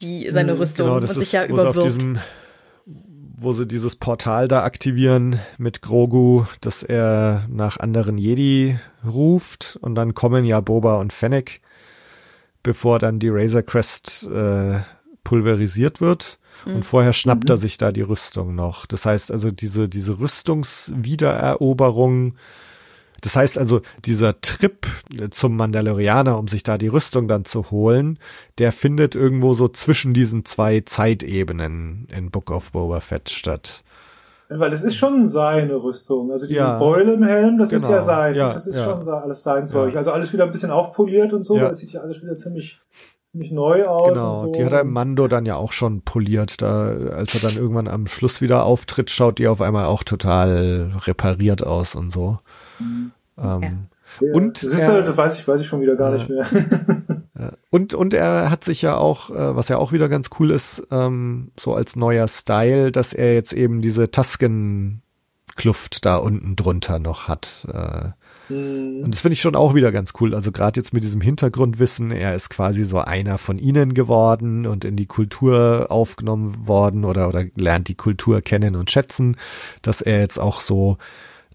die, 0.00 0.30
seine 0.30 0.58
Rüstung 0.58 0.86
Genau, 0.86 0.96
und 0.96 1.04
das 1.04 1.12
sich 1.14 1.22
ist, 1.22 1.32
ja 1.32 1.44
überwirft. 1.46 1.96
diesem, 2.00 2.18
wo 2.84 3.52
sie 3.52 3.66
dieses 3.66 3.96
Portal 3.96 4.48
da 4.48 4.62
aktivieren 4.64 5.40
mit 5.58 5.82
Grogu, 5.82 6.44
dass 6.60 6.82
er 6.82 7.44
nach 7.48 7.78
anderen 7.78 8.18
Jedi 8.18 8.78
ruft 9.04 9.78
und 9.80 9.94
dann 9.94 10.14
kommen 10.14 10.44
ja 10.44 10.60
Boba 10.60 10.96
und 11.00 11.12
Fennec, 11.12 11.60
bevor 12.62 12.98
dann 12.98 13.18
die 13.18 13.28
Razor 13.30 13.62
Crest 13.62 14.28
äh, 14.32 14.80
pulverisiert 15.24 16.00
wird. 16.00 16.38
Und 16.64 16.84
vorher 16.84 17.12
schnappt 17.12 17.50
er 17.50 17.58
sich 17.58 17.76
da 17.76 17.90
die 17.92 18.02
Rüstung 18.02 18.54
noch. 18.54 18.86
Das 18.86 19.04
heißt 19.04 19.32
also, 19.32 19.50
diese, 19.50 19.88
diese 19.88 20.20
Rüstungswiedereroberung, 20.20 22.34
Das 23.20 23.36
heißt 23.36 23.56
also, 23.58 23.82
dieser 24.04 24.40
Trip 24.40 24.86
zum 25.30 25.56
Mandalorianer, 25.56 26.36
um 26.38 26.48
sich 26.48 26.64
da 26.64 26.76
die 26.76 26.88
Rüstung 26.88 27.28
dann 27.28 27.44
zu 27.44 27.70
holen, 27.70 28.18
der 28.58 28.72
findet 28.72 29.14
irgendwo 29.14 29.54
so 29.54 29.68
zwischen 29.68 30.12
diesen 30.12 30.44
zwei 30.44 30.80
Zeitebenen 30.80 32.08
in 32.16 32.30
Book 32.32 32.50
of 32.50 32.72
Boba 32.72 32.98
Fett 33.00 33.30
statt. 33.30 33.84
Weil 34.48 34.72
es 34.72 34.82
ist 34.84 34.96
schon 34.96 35.28
seine 35.28 35.76
Rüstung. 35.82 36.30
Also 36.32 36.46
diese 36.46 36.58
Ja. 36.58 36.78
Beule 36.78 37.14
im 37.14 37.22
Helm, 37.22 37.56
das 37.58 37.72
ist 37.72 37.82
Genau. 37.82 37.94
ja 37.94 38.02
sein. 38.02 38.34
Ja, 38.34 38.52
das 38.52 38.66
ist 38.66 38.76
ja. 38.76 38.84
schon 38.84 39.08
alles 39.08 39.42
sein 39.42 39.66
Zeug. 39.66 39.92
Ja. 39.94 40.00
Also 40.00 40.10
alles 40.10 40.30
wieder 40.32 40.44
ein 40.44 40.52
bisschen 40.52 40.70
aufpoliert 40.72 41.32
und 41.32 41.44
so. 41.44 41.56
Ja. 41.56 41.68
Das 41.68 41.78
sieht 41.78 41.92
ja 41.92 42.00
alles 42.02 42.20
wieder 42.22 42.36
ziemlich, 42.36 42.80
ziemlich 43.32 43.50
neu 43.50 43.84
aus. 43.86 44.08
Genau, 44.08 44.32
und 44.32 44.38
so. 44.38 44.52
die 44.52 44.64
hat 44.64 44.72
er 44.72 44.82
im 44.82 44.92
Mando 44.92 45.26
dann 45.26 45.46
ja 45.46 45.56
auch 45.56 45.72
schon 45.72 46.02
poliert. 46.02 46.60
Da, 46.62 46.88
als 47.16 47.34
er 47.34 47.40
dann 47.40 47.56
irgendwann 47.56 47.88
am 47.88 48.06
Schluss 48.06 48.40
wieder 48.40 48.64
auftritt, 48.64 49.10
schaut 49.10 49.38
die 49.38 49.48
auf 49.48 49.60
einmal 49.62 49.86
auch 49.86 50.04
total 50.04 50.92
repariert 51.06 51.66
aus 51.66 51.94
und 51.94 52.10
so. 52.10 52.38
Ähm, 52.80 53.88
Ja. 54.20 54.34
und 54.34 54.62
das 54.62 54.72
ist 54.72 54.80
er- 54.80 54.88
halt, 54.92 55.08
das 55.08 55.16
weiß 55.16 55.38
ich, 55.38 55.48
weiß 55.48 55.60
ich 55.62 55.66
schon 55.66 55.80
wieder 55.80 55.96
gar 55.96 56.10
Ja. 56.14 56.18
nicht 56.18 56.28
mehr. 56.28 56.46
Und, 57.70 57.94
und 57.94 58.12
er 58.14 58.50
hat 58.50 58.62
sich 58.62 58.82
ja 58.82 58.96
auch, 58.98 59.30
äh, 59.30 59.56
was 59.56 59.68
ja 59.68 59.78
auch 59.78 59.90
wieder 59.90 60.08
ganz 60.10 60.28
cool 60.38 60.50
ist, 60.50 60.86
ähm, 60.92 61.50
so 61.58 61.74
als 61.74 61.96
neuer 61.96 62.28
Style, 62.28 62.92
dass 62.92 63.12
er 63.14 63.34
jetzt 63.34 63.52
eben 63.54 63.80
diese 63.80 64.10
Tusken-Kluft 64.10 66.04
da 66.04 66.16
unten 66.16 66.54
drunter 66.54 66.98
noch 66.98 67.28
hat. 67.28 67.66
Äh, 67.72 68.10
Hm. 68.48 69.02
und 69.04 69.14
das 69.14 69.20
finde 69.20 69.34
ich 69.34 69.40
schon 69.40 69.56
auch 69.56 69.74
wieder 69.74 69.92
ganz 69.92 70.12
cool. 70.20 70.34
Also 70.34 70.52
gerade 70.52 70.80
jetzt 70.80 70.92
mit 70.92 71.04
diesem 71.04 71.20
Hintergrundwissen, 71.20 72.10
er 72.10 72.34
ist 72.34 72.50
quasi 72.50 72.84
so 72.84 72.98
einer 72.98 73.38
von 73.38 73.58
ihnen 73.58 73.94
geworden 73.94 74.66
und 74.66 74.84
in 74.84 74.96
die 74.96 75.06
Kultur 75.06 75.86
aufgenommen 75.90 76.66
worden 76.66 77.04
oder, 77.04 77.28
oder 77.28 77.44
lernt 77.56 77.88
die 77.88 77.94
Kultur 77.94 78.40
kennen 78.40 78.76
und 78.76 78.90
schätzen, 78.90 79.36
dass 79.82 80.00
er 80.00 80.20
jetzt 80.20 80.38
auch 80.38 80.60
so, 80.60 80.98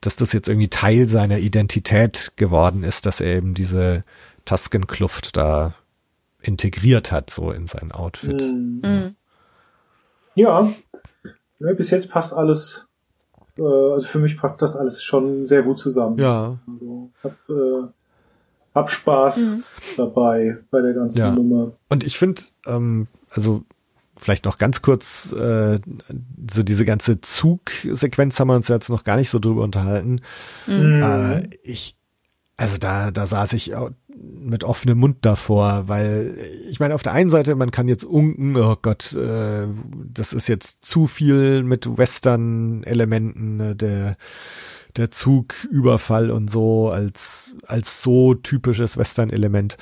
dass 0.02 0.16
das 0.16 0.34
jetzt 0.34 0.48
irgendwie 0.48 0.70
Teil 0.70 1.08
seiner 1.08 1.40
Identität 1.40 2.32
geworden 2.36 2.84
ist, 2.84 3.06
dass 3.06 3.20
er 3.20 3.36
eben 3.36 3.54
diese 3.54 4.04
Tusken-Kluft 4.46 5.36
da 5.36 5.76
integriert 6.42 7.12
hat, 7.12 7.30
so 7.30 7.52
in 7.52 7.68
sein 7.68 7.92
Outfit. 7.92 8.42
Hm. 8.42 8.82
Mhm. 8.84 9.16
Ja, 10.36 10.72
ne, 11.60 11.74
bis 11.76 11.90
jetzt 11.90 12.10
passt 12.10 12.34
alles, 12.34 12.87
äh, 13.58 13.62
also 13.94 14.08
für 14.08 14.20
mich 14.20 14.38
passt 14.38 14.62
das 14.62 14.76
alles 14.76 15.04
schon 15.04 15.46
sehr 15.46 15.64
gut 15.64 15.80
zusammen. 15.80 16.18
Ja, 16.18 16.58
Also, 16.68 17.10
hab, 17.24 17.32
äh, 17.50 17.88
hab 18.76 18.90
Spaß 18.90 19.40
dabei 19.98 20.58
bei 20.72 20.82
der 20.82 20.94
ganzen 20.94 21.20
Ja. 21.20 21.32
Nummer. 21.32 21.72
Und 21.90 22.04
ich 22.04 22.18
finde, 22.18 22.42
ähm, 22.66 23.08
also 23.30 23.64
vielleicht 24.16 24.46
noch 24.46 24.58
ganz 24.58 24.82
kurz, 24.82 25.32
äh, 25.32 25.80
so 26.52 26.64
diese 26.64 26.86
ganze 26.86 27.22
Zugsequenz 27.22 28.40
haben 28.40 28.48
wir 28.48 28.56
uns 28.56 28.68
jetzt 28.68 28.90
noch 28.90 29.04
gar 29.04 29.16
nicht 29.18 29.30
so 29.30 29.40
drüber 29.40 29.64
unterhalten. 29.64 30.22
Mhm. 30.66 31.02
Äh, 31.04 31.44
ich, 31.64 31.96
also 32.58 32.78
da, 32.78 33.12
da 33.12 33.28
saß 33.28 33.54
ich 33.54 33.76
auch 33.76 33.92
mit 34.40 34.64
offenem 34.64 35.00
Mund 35.00 35.18
davor, 35.22 35.84
weil 35.88 36.38
ich 36.70 36.80
meine, 36.80 36.96
auf 36.96 37.04
der 37.04 37.14
einen 37.14 37.30
Seite, 37.30 37.56
man 37.56 37.72
kann 37.72 37.88
jetzt 37.88 38.06
unken, 38.06 38.56
oh 38.56 38.76
Gott, 38.82 39.14
äh, 39.14 39.68
das 40.14 40.34
ist 40.34 40.48
jetzt 40.48 40.84
zu 40.84 41.08
viel 41.08 41.64
mit 41.64 41.98
Western-Elementen, 41.98 43.58
ne, 43.58 43.76
der, 43.76 44.18
der 44.96 45.12
Zugüberfall 45.12 46.32
und 46.32 46.50
so 46.50 46.90
als, 46.90 47.54
als 47.66 48.02
so 48.02 48.34
typisches 48.34 48.98
Western-Element. 48.98 49.78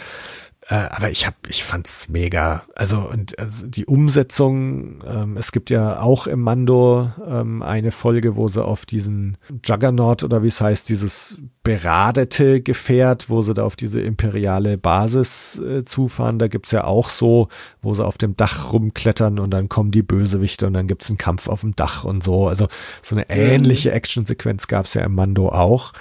Äh, 0.67 0.87
aber 0.89 1.11
ich 1.11 1.27
hab, 1.27 1.35
ich 1.47 1.63
fand's 1.63 2.09
mega. 2.09 2.63
Also 2.73 2.97
und 2.97 3.37
also 3.37 3.67
die 3.67 3.85
Umsetzung. 3.85 5.03
Ähm, 5.07 5.37
es 5.37 5.51
gibt 5.51 5.69
ja 5.69 5.99
auch 6.01 6.25
im 6.25 6.41
Mando 6.41 7.11
ähm, 7.27 7.61
eine 7.61 7.91
Folge, 7.91 8.35
wo 8.35 8.47
sie 8.47 8.63
auf 8.63 8.87
diesen 8.87 9.37
Juggernaut 9.63 10.23
oder 10.23 10.41
wie 10.41 10.47
es 10.47 10.61
heißt, 10.61 10.89
dieses 10.89 11.39
beradete 11.61 12.61
Gefährt, 12.61 13.29
wo 13.29 13.43
sie 13.43 13.53
da 13.53 13.63
auf 13.63 13.75
diese 13.75 14.01
imperiale 14.01 14.79
Basis 14.79 15.59
äh, 15.59 15.85
zufahren. 15.85 16.39
Da 16.39 16.47
gibt's 16.47 16.71
ja 16.71 16.85
auch 16.85 17.09
so, 17.09 17.49
wo 17.83 17.93
sie 17.93 18.03
auf 18.03 18.17
dem 18.17 18.35
Dach 18.35 18.73
rumklettern 18.73 19.37
und 19.37 19.51
dann 19.51 19.69
kommen 19.69 19.91
die 19.91 20.03
Bösewichte 20.03 20.65
und 20.65 20.73
dann 20.73 20.87
gibt's 20.87 21.09
einen 21.09 21.19
Kampf 21.19 21.47
auf 21.47 21.61
dem 21.61 21.75
Dach 21.75 22.05
und 22.05 22.23
so. 22.23 22.47
Also 22.47 22.67
so 23.03 23.15
eine 23.15 23.29
ähnliche 23.29 23.91
Actionsequenz 23.91 24.65
gab's 24.65 24.95
ja 24.95 25.03
im 25.03 25.13
Mando 25.13 25.49
auch. 25.49 25.93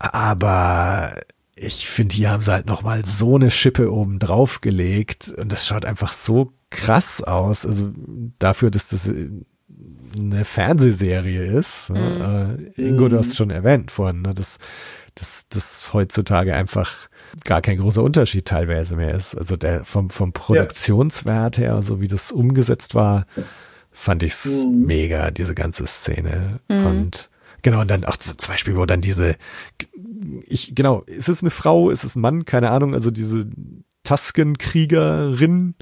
Aber 0.00 1.12
ich 1.60 1.88
finde, 1.88 2.14
hier 2.14 2.30
haben 2.30 2.42
sie 2.42 2.52
halt 2.52 2.66
noch 2.66 2.82
mal 2.82 3.04
so 3.04 3.36
eine 3.36 3.50
Schippe 3.50 3.92
oben 3.92 4.18
drauf 4.18 4.60
gelegt 4.60 5.28
und 5.36 5.50
das 5.52 5.66
schaut 5.66 5.84
einfach 5.84 6.12
so 6.12 6.52
krass 6.70 7.22
aus. 7.22 7.64
Also 7.66 7.90
dafür, 8.38 8.70
dass 8.70 8.88
das 8.88 9.06
äh, 9.06 9.28
eine 10.16 10.44
Fernsehserie 10.44 11.44
ist. 11.44 11.90
Ne? 11.90 12.66
Äh, 12.76 12.82
Ingo, 12.88 13.08
du 13.08 13.18
hast 13.18 13.36
schon 13.36 13.50
erwähnt 13.50 13.90
vorhin, 13.90 14.22
ne? 14.22 14.34
dass, 14.34 14.58
dass 15.14 15.46
das 15.48 15.92
heutzutage 15.92 16.54
einfach 16.54 17.08
gar 17.44 17.60
kein 17.60 17.78
großer 17.78 18.02
Unterschied 18.02 18.46
teilweise 18.46 18.96
mehr 18.96 19.14
ist. 19.14 19.34
Also 19.34 19.56
der 19.56 19.84
vom, 19.84 20.10
vom 20.10 20.32
Produktionswert 20.32 21.58
her, 21.58 21.82
so 21.82 22.00
wie 22.00 22.08
das 22.08 22.32
umgesetzt 22.32 22.94
war, 22.94 23.26
fand 23.90 24.22
ich's 24.22 24.46
Mhm. 24.46 24.84
mega, 24.86 25.30
diese 25.30 25.54
ganze 25.54 25.86
Szene. 25.86 26.60
Und 26.68 27.30
genau, 27.62 27.80
und 27.80 27.90
dann 27.90 28.04
auch 28.04 28.16
zum 28.16 28.36
Beispiel, 28.48 28.76
wo 28.76 28.86
dann 28.86 29.00
diese, 29.00 29.36
ich, 30.46 30.74
genau, 30.74 31.02
ist 31.06 31.28
es 31.28 31.42
eine 31.42 31.50
Frau, 31.50 31.90
ist 31.90 32.04
es 32.04 32.16
ein 32.16 32.20
Mann, 32.20 32.44
keine 32.44 32.70
Ahnung, 32.70 32.94
also 32.94 33.10
diese 33.10 33.46
Tusken-Kriegerin, 34.04 35.74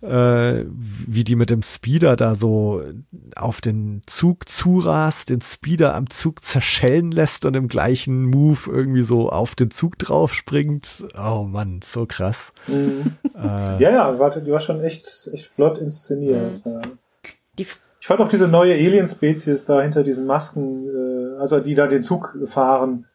äh, 0.00 0.64
wie 0.68 1.24
die 1.24 1.36
mit 1.36 1.50
dem 1.50 1.62
Speeder 1.62 2.16
da 2.16 2.34
so 2.34 2.82
auf 3.36 3.60
den 3.60 4.02
Zug 4.06 4.48
zurast, 4.48 5.30
den 5.30 5.40
Speeder 5.42 5.94
am 5.94 6.10
Zug 6.10 6.44
zerschellen 6.44 7.12
lässt 7.12 7.44
und 7.44 7.54
im 7.54 7.68
gleichen 7.68 8.24
Move 8.26 8.58
irgendwie 8.68 9.02
so 9.02 9.30
auf 9.30 9.54
den 9.54 9.70
Zug 9.70 9.98
drauf 9.98 10.34
springt. 10.34 11.04
Oh 11.16 11.44
Mann, 11.44 11.80
so 11.84 12.06
krass. 12.06 12.52
Mhm. 12.66 13.12
Äh, 13.36 13.82
Ja, 13.82 13.90
ja, 13.90 14.18
warte, 14.18 14.42
die 14.42 14.50
war 14.50 14.60
schon 14.60 14.80
echt, 14.82 15.30
echt 15.32 15.46
flott 15.46 15.78
inszeniert. 15.78 16.62
Ja. 16.64 16.80
Die, 17.58 17.66
Ich 18.00 18.06
fand 18.06 18.20
auch 18.20 18.28
diese 18.28 18.48
neue 18.48 18.74
Alien-Spezies 18.74 19.66
da 19.66 19.80
hinter 19.82 20.02
diesen 20.02 20.26
Masken, 20.26 20.88
äh, 20.88 21.40
also 21.40 21.60
die 21.60 21.76
da 21.76 21.86
den 21.86 22.02
Zug 22.02 22.36
fahren, 22.46 23.06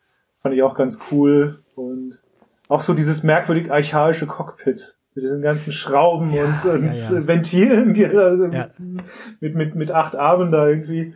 fand 0.47 0.55
ich 0.55 0.63
auch 0.63 0.75
ganz 0.75 0.99
cool. 1.11 1.59
Und 1.75 2.21
auch 2.69 2.81
so 2.81 2.93
dieses 2.93 3.21
merkwürdig 3.23 3.71
archaische 3.71 4.27
Cockpit 4.27 4.97
mit 5.13 5.23
diesen 5.25 5.41
ganzen 5.41 5.73
Schrauben 5.73 6.31
Ja, 6.31 6.45
und, 6.45 6.73
und 6.73 6.93
ja, 6.93 7.11
ja. 7.11 7.27
Ventilen, 7.27 7.93
die 7.93 8.03
er 8.03 8.13
da 8.13 8.65
mit, 9.41 9.55
mit, 9.55 9.75
mit 9.75 9.91
acht 9.91 10.15
Armen 10.15 10.51
da 10.51 10.67
irgendwie, 10.67 11.13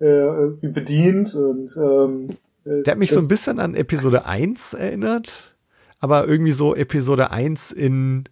äh, 0.00 0.06
irgendwie 0.06 0.68
bedient. 0.68 1.34
Und 1.36 1.76
ähm, 1.76 2.26
äh, 2.64 2.82
Der 2.82 2.92
hat 2.92 2.98
mich 2.98 3.12
so 3.12 3.20
ein 3.20 3.28
bisschen 3.28 3.60
an 3.60 3.74
Episode 3.74 4.26
1 4.26 4.74
erinnert, 4.74 5.54
aber 6.00 6.26
irgendwie 6.26 6.52
so 6.52 6.74
Episode 6.74 7.30
1 7.30 7.70
in 7.70 8.24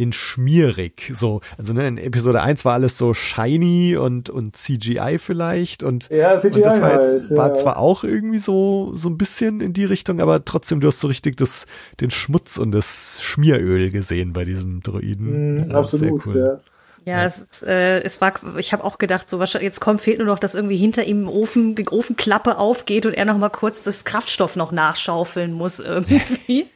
in 0.00 0.12
schmierig, 0.12 1.12
so, 1.14 1.40
also 1.58 1.72
ne, 1.72 1.86
in 1.86 1.98
Episode 1.98 2.40
1 2.42 2.64
war 2.64 2.72
alles 2.74 2.96
so 2.96 3.12
shiny 3.14 3.96
und, 3.96 4.30
und 4.30 4.56
CGI 4.56 5.18
vielleicht 5.18 5.82
und, 5.82 6.08
Ja, 6.10 6.32
und 6.34 6.40
CGI 6.40 6.62
das 6.62 6.80
war 6.80 6.90
halt, 6.90 7.12
jetzt, 7.14 7.36
war 7.36 7.48
ja. 7.48 7.54
zwar 7.54 7.76
auch 7.76 8.02
irgendwie 8.02 8.38
so, 8.38 8.92
so 8.96 9.08
ein 9.10 9.18
bisschen 9.18 9.60
in 9.60 9.72
die 9.74 9.84
Richtung, 9.84 10.20
aber 10.20 10.44
trotzdem, 10.44 10.80
du 10.80 10.88
hast 10.88 11.00
so 11.00 11.08
richtig 11.08 11.36
das, 11.36 11.66
den 12.00 12.10
Schmutz 12.10 12.56
und 12.56 12.72
das 12.72 13.20
Schmieröl 13.22 13.90
gesehen 13.90 14.32
bei 14.32 14.44
diesem 14.44 14.82
Droiden. 14.82 15.66
Mhm, 15.66 15.70
Ja, 15.70 15.78
absolut, 15.78 16.22
Sehr 16.22 16.26
cool. 16.26 16.36
ja. 16.36 16.58
ja, 17.04 17.24
es, 17.24 17.38
ist, 17.38 17.62
äh, 17.62 18.00
es 18.02 18.20
war, 18.20 18.34
ich 18.58 18.72
habe 18.72 18.84
auch 18.84 18.98
gedacht, 18.98 19.28
so 19.28 19.38
wahrscheinlich, 19.38 19.66
jetzt 19.68 19.80
kommt, 19.80 20.00
fehlt 20.00 20.18
nur 20.18 20.26
noch, 20.26 20.38
dass 20.38 20.54
irgendwie 20.54 20.76
hinter 20.76 21.04
ihm 21.04 21.22
im 21.22 21.28
Ofen, 21.28 21.74
die 21.74 21.88
Ofenklappe 21.88 22.58
aufgeht 22.58 23.06
und 23.06 23.14
er 23.14 23.24
noch 23.26 23.38
mal 23.38 23.50
kurz 23.50 23.82
das 23.82 24.04
Kraftstoff 24.04 24.56
noch 24.56 24.72
nachschaufeln 24.72 25.52
muss 25.52 25.78
irgendwie. 25.80 26.66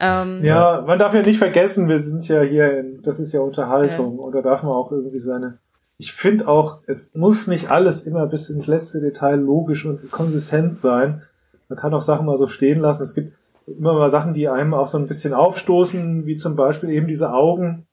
Ähm, 0.00 0.42
Ja, 0.44 0.82
man 0.86 0.98
darf 0.98 1.14
ja 1.14 1.22
nicht 1.22 1.38
vergessen, 1.38 1.88
wir 1.88 1.98
sind 1.98 2.26
ja 2.28 2.42
hier, 2.42 2.78
in, 2.78 3.02
das 3.02 3.20
ist 3.20 3.32
ja 3.32 3.40
Unterhaltung 3.40 4.18
und 4.18 4.34
da 4.34 4.42
darf 4.42 4.62
man 4.62 4.72
auch 4.72 4.92
irgendwie 4.92 5.18
seine. 5.18 5.58
Ich 5.96 6.12
finde 6.12 6.46
auch, 6.46 6.78
es 6.86 7.14
muss 7.14 7.48
nicht 7.48 7.70
alles 7.70 8.06
immer 8.06 8.26
bis 8.26 8.50
ins 8.50 8.68
letzte 8.68 9.00
Detail 9.00 9.36
logisch 9.36 9.84
und 9.84 10.10
konsistent 10.10 10.76
sein. 10.76 11.22
Man 11.68 11.78
kann 11.78 11.92
auch 11.92 12.02
Sachen 12.02 12.26
mal 12.26 12.36
so 12.36 12.46
stehen 12.46 12.80
lassen. 12.80 13.02
Es 13.02 13.14
gibt 13.14 13.34
immer 13.66 13.94
mal 13.94 14.08
Sachen, 14.08 14.32
die 14.32 14.48
einem 14.48 14.74
auch 14.74 14.86
so 14.86 14.96
ein 14.98 15.08
bisschen 15.08 15.34
aufstoßen, 15.34 16.24
wie 16.24 16.36
zum 16.36 16.54
Beispiel 16.54 16.90
eben 16.90 17.08
diese 17.08 17.32
Augen 17.32 17.86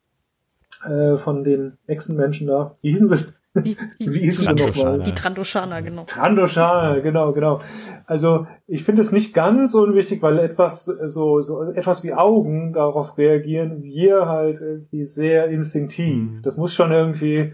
äh, 0.83 1.17
von 1.17 1.43
den 1.43 1.77
Echsenmenschen 1.87 2.47
da. 2.47 2.75
Wie 2.81 2.91
hießen 2.91 3.07
sie? 3.07 3.25
Die, 3.55 3.77
Wie 3.99 4.05
die, 4.05 4.19
hießen 4.19 4.41
sie 4.41 4.55
Trandoshana. 4.55 4.91
nochmal? 4.91 5.05
die 5.05 5.13
Trandoshaner, 5.13 5.81
genau. 5.81 6.03
Trandoshana, 6.05 6.99
genau, 6.99 7.33
genau. 7.33 7.61
Also 8.05 8.47
ich 8.67 8.83
finde 8.83 9.01
es 9.01 9.11
nicht 9.11 9.33
ganz 9.33 9.73
unwichtig, 9.73 10.21
weil 10.21 10.39
etwas 10.39 10.87
äh, 10.87 11.07
so, 11.07 11.41
so 11.41 11.63
etwas 11.63 12.03
wie 12.03 12.13
Augen 12.13 12.73
darauf 12.73 13.17
reagieren 13.17 13.83
wir 13.83 14.27
halt 14.27 14.61
irgendwie 14.61 15.03
sehr 15.03 15.47
instinktiv. 15.47 16.15
Mhm. 16.15 16.41
Das 16.43 16.57
muss 16.57 16.73
schon 16.73 16.91
irgendwie, 16.91 17.53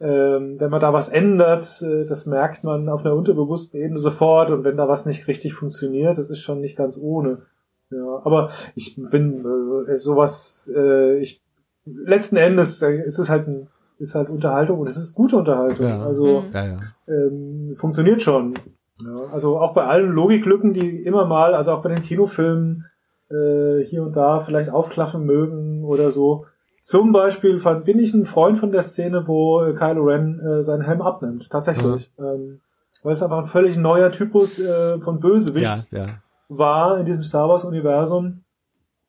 ähm, 0.00 0.60
wenn 0.60 0.70
man 0.70 0.80
da 0.80 0.92
was 0.92 1.08
ändert, 1.08 1.82
äh, 1.82 2.04
das 2.06 2.26
merkt 2.26 2.64
man 2.64 2.88
auf 2.88 3.04
einer 3.04 3.14
unterbewussten 3.14 3.80
Ebene 3.80 3.98
sofort 3.98 4.50
und 4.50 4.64
wenn 4.64 4.76
da 4.76 4.88
was 4.88 5.06
nicht 5.06 5.28
richtig 5.28 5.54
funktioniert, 5.54 6.16
das 6.16 6.30
ist 6.30 6.40
schon 6.40 6.60
nicht 6.60 6.76
ganz 6.76 6.98
ohne. 6.98 7.42
Ja, 7.90 8.20
aber 8.24 8.50
ich 8.76 8.96
bin 9.10 9.44
äh, 9.88 9.96
sowas, 9.96 10.72
äh, 10.74 11.18
ich 11.18 11.42
letzten 11.84 12.36
Endes 12.36 12.82
äh, 12.82 13.04
ist 13.04 13.18
es 13.18 13.28
halt 13.28 13.48
ein, 13.48 13.68
ist 14.00 14.14
halt 14.14 14.30
Unterhaltung 14.30 14.78
und 14.80 14.88
es 14.88 14.96
ist 14.96 15.14
gute 15.14 15.36
Unterhaltung. 15.36 15.86
Ja. 15.86 16.02
Also 16.02 16.40
Mhm. 16.40 16.52
Ja, 16.52 16.64
ja. 16.64 16.76
ähm, 17.06 17.74
funktioniert 17.76 18.22
schon. 18.22 18.54
Ja, 19.02 19.32
also 19.32 19.58
auch 19.58 19.72
bei 19.72 19.84
allen 19.84 20.10
Logiklücken, 20.10 20.74
die 20.74 21.02
immer 21.04 21.24
mal, 21.26 21.54
also 21.54 21.72
auch 21.72 21.82
bei 21.82 21.90
den 21.90 22.02
Kinofilmen 22.02 22.86
äh, 23.30 23.84
hier 23.84 24.02
und 24.02 24.16
da 24.16 24.40
vielleicht 24.40 24.70
aufklaffen 24.70 25.24
mögen 25.24 25.84
oder 25.84 26.10
so. 26.10 26.46
Zum 26.80 27.12
Beispiel 27.12 27.58
fand, 27.58 27.84
bin 27.84 27.98
ich 27.98 28.14
ein 28.14 28.24
Freund 28.24 28.58
von 28.58 28.72
der 28.72 28.82
Szene, 28.82 29.26
wo 29.26 29.62
äh, 29.62 29.74
Kylo 29.74 30.04
Ren 30.04 30.40
äh, 30.40 30.62
seinen 30.62 30.82
Helm 30.82 31.02
abnimmt. 31.02 31.50
Tatsächlich. 31.50 32.10
Mhm. 32.16 32.24
Ähm, 32.24 32.60
weil 33.02 33.12
es 33.12 33.22
einfach 33.22 33.38
ein 33.38 33.46
völlig 33.46 33.76
neuer 33.76 34.10
Typus 34.10 34.58
äh, 34.58 34.98
von 35.00 35.20
Bösewicht 35.20 35.88
ja, 35.90 35.98
ja. 35.98 36.06
war 36.48 36.98
in 36.98 37.06
diesem 37.06 37.22
Star 37.22 37.48
Wars-Universum. 37.48 38.42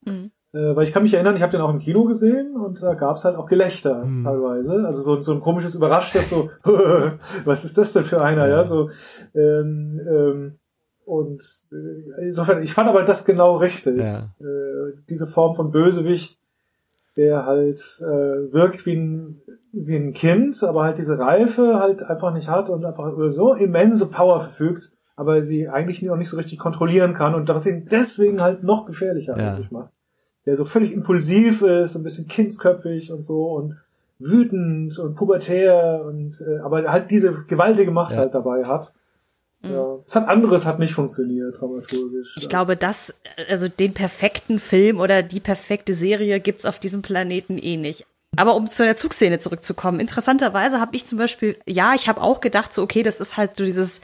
Mhm. 0.06 0.32
Äh, 0.54 0.76
weil 0.76 0.84
ich 0.84 0.92
kann 0.92 1.04
mich 1.04 1.14
erinnern, 1.14 1.36
ich 1.36 1.42
habe 1.42 1.52
den 1.52 1.62
auch 1.62 1.70
im 1.70 1.80
Kino 1.80 2.04
gesehen 2.04 2.58
und 2.58 2.84
da 2.84 2.94
gab's 2.94 3.24
halt 3.24 3.38
auch 3.38 3.48
Gelächter 3.48 4.04
mhm. 4.04 4.26
teilweise. 4.26 4.86
Also 4.86 5.02
so, 5.02 5.22
so 5.22 5.34
ein 5.34 5.40
komisches 5.40 5.76
Überraschtes, 5.76 6.30
so, 6.30 6.50
was 7.46 7.64
ist 7.64 7.78
das 7.78 7.94
denn 7.94 8.04
für 8.04 8.22
einer, 8.22 8.48
ja? 8.48 8.66
so, 8.66 8.90
ähm, 9.34 10.02
ähm, 10.10 10.60
und 11.06 11.42
äh, 11.72 12.26
insofern, 12.26 12.64
ich 12.64 12.74
fand 12.74 12.90
aber 12.90 13.04
das 13.04 13.24
genau 13.26 13.58
richtig. 13.58 13.98
Ja. 13.98 14.34
Äh, 14.40 14.94
diese 15.10 15.28
Form 15.28 15.56
von 15.56 15.72
Bösewicht, 15.72 16.38
der 17.16 17.46
halt 17.46 17.80
äh, 18.02 18.54
wirkt 18.54 18.86
wie 18.86 18.96
ein, 18.96 19.42
wie 19.72 19.96
ein 19.96 20.14
Kind, 20.14 20.64
aber 20.64 20.84
halt 20.84 20.98
diese 20.98 21.18
Reife 21.18 21.80
halt 21.80 22.04
einfach 22.04 22.34
nicht 22.34 22.50
hat 22.50 22.70
und 22.70 22.84
einfach 22.84 23.12
über 23.12 23.32
so 23.32 23.54
immense 23.54 24.08
Power 24.08 24.42
verfügt, 24.42 24.92
aber 25.16 25.44
sie 25.44 25.70
eigentlich 25.70 26.10
auch 26.10 26.18
nicht 26.18 26.30
so 26.30 26.38
richtig 26.38 26.60
kontrollieren 26.60 27.14
kann 27.14 27.36
und 27.36 27.48
was 27.48 27.66
ihn 27.66 27.88
deswegen 27.90 28.42
halt 28.42 28.64
noch 28.64 28.86
gefährlicher 28.86 29.38
ja. 29.38 29.54
eigentlich 29.54 29.72
macht 29.72 29.92
der 30.46 30.56
so 30.56 30.66
völlig 30.66 30.92
impulsiv 30.92 31.62
ist, 31.62 31.96
ein 31.96 32.04
bisschen 32.04 32.28
kindsköpfig 32.28 33.12
und 33.12 33.24
so 33.24 33.52
und 33.52 33.78
wütend 34.20 34.98
und 35.00 35.16
pubertär 35.16 36.04
und 36.06 36.42
äh, 36.42 36.60
aber 36.60 36.92
halt 36.92 37.12
diese 37.12 37.44
gewaltige 37.48 37.92
Macht 37.92 38.12
ja. 38.12 38.20
halt 38.20 38.34
dabei 38.34 38.66
hat. 38.66 38.94
Mhm. 39.62 39.72
Ja, 39.72 39.98
es 40.06 40.16
hat 40.16 40.28
anderes 40.28 40.66
hat 40.66 40.80
nicht 40.80 40.94
funktioniert 40.94 41.60
dramaturgisch. 41.60 42.38
Ich 42.38 42.44
ja. 42.44 42.50
glaube, 42.50 42.78
das 42.78 43.14
also 43.50 43.68
den 43.68 43.94
perfekten 43.94 44.60
Film 44.60 45.00
oder 45.00 45.24
die 45.24 45.40
perfekte 45.40 45.94
Serie 45.94 46.40
gibt's 46.40 46.66
auf 46.66 46.80
diesem 46.80 47.02
Planeten 47.02 47.58
eh 47.58 47.78
nicht. 47.78 48.06
Aber 48.38 48.56
um 48.56 48.70
zu 48.70 48.84
der 48.84 48.96
Zugszene 48.96 49.40
zurückzukommen, 49.40 50.00
interessanterweise 50.00 50.80
habe 50.80 50.96
ich 50.96 51.06
zum 51.06 51.18
Beispiel, 51.18 51.58
ja, 51.66 51.94
ich 51.96 52.08
habe 52.08 52.22
auch 52.22 52.40
gedacht, 52.40 52.74
so 52.74 52.82
okay, 52.82 53.04
das 53.04 53.20
ist 53.20 53.36
halt 53.36 53.58
so 53.58 53.66
dieses 53.66 54.02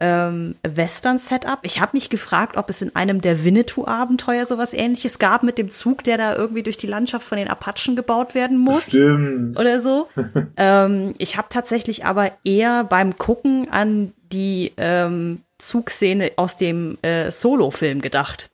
ähm, 0.00 0.56
Western-Setup. 0.62 1.60
Ich 1.62 1.80
habe 1.80 1.90
mich 1.92 2.08
gefragt, 2.08 2.56
ob 2.56 2.70
es 2.70 2.82
in 2.82 2.96
einem 2.96 3.20
der 3.20 3.44
Winnetou-Abenteuer 3.44 4.46
sowas 4.46 4.72
ähnliches 4.72 5.18
gab 5.18 5.42
mit 5.42 5.58
dem 5.58 5.70
Zug, 5.70 6.02
der 6.04 6.16
da 6.16 6.34
irgendwie 6.34 6.62
durch 6.62 6.78
die 6.78 6.86
Landschaft 6.86 7.26
von 7.26 7.38
den 7.38 7.48
Apachen 7.48 7.96
gebaut 7.96 8.34
werden 8.34 8.56
muss. 8.56 8.86
Stimmt. 8.86 9.58
Oder 9.58 9.80
so. 9.80 10.08
ähm, 10.56 11.14
ich 11.18 11.36
habe 11.36 11.48
tatsächlich 11.50 12.04
aber 12.06 12.32
eher 12.44 12.84
beim 12.84 13.18
Gucken 13.18 13.68
an 13.70 14.12
die 14.32 14.72
ähm, 14.76 15.42
Zugszene 15.58 16.32
aus 16.36 16.56
dem 16.56 16.98
äh, 17.02 17.30
Solo-Film 17.30 18.00
gedacht. 18.00 18.50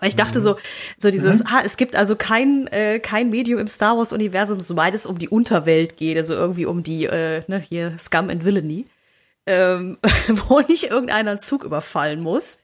Weil 0.00 0.10
ich 0.10 0.16
dachte 0.16 0.40
so, 0.40 0.56
so 0.96 1.10
dieses, 1.10 1.40
mhm. 1.40 1.46
ah, 1.48 1.62
es 1.64 1.76
gibt 1.76 1.96
also 1.96 2.14
kein, 2.14 2.68
äh, 2.68 3.00
kein 3.00 3.30
Medium 3.30 3.58
im 3.58 3.66
Star 3.66 3.98
Wars-Universum, 3.98 4.60
soweit 4.60 4.94
es 4.94 5.06
um 5.06 5.18
die 5.18 5.28
Unterwelt 5.28 5.96
geht, 5.96 6.16
also 6.16 6.34
irgendwie 6.34 6.66
um 6.66 6.84
die, 6.84 7.06
äh, 7.06 7.42
ne, 7.48 7.58
hier 7.58 7.98
Scum 7.98 8.30
and 8.30 8.44
Villainy 8.44 8.84
ähm, 9.48 9.98
wo 10.28 10.60
nicht 10.60 10.84
irgendeiner 10.84 11.38
Zug 11.38 11.64
überfallen 11.64 12.20
muss. 12.20 12.58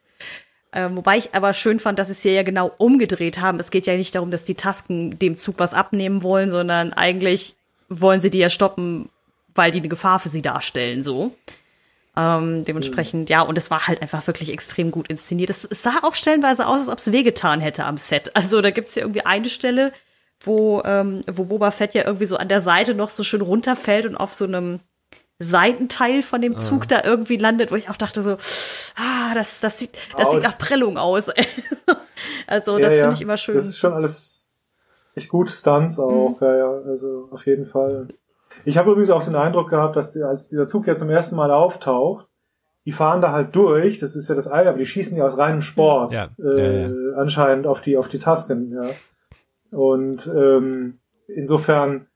Ähm, 0.72 0.96
wobei 0.96 1.16
ich 1.16 1.34
aber 1.34 1.54
schön 1.54 1.80
fand, 1.80 1.98
dass 1.98 2.08
sie 2.08 2.12
es 2.12 2.22
hier 2.22 2.32
ja 2.32 2.42
genau 2.42 2.72
umgedreht 2.78 3.40
haben. 3.40 3.58
Es 3.58 3.70
geht 3.70 3.86
ja 3.86 3.96
nicht 3.96 4.14
darum, 4.14 4.30
dass 4.30 4.44
die 4.44 4.56
Tasken 4.56 5.18
dem 5.18 5.36
Zug 5.36 5.58
was 5.58 5.72
abnehmen 5.72 6.22
wollen, 6.22 6.50
sondern 6.50 6.92
eigentlich 6.92 7.56
wollen 7.88 8.20
sie 8.20 8.30
die 8.30 8.38
ja 8.38 8.50
stoppen, 8.50 9.08
weil 9.54 9.70
die 9.70 9.78
eine 9.78 9.88
Gefahr 9.88 10.18
für 10.18 10.28
sie 10.28 10.42
darstellen, 10.42 11.02
so. 11.02 11.34
Ähm, 12.16 12.64
dementsprechend, 12.64 13.28
ja, 13.30 13.42
und 13.42 13.58
es 13.58 13.70
war 13.70 13.88
halt 13.88 14.02
einfach 14.02 14.26
wirklich 14.26 14.52
extrem 14.52 14.90
gut 14.90 15.08
inszeniert. 15.08 15.50
Es, 15.50 15.64
es 15.64 15.82
sah 15.82 16.00
auch 16.02 16.14
stellenweise 16.14 16.66
aus, 16.66 16.80
als 16.80 16.88
ob 16.88 16.98
es 16.98 17.12
wehgetan 17.12 17.60
hätte 17.60 17.84
am 17.84 17.98
Set. 17.98 18.36
Also 18.36 18.60
da 18.60 18.70
gibt's 18.70 18.94
ja 18.94 19.02
irgendwie 19.02 19.26
eine 19.26 19.48
Stelle, 19.48 19.92
wo, 20.40 20.82
ähm, 20.84 21.22
wo 21.30 21.44
Boba 21.44 21.70
Fett 21.70 21.94
ja 21.94 22.04
irgendwie 22.04 22.26
so 22.26 22.36
an 22.36 22.48
der 22.48 22.60
Seite 22.60 22.94
noch 22.94 23.10
so 23.10 23.24
schön 23.24 23.40
runterfällt 23.40 24.06
und 24.06 24.16
auf 24.16 24.32
so 24.32 24.44
einem 24.44 24.80
Seitenteil 25.38 26.22
von 26.22 26.40
dem 26.40 26.56
Zug 26.56 26.84
ah. 26.84 26.86
da 26.88 27.04
irgendwie 27.04 27.36
landet, 27.36 27.72
wo 27.72 27.76
ich 27.76 27.90
auch 27.90 27.96
dachte 27.96 28.22
so, 28.22 28.36
ah, 28.96 29.34
das, 29.34 29.60
das 29.60 29.78
sieht, 29.78 29.90
das 30.16 30.30
sieht 30.30 30.42
nach 30.42 30.58
Prellung 30.58 30.96
aus. 30.96 31.30
also, 32.46 32.78
das 32.78 32.96
ja, 32.96 33.02
finde 33.02 33.14
ich 33.14 33.22
immer 33.22 33.36
schön. 33.36 33.56
Das 33.56 33.66
ist 33.66 33.78
schon 33.78 33.92
alles 33.92 34.52
echt 35.14 35.28
gut, 35.28 35.50
Stunts 35.50 35.98
auch, 35.98 36.40
mhm. 36.40 36.46
ja, 36.46 36.56
ja, 36.56 36.70
also 36.86 37.28
auf 37.30 37.46
jeden 37.46 37.66
Fall. 37.66 38.08
Ich 38.64 38.78
habe 38.78 38.90
übrigens 38.90 39.10
auch 39.10 39.24
den 39.24 39.34
Eindruck 39.34 39.70
gehabt, 39.70 39.96
dass 39.96 40.12
die, 40.12 40.22
als 40.22 40.48
dieser 40.48 40.66
Zug 40.66 40.86
ja 40.86 40.96
zum 40.96 41.10
ersten 41.10 41.36
Mal 41.36 41.50
auftaucht, 41.50 42.28
die 42.84 42.92
fahren 42.92 43.20
da 43.20 43.32
halt 43.32 43.56
durch, 43.56 43.98
das 43.98 44.14
ist 44.14 44.28
ja 44.28 44.34
das 44.34 44.50
Ei, 44.50 44.68
aber 44.68 44.78
die 44.78 44.86
schießen 44.86 45.16
ja 45.16 45.24
aus 45.24 45.38
reinem 45.38 45.62
Sport 45.62 46.12
ja. 46.12 46.28
Äh, 46.38 46.82
ja, 46.82 46.88
ja. 46.88 47.16
anscheinend 47.16 47.66
auf 47.66 47.80
die 47.80 47.96
auf 47.96 48.08
die 48.08 48.18
Tasken, 48.18 48.72
ja. 48.72 48.88
Und 49.76 50.26
ähm, 50.28 50.98
insofern 51.26 52.06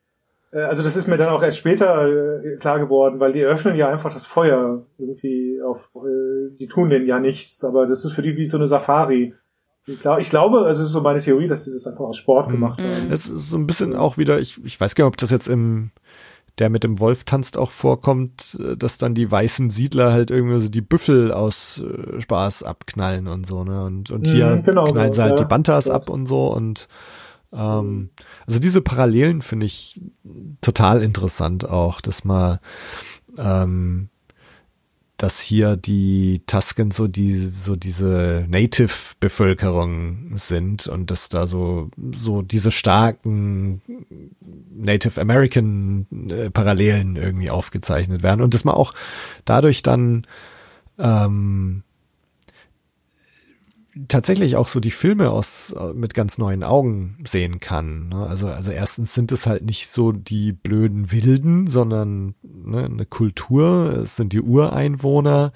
also 0.56 0.82
das 0.82 0.96
ist 0.96 1.08
mir 1.08 1.16
dann 1.16 1.28
auch 1.28 1.42
erst 1.42 1.58
später 1.58 2.08
äh, 2.08 2.56
klar 2.56 2.78
geworden, 2.78 3.20
weil 3.20 3.32
die 3.32 3.42
öffnen 3.42 3.76
ja 3.76 3.88
einfach 3.88 4.12
das 4.12 4.26
Feuer 4.26 4.86
irgendwie 4.98 5.60
auf, 5.62 5.90
äh, 5.96 6.56
die 6.58 6.68
tun 6.68 6.88
denen 6.88 7.06
ja 7.06 7.18
nichts, 7.20 7.64
aber 7.64 7.86
das 7.86 8.04
ist 8.04 8.12
für 8.12 8.22
die 8.22 8.36
wie 8.36 8.46
so 8.46 8.56
eine 8.56 8.66
Safari. 8.66 9.34
Ich, 9.86 10.00
glaub, 10.00 10.18
ich 10.18 10.30
glaube, 10.30 10.64
also 10.64 10.82
es 10.82 10.88
ist 10.88 10.92
so 10.92 11.00
meine 11.00 11.20
Theorie, 11.20 11.48
dass 11.48 11.64
die 11.64 11.70
das 11.70 11.86
einfach 11.86 12.04
aus 12.04 12.16
Sport 12.16 12.48
mhm. 12.48 12.52
gemacht 12.52 12.80
haben. 12.80 13.10
Es 13.10 13.28
ist 13.28 13.50
so 13.50 13.56
ein 13.56 13.66
bisschen 13.66 13.94
auch 13.94 14.18
wieder, 14.18 14.38
ich, 14.38 14.62
ich 14.64 14.80
weiß 14.80 14.94
gar 14.94 15.04
nicht, 15.04 15.12
ob 15.12 15.16
das 15.16 15.30
jetzt 15.30 15.48
im 15.48 15.90
der 16.58 16.70
mit 16.70 16.82
dem 16.82 16.98
Wolf 16.98 17.24
tanzt 17.24 17.56
auch 17.56 17.70
vorkommt, 17.70 18.58
dass 18.76 18.98
dann 18.98 19.14
die 19.14 19.30
weißen 19.30 19.70
Siedler 19.70 20.12
halt 20.12 20.32
irgendwie 20.32 20.60
so 20.60 20.68
die 20.68 20.80
Büffel 20.80 21.32
aus 21.32 21.80
Spaß 22.18 22.64
abknallen 22.64 23.28
und 23.28 23.46
so, 23.46 23.62
ne? 23.62 23.84
Und, 23.84 24.10
und 24.10 24.26
hier 24.26 24.56
mhm, 24.56 24.64
genau, 24.64 24.84
knallen 24.86 25.12
sie 25.12 25.22
halt 25.22 25.38
ja, 25.38 25.44
die 25.44 25.48
Bantas 25.48 25.88
ab 25.88 26.10
und 26.10 26.26
so 26.26 26.52
und 26.52 26.88
ähm, 27.52 28.10
also 28.46 28.58
diese 28.58 28.80
Parallelen 28.82 29.42
finde 29.42 29.66
ich 29.66 30.00
total 30.60 31.02
interessant 31.02 31.68
auch, 31.68 32.00
dass 32.00 32.24
man 32.24 32.58
ähm, 33.36 34.08
dass 35.18 35.40
hier 35.40 35.76
die 35.76 36.42
Tusken 36.46 36.92
so 36.92 37.08
die 37.08 37.48
so 37.48 37.74
diese 37.74 38.46
Native 38.48 39.16
Bevölkerung 39.18 40.36
sind 40.36 40.86
und 40.86 41.10
dass 41.10 41.28
da 41.28 41.48
so 41.48 41.90
so 42.12 42.42
diese 42.42 42.70
starken 42.70 43.82
Native 44.70 45.20
American 45.20 46.06
äh, 46.30 46.50
Parallelen 46.50 47.16
irgendwie 47.16 47.50
aufgezeichnet 47.50 48.22
werden 48.22 48.42
und 48.42 48.54
dass 48.54 48.64
man 48.64 48.76
auch 48.76 48.94
dadurch 49.44 49.82
dann 49.82 50.24
ähm, 50.98 51.82
tatsächlich 54.06 54.56
auch 54.56 54.68
so 54.68 54.80
die 54.80 54.90
Filme 54.90 55.30
aus 55.30 55.74
mit 55.94 56.14
ganz 56.14 56.38
neuen 56.38 56.62
Augen 56.62 57.18
sehen 57.26 57.60
kann. 57.60 58.08
Ne? 58.08 58.26
Also 58.26 58.46
also 58.46 58.70
erstens 58.70 59.14
sind 59.14 59.32
es 59.32 59.46
halt 59.46 59.64
nicht 59.64 59.88
so 59.88 60.12
die 60.12 60.52
blöden 60.52 61.10
Wilden, 61.10 61.66
sondern 61.66 62.34
ne, 62.42 62.84
eine 62.84 63.06
Kultur. 63.06 64.02
Es 64.04 64.16
sind 64.16 64.32
die 64.32 64.40
Ureinwohner, 64.40 65.52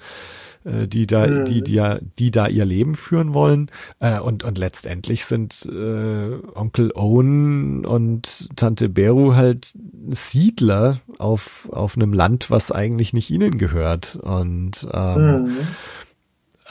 äh, 0.63 0.87
die 0.87 1.07
da 1.07 1.27
mhm. 1.27 1.45
die 1.45 1.63
die 1.63 1.81
die 2.17 2.31
da 2.31 2.47
ihr 2.47 2.65
Leben 2.65 2.95
führen 2.95 3.33
wollen. 3.33 3.69
Äh, 3.99 4.19
und 4.19 4.43
und 4.43 4.57
letztendlich 4.57 5.25
sind 5.25 5.65
äh, 5.65 6.37
Onkel 6.55 6.91
Owen 6.95 7.85
und 7.85 8.49
Tante 8.55 8.89
Beru 8.89 9.35
halt 9.35 9.73
Siedler 10.09 10.99
auf 11.19 11.69
auf 11.71 11.95
einem 11.95 12.13
Land, 12.13 12.49
was 12.49 12.71
eigentlich 12.71 13.13
nicht 13.13 13.29
ihnen 13.29 13.57
gehört. 13.57 14.15
Und 14.15 14.87
ähm, 14.91 15.43
mhm 15.43 15.49
äh, 15.49 15.63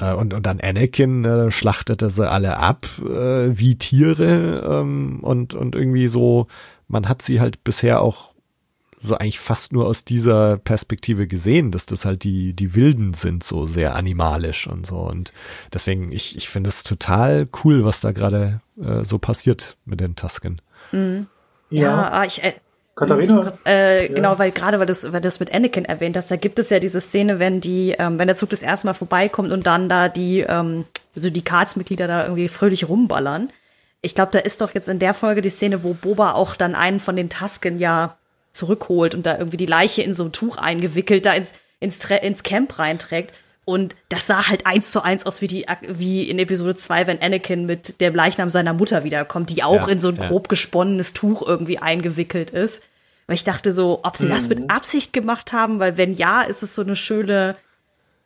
und, 0.01 0.35
und 0.35 0.47
dann 0.47 0.61
Anakin 0.61 1.25
äh, 1.25 1.51
schlachtete 1.51 2.11
sie 2.11 2.29
alle 2.29 2.57
ab 2.59 2.87
äh, 3.01 3.57
wie 3.59 3.77
Tiere 3.77 4.65
ähm, 4.67 5.21
und, 5.23 5.55
und 5.55 5.75
irgendwie 5.75 6.07
so, 6.07 6.47
man 6.89 7.09
hat 7.09 7.23
sie 7.23 7.41
halt 7.41 7.63
bisher 7.65 8.01
auch 8.01 8.33
so 9.03 9.17
eigentlich 9.17 9.41
fast 9.41 9.73
nur 9.73 9.87
aus 9.87 10.05
dieser 10.05 10.59
Perspektive 10.59 11.27
gesehen, 11.27 11.73
dass 11.73 11.87
das 11.87 12.05
halt 12.05 12.23
die, 12.23 12.53
die 12.53 12.77
Wilden 12.77 13.15
sind, 13.15 13.43
so 13.43 13.67
sehr 13.67 13.97
animalisch 13.97 14.69
und 14.69 14.87
so. 14.87 14.99
Und 14.99 15.33
deswegen, 15.73 16.13
ich, 16.13 16.37
ich 16.37 16.49
finde 16.49 16.69
es 16.69 16.85
total 16.85 17.49
cool, 17.65 17.85
was 17.85 18.01
da 18.01 18.13
gerade 18.13 18.61
äh, 18.81 19.05
so 19.05 19.19
passiert 19.19 19.77
mit 19.85 19.99
den 20.01 20.15
Tusken. 20.15 20.63
Mhm. 20.93 21.27
Ja, 21.69 21.83
ja 21.83 22.11
ah, 22.13 22.25
ich, 22.25 22.45
äh, 22.45 22.53
Katharina? 22.95 23.53
Äh, 23.67 24.09
ja. 24.09 24.15
Genau, 24.15 24.39
weil 24.39 24.51
gerade 24.51 24.79
weil 24.79 24.87
du 24.87 25.13
weil 25.13 25.21
das 25.21 25.41
mit 25.41 25.55
Anakin 25.55 25.85
erwähnt 25.85 26.17
hast, 26.17 26.31
da 26.31 26.37
gibt 26.37 26.59
es 26.59 26.71
ja 26.71 26.79
diese 26.79 27.01
Szene, 27.01 27.39
wenn 27.39 27.61
die, 27.61 27.95
ähm, 27.99 28.19
wenn 28.19 28.27
der 28.27 28.37
Zug 28.37 28.51
das 28.51 28.63
erste 28.63 28.87
Mal 28.87 28.95
vorbeikommt 28.95 29.51
und 29.51 29.67
dann 29.67 29.89
da 29.89 30.09
die, 30.09 30.41
ähm, 30.41 30.85
so 31.15 31.31
die 31.31 31.43
Katsmitglieder 31.43 32.07
da 32.07 32.25
irgendwie 32.25 32.49
fröhlich 32.49 32.89
rumballern. 32.89 33.51
Ich 34.03 34.15
glaube, 34.15 34.33
da 34.33 34.41
ist 34.41 34.61
doch 34.61 34.75
jetzt 34.75 34.89
in 34.89 34.99
der 34.99 35.15
Folge 35.15 35.41
die 35.41 35.49
Szene, 35.49 35.85
wo 35.85 35.95
Boba 35.95 36.33
auch 36.33 36.57
dann 36.57 36.75
einen 36.75 37.01
von 37.01 37.17
den 37.17 37.31
Tasken 37.31 37.79
ja 37.79 38.17
zurückholt 38.53 39.15
und 39.15 39.25
da 39.25 39.39
irgendwie 39.39 39.57
die 39.57 39.67
Leiche 39.67 40.03
in 40.03 40.13
so 40.13 40.25
ein 40.25 40.33
Tuch 40.33 40.59
eingewickelt 40.59 41.25
da 41.25 41.33
ins, 41.33 41.53
ins, 41.81 42.05
ins 42.05 42.43
Camp 42.43 42.79
reinträgt. 42.79 43.33
Und 43.65 43.95
das 44.09 44.27
sah 44.27 44.49
halt 44.49 44.67
eins 44.67 44.91
zu 44.91 45.03
eins 45.03 45.25
aus 45.25 45.41
wie 45.41 45.47
die, 45.47 45.67
wie 45.89 46.29
in 46.29 46.39
Episode 46.39 46.75
2, 46.75 47.07
wenn 47.07 47.23
Anakin 47.23 47.65
mit 47.65 48.01
dem 48.01 48.15
Leichnam 48.15 48.51
seiner 48.51 48.73
Mutter 48.73 49.05
wiederkommt, 49.05 49.51
die 49.51 49.63
auch 49.63 49.87
ja, 49.87 49.89
in 49.89 50.01
so 50.01 50.09
ein 50.09 50.17
ja. 50.17 50.29
grob 50.29 50.49
gesponnenes 50.49 51.13
Tuch 51.13 51.47
irgendwie 51.47 51.79
eingewickelt 51.79 52.51
ist. 52.51 52.83
Weil 53.29 53.37
ich 53.37 53.45
dachte 53.45 53.73
so, 53.73 54.01
ob 54.03 54.17
sie 54.17 54.27
mhm. 54.27 54.31
das 54.31 54.49
mit 54.49 54.59
mhm. 54.59 54.67
Absicht 54.67 55.13
gemacht 55.13 55.53
haben, 55.53 55.79
weil 55.79 55.97
wenn 55.97 56.15
ja, 56.15 56.43
ist 56.43 56.65
es 56.65 56.75
so 56.75 56.83
eine 56.83 56.97
schöne, 56.97 57.57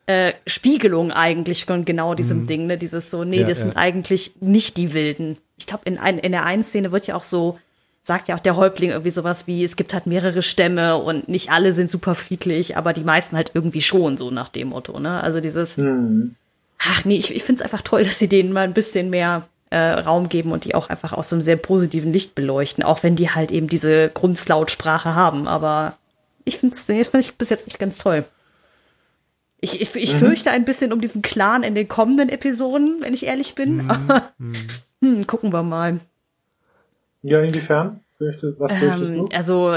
äh, 0.06 0.34
Spiegelung 0.46 1.10
eigentlich 1.10 1.64
von 1.64 1.84
genau 1.84 2.14
diesem 2.14 2.42
Mhm. 2.42 2.46
Ding, 2.46 2.66
ne? 2.66 2.78
Dieses 2.78 3.10
so, 3.10 3.24
nee, 3.24 3.40
Ja, 3.40 3.46
das 3.46 3.60
sind 3.60 3.76
eigentlich 3.76 4.36
nicht 4.40 4.76
die 4.76 4.94
Wilden. 4.94 5.36
Ich 5.58 5.66
glaube, 5.66 5.82
in, 5.84 5.98
ein, 5.98 6.18
in 6.18 6.32
der 6.32 6.46
einen 6.46 6.62
Szene 6.62 6.92
wird 6.92 7.06
ja 7.06 7.16
auch 7.16 7.24
so, 7.24 7.58
sagt 8.06 8.28
ja 8.28 8.36
auch 8.36 8.40
der 8.40 8.56
Häuptling 8.56 8.90
irgendwie 8.90 9.10
sowas 9.10 9.48
wie, 9.48 9.64
es 9.64 9.74
gibt 9.74 9.92
halt 9.92 10.06
mehrere 10.06 10.40
Stämme 10.40 10.96
und 10.96 11.28
nicht 11.28 11.50
alle 11.50 11.72
sind 11.72 11.90
super 11.90 12.14
friedlich, 12.14 12.76
aber 12.76 12.92
die 12.92 13.02
meisten 13.02 13.36
halt 13.36 13.50
irgendwie 13.54 13.82
schon, 13.82 14.16
so 14.16 14.30
nach 14.30 14.48
dem 14.48 14.68
Motto, 14.68 15.00
ne? 15.00 15.20
Also 15.24 15.40
dieses, 15.40 15.76
Hm. 15.76 16.36
ach 16.78 17.04
nee, 17.04 17.16
ich, 17.16 17.34
ich 17.34 17.42
finde 17.42 17.60
es 17.60 17.64
einfach 17.64 17.82
toll, 17.82 18.04
dass 18.04 18.20
sie 18.20 18.28
denen 18.28 18.52
mal 18.52 18.62
ein 18.62 18.74
bisschen 18.74 19.10
mehr 19.10 19.48
äh, 19.70 19.78
Raum 19.78 20.28
geben 20.28 20.52
und 20.52 20.64
die 20.64 20.76
auch 20.76 20.88
einfach 20.88 21.14
aus 21.14 21.30
so 21.30 21.34
einem 21.34 21.42
sehr 21.42 21.56
positiven 21.56 22.12
Licht 22.12 22.36
beleuchten, 22.36 22.84
auch 22.84 23.02
wenn 23.02 23.16
die 23.16 23.30
halt 23.30 23.50
eben 23.50 23.66
diese 23.66 24.08
Grundslautsprache 24.10 25.16
haben. 25.16 25.48
Aber 25.48 25.96
ich 26.44 26.58
finde 26.58 26.76
es 26.76 26.84
find 26.84 27.24
ich 27.24 27.34
bis 27.34 27.50
jetzt 27.50 27.66
echt 27.66 27.80
ganz 27.80 27.98
toll. 27.98 28.24
Ich, 29.60 29.80
ich, 29.80 29.96
ich 29.96 30.14
fürchte 30.14 30.52
ein 30.52 30.64
bisschen 30.64 30.92
um 30.92 31.00
diesen 31.00 31.22
Clan 31.22 31.64
in 31.64 31.74
den 31.74 31.88
kommenden 31.88 32.28
Episoden, 32.28 32.98
wenn 33.00 33.14
ich 33.14 33.26
ehrlich 33.26 33.56
bin. 33.56 33.90
Aber 33.90 34.30
hm, 35.02 35.26
gucken 35.26 35.52
wir 35.52 35.64
mal. 35.64 35.98
Ja, 37.28 37.40
inwiefern? 37.40 38.00
Was 38.18 38.72
fürchtest 38.72 39.12
Ähm, 39.12 39.28
du? 39.28 39.36
also, 39.36 39.76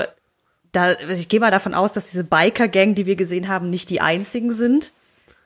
da, 0.71 0.91
ich 0.93 1.27
gehe 1.29 1.39
mal 1.39 1.51
davon 1.51 1.73
aus, 1.73 1.93
dass 1.93 2.09
diese 2.09 2.23
Biker-Gang, 2.23 2.95
die 2.95 3.05
wir 3.05 3.15
gesehen 3.15 3.47
haben, 3.47 3.69
nicht 3.69 3.89
die 3.89 4.01
einzigen 4.01 4.53
sind. 4.53 4.91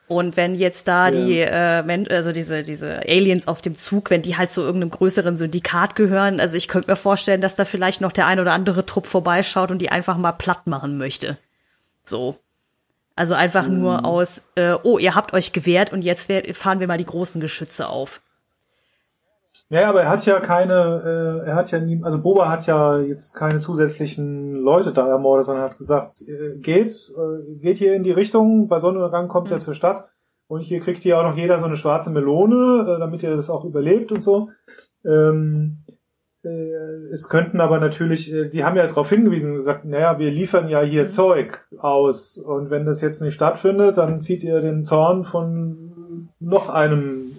Und 0.06 0.36
wenn 0.36 0.54
jetzt 0.54 0.86
da 0.86 1.08
Ja. 1.08 1.10
die, 1.12 1.38
äh, 1.40 2.14
also 2.14 2.32
diese, 2.32 2.62
diese 2.62 2.98
Aliens 3.08 3.48
auf 3.48 3.62
dem 3.62 3.74
Zug, 3.74 4.10
wenn 4.10 4.20
die 4.20 4.36
halt 4.36 4.50
zu 4.50 4.60
irgendeinem 4.60 4.90
größeren 4.90 5.36
Syndikat 5.38 5.96
gehören, 5.96 6.40
also 6.40 6.58
ich 6.58 6.68
könnte 6.68 6.90
mir 6.90 6.96
vorstellen, 6.96 7.40
dass 7.40 7.56
da 7.56 7.64
vielleicht 7.64 8.02
noch 8.02 8.12
der 8.12 8.26
ein 8.26 8.38
oder 8.38 8.52
andere 8.52 8.84
Trupp 8.84 9.06
vorbeischaut 9.06 9.70
und 9.70 9.78
die 9.78 9.90
einfach 9.90 10.18
mal 10.18 10.32
platt 10.32 10.66
machen 10.66 10.98
möchte. 10.98 11.38
So. 12.04 12.36
Also 13.16 13.32
einfach 13.34 13.66
Mhm. 13.66 13.78
nur 13.80 14.04
aus, 14.04 14.42
äh, 14.56 14.74
oh, 14.82 14.98
ihr 14.98 15.14
habt 15.14 15.32
euch 15.32 15.52
gewehrt 15.52 15.92
und 15.92 16.02
jetzt 16.02 16.30
fahren 16.52 16.80
wir 16.80 16.86
mal 16.86 16.98
die 16.98 17.06
großen 17.06 17.40
Geschütze 17.40 17.88
auf. 17.88 18.20
Ja, 19.70 19.88
aber 19.88 20.02
er 20.02 20.08
hat 20.10 20.26
ja 20.26 20.40
keine, 20.40 21.42
äh, 21.44 21.48
er 21.48 21.54
hat 21.56 21.70
ja 21.70 21.80
nie, 21.80 22.00
also 22.04 22.20
Boba 22.20 22.48
hat 22.48 22.66
ja 22.66 22.98
jetzt 22.98 23.34
keine 23.34 23.60
zusätzlichen 23.60 24.54
Leute 24.54 24.92
da 24.92 25.08
ermordet, 25.08 25.46
sondern 25.46 25.64
hat 25.64 25.78
gesagt, 25.78 26.22
äh, 26.22 26.58
geht, 26.58 26.92
äh, 27.16 27.54
geht 27.60 27.78
hier 27.78 27.94
in 27.94 28.04
die 28.04 28.12
Richtung, 28.12 28.68
bei 28.68 28.78
Sonnenuntergang 28.78 29.28
kommt 29.28 29.48
Mhm. 29.48 29.54
er 29.54 29.60
zur 29.60 29.74
Stadt 29.74 30.04
und 30.48 30.60
hier 30.60 30.80
kriegt 30.80 31.02
hier 31.02 31.18
auch 31.18 31.22
noch 31.24 31.36
jeder 31.36 31.58
so 31.58 31.64
eine 31.64 31.76
schwarze 31.76 32.10
Melone, 32.10 32.82
äh, 32.88 32.98
damit 33.00 33.22
ihr 33.22 33.34
das 33.34 33.48
auch 33.50 33.64
überlebt 33.64 34.12
und 34.12 34.22
so. 34.22 34.50
Ähm, 35.04 35.78
äh, 36.44 37.10
es 37.10 37.30
könnten 37.30 37.60
aber 37.60 37.80
natürlich, 37.80 38.32
äh, 38.32 38.48
die 38.50 38.64
haben 38.64 38.76
ja 38.76 38.86
darauf 38.86 39.08
hingewiesen 39.08 39.50
und 39.52 39.56
gesagt, 39.56 39.86
naja, 39.86 40.18
wir 40.18 40.30
liefern 40.30 40.68
ja 40.68 40.82
hier 40.82 41.04
Mhm. 41.04 41.08
Zeug 41.08 41.66
aus 41.78 42.36
und 42.36 42.68
wenn 42.70 42.84
das 42.84 43.00
jetzt 43.00 43.22
nicht 43.22 43.34
stattfindet, 43.34 43.96
dann 43.96 44.20
zieht 44.20 44.44
ihr 44.44 44.60
den 44.60 44.84
Zorn 44.84 45.24
von 45.24 46.28
noch 46.38 46.68
einem 46.68 47.32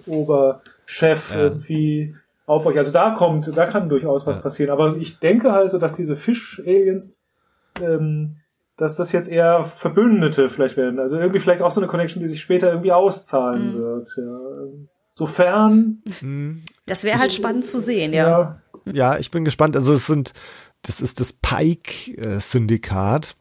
Oberchef 0.86 1.30
Ja. 1.32 1.36
irgendwie 1.42 2.14
auf 2.46 2.64
euch. 2.66 2.76
Also 2.78 2.92
da 2.92 3.10
kommt, 3.10 3.50
da 3.56 3.66
kann 3.66 3.88
durchaus 3.88 4.24
was 4.26 4.36
Ja. 4.36 4.42
passieren. 4.42 4.70
Aber 4.70 4.96
ich 4.96 5.18
denke 5.18 5.52
also, 5.52 5.78
dass 5.78 5.94
diese 5.94 6.14
Fisch-Aliens, 6.16 7.16
ähm, 7.82 8.36
dass 8.76 8.94
das 8.96 9.10
jetzt 9.12 9.28
eher 9.28 9.64
Verbündete 9.64 10.48
vielleicht 10.48 10.76
werden. 10.76 11.00
Also 11.00 11.18
irgendwie 11.18 11.40
vielleicht 11.40 11.62
auch 11.62 11.70
so 11.72 11.80
eine 11.80 11.88
Connection, 11.88 12.22
die 12.22 12.28
sich 12.28 12.40
später 12.40 12.70
irgendwie 12.70 12.92
auszahlen 12.92 13.74
Mhm. 13.74 13.78
wird. 13.78 14.14
Ja. 14.16 14.38
Sofern, 15.14 16.02
Hm, 16.20 16.60
Das 16.86 17.02
wäre 17.02 17.18
halt 17.18 17.32
spannend 17.32 17.64
zu 17.64 17.78
sehen, 17.80 18.12
ja. 18.12 18.28
ja, 18.28 18.60
Ja, 18.92 19.18
ich 19.18 19.30
bin 19.32 19.44
gespannt. 19.44 19.74
Also 19.76 19.94
es 19.94 20.06
sind, 20.06 20.32
das 20.82 21.00
ist 21.00 21.18
das 21.20 21.32
Pike-Syndikat. 21.32 23.34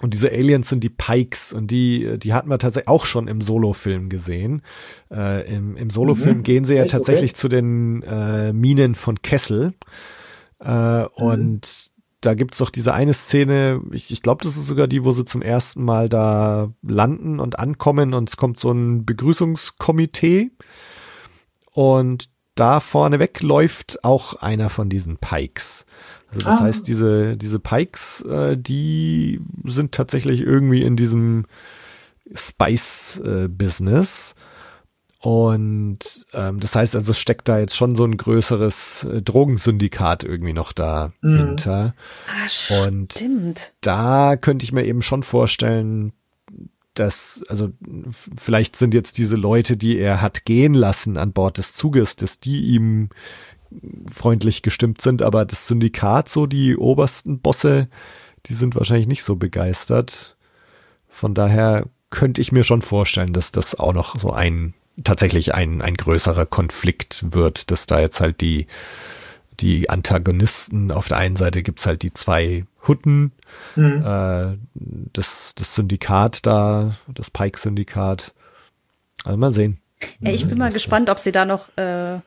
Und 0.00 0.12
diese 0.12 0.30
Aliens 0.30 0.68
sind 0.68 0.82
die 0.84 0.90
Pikes 0.90 1.52
und 1.52 1.70
die, 1.70 2.18
die 2.18 2.34
hatten 2.34 2.48
wir 2.50 2.58
tatsächlich 2.58 2.88
auch 2.88 3.06
schon 3.06 3.28
im 3.28 3.40
Solo-Film 3.40 4.08
gesehen. 4.08 4.62
Äh, 5.10 5.54
Im 5.54 5.76
im 5.76 5.88
Solo-Film 5.90 6.38
Mhm. 6.38 6.42
gehen 6.42 6.64
sie 6.64 6.74
ja 6.74 6.82
Echt? 6.82 6.90
tatsächlich 6.92 7.30
Okay. 7.32 7.38
zu 7.40 7.48
den 7.48 8.02
äh, 8.02 8.52
Minen 8.52 8.94
von 8.96 9.22
Kessel. 9.22 9.72
Äh, 10.58 11.04
Und 11.14 11.90
da 12.20 12.34
gibt's 12.34 12.58
doch 12.58 12.70
diese 12.70 12.92
eine 12.94 13.12
Szene, 13.14 13.82
ich, 13.92 14.10
ich 14.10 14.22
glaube, 14.22 14.42
das 14.44 14.56
ist 14.56 14.66
sogar 14.66 14.88
die, 14.88 15.04
wo 15.04 15.12
sie 15.12 15.24
zum 15.26 15.42
ersten 15.42 15.84
Mal 15.84 16.08
da 16.08 16.72
landen 16.82 17.38
und 17.38 17.58
ankommen 17.58 18.14
und 18.14 18.30
es 18.30 18.36
kommt 18.36 18.58
so 18.58 18.72
ein 18.72 19.04
Begrüßungskomitee. 19.04 20.50
Und 21.72 22.30
da 22.54 22.80
vorneweg 22.80 23.42
läuft 23.42 24.04
auch 24.04 24.34
einer 24.34 24.70
von 24.70 24.88
diesen 24.88 25.18
Pikes. 25.18 25.84
Also 26.34 26.46
das 26.46 26.58
Ah. 26.58 26.64
heißt, 26.64 26.88
diese, 26.88 27.36
diese 27.36 27.58
Pikes, 27.58 28.22
äh, 28.22 28.56
die 28.58 29.40
sind 29.64 29.92
tatsächlich 29.92 30.40
irgendwie 30.40 30.82
in 30.82 30.96
diesem 30.96 31.44
Spice-Business. 32.34 34.34
Und 35.20 36.26
ähm, 36.34 36.60
das 36.60 36.74
heißt 36.76 36.94
also, 36.96 37.14
steckt 37.14 37.48
da 37.48 37.58
jetzt 37.58 37.74
schon 37.76 37.96
so 37.96 38.04
ein 38.04 38.18
größeres 38.18 39.04
äh, 39.04 39.22
Drogensyndikat 39.22 40.22
irgendwie 40.22 40.52
noch 40.52 40.72
dahinter. 40.74 41.94
Ah, 42.28 42.84
Und 42.86 43.14
stimmt. 43.14 43.72
da 43.80 44.36
könnte 44.36 44.64
ich 44.64 44.72
mir 44.72 44.84
eben 44.84 45.00
schon 45.00 45.22
vorstellen, 45.22 46.12
dass, 46.92 47.42
also 47.48 47.70
vielleicht 48.36 48.76
sind 48.76 48.92
jetzt 48.92 49.16
diese 49.16 49.36
Leute, 49.36 49.78
die 49.78 49.98
er 49.98 50.20
hat 50.20 50.44
gehen 50.44 50.74
lassen 50.74 51.16
an 51.16 51.32
Bord 51.32 51.56
des 51.58 51.72
Zuges, 51.74 52.16
dass 52.16 52.38
die 52.38 52.66
ihm 52.74 53.08
freundlich 54.10 54.62
gestimmt 54.62 55.00
sind, 55.00 55.22
aber 55.22 55.44
das 55.44 55.66
Syndikat, 55.66 56.28
so 56.28 56.46
die 56.46 56.76
obersten 56.76 57.40
Bosse, 57.40 57.88
die 58.46 58.54
sind 58.54 58.74
wahrscheinlich 58.76 59.08
nicht 59.08 59.24
so 59.24 59.36
begeistert. 59.36 60.36
Von 61.08 61.34
daher 61.34 61.86
könnte 62.10 62.40
ich 62.40 62.52
mir 62.52 62.64
schon 62.64 62.82
vorstellen, 62.82 63.32
dass 63.32 63.52
das 63.52 63.78
auch 63.78 63.92
noch 63.92 64.18
so 64.18 64.32
ein, 64.32 64.74
tatsächlich 65.02 65.54
ein, 65.54 65.82
ein 65.82 65.94
größerer 65.94 66.46
Konflikt 66.46 67.24
wird, 67.32 67.70
dass 67.70 67.86
da 67.86 68.00
jetzt 68.00 68.20
halt 68.20 68.40
die, 68.40 68.66
die 69.60 69.88
Antagonisten, 69.90 70.90
auf 70.92 71.08
der 71.08 71.16
einen 71.16 71.36
Seite 71.36 71.62
gibt's 71.62 71.86
halt 71.86 72.02
die 72.02 72.12
zwei 72.12 72.66
Hutten, 72.86 73.32
Mhm. 73.76 74.04
äh, 74.04 74.58
das, 75.12 75.54
das 75.56 75.74
Syndikat 75.74 76.44
da, 76.46 76.96
das 77.08 77.30
Pike-Syndikat. 77.30 78.34
Also 79.24 79.38
mal 79.38 79.52
sehen. 79.52 79.78
Ja, 80.20 80.32
ich 80.32 80.46
bin 80.46 80.58
mal 80.58 80.72
gespannt, 80.72 81.08
ob 81.08 81.18
sie 81.18 81.32
da 81.32 81.44
noch 81.44 81.68
äh, 81.78 82.18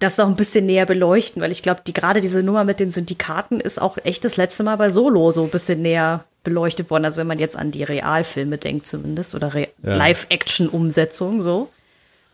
das 0.00 0.16
noch 0.16 0.26
ein 0.26 0.36
bisschen 0.36 0.66
näher 0.66 0.86
beleuchten, 0.86 1.40
weil 1.40 1.52
ich 1.52 1.62
glaube, 1.62 1.82
die 1.86 1.92
gerade 1.92 2.20
diese 2.20 2.42
Nummer 2.42 2.64
mit 2.64 2.80
den 2.80 2.90
Syndikaten 2.90 3.60
ist 3.60 3.80
auch 3.80 3.98
echt 4.02 4.24
das 4.24 4.36
letzte 4.36 4.62
Mal 4.64 4.76
bei 4.76 4.90
Solo 4.90 5.30
so 5.30 5.44
ein 5.44 5.50
bisschen 5.50 5.82
näher 5.82 6.24
beleuchtet 6.42 6.90
worden. 6.90 7.04
Also 7.04 7.20
wenn 7.20 7.26
man 7.26 7.38
jetzt 7.38 7.56
an 7.56 7.70
die 7.70 7.84
Realfilme 7.84 8.58
denkt 8.58 8.86
zumindest 8.86 9.34
oder 9.34 9.54
Re 9.54 9.68
Ja. 9.82 9.94
Live-Action-Umsetzung 9.96 11.42
so. 11.42 11.70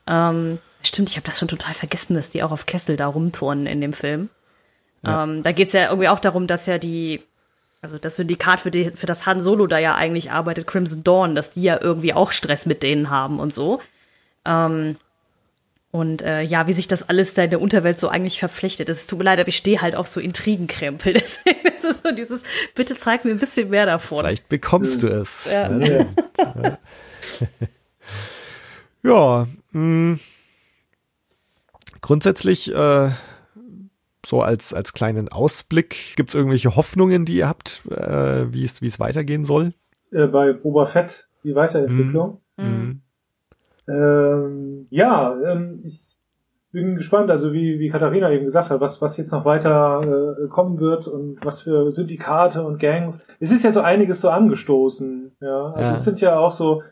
Ähm, 0.07 0.59
stimmt, 0.83 1.11
ich 1.11 1.17
habe 1.17 1.27
das 1.27 1.39
schon 1.39 1.49
total 1.49 1.75
vergessen, 1.75 2.15
dass 2.15 2.31
die 2.31 2.45
auch 2.45 2.53
auf 2.53 2.67
Kessel 2.67 2.97
da 2.97 3.09
rumturnen 3.09 3.67
in 3.67 3.81
dem 3.81 3.93
Film. 3.93 4.31
Ähm, 5.05 5.43
da 5.43 5.53
geht's 5.53 5.73
ja 5.73 5.89
irgendwie 5.89 6.09
auch 6.09 6.21
darum, 6.21 6.47
dass 6.47 6.67
ja 6.67 6.79
die, 6.79 7.23
also 7.83 7.99
das 7.99 8.17
Syndikat, 8.17 8.61
für, 8.61 8.71
die, 8.71 8.87
für 8.91 9.07
das 9.07 9.27
Han 9.27 9.43
Solo 9.43 9.67
da 9.67 9.79
ja 9.79 9.95
eigentlich 9.95 10.31
arbeitet, 10.31 10.67
Crimson 10.67 11.05
Dawn, 11.05 11.35
dass 11.35 11.51
die 11.51 11.63
ja 11.63 11.79
irgendwie 11.81 12.13
auch 12.15 12.33
Stress 12.33 12.67
mit 12.67 12.83
denen 12.83 13.11
haben 13.11 13.39
und 13.39 13.55
so. 13.55 13.81
Ähm, 14.45 14.97
und 15.97 16.23
äh, 16.23 16.43
ja, 16.43 16.67
wie 16.67 16.73
sich 16.73 16.89
das 16.89 17.09
alles 17.09 17.35
da 17.35 17.45
in 17.45 17.51
der 17.51 17.61
Unterwelt 17.61 17.99
so 17.99 18.09
eigentlich 18.09 18.39
verpflichtet. 18.39 18.89
Es 18.89 19.07
tut 19.07 19.19
mir 19.19 19.25
leid, 19.25 19.41
aber 19.41 19.49
ich 19.49 19.57
stehe 19.57 19.81
halt 19.81 19.97
auf 19.97 20.07
so 20.07 20.21
Intrigenkrempel. 20.21 21.13
Deswegen 21.15 21.67
ist 21.67 21.85
es 21.85 21.99
so 22.05 22.13
dieses, 22.13 22.43
bitte 22.75 22.97
zeig 22.97 23.25
mir 23.25 23.33
ein 23.33 23.39
bisschen 23.39 23.71
mehr 23.71 23.87
davon. 23.87 24.21
Vielleicht 24.21 24.49
bekommst 24.49 25.03
du 25.03 25.09
es. 25.09 25.47
Ja. 25.47 25.77
Ja, 25.79 26.79
ja 29.03 29.47
mh. 29.73 30.19
grundsätzlich 32.01 32.73
äh, 32.73 33.11
so 34.25 34.43
als, 34.43 34.75
als 34.75 34.93
kleinen 34.93 35.29
Ausblick, 35.29 36.17
gibt's 36.17 36.35
irgendwelche 36.35 36.77
Hoffnungen, 36.77 37.25
die 37.25 37.37
ihr 37.37 37.49
habt, 37.49 37.83
äh, 37.91 38.53
wie 38.53 38.65
es 38.65 38.83
wie 38.83 38.89
es 38.89 38.99
weitergehen 38.99 39.45
soll? 39.45 39.73
äh, 40.17 40.27
bei 40.27 40.53
Boba 40.53 40.87
Fett, 40.87 41.29
die 41.45 41.55
Weiterentwicklung. 41.55 42.41
Mhm. 42.57 43.03
Ähm, 43.89 44.87
ja, 44.91 45.37
ähm, 45.45 45.81
ich 45.85 46.17
bin 46.73 46.97
gespannt, 46.97 47.31
also 47.31 47.53
wie, 47.53 47.79
wie 47.79 47.89
Katharina 47.89 48.31
eben 48.31 48.45
gesagt 48.45 48.71
hat, 48.71 48.81
was, 48.81 49.01
was 49.01 49.17
jetzt 49.17 49.33
noch 49.33 49.45
weiter 49.45 50.37
äh, 50.45 50.49
kommen 50.49 50.79
wird 50.79 51.07
und 51.09 51.39
was 51.45 51.63
für 51.63 51.91
Syndikate 51.91 52.65
und 52.65 52.79
Gangs. 52.79 53.25
Es 53.41 53.51
ist 53.51 53.65
ja 53.65 53.73
so 53.73 53.81
einiges 53.81 54.21
so 54.21 54.29
angestoßen, 54.31 55.37
ja. 55.41 55.73
Also 55.73 55.93
Ja. 55.93 55.97
es 55.97 56.05
sind 56.05 56.21
ja 56.21 56.39
auch 56.39 56.51
so, 56.51 56.83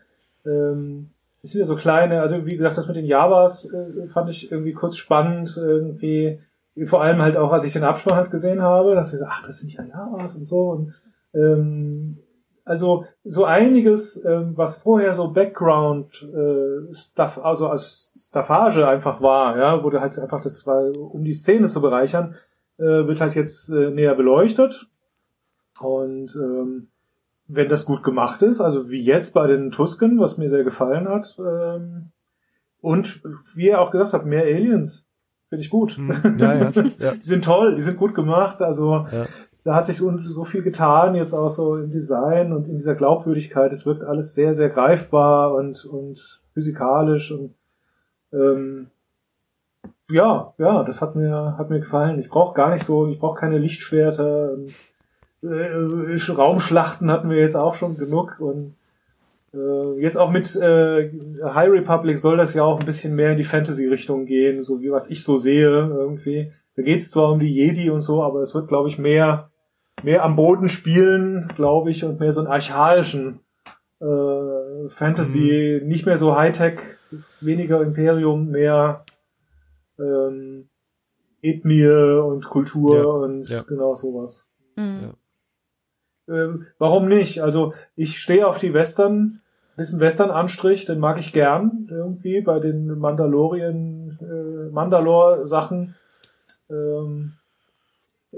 ähm, 0.45 1.11
es 1.43 1.51
sind 1.51 1.59
ja 1.59 1.67
so 1.67 1.75
kleine, 1.75 2.21
also 2.21 2.45
wie 2.45 2.57
gesagt, 2.57 2.77
das 2.77 2.87
mit 2.87 2.95
den 2.95 3.05
Javas 3.05 3.65
äh, 3.71 4.07
fand 4.07 4.29
ich 4.29 4.51
irgendwie 4.51 4.73
kurz 4.73 4.95
spannend, 4.97 5.55
irgendwie, 5.57 6.39
vor 6.85 7.03
allem 7.03 7.21
halt 7.21 7.37
auch, 7.37 7.53
als 7.53 7.65
ich 7.65 7.73
den 7.73 7.83
Abspann 7.83 8.15
halt 8.17 8.31
gesehen 8.31 8.61
habe, 8.61 8.95
dass 8.95 9.13
ich 9.13 9.19
so, 9.19 9.25
ach, 9.29 9.43
das 9.45 9.59
sind 9.59 9.71
ja 9.73 9.83
Javas 9.83 10.35
und 10.35 10.47
so 10.47 10.69
und 10.71 10.93
ähm, 11.33 12.17
also 12.65 13.05
so 13.23 13.45
einiges, 13.45 14.25
ähm, 14.25 14.53
was 14.57 14.79
vorher 14.79 15.13
so 15.13 15.29
Background 15.29 16.23
äh, 16.23 16.93
Stuff, 16.93 17.37
also 17.37 17.69
als 17.69 18.11
Staffage 18.15 18.87
einfach 18.87 19.21
war, 19.21 19.57
ja, 19.57 19.83
wurde 19.83 20.01
halt 20.01 20.17
einfach 20.17 20.41
das 20.41 20.65
war, 20.65 20.91
um 20.97 21.23
die 21.23 21.33
Szene 21.33 21.69
zu 21.69 21.79
bereichern, 21.79 22.35
äh, 22.77 22.83
wird 22.83 23.21
halt 23.21 23.35
jetzt 23.35 23.69
äh, 23.69 23.91
näher 23.91 24.15
beleuchtet. 24.15 24.87
Und 25.79 26.35
ähm, 26.35 26.87
wenn 27.47 27.69
das 27.69 27.85
gut 27.85 28.01
gemacht 28.01 28.41
ist, 28.41 28.61
also 28.61 28.89
wie 28.89 29.01
jetzt 29.01 29.35
bei 29.35 29.45
den 29.45 29.69
Tusken, 29.69 30.19
was 30.19 30.39
mir 30.39 30.49
sehr 30.49 30.63
gefallen 30.63 31.07
hat, 31.07 31.37
ähm, 31.39 32.11
und 32.81 33.21
wie 33.55 33.67
ihr 33.67 33.81
auch 33.81 33.91
gesagt 33.91 34.13
habt, 34.13 34.25
mehr 34.25 34.43
Aliens. 34.43 35.07
Finde 35.49 35.63
ich 35.63 35.69
gut. 35.69 35.97
Hm, 35.97 36.37
ja, 36.39 36.53
ja, 36.53 36.71
ja. 36.99 37.11
die 37.13 37.21
sind 37.21 37.45
toll, 37.45 37.75
die 37.75 37.81
sind 37.81 37.97
gut 37.97 38.15
gemacht. 38.15 38.61
Also 38.61 39.07
Ja. 39.11 39.25
Da 39.65 39.73
hat 39.73 39.87
sich 39.87 39.97
so, 39.97 40.15
so 40.25 40.45
viel 40.45 40.61
getan, 40.61 41.15
jetzt 41.15 41.33
auch 41.33 41.49
so 41.49 41.75
im 41.75 41.89
Design 41.89 42.53
und 42.53 42.67
in 42.67 42.77
dieser 42.77 42.93
Glaubwürdigkeit. 42.93 43.73
Es 43.73 43.87
wirkt 43.87 44.03
alles 44.03 44.35
sehr, 44.35 44.53
sehr 44.53 44.69
greifbar 44.69 45.55
und, 45.55 45.85
und 45.85 46.43
physikalisch 46.53 47.31
und 47.31 47.55
ähm, 48.31 48.91
ja, 50.07 50.53
ja, 50.59 50.83
das 50.83 51.01
hat 51.01 51.15
mir, 51.15 51.55
hat 51.57 51.71
mir 51.71 51.79
gefallen. 51.79 52.19
Ich 52.19 52.29
brauche 52.29 52.53
gar 52.53 52.71
nicht 52.73 52.85
so, 52.85 53.07
ich 53.07 53.17
brauche 53.17 53.39
keine 53.39 53.57
Lichtschwerter. 53.57 54.55
Äh, 55.41 56.31
Raumschlachten 56.31 57.09
hatten 57.09 57.31
wir 57.31 57.37
jetzt 57.37 57.55
auch 57.55 57.73
schon 57.73 57.97
genug 57.97 58.39
und 58.39 58.75
äh, 59.51 59.99
jetzt 59.99 60.17
auch 60.17 60.29
mit 60.29 60.55
äh, 60.57 61.09
High 61.43 61.71
Republic 61.71 62.19
soll 62.19 62.37
das 62.37 62.53
ja 62.53 62.61
auch 62.61 62.79
ein 62.79 62.85
bisschen 62.85 63.15
mehr 63.15 63.31
in 63.31 63.37
die 63.37 63.43
Fantasy-Richtung 63.43 64.27
gehen, 64.27 64.61
so 64.61 64.79
wie 64.81 64.91
was 64.91 65.09
ich 65.09 65.23
so 65.23 65.37
sehe 65.37 65.71
irgendwie. 65.71 66.51
Da 66.75 66.83
geht's 66.83 67.09
zwar 67.09 67.31
um 67.31 67.39
die 67.39 67.51
Jedi 67.51 67.89
und 67.89 68.01
so, 68.01 68.21
aber 68.21 68.41
es 68.41 68.53
wird, 68.53 68.67
glaube 68.67 68.89
ich, 68.89 68.99
mehr 68.99 69.49
mehr 70.03 70.23
am 70.23 70.35
Boden 70.35 70.69
spielen, 70.69 71.47
glaube 71.55 71.91
ich, 71.91 72.03
und 72.03 72.19
mehr 72.19 72.33
so 72.33 72.41
einen 72.41 72.49
archaischen 72.49 73.39
äh, 73.99 74.89
Fantasy, 74.89 75.81
nicht 75.83 76.05
mehr 76.05 76.17
so 76.17 76.35
Hightech, 76.35 76.79
weniger 77.41 77.81
Imperium, 77.81 78.49
mehr 78.49 79.05
ähm, 79.99 80.69
Ethnie 81.41 81.87
und 81.87 82.45
Kultur 82.49 82.97
Ja, 82.97 83.03
und 83.05 83.49
ja. 83.49 83.61
genau 83.63 83.95
sowas. 83.95 84.49
Mhm. 84.75 85.13
Ähm, 86.27 86.65
warum 86.79 87.07
nicht? 87.07 87.41
Also 87.41 87.73
ich 87.95 88.19
stehe 88.19 88.47
auf 88.47 88.57
die 88.57 88.73
Western, 88.73 89.41
diesen 89.77 89.99
Western-Anstrich, 89.99 90.85
den 90.85 90.99
mag 90.99 91.19
ich 91.19 91.33
gern 91.33 91.87
irgendwie 91.91 92.41
bei 92.41 92.59
den 92.59 92.97
Mandalorien, 92.97 94.17
äh, 94.21 94.71
Mandalore-Sachen. 94.71 95.95
Ähm, 96.69 97.33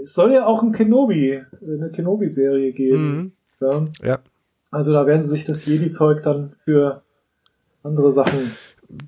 es 0.02 0.14
soll 0.14 0.32
ja 0.34 0.46
auch 0.46 0.64
ein 0.64 0.72
Kenobi, 0.72 1.42
eine 1.62 1.90
Kenobi-Serie 1.92 2.72
geben. 2.74 3.18
Mhm. 3.18 3.32
Ja? 3.60 3.88
Ja. 4.04 4.20
Also 4.72 4.94
da 4.94 5.06
werden 5.06 5.22
sie 5.22 5.30
sich 5.30 5.46
das 5.46 5.66
Jedi-Zeug 5.66 6.24
dann 6.24 6.54
für 6.66 7.02
andere 7.84 8.12
Sachen 8.12 8.52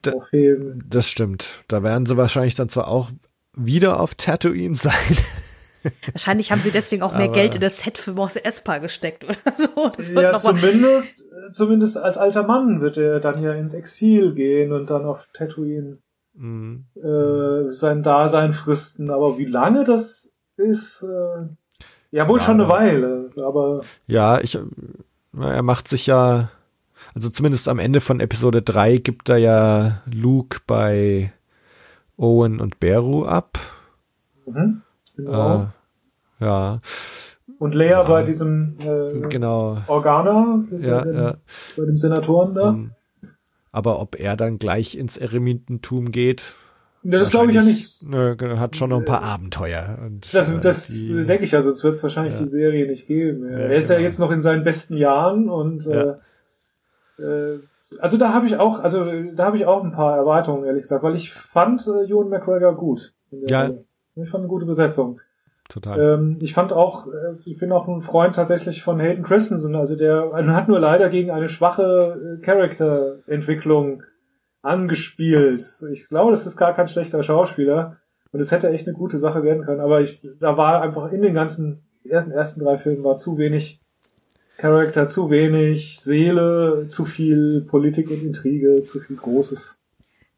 Da- 0.02 0.14
aufheben. 0.14 0.84
Das 0.90 1.08
stimmt. 1.10 1.64
Da 1.68 1.84
werden 1.84 2.06
sie 2.06 2.18
wahrscheinlich 2.18 2.56
dann 2.56 2.70
zwar 2.70 2.88
auch 2.88 3.10
wieder 3.56 4.00
auf 4.00 4.16
Tatooine 4.16 4.76
sein. 4.76 4.94
Wahrscheinlich 6.12 6.52
haben 6.52 6.60
sie 6.60 6.72
deswegen 6.72 7.04
auch 7.04 7.14
mehr 7.14 7.24
Aber- 7.26 7.34
Geld 7.34 7.56
in 7.56 7.62
das 7.62 7.80
Set 7.82 7.98
für 7.98 8.12
Morse 8.14 8.44
Espa 8.44 8.80
gesteckt 8.80 9.24
oder 9.24 9.36
so. 9.58 9.90
Das 9.96 10.10
wird 10.10 10.22
Ja, 10.22 10.38
zumindest, 10.38 11.24
zumindest 11.54 11.98
als 11.98 12.18
alter 12.18 12.44
Mann 12.44 12.82
wird 12.82 12.98
er 12.98 13.20
dann 13.22 13.42
ja 13.42 13.54
ins 13.54 13.74
Exil 13.74 14.34
gehen 14.34 14.72
und 14.74 14.90
dann 14.90 15.06
auf 15.06 15.28
Tatooine 15.34 15.98
Mhm. 16.34 16.86
äh, 16.96 17.72
sein 17.72 18.04
Dasein 18.04 18.54
fristen. 18.54 19.10
Aber 19.10 19.38
wie 19.38 19.46
lange 19.46 19.84
das 19.84 20.34
ist, 20.60 21.04
äh, 21.04 21.48
ja 22.12 22.28
wohl 22.28 22.40
Ja, 22.40 22.46
schon 22.46 22.60
eine 22.62 22.70
Weile. 22.70 23.32
Aber 23.38 23.82
Ja, 24.08 24.40
ich, 24.40 24.58
na, 25.32 25.54
er 25.54 25.64
macht 25.64 25.88
sich 25.88 26.06
ja, 26.08 26.50
also 27.16 27.30
zumindest 27.30 27.68
am 27.68 27.80
Ende 27.80 28.02
von 28.02 28.20
Episode 28.20 28.62
3 28.62 28.98
gibt 28.98 29.30
er 29.30 29.38
ja 29.38 30.02
Luke 30.06 30.60
bei 30.68 31.32
Owen 32.18 32.60
und 32.60 32.80
Beru 32.80 33.26
ab. 33.26 33.58
mhm, 34.46 34.82
genau. 35.16 35.70
Äh, 36.40 36.46
ja, 36.46 36.80
und 37.60 37.76
Leia 37.76 38.04
bei 38.04 38.24
diesem 38.24 38.78
äh, 38.80 39.28
genau. 39.28 39.78
Organer, 39.88 40.64
Ja, 40.80 41.00
bei, 41.00 41.04
dem, 41.12 41.16
ja. 41.16 41.34
bei 41.76 41.86
dem 41.86 41.98
Senatoren 41.98 42.54
da. 42.54 42.70
Ähm, 42.70 42.92
Aber 43.72 44.00
ob 44.00 44.18
er 44.18 44.38
dann 44.38 44.58
gleich 44.60 44.98
ins 44.98 45.18
Eremitentum 45.18 46.12
geht, 46.12 46.42
ja, 46.42 46.69
das 47.04 47.30
glaube 47.30 47.50
ich 47.50 47.56
ja 47.56 47.64
nicht. 47.64 48.04
wahrscheinlich, 48.12 48.42
Nö, 48.42 48.58
hat 48.58 48.76
schon 48.76 48.90
noch 48.90 49.00
ein 49.00 49.06
paar 49.06 49.24
Abenteuer. 49.24 49.98
Und, 50.06 50.34
Das, 50.34 50.50
äh, 50.50 50.60
das 50.60 50.88
die- 50.88 51.26
denke 51.26 51.44
ich 51.46 51.52
ja, 51.52 51.62
sonst 51.62 51.84
wird 51.84 51.96
es 51.96 52.04
wahrscheinlich 52.04 52.34
Ja. 52.36 52.40
die 52.42 52.48
Serie 52.48 52.88
nicht 52.88 53.08
geben. 53.08 53.50
Ja, 53.50 53.58
er 53.58 53.76
ist 53.78 53.90
ja 53.90 53.96
genau. 53.96 54.08
jetzt 54.08 54.20
noch 54.20 54.32
in 54.32 54.42
seinen 54.42 54.64
besten 54.64 54.98
Jahren 54.98 55.50
und 55.50 55.86
Ja. 55.86 56.20
äh, 57.20 57.22
äh, 57.24 57.60
also 58.00 58.18
da 58.18 58.34
habe 58.34 58.46
ich 58.46 58.58
auch, 58.58 58.80
also 58.84 59.06
da 59.36 59.46
habe 59.46 59.58
ich 59.58 59.66
auch 59.66 59.84
ein 59.84 59.92
paar 59.92 60.16
Erwartungen, 60.16 60.64
ehrlich 60.66 60.84
gesagt, 60.84 61.04
weil 61.04 61.16
ich 61.16 61.34
fand 61.34 61.88
äh, 61.88 62.06
Ewan 62.12 62.30
McGregor 62.30 62.76
gut. 62.76 63.14
Ja. 63.32 63.64
Rolle. 63.64 63.84
Ich 64.16 64.30
fand 64.30 64.42
eine 64.44 64.48
gute 64.50 64.66
Besetzung. 64.66 65.20
total. 65.70 66.00
Ähm, 66.16 66.38
ich 66.42 66.54
fand 66.56 66.74
auch, 66.74 67.08
äh, 67.08 67.36
ich 67.46 67.58
bin 67.60 67.72
auch 67.72 67.88
ein 67.88 68.02
Freund 68.02 68.36
tatsächlich 68.36 68.82
von 68.84 69.00
Hayden 69.00 69.24
Christensen, 69.24 69.76
also 69.76 69.96
der 69.96 70.32
also 70.34 70.50
hat 70.52 70.68
nur 70.68 70.80
leider 70.80 71.10
gegen 71.10 71.30
eine 71.32 71.48
schwache 71.48 72.40
äh, 72.40 72.42
Charakterentwicklung 72.44 74.04
angespielt. 74.62 75.66
Ich 75.92 76.08
glaube, 76.10 76.32
das 76.32 76.46
ist 76.46 76.58
gar 76.58 76.76
kein 76.76 76.88
schlechter 76.88 77.24
Schauspieler 77.24 77.98
und 78.32 78.40
es 78.40 78.52
hätte 78.52 78.70
echt 78.70 78.88
eine 78.88 78.98
gute 78.98 79.18
Sache 79.18 79.44
werden 79.44 79.66
können, 79.66 79.82
aber 79.82 80.02
ich, 80.02 80.22
da 80.40 80.58
war 80.58 80.82
einfach 80.82 81.12
in 81.12 81.22
den 81.22 81.34
ganzen 81.34 81.84
ersten, 82.04 82.32
ersten 82.32 82.64
drei 82.64 82.78
Filmen 82.78 83.04
war 83.04 83.18
zu 83.18 83.38
wenig 83.38 83.82
Charakter, 84.58 85.08
zu 85.08 85.30
wenig 85.30 86.00
Seele, 86.02 86.88
zu 86.90 87.06
viel 87.06 87.62
Politik 87.62 88.12
und 88.12 88.22
Intrige, 88.22 88.84
zu 88.84 89.00
viel 89.00 89.16
Großes. 89.16 89.78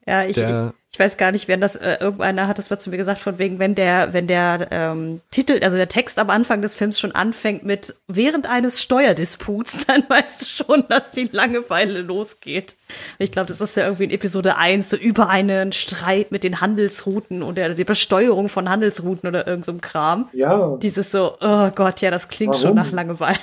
Ja, 0.05 0.23
ich, 0.25 0.35
Der- 0.35 0.73
ich 0.93 0.99
weiß 0.99 1.15
gar 1.15 1.31
nicht, 1.31 1.47
wenn 1.47 1.61
das 1.61 1.77
äh, 1.77 1.97
irgendeiner 2.01 2.49
hat 2.49 2.57
das 2.57 2.69
mal 2.69 2.77
zu 2.77 2.89
mir 2.89 2.97
gesagt, 2.97 3.19
von 3.19 3.37
wegen, 3.37 3.59
wenn 3.59 3.75
der, 3.75 4.11
wenn 4.11 4.27
der 4.27 4.67
ähm, 4.71 5.21
Titel, 5.31 5.57
also 5.63 5.77
der 5.77 5.87
Text 5.87 6.19
am 6.19 6.29
Anfang 6.29 6.61
des 6.61 6.75
Films 6.75 6.99
schon 6.99 7.13
anfängt 7.13 7.63
mit 7.63 7.95
während 8.07 8.49
eines 8.49 8.81
Steuerdisputs, 8.81 9.85
dann 9.87 10.03
weißt 10.09 10.41
du 10.41 10.45
schon, 10.47 10.83
dass 10.89 11.11
die 11.11 11.29
Langeweile 11.31 12.01
losgeht. 12.01 12.75
Ich 13.19 13.31
glaube, 13.31 13.47
das 13.47 13.61
ist 13.61 13.77
ja 13.77 13.83
irgendwie 13.83 14.03
in 14.03 14.11
Episode 14.11 14.57
1 14.57 14.89
so 14.89 14.97
über 14.97 15.29
einen 15.29 15.71
Streit 15.71 16.31
mit 16.31 16.43
den 16.43 16.59
Handelsrouten 16.59 17.41
oder 17.41 17.69
die 17.73 17.85
Besteuerung 17.85 18.49
von 18.49 18.67
Handelsrouten 18.69 19.29
oder 19.29 19.47
irgend 19.47 19.63
so 19.63 19.73
Kram. 19.79 20.27
Ja, 20.33 20.75
Dieses 20.81 21.11
so, 21.11 21.37
oh 21.39 21.69
Gott, 21.73 22.01
ja, 22.01 22.11
das 22.11 22.27
klingt 22.27 22.55
schon 22.57 22.75
Warum? 22.75 22.75
nach 22.75 22.91
Langeweile. 22.91 23.37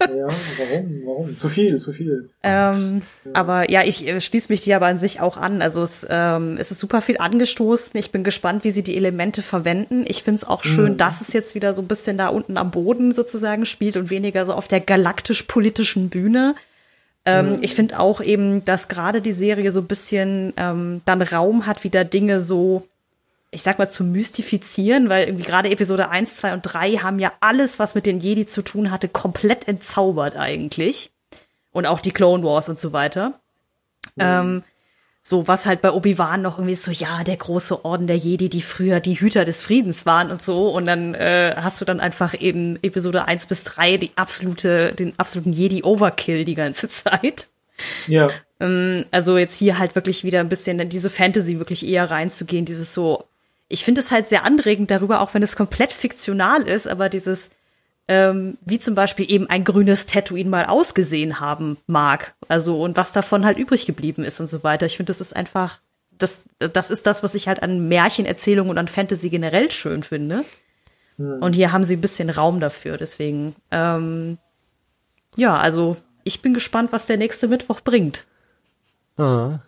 Ja, 0.00 0.28
warum, 0.58 1.02
warum? 1.04 1.38
Zu 1.38 1.48
viel, 1.48 1.78
zu 1.78 1.92
viel. 1.92 2.30
Ähm, 2.42 3.02
aber 3.32 3.68
ja, 3.70 3.82
ich 3.82 4.06
äh, 4.06 4.20
schließe 4.20 4.50
mich 4.50 4.60
dir 4.60 4.76
aber 4.76 4.86
an 4.86 4.98
sich 4.98 5.20
auch 5.20 5.36
an. 5.36 5.60
Also 5.60 5.82
es, 5.82 6.06
ähm, 6.08 6.56
es 6.58 6.70
ist 6.70 6.78
super 6.78 7.02
viel 7.02 7.18
angestoßen. 7.18 7.98
Ich 7.98 8.12
bin 8.12 8.22
gespannt, 8.22 8.62
wie 8.64 8.70
sie 8.70 8.84
die 8.84 8.96
Elemente 8.96 9.42
verwenden. 9.42 10.04
Ich 10.06 10.22
finde 10.22 10.36
es 10.36 10.44
auch 10.44 10.62
schön, 10.62 10.96
dass 10.96 11.20
es 11.20 11.32
jetzt 11.32 11.54
wieder 11.54 11.74
so 11.74 11.82
ein 11.82 11.88
bisschen 11.88 12.16
da 12.16 12.28
unten 12.28 12.58
am 12.58 12.70
Boden 12.70 13.12
sozusagen 13.12 13.66
spielt 13.66 13.96
und 13.96 14.10
weniger 14.10 14.46
so 14.46 14.52
auf 14.52 14.68
der 14.68 14.80
galaktisch-politischen 14.80 16.10
Bühne. 16.10 16.54
Ähm, 17.24 17.58
Ich 17.60 17.74
finde 17.74 17.98
auch 17.98 18.20
eben, 18.20 18.64
dass 18.64 18.88
gerade 18.88 19.20
die 19.20 19.32
Serie 19.32 19.72
so 19.72 19.80
ein 19.80 19.86
bisschen 19.86 20.52
ähm, 20.56 21.00
dann 21.04 21.22
Raum 21.22 21.66
hat, 21.66 21.82
wieder 21.82 22.04
Dinge 22.04 22.40
so, 22.40 22.86
ich 23.50 23.62
sag 23.62 23.78
mal, 23.78 23.90
zu 23.90 24.04
mystifizieren, 24.04 25.08
weil 25.08 25.26
irgendwie 25.26 25.44
gerade 25.44 25.70
Episode 25.70 26.10
1, 26.10 26.36
2 26.36 26.54
und 26.54 26.62
3 26.62 26.98
haben 26.98 27.18
ja 27.18 27.32
alles, 27.40 27.78
was 27.78 27.94
mit 27.94 28.06
den 28.06 28.20
Jedi 28.20 28.46
zu 28.46 28.62
tun 28.62 28.90
hatte, 28.90 29.08
komplett 29.08 29.68
entzaubert 29.68 30.36
eigentlich. 30.36 31.10
Und 31.70 31.86
auch 31.86 32.00
die 32.00 32.12
Clone 32.12 32.44
Wars 32.44 32.68
und 32.68 32.78
so 32.78 32.92
weiter. 32.92 33.40
Ähm, 34.18 34.62
so, 35.22 35.46
was 35.46 35.66
halt 35.66 35.82
bei 35.82 35.92
Obi-Wan 35.92 36.40
noch 36.40 36.58
irgendwie 36.58 36.74
so, 36.74 36.90
ja, 36.90 37.22
der 37.22 37.36
große 37.36 37.84
Orden 37.84 38.06
der 38.06 38.16
Jedi, 38.16 38.48
die 38.48 38.62
früher 38.62 39.00
die 39.00 39.20
Hüter 39.20 39.44
des 39.44 39.62
Friedens 39.62 40.06
waren 40.06 40.30
und 40.30 40.42
so. 40.42 40.70
Und 40.70 40.86
dann 40.86 41.14
äh, 41.14 41.54
hast 41.56 41.80
du 41.80 41.84
dann 41.84 42.00
einfach 42.00 42.38
eben 42.40 42.78
Episode 42.82 43.26
1 43.26 43.46
bis 43.46 43.64
3 43.64 43.98
die 43.98 44.10
absolute, 44.16 44.94
den 44.94 45.18
absoluten 45.18 45.52
Jedi-Overkill 45.52 46.44
die 46.44 46.54
ganze 46.54 46.88
Zeit. 46.88 47.48
Ja. 48.06 48.30
Ähm, 48.60 49.04
also 49.10 49.36
jetzt 49.36 49.56
hier 49.56 49.78
halt 49.78 49.94
wirklich 49.94 50.24
wieder 50.24 50.40
ein 50.40 50.48
bisschen 50.48 50.80
in 50.80 50.88
diese 50.88 51.10
Fantasy 51.10 51.58
wirklich 51.58 51.86
eher 51.86 52.10
reinzugehen, 52.10 52.64
dieses 52.64 52.94
so, 52.94 53.27
ich 53.68 53.84
finde 53.84 54.00
es 54.00 54.10
halt 54.10 54.28
sehr 54.28 54.44
anregend 54.44 54.90
darüber, 54.90 55.20
auch 55.20 55.34
wenn 55.34 55.42
es 55.42 55.56
komplett 55.56 55.92
fiktional 55.92 56.62
ist, 56.62 56.88
aber 56.88 57.08
dieses, 57.08 57.50
ähm, 58.08 58.56
wie 58.64 58.78
zum 58.78 58.94
Beispiel 58.94 59.30
eben 59.30 59.48
ein 59.48 59.64
grünes 59.64 60.06
Tatooine 60.06 60.48
mal 60.48 60.64
ausgesehen 60.64 61.40
haben 61.40 61.76
mag, 61.86 62.34
also 62.48 62.82
und 62.82 62.96
was 62.96 63.12
davon 63.12 63.44
halt 63.44 63.58
übrig 63.58 63.86
geblieben 63.86 64.24
ist 64.24 64.40
und 64.40 64.48
so 64.48 64.64
weiter. 64.64 64.86
Ich 64.86 64.96
finde, 64.96 65.10
das 65.10 65.20
ist 65.20 65.36
einfach, 65.36 65.80
das, 66.16 66.40
das 66.58 66.90
ist 66.90 67.06
das, 67.06 67.22
was 67.22 67.34
ich 67.34 67.46
halt 67.46 67.62
an 67.62 67.88
Märchenerzählungen 67.88 68.70
und 68.70 68.78
an 68.78 68.88
Fantasy 68.88 69.28
generell 69.28 69.70
schön 69.70 70.02
finde. 70.02 70.44
Und 71.18 71.54
hier 71.54 71.72
haben 71.72 71.84
sie 71.84 71.96
ein 71.96 72.00
bisschen 72.00 72.30
Raum 72.30 72.60
dafür, 72.60 72.96
deswegen, 72.96 73.56
ähm, 73.72 74.38
ja, 75.34 75.56
also 75.58 75.96
ich 76.22 76.42
bin 76.42 76.54
gespannt, 76.54 76.92
was 76.92 77.06
der 77.06 77.16
nächste 77.16 77.48
Mittwoch 77.48 77.80
bringt. 77.80 78.24
Ah. 79.16 79.58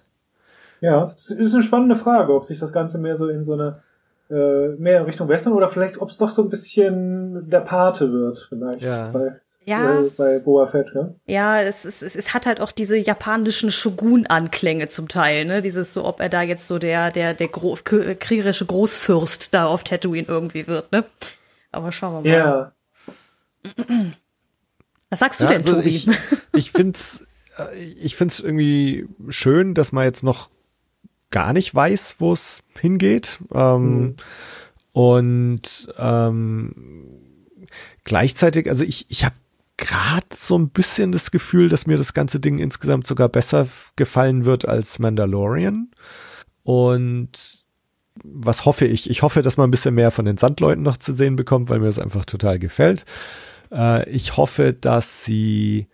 Ja, 0.81 1.11
es 1.13 1.29
ist 1.29 1.53
eine 1.53 1.65
spannende 1.65 1.97
Frage, 1.97 2.35
ob 2.35 2.45
sich 2.45 2.61
das 2.61 2.73
Ganze 2.73 2.99
mehr 2.99 3.17
so 3.17 3.29
in 3.29 3.43
so 3.43 3.55
eine 3.55 3.83
äh, 4.31 4.69
mehr 4.79 5.01
in 5.01 5.05
Richtung 5.07 5.29
Western 5.29 5.53
oder 5.53 5.69
vielleicht 5.69 6.01
ob 6.01 6.09
es 6.11 6.19
doch 6.19 6.31
so 6.31 6.43
ein 6.43 6.49
bisschen 6.49 7.49
der 7.51 7.61
Pate 7.61 8.13
wird, 8.13 8.47
vielleicht 8.49 8.83
Ja. 8.83 9.11
bei, 9.11 9.33
Ja. 9.65 9.83
bei, 9.83 10.11
bei 10.17 10.39
Boa 10.39 10.67
Fett, 10.67 10.95
ne? 10.95 11.15
Ja, 11.27 11.61
es, 11.61 11.85
es, 11.85 12.03
es, 12.03 12.17
es 12.17 12.33
hat 12.33 12.47
halt 12.47 12.61
auch 12.61 12.73
diese 12.73 12.97
japanischen 12.97 13.71
Shogun-Anklänge 13.71 14.89
zum 14.89 15.09
Teil, 15.09 15.45
ne? 15.45 15.61
Dieses 15.63 15.93
so, 15.95 16.05
ob 16.05 16.21
er 16.21 16.29
da 16.29 16.43
jetzt 16.43 16.67
so 16.69 16.79
der, 16.79 17.11
der, 17.11 17.35
der 17.35 17.49
Gro 17.49 17.77
kriegerische 17.83 18.67
Großfürst 18.67 19.53
da 19.53 19.67
auf 19.67 19.85
Tatooine 19.85 20.27
irgendwie 20.29 20.67
wird, 20.67 20.91
ne? 20.93 21.05
Aber 21.73 21.93
schauen 21.93 22.25
wir 22.25 22.31
mal. 22.31 22.39
Ja. 22.39 22.73
Was 25.11 25.19
sagst 25.19 25.41
du 25.41 25.45
Ja, 25.45 25.51
denn, 25.51 25.61
also 25.63 25.75
Tobi? 25.75 25.89
ich, 25.89 26.09
ich 26.55 26.73
find's, 26.73 27.27
äh, 27.59 27.77
ich 28.01 28.17
find's 28.17 28.41
irgendwie 28.41 29.09
schön, 29.29 29.75
dass 29.75 29.93
man 29.93 30.05
jetzt 30.05 30.23
noch 30.23 30.51
gar 31.31 31.53
nicht 31.53 31.75
weiß, 31.75 32.17
wo 32.19 32.33
es 32.33 32.63
hingeht. 32.79 33.39
Ähm, 33.53 34.17
Und 34.93 35.89
ähm, 35.99 36.75
gleichzeitig, 38.05 38.69
also 38.69 38.83
ich, 38.85 39.07
ich 39.09 39.25
habe 39.25 39.37
gerade 39.77 40.27
so 40.37 40.59
ein 40.59 40.71
bisschen 40.71 41.13
das 41.13 41.31
Gefühl, 41.31 41.69
dass 41.69 41.87
mir 41.87 41.97
das 41.97 42.13
ganze 42.13 42.41
Ding 42.41 42.59
insgesamt 42.59 43.07
sogar 43.07 43.29
besser 43.29 43.69
gefallen 43.97 44.45
wird 44.45 44.67
als 44.69 44.99
Mandalorian. 44.99 45.91
Und 46.65 47.31
was 48.25 48.65
hoffe 48.65 48.87
ich? 48.87 49.09
Ich 49.09 49.23
hoffe, 49.23 49.43
dass 49.43 49.57
man 49.57 49.69
ein 49.69 49.71
bisschen 49.71 49.95
mehr 49.95 50.11
von 50.11 50.25
den 50.25 50.37
Sandleuten 50.37 50.83
noch 50.83 50.97
zu 50.97 51.13
sehen 51.13 51.37
bekommt, 51.37 51.69
weil 51.69 51.79
mir 51.79 51.87
das 51.87 51.99
einfach 51.99 52.25
total 52.25 52.59
gefällt. 52.59 53.05
Äh, 53.73 54.09
ich 54.11 54.37
hoffe, 54.37 54.73
dass 54.73 55.25
sie 55.25 55.87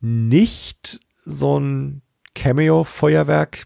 nicht 0.00 1.00
so 1.24 1.58
ein 1.58 2.02
Cameo-Feuerwerk 2.34 3.64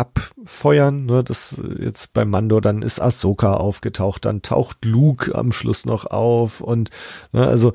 abfeuern, 0.00 1.06
ne, 1.06 1.22
das 1.22 1.56
äh, 1.58 1.84
jetzt 1.84 2.12
bei 2.12 2.24
Mando, 2.24 2.60
dann 2.60 2.82
ist 2.82 3.00
Ahsoka 3.00 3.54
aufgetaucht, 3.54 4.24
dann 4.24 4.42
taucht 4.42 4.84
Luke 4.84 5.34
am 5.34 5.52
Schluss 5.52 5.84
noch 5.84 6.06
auf 6.06 6.60
und 6.60 6.90
ne, 7.32 7.46
also 7.46 7.72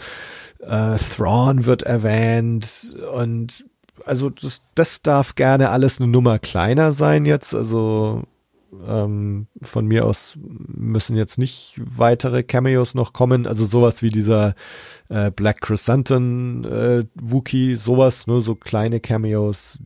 äh, 0.59 0.97
Thrawn 0.97 1.65
wird 1.65 1.83
erwähnt 1.83 2.95
und 3.15 3.65
also 4.05 4.29
das, 4.29 4.61
das 4.73 5.01
darf 5.01 5.35
gerne 5.35 5.69
alles 5.69 6.01
eine 6.01 6.09
Nummer 6.09 6.39
kleiner 6.39 6.91
sein 6.91 7.25
jetzt, 7.25 7.53
also 7.53 8.23
ähm, 8.87 9.47
von 9.61 9.85
mir 9.85 10.05
aus 10.05 10.33
müssen 10.37 11.15
jetzt 11.15 11.37
nicht 11.37 11.79
weitere 11.83 12.43
Cameos 12.43 12.95
noch 12.95 13.13
kommen, 13.13 13.47
also 13.47 13.65
sowas 13.65 14.01
wie 14.01 14.09
dieser 14.09 14.55
äh, 15.09 15.31
Black 15.31 15.61
Chrysanthemum 15.61 16.65
äh, 16.65 17.05
Wookie, 17.15 17.75
sowas, 17.75 18.27
nur 18.27 18.41
so 18.41 18.55
kleine 18.55 18.99
Cameos. 18.99 19.79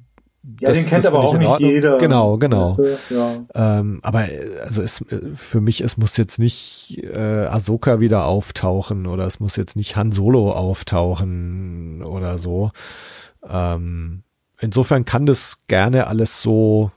Ja, 0.61 0.69
Das- 0.69 0.77
den 0.77 0.87
kennt 0.87 1.05
aber 1.05 1.19
auch 1.19 1.37
nicht 1.37 1.59
jeder. 1.59 1.97
Genau, 1.97 2.37
genau. 2.37 2.69
Weißt 2.69 2.79
du? 2.79 2.97
Ja. 3.09 3.79
Ähm, 3.79 3.99
aber 4.03 4.25
also 4.63 4.81
es 4.81 5.01
äh, 5.01 5.35
für 5.35 5.59
mich, 5.59 5.81
es 5.81 5.97
muss 5.97 6.15
jetzt 6.17 6.39
nicht 6.39 6.97
äh, 7.03 7.45
Ahsoka 7.45 7.99
wieder 7.99 8.25
auftauchen 8.25 9.05
oder 9.05 9.25
es 9.25 9.39
muss 9.41 9.57
jetzt 9.57 9.75
nicht 9.75 9.95
Han 9.97 10.11
Solo 10.13 10.51
auftauchen 10.51 12.03
oder 12.03 12.39
so. 12.39 12.71
Ähm, 13.47 14.23
insofern 14.61 15.05
kann 15.05 15.25
das 15.25 15.57
gerne 15.67 16.07
alles 16.07 16.41
so 16.41 16.91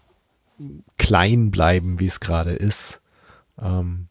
klein 0.98 1.50
bleiben, 1.50 1.98
wie 1.98 2.06
es 2.06 2.20
gerade 2.20 2.52
ist. 2.52 3.00
Ähm, 3.60 4.06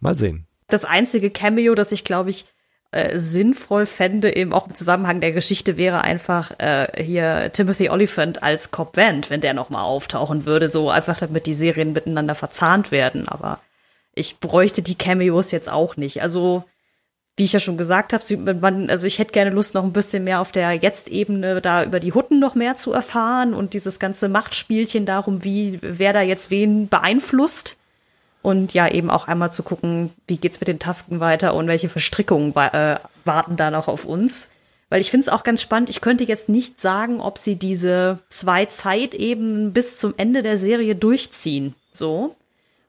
mal 0.00 0.16
sehen. 0.16 0.46
Das 0.68 0.84
einzige 0.84 1.30
Cameo, 1.30 1.74
das 1.74 1.92
ich, 1.92 2.04
glaube 2.04 2.30
ich, 2.30 2.46
äh, 2.94 3.18
sinnvoll 3.18 3.86
fände, 3.86 4.36
eben 4.36 4.52
auch 4.52 4.68
im 4.68 4.74
Zusammenhang 4.74 5.20
der 5.20 5.32
Geschichte, 5.32 5.76
wäre 5.76 6.02
einfach 6.02 6.52
äh, 6.58 7.02
hier 7.02 7.50
Timothy 7.52 7.90
Oliphant 7.90 8.42
als 8.42 8.70
Cobb 8.70 8.96
Vant, 8.96 9.30
wenn 9.30 9.40
der 9.40 9.52
noch 9.52 9.68
mal 9.68 9.82
auftauchen 9.82 10.46
würde, 10.46 10.68
so 10.68 10.90
einfach 10.90 11.18
damit 11.18 11.46
die 11.46 11.54
Serien 11.54 11.92
miteinander 11.92 12.34
verzahnt 12.34 12.90
werden. 12.90 13.28
Aber 13.28 13.58
ich 14.14 14.38
bräuchte 14.38 14.80
die 14.80 14.94
Cameos 14.94 15.50
jetzt 15.50 15.68
auch 15.68 15.96
nicht. 15.96 16.22
Also 16.22 16.64
wie 17.36 17.44
ich 17.44 17.52
ja 17.52 17.58
schon 17.58 17.76
gesagt 17.76 18.12
habe, 18.12 18.54
man, 18.54 18.88
also 18.88 19.08
ich 19.08 19.18
hätte 19.18 19.32
gerne 19.32 19.50
Lust, 19.50 19.74
noch 19.74 19.82
ein 19.82 19.92
bisschen 19.92 20.22
mehr 20.22 20.40
auf 20.40 20.52
der 20.52 20.72
Jetzt-Ebene 20.72 21.60
da 21.60 21.82
über 21.82 21.98
die 21.98 22.12
Hutten 22.12 22.38
noch 22.38 22.54
mehr 22.54 22.76
zu 22.76 22.92
erfahren 22.92 23.54
und 23.54 23.74
dieses 23.74 23.98
ganze 23.98 24.28
Machtspielchen 24.28 25.04
darum, 25.04 25.42
wie 25.42 25.80
wer 25.82 26.12
da 26.12 26.20
jetzt 26.22 26.50
wen 26.50 26.88
beeinflusst. 26.88 27.76
Und 28.44 28.74
ja, 28.74 28.86
eben 28.88 29.08
auch 29.08 29.26
einmal 29.26 29.54
zu 29.54 29.62
gucken, 29.62 30.10
wie 30.26 30.36
geht's 30.36 30.60
mit 30.60 30.68
den 30.68 30.78
Tasken 30.78 31.18
weiter 31.18 31.54
und 31.54 31.66
welche 31.66 31.88
Verstrickungen 31.88 32.54
äh, 32.54 32.96
warten 33.24 33.56
da 33.56 33.70
noch 33.70 33.88
auf 33.88 34.04
uns. 34.04 34.50
Weil 34.90 35.00
ich 35.00 35.10
finde 35.10 35.22
es 35.26 35.32
auch 35.32 35.44
ganz 35.44 35.62
spannend. 35.62 35.88
Ich 35.88 36.02
könnte 36.02 36.24
jetzt 36.24 36.50
nicht 36.50 36.78
sagen, 36.78 37.22
ob 37.22 37.38
sie 37.38 37.56
diese 37.56 38.18
zwei 38.28 38.66
Zeitebenen 38.66 39.72
bis 39.72 39.96
zum 39.96 40.12
Ende 40.18 40.42
der 40.42 40.58
Serie 40.58 40.94
durchziehen. 40.94 41.74
So. 41.90 42.36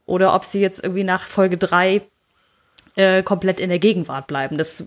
Oder 0.05 0.35
ob 0.35 0.43
sie 0.43 0.59
jetzt 0.59 0.83
irgendwie 0.83 1.05
nach 1.05 1.25
Folge 1.25 1.57
drei 1.57 2.01
äh, 2.97 3.23
komplett 3.23 3.61
in 3.61 3.69
der 3.69 3.79
Gegenwart 3.79 4.27
bleiben. 4.27 4.57
Das 4.57 4.85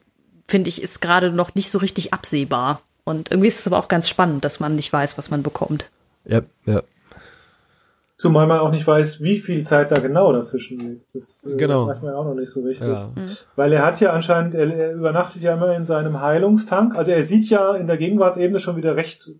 finde 0.48 0.68
ich 0.68 0.82
ist 0.82 1.00
gerade 1.00 1.30
noch 1.30 1.54
nicht 1.54 1.70
so 1.70 1.78
richtig 1.78 2.12
absehbar. 2.12 2.82
Und 3.04 3.30
irgendwie 3.30 3.48
ist 3.48 3.60
es 3.60 3.66
aber 3.66 3.78
auch 3.78 3.88
ganz 3.88 4.06
spannend, 4.06 4.44
dass 4.44 4.60
man 4.60 4.76
nicht 4.76 4.92
weiß, 4.92 5.16
was 5.16 5.30
man 5.30 5.42
bekommt. 5.42 5.88
Ja, 6.26 6.42
ja. 6.66 6.82
Zumal 8.20 8.48
man 8.48 8.58
auch 8.58 8.72
nicht 8.72 8.84
weiß, 8.84 9.22
wie 9.22 9.38
viel 9.38 9.62
Zeit 9.62 9.92
da 9.92 10.00
genau 10.00 10.32
dazwischen 10.32 10.80
liegt. 10.80 11.06
Das 11.14 11.38
äh, 11.46 11.56
Genau. 11.56 11.86
weiß 11.86 12.02
man 12.02 12.12
ja 12.12 12.18
auch 12.18 12.24
noch 12.24 12.34
nicht 12.34 12.50
so 12.50 12.62
richtig. 12.62 12.88
ja. 12.88 13.12
Weil 13.54 13.72
er 13.72 13.86
hat 13.86 14.00
ja 14.00 14.12
anscheinend, 14.12 14.56
er, 14.56 14.74
er 14.74 14.92
übernachtet 14.92 15.40
ja 15.42 15.54
immer 15.54 15.72
in 15.76 15.84
seinem 15.84 16.20
Heilungstank. 16.20 16.96
Also 16.96 17.12
er 17.12 17.22
sieht 17.22 17.48
ja 17.48 17.76
in 17.76 17.86
der 17.86 17.96
Gegenwartsebene 17.96 18.58
schon 18.58 18.76
wieder 18.76 18.96
recht 18.96 19.30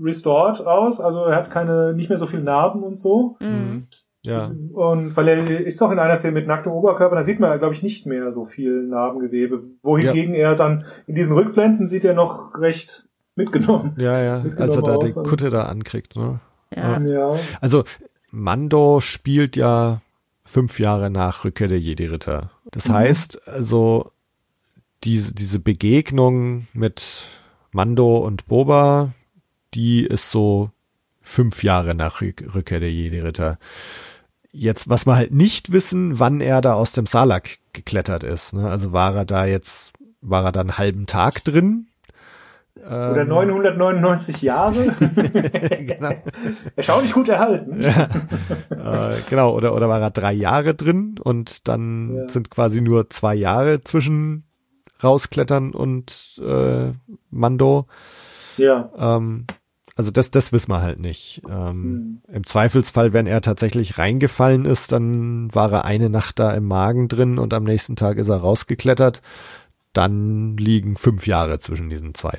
restored 0.00 0.66
aus. 0.66 1.00
Also 1.00 1.24
er 1.24 1.36
hat 1.36 1.50
keine, 1.50 1.92
nicht 1.92 2.08
mehr 2.08 2.16
so 2.16 2.26
viel 2.26 2.40
Narben 2.42 2.82
und 2.82 2.98
so. 2.98 3.36
ja. 4.24 4.42
Und 4.72 5.14
weil 5.16 5.28
er 5.28 5.60
ist 5.60 5.80
doch 5.82 5.90
in 5.90 5.98
einer 5.98 6.16
Szene 6.16 6.32
mit 6.32 6.46
nacktem 6.46 6.72
Oberkörper, 6.72 7.16
da 7.16 7.24
sieht 7.24 7.40
man, 7.40 7.58
glaube 7.58 7.74
ich, 7.74 7.82
nicht 7.82 8.06
mehr 8.06 8.32
so 8.32 8.46
viel 8.46 8.84
Narbengewebe. 8.84 9.62
Wohingegen 9.82 10.32
er 10.34 10.54
dann 10.54 10.86
in 11.06 11.14
diesen 11.14 11.34
Rückblenden 11.34 11.86
sieht 11.88 12.06
er 12.06 12.14
noch 12.14 12.58
recht 12.58 13.06
mitgenommen. 13.36 13.92
Ja, 13.98 14.18
ja, 14.22 14.38
Mitgenommen 14.38 14.62
als 14.62 14.76
er 14.76 14.82
da 14.82 14.96
die 14.96 15.28
Kutte 15.28 15.50
da 15.50 15.64
ankriegt, 15.64 16.16
ne? 16.16 16.40
Ja. 16.74 16.98
Ja. 17.00 17.34
Also 17.60 17.84
Mando 18.34 19.00
spielt 19.00 19.54
ja 19.54 20.02
fünf 20.44 20.80
Jahre 20.80 21.08
nach 21.08 21.44
Rückkehr 21.44 21.68
der 21.68 21.80
Jedi-Ritter. 21.80 22.50
Das 22.72 22.88
heißt, 22.88 23.48
also 23.48 24.10
diese, 25.04 25.34
diese 25.34 25.60
Begegnung 25.60 26.66
mit 26.72 27.26
Mando 27.70 28.18
und 28.18 28.46
Boba, 28.46 29.12
die 29.74 30.04
ist 30.04 30.30
so 30.30 30.70
fünf 31.22 31.62
Jahre 31.62 31.94
nach 31.94 32.20
Rück- 32.20 32.54
Rückkehr 32.54 32.80
der 32.80 32.92
Jedi-Ritter. 32.92 33.58
Jetzt, 34.50 34.88
was 34.88 35.06
wir 35.06 35.16
halt 35.16 35.32
nicht 35.32 35.72
wissen, 35.72 36.18
wann 36.18 36.40
er 36.40 36.60
da 36.60 36.74
aus 36.74 36.92
dem 36.92 37.06
Salak 37.06 37.58
geklettert 37.72 38.24
ist. 38.24 38.52
Ne? 38.52 38.68
Also 38.68 38.92
war 38.92 39.14
er 39.14 39.24
da 39.24 39.46
jetzt, 39.46 39.92
war 40.20 40.44
er 40.44 40.52
da 40.52 40.60
einen 40.60 40.78
halben 40.78 41.06
Tag 41.06 41.44
drin? 41.44 41.86
Oder 42.86 43.22
Ähm, 43.22 43.28
999 43.28 44.42
Jahre. 44.42 44.86
genau. 45.80 46.10
Erstaunlich 46.76 47.12
gut 47.12 47.28
erhalten. 47.28 47.80
äh, 47.82 49.14
genau, 49.30 49.54
oder, 49.54 49.74
oder 49.74 49.88
war 49.88 50.00
er 50.00 50.10
drei 50.10 50.32
Jahre 50.32 50.74
drin 50.74 51.16
und 51.22 51.68
dann 51.68 52.14
Ja. 52.16 52.28
sind 52.28 52.50
quasi 52.50 52.80
nur 52.80 53.10
zwei 53.10 53.34
Jahre 53.34 53.82
zwischen 53.82 54.44
rausklettern 55.02 55.72
und 55.72 56.40
äh, 56.46 56.92
Mando. 57.30 57.86
Ja. 58.56 58.90
Ähm, 58.96 59.46
also 59.96 60.10
das, 60.10 60.30
das 60.30 60.52
wissen 60.52 60.70
wir 60.72 60.82
halt 60.82 60.98
nicht. 60.98 61.42
Ähm, 61.48 62.20
Im 62.28 62.44
Zweifelsfall, 62.46 63.12
wenn 63.12 63.26
er 63.26 63.40
tatsächlich 63.42 63.96
reingefallen 63.98 64.64
ist, 64.64 64.92
dann 64.92 65.54
war 65.54 65.72
er 65.72 65.84
eine 65.84 66.10
Nacht 66.10 66.38
da 66.38 66.52
im 66.52 66.64
Magen 66.66 67.08
drin 67.08 67.38
und 67.38 67.54
am 67.54 67.64
nächsten 67.64 67.96
Tag 67.96 68.18
ist 68.18 68.28
er 68.28 68.36
rausgeklettert. 68.36 69.22
Dann 69.92 70.56
liegen 70.56 70.96
fünf 70.96 71.26
Jahre 71.28 71.60
zwischen 71.60 71.88
diesen 71.90 72.14
zwei 72.14 72.38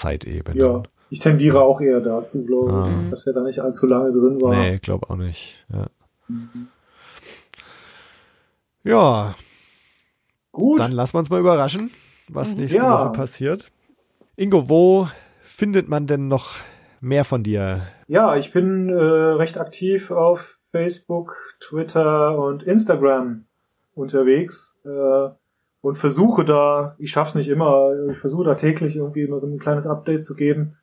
Zeitebenen. 0.00 0.58
Ja. 0.58 0.82
Ich 1.10 1.18
tendiere 1.20 1.60
auch 1.62 1.80
eher 1.80 2.00
dazu, 2.00 2.44
glaube 2.46 2.72
Ah. 2.72 2.88
ich, 3.04 3.10
dass 3.10 3.26
er 3.26 3.32
da 3.32 3.42
nicht 3.42 3.58
allzu 3.60 3.86
lange 3.86 4.12
drin 4.12 4.40
war. 4.40 4.54
Nee, 4.54 4.78
glaube 4.78 5.10
auch 5.10 5.16
nicht. 5.16 5.64
Ja. 5.72 5.86
ja, 8.84 9.34
Gut. 10.52 10.80
Dann 10.80 10.92
lassen 10.92 11.14
wir 11.14 11.18
uns 11.20 11.30
mal 11.30 11.38
überraschen, 11.40 11.90
was 12.28 12.56
nächste 12.56 12.78
Ja. 12.78 12.92
Woche 12.92 13.12
passiert. 13.12 13.70
Ingo, 14.36 14.68
wo 14.68 15.06
findet 15.42 15.88
man 15.88 16.06
denn 16.08 16.26
noch 16.28 16.56
mehr 17.00 17.24
von 17.24 17.42
dir? 17.44 17.82
Ja, 18.08 18.34
ich 18.36 18.52
bin 18.52 18.88
äh, 18.88 18.94
recht 18.94 19.58
aktiv 19.58 20.10
auf 20.10 20.58
Facebook, 20.72 21.36
Twitter 21.60 22.36
und 22.38 22.62
Instagram 22.64 23.44
unterwegs 23.94 24.76
äh, 24.84 25.28
und 25.82 25.96
versuche 25.96 26.44
da, 26.44 26.94
ich 26.98 27.10
schaff's 27.10 27.34
nicht 27.34 27.48
immer, 27.48 27.92
ich 28.10 28.18
versuche 28.18 28.44
da 28.44 28.54
täglich 28.54 28.96
irgendwie 28.96 29.22
immer 29.22 29.38
so 29.38 29.46
ein 29.46 29.58
kleines 29.58 29.86
Update 29.86 30.24
zu 30.24 30.34
geben, 30.34 30.76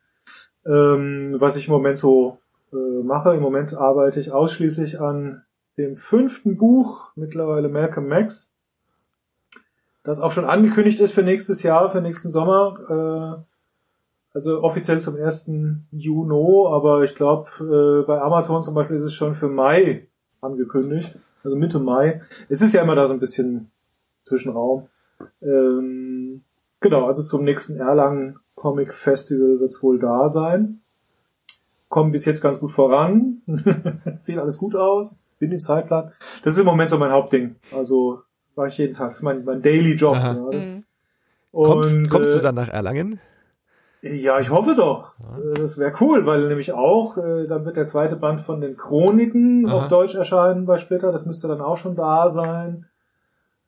ähm, 0.66 1.36
was 1.38 1.56
ich 1.56 1.68
im 1.68 1.72
Moment 1.72 1.98
so 1.98 2.38
äh, 2.72 3.02
mache. 3.02 3.34
Im 3.34 3.42
Moment 3.42 3.74
arbeite 3.74 4.20
ich 4.20 4.32
ausschließlich 4.32 5.00
an 5.00 5.42
dem 5.76 5.96
fünften 5.96 6.56
Buch, 6.56 7.12
mittlerweile 7.14 7.68
Malcolm 7.68 8.08
Max, 8.08 8.52
das 10.02 10.20
auch 10.20 10.32
schon 10.32 10.44
angekündigt 10.44 11.00
ist 11.00 11.12
für 11.12 11.22
nächstes 11.22 11.62
Jahr, 11.62 11.90
für 11.90 12.00
nächsten 12.00 12.30
Sommer. 12.30 13.44
Äh, 13.44 13.44
also 14.34 14.62
offiziell 14.62 15.00
zum 15.00 15.16
1. 15.16 15.50
Juni, 15.90 16.66
aber 16.68 17.02
ich 17.02 17.14
glaube, 17.14 17.50
äh, 17.60 18.06
bei 18.06 18.20
Amazon 18.20 18.62
zum 18.62 18.74
Beispiel 18.74 18.96
ist 18.96 19.04
es 19.04 19.14
schon 19.14 19.34
für 19.34 19.48
Mai 19.48 20.08
angekündigt. 20.40 21.18
Also 21.44 21.56
Mitte 21.56 21.78
Mai. 21.78 22.20
Es 22.48 22.62
ist 22.62 22.74
ja 22.74 22.82
immer 22.82 22.94
da 22.94 23.06
so 23.06 23.14
ein 23.14 23.20
bisschen 23.20 23.70
Zwischenraum. 24.28 24.88
Ähm, 25.42 26.42
genau, 26.80 27.06
also 27.06 27.22
zum 27.22 27.44
nächsten 27.44 27.78
Erlangen 27.78 28.38
Comic 28.54 28.92
Festival 28.92 29.60
wird 29.60 29.70
es 29.70 29.82
wohl 29.82 29.98
da 29.98 30.28
sein. 30.28 30.80
Kommen 31.88 32.12
bis 32.12 32.24
jetzt 32.24 32.42
ganz 32.42 32.60
gut 32.60 32.70
voran. 32.70 33.42
Sieht 34.16 34.38
alles 34.38 34.58
gut 34.58 34.76
aus. 34.76 35.16
Bin 35.38 35.52
im 35.52 35.60
Zeitplan. 35.60 36.12
Das 36.42 36.54
ist 36.54 36.58
im 36.58 36.66
Moment 36.66 36.90
so 36.90 36.98
mein 36.98 37.12
Hauptding. 37.12 37.56
Also 37.74 38.22
war 38.54 38.66
ich 38.66 38.76
jeden 38.76 38.94
Tag. 38.94 39.08
Das 39.08 39.18
ist 39.18 39.22
mein, 39.22 39.44
mein 39.44 39.62
Daily 39.62 39.94
Job. 39.94 40.16
Mhm. 40.16 40.84
Kommst, 41.52 41.96
Und, 41.96 42.10
kommst 42.10 42.34
du 42.34 42.38
äh, 42.38 42.42
dann 42.42 42.56
nach 42.56 42.68
Erlangen? 42.68 43.20
Ja, 44.02 44.38
ich 44.38 44.50
hoffe 44.50 44.74
doch. 44.76 45.14
Das 45.56 45.78
wäre 45.78 45.92
cool, 46.00 46.24
weil 46.26 46.46
nämlich 46.48 46.72
auch, 46.72 47.16
äh, 47.16 47.46
dann 47.46 47.64
wird 47.64 47.76
der 47.76 47.86
zweite 47.86 48.16
Band 48.16 48.40
von 48.40 48.60
den 48.60 48.76
Chroniken 48.76 49.66
Aha. 49.66 49.74
auf 49.74 49.88
Deutsch 49.88 50.14
erscheinen 50.14 50.66
bei 50.66 50.78
Splitter. 50.78 51.10
Das 51.10 51.26
müsste 51.26 51.48
dann 51.48 51.60
auch 51.60 51.76
schon 51.76 51.96
da 51.96 52.28
sein. 52.28 52.86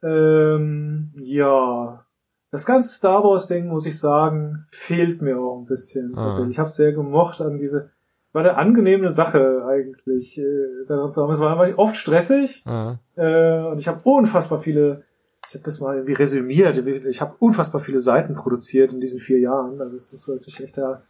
Ähm, 0.02 1.12
ja. 1.16 2.04
Das 2.50 2.66
ganze 2.66 2.88
Star 2.88 3.22
Wars-Ding, 3.22 3.68
muss 3.68 3.86
ich 3.86 3.98
sagen, 3.98 4.66
fehlt 4.70 5.22
mir 5.22 5.38
auch 5.38 5.60
ein 5.60 5.66
bisschen. 5.66 6.16
Ah. 6.16 6.26
Also 6.26 6.44
ich 6.46 6.58
habe 6.58 6.68
sehr 6.68 6.92
gemocht 6.92 7.40
an 7.40 7.58
diese. 7.58 7.90
War 8.32 8.42
eine 8.42 8.56
angenehme 8.56 9.10
Sache 9.10 9.64
eigentlich, 9.66 10.38
äh, 10.38 10.86
daran 10.86 11.10
zu 11.10 11.22
haben. 11.22 11.32
Es 11.32 11.40
war 11.40 11.54
nämlich 11.54 11.76
oft 11.78 11.96
stressig 11.96 12.64
Ah, 12.64 12.98
äh, 13.16 13.66
und 13.66 13.80
ich 13.80 13.88
habe 13.88 14.00
unfassbar 14.04 14.58
viele, 14.58 15.02
ich 15.48 15.54
habe 15.54 15.64
das 15.64 15.80
mal 15.80 15.96
irgendwie 15.96 16.12
resümiert, 16.12 16.78
ich 16.86 17.20
habe 17.20 17.34
unfassbar 17.40 17.80
viele 17.80 17.98
Seiten 17.98 18.34
produziert 18.34 18.92
in 18.92 19.00
diesen 19.00 19.18
vier 19.18 19.40
Jahren. 19.40 19.80
Also 19.80 19.96
es 19.96 20.12
ist 20.12 20.28
wirklich 20.28 20.62
echt 20.62 20.78
da. 20.78 21.02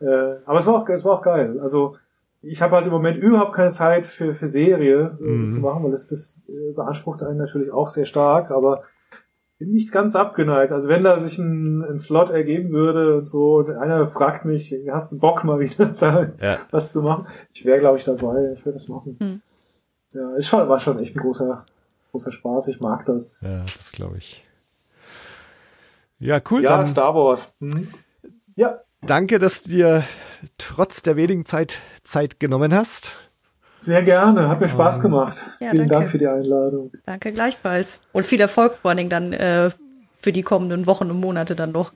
Äh, 0.00 0.36
aber 0.46 0.60
es 0.60 0.66
war 0.66 0.74
auch, 0.74 0.88
es 0.88 1.04
war 1.04 1.18
auch 1.18 1.22
geil. 1.22 1.58
Also 1.60 1.96
ich 2.42 2.62
habe 2.62 2.76
halt 2.76 2.86
im 2.86 2.92
Moment 2.92 3.16
überhaupt 3.18 3.54
keine 3.54 3.70
Zeit 3.70 4.06
für, 4.06 4.32
für 4.34 4.48
Serie 4.48 5.18
äh, 5.20 5.24
Mhm. 5.24 5.50
zu 5.50 5.58
machen, 5.58 5.84
weil 5.84 5.90
das, 5.90 6.08
das 6.08 6.42
äh, 6.48 6.72
beansprucht 6.72 7.22
einen 7.22 7.38
natürlich 7.38 7.70
auch 7.72 7.88
sehr 7.90 8.06
stark, 8.06 8.50
aber 8.50 8.82
bin 9.58 9.68
nicht 9.70 9.92
ganz 9.92 10.16
abgeneigt. 10.16 10.72
Also 10.72 10.88
wenn 10.88 11.02
da 11.02 11.18
sich 11.18 11.38
ein, 11.38 11.82
ein 11.84 11.98
Slot 11.98 12.30
ergeben 12.30 12.70
würde 12.70 13.18
und 13.18 13.26
so, 13.26 13.56
und 13.56 13.70
einer 13.72 14.06
fragt 14.06 14.46
mich, 14.46 14.74
hast 14.90 15.12
du 15.12 15.18
Bock 15.18 15.44
mal 15.44 15.60
wieder 15.60 15.86
da 16.00 16.30
ja. 16.40 16.56
was 16.70 16.92
zu 16.92 17.02
machen? 17.02 17.26
Ich 17.52 17.64
wäre, 17.66 17.78
glaube 17.78 17.98
ich, 17.98 18.04
dabei. 18.04 18.52
Ich 18.54 18.64
würde 18.64 18.78
das 18.78 18.88
machen. 18.88 19.18
Hm. 19.20 19.42
Ja, 20.14 20.34
es 20.36 20.50
war 20.52 20.66
war 20.68 20.78
schon 20.80 20.98
echt 20.98 21.14
ein 21.14 21.20
großer, 21.20 21.64
großer 22.10 22.32
Spaß. 22.32 22.68
Ich 22.68 22.80
mag 22.80 23.04
das. 23.04 23.38
ja, 23.42 23.60
das 23.76 23.92
glaube 23.92 24.16
ich. 24.16 24.46
Ja, 26.18 26.40
cool. 26.50 26.62
ja, 26.62 26.76
dann 26.76 26.86
Star 26.86 27.14
Wars. 27.14 27.52
Hm. 27.60 27.88
Ja, 28.56 28.80
danke, 29.02 29.38
dass 29.38 29.62
du 29.62 29.70
dir 29.70 30.04
trotz 30.58 31.02
der 31.02 31.16
wenigen 31.16 31.44
Zeit 31.46 31.78
Zeit 32.04 32.40
genommen 32.40 32.74
hast. 32.74 33.16
sehr 33.80 34.02
gerne. 34.02 34.48
Hat 34.48 34.60
mir 34.60 34.68
Spaß 34.68 35.00
gemacht. 35.00 35.36
Ja, 35.60 35.70
Vielen 35.70 35.88
danke. 35.88 35.94
Dank 35.94 36.10
für 36.10 36.18
die 36.18 36.28
Einladung. 36.28 36.92
Danke 37.06 37.32
gleichfalls. 37.32 38.00
Und 38.12 38.26
viel 38.26 38.40
Erfolg 38.40 38.74
vor 38.76 38.90
allen 38.90 38.98
Dingen 38.98 39.10
dann 39.10 39.32
äh, 39.32 39.70
für 40.20 40.32
die 40.32 40.42
kommenden 40.42 40.86
Wochen 40.86 41.10
und 41.10 41.20
Monate 41.20 41.54
dann 41.54 41.72
noch. 41.72 41.92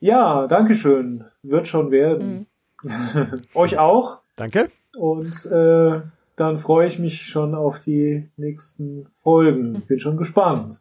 Ja, 0.00 0.46
Dankeschön. 0.48 1.24
Wird 1.42 1.68
schon 1.68 1.90
werden. 1.90 2.46
Euch 3.54 3.78
auch. 3.78 4.18
Danke. 4.36 4.70
Und 4.96 5.46
äh, 5.46 6.00
dann 6.36 6.58
freue 6.58 6.88
ich 6.88 6.98
mich 6.98 7.22
schon 7.26 7.54
auf 7.54 7.78
die 7.78 8.28
nächsten 8.36 9.06
Folgen. 9.22 9.82
Bin 9.82 10.00
schon 10.00 10.16
gespannt. 10.16 10.80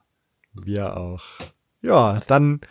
Wir 0.54 0.98
auch. 0.98 1.22
Ja, 1.82 2.22
dann 2.28 2.62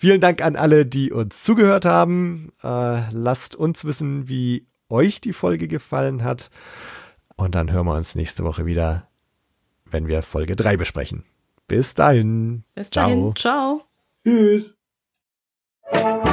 vielen 0.00 0.22
Dank 0.22 0.42
an 0.42 0.56
alle, 0.56 0.86
die 0.86 1.12
uns 1.12 1.42
zugehört 1.42 1.84
haben. 1.84 2.52
Äh, 2.62 3.10
lasst 3.12 3.54
uns 3.54 3.84
wissen, 3.84 4.28
wie 4.28 4.66
euch 4.88 5.20
die 5.20 5.34
Folge 5.34 5.68
gefallen 5.68 6.24
hat. 6.24 6.50
Und 7.36 7.54
dann 7.54 7.70
hören 7.70 7.86
wir 7.86 7.94
uns 7.94 8.14
nächste 8.14 8.42
Woche 8.42 8.64
wieder, 8.64 9.08
wenn 9.84 10.08
wir 10.08 10.22
Folge 10.22 10.56
3 10.56 10.78
besprechen. 10.78 11.24
Bis 11.68 11.94
dahin. 11.94 12.64
Bis 12.74 12.90
Ciao. 12.90 13.08
dahin. 13.08 13.36
Ciao. 13.36 13.82
Tschüss. 14.24 14.74
Thank 15.92 16.29